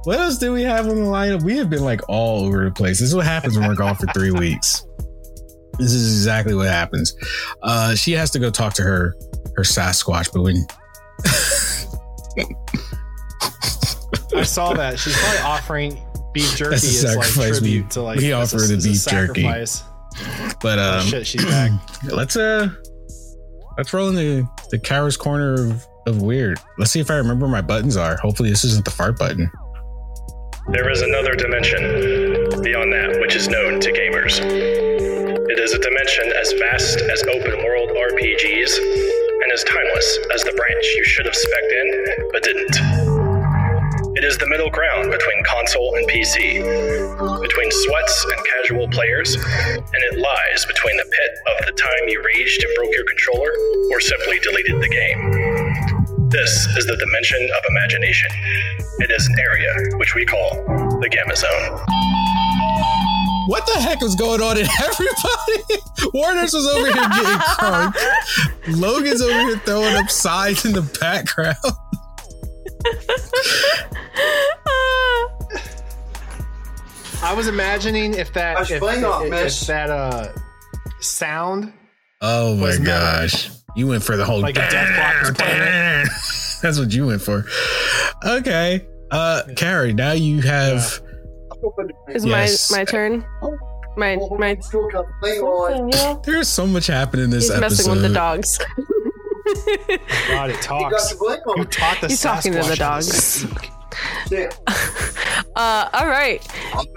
what 0.06 0.18
else 0.20 0.38
do 0.40 0.52
we 0.54 0.64
have 0.64 0.88
on 0.88 0.96
the 0.96 1.02
lineup? 1.02 1.44
We 1.44 1.58
have 1.58 1.70
been 1.70 1.84
like 1.84 2.02
all 2.10 2.46
over 2.46 2.66
the 2.66 2.72
place. 2.72 3.00
This 3.00 3.10
is 3.10 3.16
what 3.16 3.26
happens 3.26 3.58
when 3.60 3.68
we're 3.68 3.76
gone 3.76 3.96
for 3.96 4.08
three 4.08 4.32
weeks. 4.32 4.86
This 5.78 5.92
is 5.94 6.18
exactly 6.18 6.56
what 6.56 6.68
happens. 6.68 7.14
Uh, 7.62 7.94
she 7.96 8.12
has 8.14 8.32
to 8.32 8.40
go 8.40 8.50
talk 8.50 8.74
to 8.76 8.84
her 8.84 9.16
her 9.56 9.64
Sasquatch, 9.64 10.32
but 10.34 10.42
when 10.44 10.56
I 14.36 14.44
saw 14.44 14.74
that. 14.74 15.00
She's 15.00 15.16
probably 15.18 15.40
offering 15.40 16.02
beef 16.34 16.56
jerky 16.56 16.72
That's 16.72 17.04
a 17.04 17.08
as 17.08 17.16
like 17.16 17.26
sacrifice 17.26 17.62
we- 17.62 17.68
tribute 17.70 17.92
to 17.92 18.02
like 18.02 18.20
we 18.20 18.34
as 18.34 18.54
a- 18.54 18.58
offer 18.58 18.68
the 18.68 18.74
a 18.74 18.78
beef 18.78 19.06
jerky. 19.06 19.42
sacrifice. 19.44 19.84
but 20.62 20.80
Oh 20.80 21.00
um, 21.00 21.06
shit, 21.06 21.26
she's 21.28 21.46
back. 21.46 21.72
let's 22.04 22.36
uh 22.36 22.70
let's 23.78 23.94
roll 23.94 24.10
in 24.10 24.16
the 24.16 24.48
the 24.70 24.80
Kara's 24.80 25.18
corner 25.18 25.54
of, 25.54 25.88
of 26.06 26.22
weird. 26.22 26.60
Let's 26.78 26.92
see 26.92 27.00
if 27.00 27.10
I 27.10 27.16
remember 27.16 27.46
where 27.46 27.52
my 27.52 27.62
buttons 27.62 27.98
are. 27.98 28.18
Hopefully 28.18 28.50
this 28.50 28.64
isn't 28.64 28.86
the 28.86 28.92
fart 28.92 29.18
button. 29.18 29.50
There 30.70 30.90
is 30.92 31.02
another 31.02 31.34
dimension 31.34 31.82
beyond 32.62 32.92
that 32.94 33.18
which 33.22 33.36
is 33.36 33.48
known 33.48 33.80
to 33.80 33.92
gamers. 33.92 34.38
It 35.50 35.60
is 35.60 35.72
a 35.72 35.80
dimension 35.80 36.28
as 36.36 36.52
vast 36.60 37.00
as 37.00 37.24
open 37.24 37.64
world 37.64 37.90
RPGs 37.96 38.74
and 39.44 39.52
as 39.54 39.64
timeless 39.64 40.20
as 40.34 40.44
the 40.44 40.52
branch 40.52 40.86
you 40.94 41.04
should 41.06 41.26
have 41.26 41.36
specced 41.36 41.72
in 41.72 42.30
but 42.34 42.44
didn't. 42.44 42.76
It 44.18 44.26
is 44.26 44.38
the 44.38 44.48
middle 44.48 44.70
ground 44.70 45.10
between 45.10 45.44
console 45.46 45.96
and 45.96 46.06
PC, 46.10 46.60
between 47.40 47.72
sweats 47.72 48.26
and 48.26 48.40
casual 48.44 48.90
players, 48.90 49.36
and 49.36 50.02
it 50.12 50.20
lies 50.20 50.66
between 50.66 50.98
the 50.98 51.08
pit 51.08 51.32
of 51.56 51.66
the 51.66 51.72
time 51.80 52.10
you 52.10 52.22
raged 52.22 52.64
and 52.64 52.76
broke 52.76 52.92
your 52.92 53.06
controller 53.08 53.52
or 53.92 54.02
simply 54.02 54.40
deleted 54.40 54.82
the 54.84 54.90
game. 54.92 56.28
This 56.28 56.52
is 56.76 56.86
the 56.88 56.98
dimension 56.98 57.40
of 57.56 57.64
imagination. 57.70 58.30
It 59.00 59.12
is 59.12 59.26
an 59.28 59.40
area 59.40 59.72
which 59.96 60.14
we 60.14 60.26
call 60.26 60.52
the 61.00 61.08
Gamma 61.08 61.38
Zone. 61.38 62.17
What 63.48 63.66
the 63.66 63.80
heck 63.80 64.02
was 64.02 64.16
going 64.16 64.42
on 64.42 64.58
in 64.58 64.68
everybody? 64.84 65.82
Warner's 66.14 66.54
was 66.54 66.68
over 66.68 66.86
here 66.86 66.94
getting 66.94 67.40
crunk. 67.40 67.96
Logan's 68.80 69.22
over 69.22 69.32
here 69.32 69.58
throwing 69.60 69.96
up 69.96 70.10
signs 70.10 70.66
in 70.66 70.74
the 70.74 70.82
background. 71.02 71.56
I 77.24 77.34
was 77.34 77.48
imagining 77.48 78.14
if 78.14 78.32
that 78.34 78.58
Hush, 78.58 78.72
if, 78.72 78.80
bling 78.80 79.04
off, 79.04 79.24
if- 79.26 79.34
if 79.34 79.60
that 79.68 79.90
uh 79.90 80.32
sound 81.00 81.74
Oh 82.22 82.56
my 82.56 82.62
Was 82.64 82.80
metal. 82.80 82.94
gosh. 82.96 83.50
You 83.76 83.88
went 83.88 84.04
for 84.04 84.18
the 84.18 84.26
whole 84.26 84.40
Like 84.40 84.56
a 84.58 84.70
death 84.70 84.96
clock 84.96 85.22
was 85.22 85.32
playing 85.32 85.62
That's 86.62 86.80
what 86.80 86.92
you 86.94 87.08
went 87.08 87.22
for. 87.22 87.46
Okay. 88.26 88.86
Uh 89.12 89.44
Carrie, 89.56 89.94
now 89.94 90.12
you 90.14 90.42
have 90.42 91.02
Is 92.10 92.26
Yes. 92.26 92.72
my 92.72 92.78
my 92.80 92.86
turn? 92.86 93.26
My 93.96 94.18
my 94.38 94.56
Still 94.62 94.88
got 94.90 95.06
the 95.22 95.28
thing 95.28 95.42
on. 95.42 96.22
there's 96.24 96.48
so 96.48 96.66
much 96.68 96.88
happening 96.88 97.26
in 97.26 97.30
this 97.32 97.46
he's 97.46 97.52
episode. 97.52 97.62
messing 97.90 97.92
with 97.92 98.02
the 98.04 98.10
dogs. 98.14 98.58
God, 100.28 100.50
it 100.50 100.56
You 100.56 100.62
got 100.62 100.62
talks. 100.62 101.10
the 101.12 101.18
blink 101.20 101.42
You 101.58 101.66
taught 101.66 102.02
the 102.02 102.08
He's 102.10 102.22
talking 102.22 102.54
to 102.54 102.62
the 102.64 102.76
dogs. 102.76 103.46
Uh, 105.56 105.90
all 105.94 106.06
right. 106.08 106.46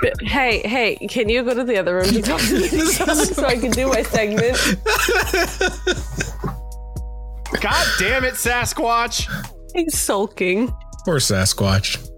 But, 0.02 0.20
hey, 0.20 0.60
hey, 0.68 0.96
can 1.08 1.30
you 1.30 1.42
go 1.42 1.54
to 1.54 1.64
the 1.64 1.78
other 1.78 1.94
room 1.94 2.04
to 2.12 2.20
talk 2.20 2.40
to 2.42 2.58
the 2.58 3.04
dogs 3.06 3.34
so 3.34 3.46
I 3.46 3.56
can 3.56 3.70
do 3.70 3.88
my 3.88 4.02
segment? 4.02 4.58
God 7.62 7.86
damn 7.98 8.24
it, 8.24 8.34
Sasquatch! 8.34 9.26
He's 9.74 9.98
sulking. 9.98 10.68
Poor 11.06 11.16
Sasquatch. 11.20 12.09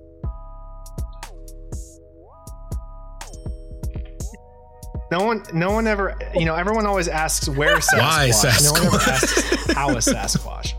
No 5.12 5.24
one, 5.26 5.42
no 5.52 5.70
one 5.72 5.86
ever, 5.86 6.16
you 6.34 6.46
know, 6.46 6.54
everyone 6.54 6.86
always 6.86 7.06
asks 7.06 7.46
where 7.46 7.76
Sasquatch. 7.76 7.98
Why 7.98 8.56
No 8.64 8.72
one 8.72 8.86
ever 8.86 8.96
Sasquatch? 8.96 9.08
asks 9.12 9.72
how 9.74 9.90
is 9.90 10.06
Sasquatch. 10.06 10.72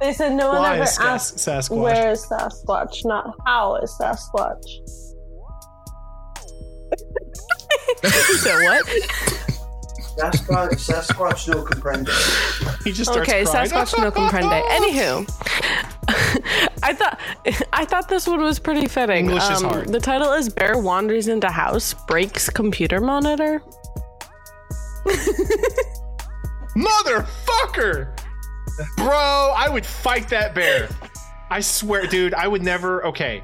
They 0.00 0.14
said 0.14 0.32
no 0.32 0.48
one 0.48 0.56
Why 0.62 0.74
ever 0.76 0.84
is 0.84 0.94
Sas- 0.96 1.36
asked 1.44 1.68
Sasquatch? 1.70 1.82
where 1.82 2.12
is 2.12 2.24
Sasquatch, 2.24 3.04
not 3.04 3.34
how 3.44 3.76
is 3.76 3.94
Sasquatch. 4.00 4.64
so 8.40 8.62
what? 8.62 8.86
Sasquatch, 10.16 10.72
Sasquatch 10.88 11.48
no 11.48 11.62
comprende. 11.64 12.08
He 12.84 12.92
just 12.92 13.10
starts 13.10 13.28
Okay, 13.28 13.44
crying. 13.44 13.68
Sasquatch 13.70 13.98
no 13.98 14.10
comprende. 14.10 14.62
Anywho, 14.78 15.28
I 16.82 16.92
thought 16.94 17.20
I 17.72 17.84
thought 17.84 18.08
this 18.08 18.26
one 18.26 18.40
was 18.40 18.58
pretty 18.58 18.86
fitting. 18.88 19.26
Um, 19.26 19.30
English 19.34 19.50
is 19.50 19.62
hard. 19.62 19.88
The 19.88 20.00
title 20.00 20.32
is 20.32 20.48
"Bear 20.48 20.78
wanders 20.78 21.28
into 21.28 21.48
house, 21.48 21.94
breaks 22.06 22.48
computer 22.50 23.00
monitor." 23.00 23.62
Motherfucker! 26.76 28.16
Bro, 28.96 29.52
I 29.56 29.68
would 29.68 29.84
fight 29.84 30.28
that 30.28 30.54
bear. 30.54 30.88
I 31.50 31.60
swear, 31.60 32.06
dude, 32.06 32.34
I 32.34 32.46
would 32.48 32.62
never. 32.62 33.04
Okay, 33.06 33.42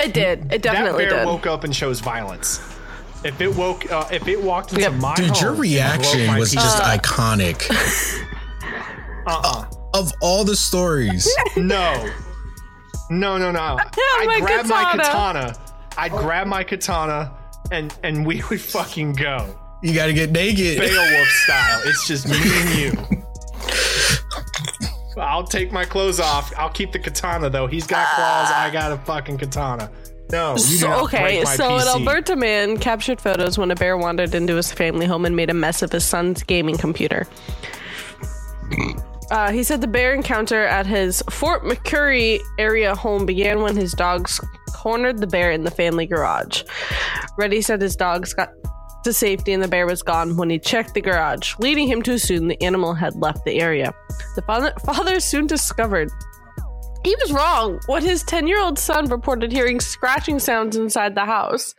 It 0.00 0.14
did. 0.14 0.52
It 0.52 0.62
definitely 0.62 1.04
that 1.04 1.10
bear 1.10 1.18
did. 1.20 1.26
woke 1.26 1.46
up 1.46 1.64
and 1.64 1.74
shows 1.74 2.00
violence. 2.00 2.60
If 3.24 3.40
it 3.40 3.54
woke, 3.54 3.90
uh, 3.90 4.08
if 4.10 4.26
it 4.26 4.40
walked 4.42 4.70
into 4.72 4.82
Yep. 4.82 4.92
my 4.94 5.14
Dude, 5.14 5.30
home 5.30 5.42
your 5.42 5.54
reaction 5.54 6.36
was 6.36 6.50
peace- 6.52 6.62
just 6.62 6.82
iconic. 6.82 7.70
uh-uh. 9.26 9.64
Of 9.94 10.10
all 10.20 10.42
the 10.44 10.56
stories, 10.56 11.28
No. 11.56 12.08
No, 13.10 13.36
no, 13.36 13.50
no. 13.52 13.78
I'd 14.18 14.26
my 14.26 14.40
grab 14.40 14.66
my 14.66 14.84
katana. 14.92 15.02
katana. 15.02 15.56
I'd 15.98 16.12
grab 16.12 16.46
my 16.46 16.64
katana 16.64 17.30
and 17.70 17.94
and 18.02 18.24
we 18.26 18.42
would 18.50 18.60
fucking 18.60 19.12
go. 19.12 19.54
you 19.82 19.92
got 19.94 20.06
to 20.06 20.14
get 20.14 20.30
naked. 20.32 20.78
Beowulf 20.80 21.28
style. 21.28 21.82
It's 21.84 22.06
just 22.08 22.26
me 22.28 22.36
and 22.42 22.78
you. 22.78 23.22
I'll 25.20 25.44
take 25.44 25.70
my 25.72 25.84
clothes 25.84 26.20
off. 26.20 26.52
I'll 26.56 26.70
keep 26.70 26.90
the 26.92 26.98
katana 26.98 27.50
though. 27.50 27.66
He's 27.66 27.86
got 27.86 28.08
claws. 28.14 28.50
I 28.50 28.70
got 28.70 28.92
a 28.92 28.96
fucking 28.96 29.36
katana. 29.38 29.90
No, 30.32 30.56
So, 30.56 31.04
okay, 31.04 31.44
so 31.44 31.76
an 31.76 31.86
Alberta 31.86 32.36
man 32.36 32.78
captured 32.78 33.20
photos 33.20 33.58
when 33.58 33.70
a 33.70 33.74
bear 33.74 33.98
wandered 33.98 34.34
into 34.34 34.56
his 34.56 34.72
family 34.72 35.04
home 35.04 35.26
and 35.26 35.36
made 35.36 35.50
a 35.50 35.54
mess 35.54 35.82
of 35.82 35.92
his 35.92 36.04
son's 36.04 36.42
gaming 36.42 36.78
computer. 36.78 37.26
Uh, 39.30 39.52
he 39.52 39.62
said 39.62 39.80
the 39.80 39.86
bear 39.86 40.14
encounter 40.14 40.64
at 40.64 40.86
his 40.86 41.22
Fort 41.30 41.62
McMurray 41.64 42.40
area 42.58 42.94
home 42.94 43.26
began 43.26 43.60
when 43.60 43.76
his 43.76 43.92
dogs 43.92 44.40
cornered 44.72 45.18
the 45.18 45.26
bear 45.26 45.50
in 45.50 45.64
the 45.64 45.70
family 45.70 46.06
garage. 46.06 46.64
Reddy 47.36 47.60
said 47.60 47.80
his 47.80 47.96
dogs 47.96 48.34
got 48.34 48.50
to 49.04 49.12
safety 49.12 49.52
and 49.52 49.62
the 49.62 49.68
bear 49.68 49.86
was 49.86 50.02
gone 50.02 50.36
when 50.36 50.48
he 50.48 50.58
checked 50.58 50.94
the 50.94 51.00
garage, 51.00 51.54
leading 51.58 51.88
him 51.88 52.02
to 52.02 52.12
assume 52.12 52.48
the 52.48 52.62
animal 52.62 52.94
had 52.94 53.14
left 53.16 53.44
the 53.44 53.60
area. 53.60 53.92
The 54.36 54.42
father, 54.42 54.72
father 54.84 55.18
soon 55.20 55.46
discovered 55.46 56.10
he 57.04 57.16
was 57.20 57.32
wrong 57.32 57.80
when 57.86 58.02
his 58.02 58.22
10 58.24 58.46
year 58.46 58.60
old 58.60 58.78
son 58.78 59.06
reported 59.06 59.50
hearing 59.50 59.80
scratching 59.80 60.38
sounds 60.38 60.76
inside 60.76 61.14
the 61.14 61.24
house. 61.24 61.74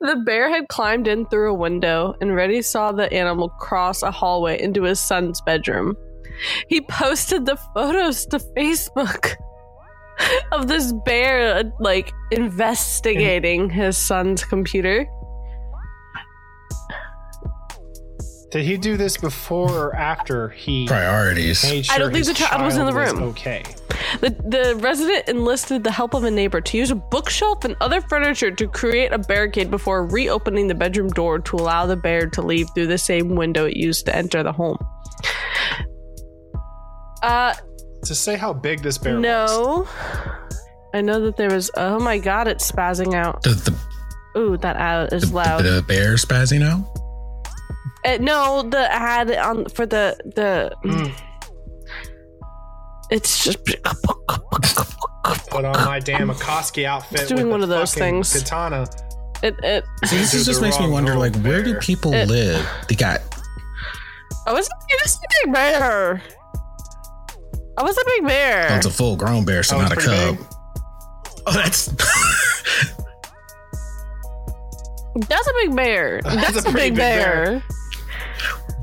The 0.00 0.16
bear 0.26 0.48
had 0.50 0.68
climbed 0.68 1.06
in 1.06 1.26
through 1.26 1.50
a 1.50 1.54
window, 1.54 2.14
and 2.20 2.34
Reddy 2.34 2.62
saw 2.62 2.92
the 2.92 3.12
animal 3.12 3.48
cross 3.48 4.02
a 4.02 4.10
hallway 4.10 4.60
into 4.60 4.82
his 4.82 5.00
son's 5.00 5.40
bedroom. 5.42 5.96
He 6.68 6.80
posted 6.80 7.46
the 7.46 7.56
photos 7.74 8.26
to 8.26 8.38
Facebook 8.38 9.36
of 10.52 10.66
this 10.66 10.92
bear, 11.04 11.72
like, 11.78 12.12
investigating 12.32 13.70
his 13.70 13.96
son's 13.96 14.44
computer. 14.44 15.06
Did 18.54 18.64
he 18.66 18.76
do 18.76 18.96
this 18.96 19.16
before 19.16 19.68
or 19.88 19.96
after 19.96 20.50
he 20.50 20.86
Priorities. 20.86 21.64
made 21.64 21.86
sure 21.86 21.94
I 21.94 21.98
don't 21.98 22.12
think 22.12 22.24
the 22.24 22.34
child 22.34 22.62
was 22.62 22.76
in 22.76 22.86
the 22.86 22.92
room. 22.92 23.20
okay. 23.24 23.64
The, 24.20 24.30
the 24.30 24.76
resident 24.76 25.28
enlisted 25.28 25.82
the 25.82 25.90
help 25.90 26.14
of 26.14 26.22
a 26.22 26.30
neighbor 26.30 26.60
to 26.60 26.76
use 26.78 26.92
a 26.92 26.94
bookshelf 26.94 27.64
and 27.64 27.74
other 27.80 28.00
furniture 28.00 28.52
to 28.52 28.68
create 28.68 29.12
a 29.12 29.18
barricade 29.18 29.72
before 29.72 30.06
reopening 30.06 30.68
the 30.68 30.74
bedroom 30.76 31.08
door 31.08 31.40
to 31.40 31.56
allow 31.56 31.84
the 31.86 31.96
bear 31.96 32.28
to 32.30 32.42
leave 32.42 32.68
through 32.76 32.86
the 32.86 32.96
same 32.96 33.34
window 33.34 33.66
it 33.66 33.76
used 33.76 34.06
to 34.06 34.14
enter 34.14 34.44
the 34.44 34.52
home. 34.52 34.78
Uh, 37.24 37.54
To 38.04 38.14
say 38.14 38.36
how 38.36 38.52
big 38.52 38.82
this 38.82 38.98
bear 38.98 39.14
was. 39.14 39.22
no. 39.22 39.88
I 40.94 41.00
know 41.00 41.20
that 41.22 41.36
there 41.36 41.50
was. 41.50 41.72
Oh 41.76 41.98
my 41.98 42.18
god, 42.18 42.46
it's 42.46 42.70
spazzing 42.70 43.14
out. 43.14 43.42
The, 43.42 43.50
the, 44.34 44.38
Ooh, 44.40 44.56
that 44.58 44.76
ad 44.76 45.12
is 45.12 45.30
the, 45.30 45.36
loud. 45.36 45.64
the 45.64 45.82
bear 45.88 46.14
spazzing 46.14 46.62
out. 46.62 46.84
Uh, 48.04 48.18
no, 48.20 48.62
the 48.62 48.92
ad 48.92 49.30
on 49.32 49.64
for 49.66 49.86
the 49.86 50.16
the. 50.34 50.72
Mm. 50.84 51.12
It's 53.10 53.44
just. 53.44 53.64
Put 55.50 55.64
on 55.64 55.72
my 55.86 56.00
damn 56.00 56.28
Akatsuki 56.28 56.84
outfit. 56.84 57.20
It's 57.20 57.28
doing 57.28 57.44
with 57.44 57.50
one 57.52 57.60
the 57.60 57.64
of 57.64 57.70
those 57.70 57.94
things. 57.94 58.32
Katana. 58.32 58.86
It, 59.42 59.54
it, 59.62 59.84
See, 60.04 60.16
this 60.18 60.32
They're 60.32 60.42
just 60.44 60.60
makes 60.62 60.78
me 60.80 60.88
wonder, 60.88 61.14
like, 61.16 61.34
where 61.36 61.62
do 61.62 61.74
people 61.78 62.12
It- 62.14 62.28
live? 62.28 62.66
They 62.88 62.94
got 62.94 63.20
I 64.46 64.52
was 64.52 64.66
a 64.66 64.70
big 65.44 65.52
bear. 65.54 66.22
I 67.78 67.82
was 67.82 67.96
a 67.96 68.04
big 68.06 68.26
bear. 68.26 68.68
oh, 68.70 68.76
it's 68.76 68.86
a 68.86 68.90
full 68.90 69.16
grown 69.16 69.44
bear, 69.44 69.62
so 69.62 69.76
Oh, 69.76 69.80
not 69.82 69.92
a 69.92 69.96
cub. 69.96 70.36
big? 70.38 70.46
Oh, 71.46 71.52
that's 71.52 71.86
That's 75.28 75.46
a 75.48 75.52
big 75.62 75.76
bear. 75.76 76.20
That's 76.22 76.36
That's, 76.54 76.66
a 76.66 76.68
a, 76.70 76.72
big 76.72 76.94
big 76.94 76.96
bear. 76.96 77.44
bear. 77.44 77.62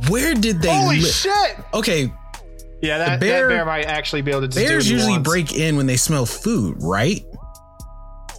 Where 0.10 0.34
did 0.34 0.62
they 0.62 0.74
Holy 0.74 1.00
live? 1.00 1.08
shit! 1.12 1.58
Okay, 1.74 2.12
Yeah, 2.82 2.98
that 2.98 3.20
bear- 3.20 3.48
that 3.48 3.56
bear 3.56 3.66
might 3.66 3.86
actually 3.86 4.22
be 4.24 4.32
able 4.32 4.42
to 4.42 4.48
just 4.48 4.58
bears 4.58 4.70
do 4.70 4.76
what 4.76 4.86
he 4.86 4.92
usually 4.94 5.12
wants. 5.14 5.30
break 5.30 5.54
in 5.54 5.78
when 5.78 5.86
they 5.88 5.98
smell 5.98 6.26
food, 6.26 6.78
right? 6.80 7.24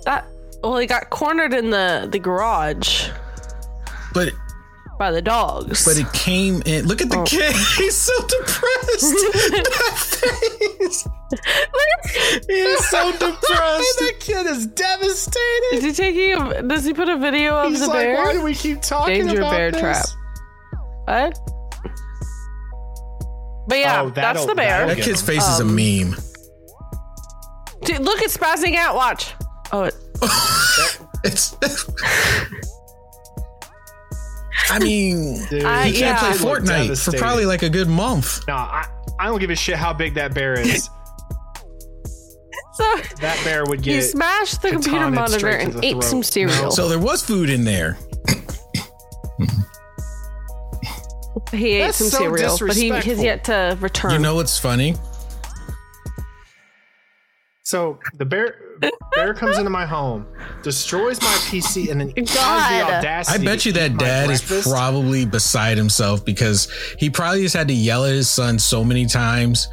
That 0.05 0.25
well, 0.63 0.79
he 0.79 0.87
got 0.87 1.11
cornered 1.11 1.53
in 1.55 1.71
the 1.71 2.09
the 2.11 2.19
garage 2.19 3.09
But 4.15 4.33
by 4.99 5.11
the 5.11 5.23
dogs. 5.23 5.85
but 5.85 5.97
it 5.97 6.13
came 6.13 6.63
in. 6.67 6.87
Look 6.87 7.01
at 7.03 7.09
the 7.11 7.19
Oh. 7.19 7.25
kid; 7.25 7.53
he's 7.77 7.97
so 7.97 8.13
depressed. 8.27 9.01
that 9.63 9.95
face. 9.97 11.09
He 12.49 12.53
is 12.55 12.89
so 12.89 13.11
depressed. 13.13 13.99
that 14.01 14.15
kid 14.21 14.47
is 14.47 14.67
devastated. 14.67 15.73
is 15.75 15.83
he 15.85 15.93
taking? 15.93 16.33
A, 16.33 16.63
does 16.63 16.85
he 16.85 16.93
put 16.95 17.09
a 17.09 17.17
video 17.17 17.57
of 17.57 17.71
He's 17.71 17.81
the 17.81 17.87
like, 17.89 17.97
bear? 17.99 18.17
why 18.25 18.33
do 18.33 18.43
we 18.43 18.55
keep 18.55 18.81
talking 18.83 19.27
Danger 19.27 19.39
about 19.41 19.51
bear 19.53 19.71
this? 19.73 19.81
trap. 19.81 20.07
What? 21.05 21.39
But 23.69 23.79
yeah, 23.79 24.03
Oh, 24.03 24.11
that's 24.11 24.45
the 24.45 24.55
bear. 24.55 24.67
that'll 24.71 24.89
That 24.89 24.97
get 24.97 25.05
kid's 25.05 25.21
him. 25.21 25.27
face 25.27 25.47
is 25.49 25.61
a 25.61 25.63
Um, 25.63 25.75
meme. 25.77 26.17
Dude, 27.85 28.01
look, 28.01 28.21
it's 28.23 28.37
spazzing 28.37 28.77
out. 28.77 28.95
Watch. 28.97 29.35
Oh, 29.73 29.85
it, 29.85 29.95
It's. 31.25 31.57
I 34.71 34.79
mean, 34.79 35.45
Dude, 35.49 35.65
I- 35.65 35.87
he 35.89 35.93
can't 36.01 36.21
yeah. 36.23 36.33
play 36.33 36.33
Fortnite 36.33 37.05
for 37.05 37.17
probably 37.19 37.47
like 37.47 37.63
a 37.63 37.69
good 37.71 37.89
month. 37.89 38.41
No, 38.49 38.55
I, 38.55 38.87
I 39.19 39.27
don't 39.27 39.39
give 39.41 39.51
a 39.51 39.57
shit 39.57 39.77
how 39.77 39.93
big 39.93 40.15
that 40.15 40.35
bear 40.35 40.59
is. 40.59 40.85
so 42.75 42.97
that 43.21 43.41
bear 43.45 43.65
would 43.67 43.81
he 43.85 43.93
get. 43.93 44.03
smashed 44.03 44.63
the 44.63 44.71
computer 44.71 45.11
monitor 45.11 45.49
and 45.49 45.85
ate 45.85 45.93
throat. 45.93 46.05
some 46.05 46.23
cereal. 46.23 46.63
No. 46.65 46.71
So 46.71 46.89
there 46.89 46.99
was 46.99 47.23
food 47.23 47.51
in 47.51 47.65
there. 47.65 47.99
He 51.53 51.73
ate 51.73 51.87
That's 51.87 51.99
some 51.99 52.09
so 52.09 52.19
cereal, 52.19 52.59
but 52.59 52.77
he 52.77 52.89
has 52.89 53.23
yet 53.23 53.45
to 53.45 53.77
return. 53.81 54.13
You 54.13 54.19
know 54.19 54.35
what's 54.35 54.59
funny? 54.59 54.95
So 57.65 57.99
the 58.19 58.25
bear 58.25 58.57
bear 59.15 59.35
comes 59.35 59.57
into 59.57 59.71
my 59.71 59.87
home, 59.87 60.27
destroys 60.63 61.21
my 61.21 61.35
PC, 61.49 61.91
and 61.91 62.01
then 62.01 62.09
has 62.17 62.29
the 62.29 62.35
God. 62.35 63.05
I 63.29 63.39
bet 63.39 63.65
you 63.65 63.73
that 63.73 63.93
my 63.93 63.99
dad 63.99 64.31
is 64.31 64.43
probably 64.63 65.25
beside 65.25 65.79
himself 65.79 66.25
because 66.25 66.69
he 66.99 67.09
probably 67.09 67.43
just 67.43 67.55
had 67.55 67.69
to 67.69 67.75
yell 67.75 68.05
at 68.05 68.13
his 68.13 68.29
son 68.29 68.59
so 68.59 68.83
many 68.83 69.07
times, 69.07 69.69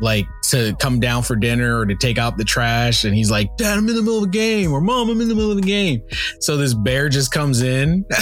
like 0.00 0.26
to 0.50 0.74
come 0.80 0.98
down 1.00 1.22
for 1.22 1.36
dinner 1.36 1.78
or 1.78 1.86
to 1.86 1.94
take 1.94 2.18
out 2.18 2.36
the 2.36 2.44
trash. 2.44 3.04
And 3.04 3.14
he's 3.14 3.30
like, 3.30 3.56
Dad, 3.56 3.78
I'm 3.78 3.88
in 3.88 3.94
the 3.94 4.02
middle 4.02 4.18
of 4.18 4.24
a 4.24 4.32
game, 4.32 4.72
or 4.72 4.80
Mom, 4.80 5.08
I'm 5.08 5.20
in 5.20 5.28
the 5.28 5.34
middle 5.34 5.52
of 5.52 5.58
a 5.58 5.62
game. 5.62 6.02
So 6.40 6.56
this 6.56 6.74
bear 6.74 7.08
just 7.08 7.30
comes 7.30 7.62
in. 7.62 8.04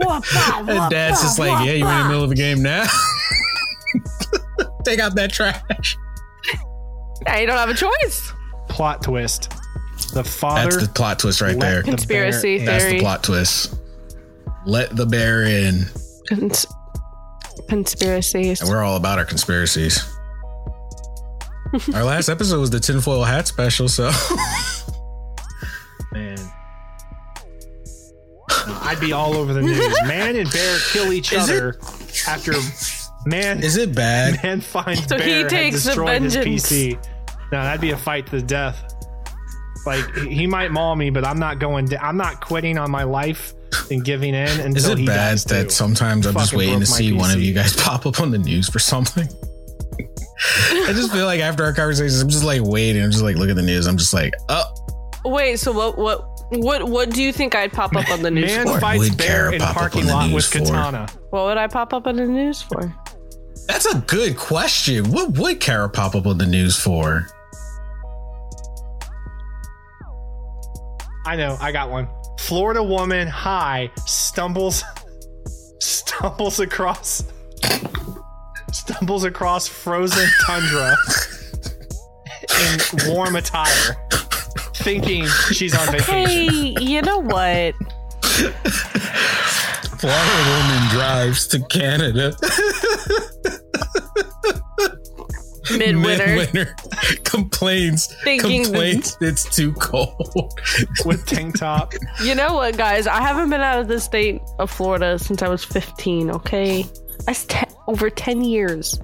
and 0.00 0.90
dad's 0.90 1.20
just 1.22 1.38
like, 1.38 1.66
Yeah, 1.66 1.72
you're 1.72 1.88
in 1.90 1.98
the 2.02 2.08
middle 2.08 2.24
of 2.24 2.30
a 2.30 2.34
game 2.34 2.62
now. 2.62 2.84
take 4.84 5.00
out 5.00 5.14
that 5.16 5.32
trash. 5.32 5.96
Yeah, 7.26 7.38
you 7.38 7.46
don't 7.46 7.58
have 7.58 7.68
a 7.68 7.74
choice. 7.74 8.32
plot 8.68 9.02
twist. 9.02 9.52
The 10.14 10.24
father. 10.24 10.70
That's 10.70 10.86
the 10.86 10.92
plot 10.92 11.18
twist 11.18 11.40
right 11.40 11.58
there. 11.58 11.82
the 11.82 11.88
Conspiracy 11.88 12.58
in. 12.60 12.64
That's 12.64 12.84
the 12.84 13.00
plot 13.00 13.24
twist. 13.24 13.74
Let 14.64 14.94
the 14.96 15.04
bear 15.06 15.44
in. 15.44 15.84
Cons- 16.28 16.66
conspiracies. 17.68 18.60
And 18.60 18.70
we're 18.70 18.82
all 18.82 18.96
about 18.96 19.18
our 19.18 19.24
conspiracies. 19.24 20.02
our 21.94 22.04
last 22.04 22.28
episode 22.28 22.60
was 22.60 22.70
the 22.70 22.80
tinfoil 22.80 23.24
hat 23.24 23.48
special, 23.48 23.88
so 23.88 24.10
Man. 26.12 26.38
I'd 28.88 29.00
be 29.00 29.12
all 29.12 29.34
over 29.36 29.52
the 29.52 29.62
news. 29.62 29.96
Man 30.06 30.36
and 30.36 30.50
bear 30.50 30.78
kill 30.92 31.12
each 31.12 31.32
Is 31.32 31.48
it- 31.48 31.54
other 31.56 31.78
after 32.26 32.52
man 33.26 33.62
is 33.62 33.76
it 33.76 33.94
bad? 33.94 34.42
man 34.42 34.60
finds 34.60 35.06
So 35.08 35.18
bear 35.18 35.26
he 35.26 35.32
had 35.42 35.48
takes 35.48 35.84
the 35.84 35.90
destroyed 35.90 36.22
his. 36.22 36.36
PC. 36.36 36.94
Now 37.52 37.64
that'd 37.64 37.80
be 37.80 37.90
a 37.92 37.96
fight 37.98 38.26
to 38.26 38.36
the 38.40 38.42
death. 38.42 38.82
Like 39.86 40.04
he 40.16 40.34
he 40.34 40.46
might 40.46 40.70
maul 40.70 40.96
me, 40.96 41.10
but 41.10 41.24
I'm 41.24 41.38
not 41.38 41.58
going. 41.58 41.86
Da- 41.86 42.00
I'm 42.00 42.16
not 42.16 42.40
quitting 42.40 42.78
on 42.78 42.90
my 42.90 43.04
life 43.04 43.54
and 43.90 44.04
giving 44.04 44.34
in 44.34 44.48
until 44.60 44.76
Is 44.76 44.88
it 44.88 44.98
he 44.98 45.06
bad 45.06 45.16
dies 45.30 45.44
that 45.44 45.64
too. 45.64 45.70
sometimes 45.70 46.26
I'm 46.26 46.34
just 46.34 46.52
waiting 46.54 46.80
to 46.80 46.86
broke 46.86 46.90
my 46.90 46.96
see 46.96 47.12
one 47.12 47.30
of 47.30 47.40
you 47.40 47.54
guys 47.54 47.74
pop 47.82 48.04
up 48.06 48.20
on 48.20 48.30
the 48.30 48.38
news 48.38 48.68
for 48.68 48.78
something? 48.78 49.28
I 50.00 50.92
just 50.92 51.12
feel 51.12 51.26
like 51.26 51.40
after 51.40 51.64
our 51.64 51.72
conversations, 51.72 52.20
I'm 52.20 52.28
just 52.28 52.44
like 52.44 52.62
waiting. 52.62 53.02
I'm 53.02 53.10
just 53.10 53.22
like, 53.22 53.36
look 53.36 53.50
at 53.50 53.56
the 53.56 53.62
news. 53.62 53.86
I'm 53.86 53.96
just 53.98 54.12
like, 54.14 54.32
oh, 54.48 54.64
Wait, 55.24 55.58
so 55.58 55.72
what? 55.72 55.98
What? 55.98 56.37
What? 56.50 56.88
What 56.88 57.10
do 57.10 57.22
you 57.22 57.32
think 57.32 57.54
I'd 57.54 57.72
pop 57.72 57.94
up 57.94 58.10
on 58.10 58.22
the 58.22 58.30
news 58.30 58.50
for? 58.56 58.64
Man 58.64 58.74
for? 58.74 58.80
fights 58.80 58.98
would 59.00 59.18
bear 59.18 59.26
Kara 59.26 59.52
in 59.52 59.60
pop 59.60 59.70
up 59.70 59.76
parking 59.76 60.00
on 60.02 60.06
the 60.06 60.12
lot 60.12 60.24
with 60.24 60.32
news 60.32 60.68
for? 60.68 60.74
katana. 60.74 61.08
What 61.30 61.44
would 61.44 61.56
I 61.58 61.66
pop 61.66 61.92
up 61.92 62.06
on 62.06 62.16
the 62.16 62.24
news 62.26 62.62
for? 62.62 62.94
that's 63.66 63.84
a 63.84 63.98
good 64.06 64.36
question. 64.36 65.10
What 65.10 65.36
would 65.36 65.60
Kara 65.60 65.90
pop 65.90 66.14
up 66.14 66.26
on 66.26 66.38
the 66.38 66.46
news 66.46 66.76
for? 66.80 67.26
I 71.26 71.36
know. 71.36 71.58
I 71.60 71.72
got 71.72 71.90
one. 71.90 72.08
Florida 72.40 72.82
woman 72.82 73.28
high 73.28 73.90
stumbles 74.06 74.82
stumbles 75.80 76.58
across 76.60 77.22
stumbles 78.72 79.24
across 79.24 79.68
frozen 79.68 80.26
tundra 80.46 80.96
in 82.60 82.80
warm 83.14 83.36
attire, 83.36 83.96
thinking 84.78 85.26
she's 85.52 85.76
on 85.76 85.86
vacation. 85.92 86.14
Hey, 86.52 86.74
you 86.80 87.02
know 87.02 87.18
what? 87.18 87.74
Florida 89.98 90.44
woman 90.50 90.88
drives 90.90 91.46
to 91.48 91.60
Canada 91.66 92.36
Midwinter. 95.76 96.26
midwinter, 96.26 96.76
complains, 97.24 98.06
Thinking- 98.24 98.64
complains 98.64 99.18
it's 99.20 99.44
too 99.54 99.72
cold. 99.74 100.58
with 101.04 101.26
tank 101.26 101.58
top. 101.58 101.92
You 102.22 102.34
know 102.34 102.54
what, 102.54 102.76
guys? 102.78 103.06
I 103.06 103.20
haven't 103.20 103.50
been 103.50 103.60
out 103.60 103.78
of 103.80 103.88
the 103.88 104.00
state 104.00 104.40
of 104.58 104.70
Florida 104.70 105.18
since 105.18 105.42
I 105.42 105.48
was 105.48 105.62
15, 105.64 106.30
okay? 106.30 106.86
That's 107.26 107.44
te- 107.44 107.66
over 107.86 108.08
10 108.08 108.44
years. 108.44 108.98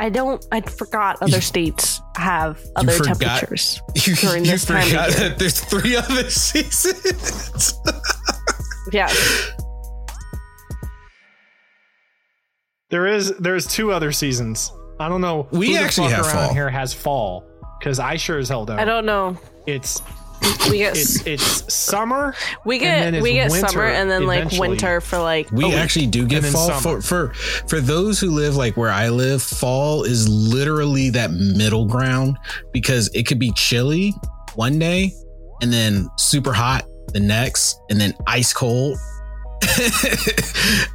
I 0.00 0.10
don't, 0.10 0.44
I 0.52 0.60
forgot 0.60 1.20
other 1.22 1.40
states 1.40 2.00
have 2.16 2.60
other 2.76 2.92
forgot- 2.92 3.18
temperatures 3.18 3.80
You, 4.06 4.14
during 4.14 4.44
you 4.44 4.52
this 4.52 4.64
time 4.64 4.78
of 4.82 4.84
forgot 4.88 5.10
year. 5.18 5.28
that 5.30 5.38
there's 5.38 5.60
three 5.60 5.96
other 5.96 6.30
seasons. 6.30 7.74
Yeah. 8.92 9.12
There 12.90 13.06
is 13.06 13.36
there's 13.38 13.66
two 13.66 13.92
other 13.92 14.12
seasons. 14.12 14.72
I 14.98 15.08
don't 15.08 15.20
know. 15.20 15.46
We 15.50 15.68
who 15.68 15.72
the 15.74 15.78
actually 15.80 16.08
fuck 16.08 16.16
have 16.24 16.26
around 16.34 16.44
fall. 16.46 16.54
here 16.54 16.70
has 16.70 16.94
fall 16.94 17.44
because 17.78 17.98
I 17.98 18.16
sure 18.16 18.38
as 18.38 18.48
hell 18.48 18.64
don't. 18.64 18.78
I 18.78 18.84
don't 18.84 19.04
know. 19.04 19.36
It's 19.66 20.00
We 20.70 20.78
get 20.78 20.96
it's 20.96 21.26
it's 21.26 21.72
summer. 21.72 22.34
we 22.64 22.76
and 22.76 22.84
then 22.84 23.12
get 23.12 23.14
it's 23.14 23.22
we 23.22 23.32
get 23.32 23.52
summer 23.52 23.84
and 23.84 24.10
then 24.10 24.26
like 24.26 24.40
eventually. 24.40 24.68
winter 24.68 25.00
for 25.00 25.18
like 25.18 25.50
We 25.50 25.74
actually 25.74 26.06
do 26.06 26.26
get 26.26 26.44
And 26.44 26.52
fall 26.52 26.80
for, 26.80 27.00
for 27.00 27.34
for 27.66 27.80
those 27.80 28.20
who 28.20 28.30
live 28.30 28.56
like 28.56 28.76
where 28.76 28.90
I 28.90 29.08
live. 29.08 29.42
Fall 29.42 30.04
is 30.04 30.28
literally 30.28 31.10
that 31.10 31.30
middle 31.32 31.86
ground 31.86 32.36
because 32.72 33.08
it 33.14 33.26
could 33.26 33.38
be 33.38 33.52
chilly 33.52 34.14
one 34.54 34.78
day 34.78 35.12
and 35.62 35.72
then 35.72 36.08
super 36.16 36.52
hot 36.52 36.84
the 37.12 37.20
next, 37.20 37.80
and 37.90 38.00
then 38.00 38.14
ice 38.26 38.52
cold. 38.52 38.98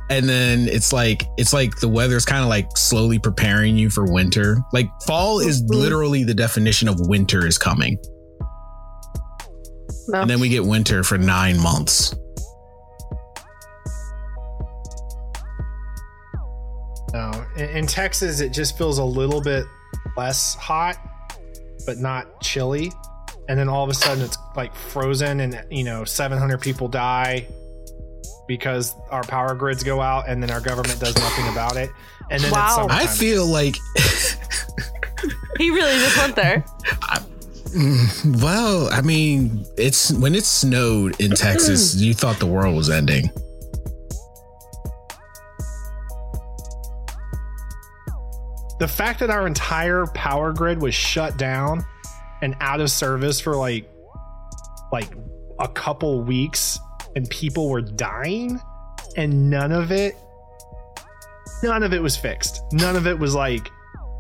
and 0.10 0.30
then 0.30 0.70
it's 0.70 0.94
like 0.94 1.24
it's 1.38 1.52
like 1.52 1.78
the 1.82 1.88
weather's 1.88 2.24
kind 2.24 2.42
of 2.42 2.48
like 2.48 2.78
slowly 2.78 3.20
preparing 3.20 3.78
you 3.78 3.90
for 3.90 4.06
winter. 4.12 4.58
Like 4.72 4.88
fall 5.06 5.40
is 5.40 5.62
mm-hmm. 5.62 5.80
literally 5.80 6.24
the 6.24 6.34
definition 6.34 6.88
of 6.88 6.96
winter 7.08 7.46
is 7.46 7.58
coming. 7.58 7.98
No. 10.08 10.22
And 10.22 10.30
then 10.30 10.40
we 10.40 10.50
get 10.50 10.64
winter 10.66 11.04
for 11.04 11.18
nine 11.18 11.60
months. 11.60 12.14
No, 17.14 17.46
in, 17.56 17.70
in 17.70 17.88
Texas 17.88 18.40
it 18.40 18.50
just 18.52 18.78
feels 18.78 18.98
a 18.98 19.04
little 19.04 19.42
bit 19.42 19.66
less 20.18 20.56
hot, 20.56 20.98
but 21.86 21.98
not 21.98 22.42
chilly. 22.42 22.92
And 23.50 23.60
then 23.60 23.68
all 23.70 23.84
of 23.84 23.90
a 23.90 23.94
sudden 23.94 24.24
it's 24.24 24.38
like 24.56 24.74
frozen, 24.76 25.42
and 25.42 25.64
you 25.70 25.84
know 25.84 26.06
700 26.06 26.60
people 26.62 26.88
die 26.88 27.48
because 28.48 28.96
our 29.10 29.24
power 29.24 29.54
grids 29.56 29.84
go 29.84 30.02
out, 30.02 30.28
and 30.28 30.42
then 30.42 30.50
our 30.50 30.62
government 30.62 31.00
does 31.00 31.16
nothing 31.18 31.48
about 31.50 31.76
it. 31.78 31.90
And 32.32 32.42
then 32.42 32.52
Wow. 32.52 32.88
it's 32.90 32.94
I 32.94 33.06
feel 33.06 33.46
like 33.46 33.76
he 35.58 35.70
really 35.70 36.00
just 36.00 36.18
went 36.18 36.36
there. 36.36 36.64
Mm, 36.94 37.30
Mm, 37.74 38.42
well, 38.42 38.90
I 38.92 39.02
mean, 39.02 39.66
it's 39.78 40.12
when 40.12 40.36
it 40.36 40.46
snowed 40.46 41.20
in 41.20 41.32
Texas, 41.32 41.96
mm. 41.96 42.02
you 42.02 42.14
thought 42.14 42.38
the 42.40 42.46
world 42.46 42.76
was 42.76 42.90
ending. 42.90 43.30
the 48.84 48.88
fact 48.90 49.22
that 49.22 49.30
our 49.30 49.48
entire 49.48 50.06
power 50.08 50.52
grid 50.52 50.82
was 50.82 50.94
shut 50.94 51.38
down 51.38 51.86
and 52.42 52.54
out 52.60 52.82
of 52.82 52.92
service 52.92 53.40
for 53.40 53.56
like 53.56 53.90
like 54.92 55.08
a 55.60 55.70
couple 55.70 56.22
weeks 56.22 56.78
and 57.16 57.30
people 57.30 57.70
were 57.70 57.80
dying 57.80 58.60
and 59.16 59.50
none 59.50 59.72
of 59.72 59.94
it 59.94 60.18
none 61.64 61.82
of 61.82 61.94
it 61.94 62.02
was 62.02 62.18
fixed. 62.18 62.62
None 62.74 62.98
of 62.98 63.08
it 63.08 63.18
was 63.18 63.34
like 63.34 63.70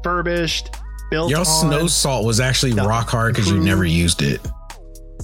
furbished 0.01 0.73
built 1.11 1.29
Your 1.29 1.39
on. 1.39 1.45
snow 1.45 1.87
salt 1.87 2.25
was 2.25 2.39
actually 2.39 2.73
No. 2.73 2.87
rock 2.87 3.09
hard 3.09 3.33
because 3.35 3.49
you 3.51 3.59
never 3.59 3.85
used 3.85 4.21
it. 4.21 4.41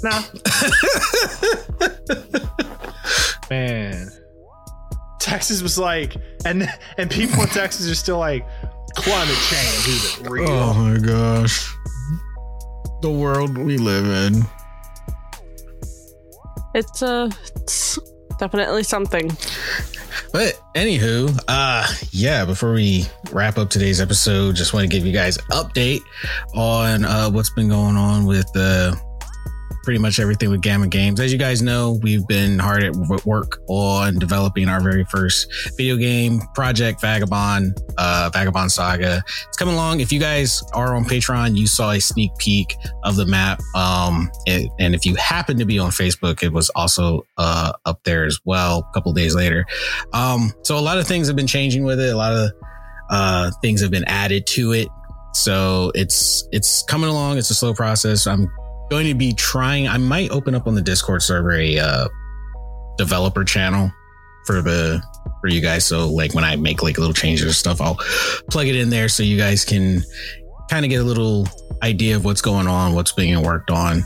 Nah. 0.01 0.21
man 3.49 4.07
texas 5.19 5.61
was 5.61 5.77
like 5.77 6.15
and 6.45 6.67
and 6.97 7.09
people 7.09 7.41
in 7.41 7.47
texas 7.49 7.89
are 7.89 7.95
still 7.95 8.17
like 8.19 8.45
climate 8.95 9.35
change 9.49 9.87
is 9.87 10.19
real 10.29 10.47
Oh 10.49 10.73
my 10.73 10.97
gosh. 10.97 11.73
The 13.01 13.09
world 13.09 13.57
we 13.57 13.77
live 13.77 14.05
in. 14.33 14.43
It's 16.75 17.01
uh 17.01 17.29
it's 17.55 17.97
definitely 18.39 18.83
something. 18.83 19.29
But 20.31 20.59
anywho, 20.75 21.37
uh 21.47 21.87
yeah, 22.11 22.45
before 22.45 22.73
we 22.73 23.05
wrap 23.31 23.57
up 23.57 23.69
today's 23.69 23.99
episode, 24.01 24.55
just 24.55 24.73
want 24.73 24.83
to 24.83 24.87
give 24.87 25.05
you 25.05 25.13
guys 25.13 25.37
update 25.51 26.01
on 26.55 27.05
uh 27.05 27.29
what's 27.29 27.51
been 27.51 27.69
going 27.69 27.95
on 27.95 28.25
with 28.25 28.49
uh 28.55 28.95
pretty 29.89 29.99
much 29.99 30.19
everything 30.19 30.51
with 30.51 30.61
Gamma 30.61 30.85
Games. 30.85 31.19
As 31.19 31.33
you 31.33 31.39
guys 31.39 31.63
know, 31.63 31.97
we've 32.03 32.27
been 32.27 32.59
hard 32.59 32.83
at 32.83 32.95
work 33.25 33.57
on 33.67 34.19
developing 34.19 34.69
our 34.69 34.79
very 34.81 35.03
first 35.05 35.51
video 35.77 35.95
game 35.95 36.41
project, 36.53 37.01
Vagabond, 37.01 37.75
uh 37.97 38.29
Vagabond 38.31 38.71
Saga. 38.71 39.23
It's 39.47 39.57
coming 39.57 39.73
along. 39.73 40.01
If 40.01 40.11
you 40.11 40.19
guys 40.19 40.61
are 40.75 40.95
on 40.95 41.05
Patreon, 41.05 41.57
you 41.57 41.65
saw 41.65 41.89
a 41.89 41.99
sneak 41.99 42.29
peek 42.37 42.75
of 43.03 43.15
the 43.15 43.25
map. 43.25 43.61
Um 43.75 44.29
it, 44.45 44.69
and 44.77 44.93
if 44.93 45.07
you 45.07 45.15
happen 45.15 45.57
to 45.57 45.65
be 45.65 45.79
on 45.79 45.89
Facebook, 45.89 46.43
it 46.43 46.53
was 46.53 46.69
also 46.75 47.25
uh 47.39 47.71
up 47.87 48.03
there 48.03 48.25
as 48.25 48.37
well 48.45 48.87
a 48.87 48.93
couple 48.93 49.11
days 49.13 49.33
later. 49.33 49.65
Um, 50.13 50.53
so 50.61 50.77
a 50.77 50.81
lot 50.81 50.99
of 50.99 51.07
things 51.07 51.25
have 51.25 51.35
been 51.35 51.47
changing 51.47 51.83
with 51.83 51.99
it. 51.99 52.13
A 52.13 52.15
lot 52.15 52.35
of 52.35 52.51
uh, 53.09 53.49
things 53.63 53.81
have 53.81 53.89
been 53.89 54.05
added 54.05 54.45
to 54.49 54.71
it. 54.71 54.87
So 55.33 55.91
it's 55.95 56.47
it's 56.51 56.83
coming 56.83 57.09
along. 57.09 57.39
It's 57.39 57.49
a 57.49 57.55
slow 57.55 57.73
process. 57.73 58.27
I'm 58.27 58.47
going 58.89 59.07
to 59.07 59.13
be 59.13 59.33
trying. 59.33 59.87
I 59.87 59.97
might 59.97 60.31
open 60.31 60.55
up 60.55 60.67
on 60.67 60.75
the 60.75 60.81
Discord 60.81 61.21
server 61.21 61.53
a 61.53 61.77
uh, 61.77 62.07
developer 62.97 63.43
channel 63.43 63.91
for 64.45 64.61
the 64.61 65.01
for 65.41 65.47
you 65.47 65.61
guys. 65.61 65.85
So 65.85 66.09
like 66.09 66.33
when 66.33 66.43
I 66.43 66.55
make 66.55 66.81
like 66.83 66.97
little 66.97 67.13
changes 67.13 67.45
or 67.45 67.53
stuff, 67.53 67.81
I'll 67.81 67.97
plug 68.49 68.67
it 68.67 68.75
in 68.75 68.89
there 68.89 69.07
so 69.07 69.23
you 69.23 69.37
guys 69.37 69.63
can 69.63 70.01
kind 70.69 70.85
of 70.85 70.89
get 70.89 71.01
a 71.01 71.03
little 71.03 71.47
idea 71.81 72.15
of 72.15 72.25
what's 72.25 72.41
going 72.41 72.67
on, 72.67 72.93
what's 72.93 73.11
being 73.11 73.41
worked 73.41 73.71
on, 73.71 74.03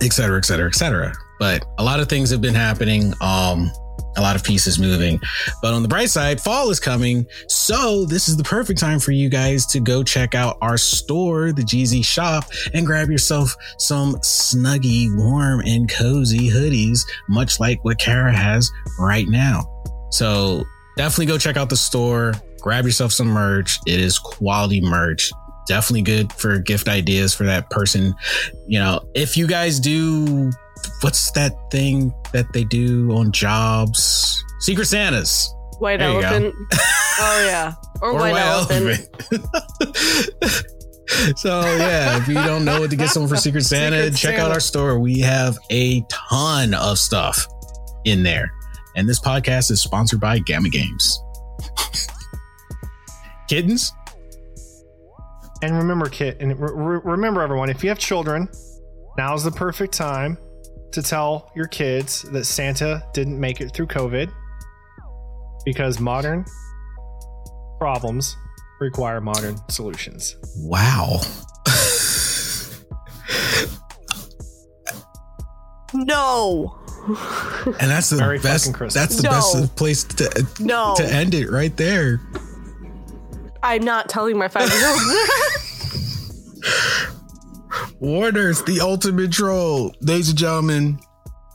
et 0.00 0.12
cetera, 0.12 0.38
et 0.38 0.44
cetera, 0.44 0.68
et 0.68 0.74
cetera. 0.74 1.12
But 1.38 1.64
a 1.78 1.84
lot 1.84 2.00
of 2.00 2.08
things 2.08 2.30
have 2.30 2.40
been 2.40 2.54
happening. 2.54 3.12
Um, 3.20 3.70
a 4.16 4.20
lot 4.20 4.36
of 4.36 4.44
pieces 4.44 4.78
moving. 4.78 5.20
But 5.62 5.74
on 5.74 5.82
the 5.82 5.88
bright 5.88 6.10
side, 6.10 6.40
fall 6.40 6.70
is 6.70 6.80
coming. 6.80 7.26
So 7.48 8.04
this 8.04 8.28
is 8.28 8.36
the 8.36 8.44
perfect 8.44 8.80
time 8.80 8.98
for 8.98 9.12
you 9.12 9.28
guys 9.28 9.66
to 9.66 9.80
go 9.80 10.02
check 10.02 10.34
out 10.34 10.56
our 10.60 10.76
store, 10.76 11.52
the 11.52 11.62
GZ 11.62 12.04
shop, 12.04 12.44
and 12.74 12.86
grab 12.86 13.10
yourself 13.10 13.54
some 13.78 14.14
snuggy, 14.16 15.08
warm, 15.16 15.60
and 15.60 15.88
cozy 15.88 16.50
hoodies, 16.50 17.00
much 17.28 17.60
like 17.60 17.84
what 17.84 17.98
Kara 17.98 18.34
has 18.34 18.70
right 18.98 19.26
now. 19.28 19.64
So 20.10 20.64
definitely 20.96 21.26
go 21.26 21.38
check 21.38 21.56
out 21.56 21.68
the 21.68 21.76
store, 21.76 22.34
grab 22.60 22.84
yourself 22.84 23.12
some 23.12 23.28
merch. 23.28 23.78
It 23.86 24.00
is 24.00 24.18
quality 24.18 24.80
merch. 24.80 25.30
Definitely 25.66 26.02
good 26.02 26.32
for 26.32 26.58
gift 26.58 26.88
ideas 26.88 27.34
for 27.34 27.44
that 27.44 27.68
person. 27.68 28.14
You 28.66 28.78
know, 28.78 29.00
if 29.14 29.36
you 29.36 29.46
guys 29.46 29.78
do 29.78 30.50
what's 31.00 31.30
that 31.32 31.52
thing 31.70 32.12
that 32.32 32.52
they 32.52 32.64
do 32.64 33.12
on 33.12 33.32
jobs? 33.32 34.42
Secret 34.60 34.86
Santas. 34.86 35.52
White 35.78 36.00
There 36.00 36.08
elephant. 36.08 36.54
oh 37.20 37.44
yeah. 37.46 37.74
Or, 38.00 38.14
white, 38.14 38.36
elephant. 38.36 39.08
so 41.38 41.60
yeah, 41.60 42.18
if 42.18 42.28
you 42.28 42.34
don't 42.34 42.64
know 42.64 42.80
what 42.80 42.90
to 42.90 42.96
get 42.96 43.10
someone 43.10 43.28
for 43.28 43.36
Secret 43.36 43.62
Santa, 43.64 44.04
Secret 44.04 44.16
check 44.16 44.38
out 44.38 44.50
our 44.50 44.60
store. 44.60 44.98
We 44.98 45.20
have 45.20 45.56
a 45.70 46.02
ton 46.08 46.74
of 46.74 46.98
stuff 46.98 47.46
in 48.04 48.22
there. 48.22 48.52
And 48.96 49.08
this 49.08 49.20
podcast 49.20 49.70
is 49.70 49.80
sponsored 49.80 50.20
by 50.20 50.38
Gamma 50.40 50.68
Games. 50.68 51.22
Kittens? 53.48 53.92
And 55.62 55.76
remember, 55.76 56.08
kid, 56.08 56.36
and 56.40 56.58
re- 56.58 56.70
re- 56.72 57.00
remember, 57.04 57.42
everyone, 57.42 57.70
if 57.70 57.82
you 57.82 57.88
have 57.88 57.98
children, 57.98 58.48
now's 59.16 59.44
the 59.44 59.50
perfect 59.50 59.94
time 59.94 60.38
to 60.92 61.02
tell 61.02 61.50
your 61.54 61.66
kids 61.66 62.22
that 62.32 62.44
Santa 62.44 63.02
didn't 63.12 63.38
make 63.38 63.60
it 63.60 63.74
through 63.74 63.86
COVID 63.88 64.30
because 65.64 66.00
modern 66.00 66.44
problems 67.78 68.36
require 68.80 69.20
modern 69.20 69.56
solutions. 69.68 70.36
Wow. 70.58 71.20
No. 75.94 76.78
And 77.80 77.90
that's 77.90 78.10
the 78.10 78.18
Merry 78.18 78.38
best 78.38 78.72
that's 78.92 79.16
the 79.16 79.22
No. 79.22 79.30
best 79.30 79.74
place 79.76 80.04
to 80.04 80.46
No. 80.60 80.94
to 80.96 81.04
end 81.04 81.34
it 81.34 81.50
right 81.50 81.74
there. 81.76 82.20
I'm 83.62 83.82
not 83.82 84.08
telling 84.08 84.38
my 84.38 84.48
five 84.48 84.68
year 84.70 84.88
old. 84.88 85.00
Warner's 88.00 88.62
the 88.62 88.80
ultimate 88.80 89.32
troll. 89.32 89.94
Ladies 90.00 90.30
and 90.30 90.38
gentlemen, 90.38 90.98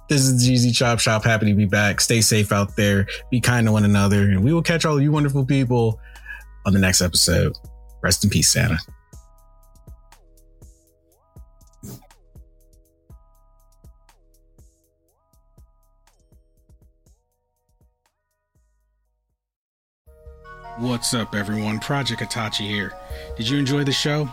this 0.10 0.22
is 0.22 0.48
GZ 0.48 0.76
Chop 0.76 1.00
Shop. 1.00 1.24
Happy 1.24 1.48
to 1.48 1.56
be 1.56 1.66
back. 1.66 2.02
Stay 2.02 2.22
safe 2.22 2.52
out 2.52 2.76
there. 2.76 3.08
Be 3.32 3.40
kind 3.40 3.68
to 3.68 3.72
one 3.72 3.86
another. 3.86 4.22
And 4.24 4.44
we 4.44 4.54
will 4.54 4.62
catch 4.62 4.86
all 4.86 5.02
you 5.02 5.12
wonderful 5.12 5.46
people 5.46 6.00
on 6.66 6.74
the 6.74 6.80
next 6.80 7.02
episode. 7.02 7.54
Rest 8.02 8.24
in 8.24 8.30
peace, 8.30 8.52
Santa. 8.52 8.78
What's 20.80 21.14
up, 21.14 21.34
everyone? 21.34 21.80
Project 21.80 22.22
Itachi 22.22 22.68
here. 22.68 22.94
Did 23.38 23.48
you 23.48 23.58
enjoy 23.58 23.84
the 23.84 23.92
show? 23.92 24.28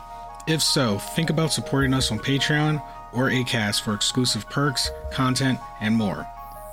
If 0.46 0.62
so, 0.62 0.98
think 0.98 1.30
about 1.30 1.52
supporting 1.52 1.94
us 1.94 2.10
on 2.10 2.18
Patreon 2.18 2.82
or 3.12 3.30
ACAST 3.30 3.82
for 3.82 3.94
exclusive 3.94 4.48
perks, 4.48 4.90
content, 5.12 5.58
and 5.80 5.96
more. 5.96 6.26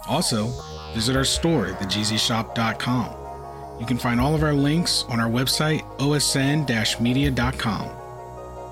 Also, 0.08 0.48
visit 0.94 1.16
our 1.16 1.26
store, 1.26 1.68
thegzshop.com. 1.68 3.16
You 3.80 3.86
can 3.86 3.98
find 3.98 4.20
all 4.20 4.34
of 4.34 4.44
our 4.44 4.54
links 4.54 5.06
on 5.10 5.20
our 5.20 5.30
website, 5.30 5.82
osn-media.com. 5.98 7.90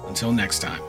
Until 0.08 0.32
next 0.32 0.60
time. 0.60 0.82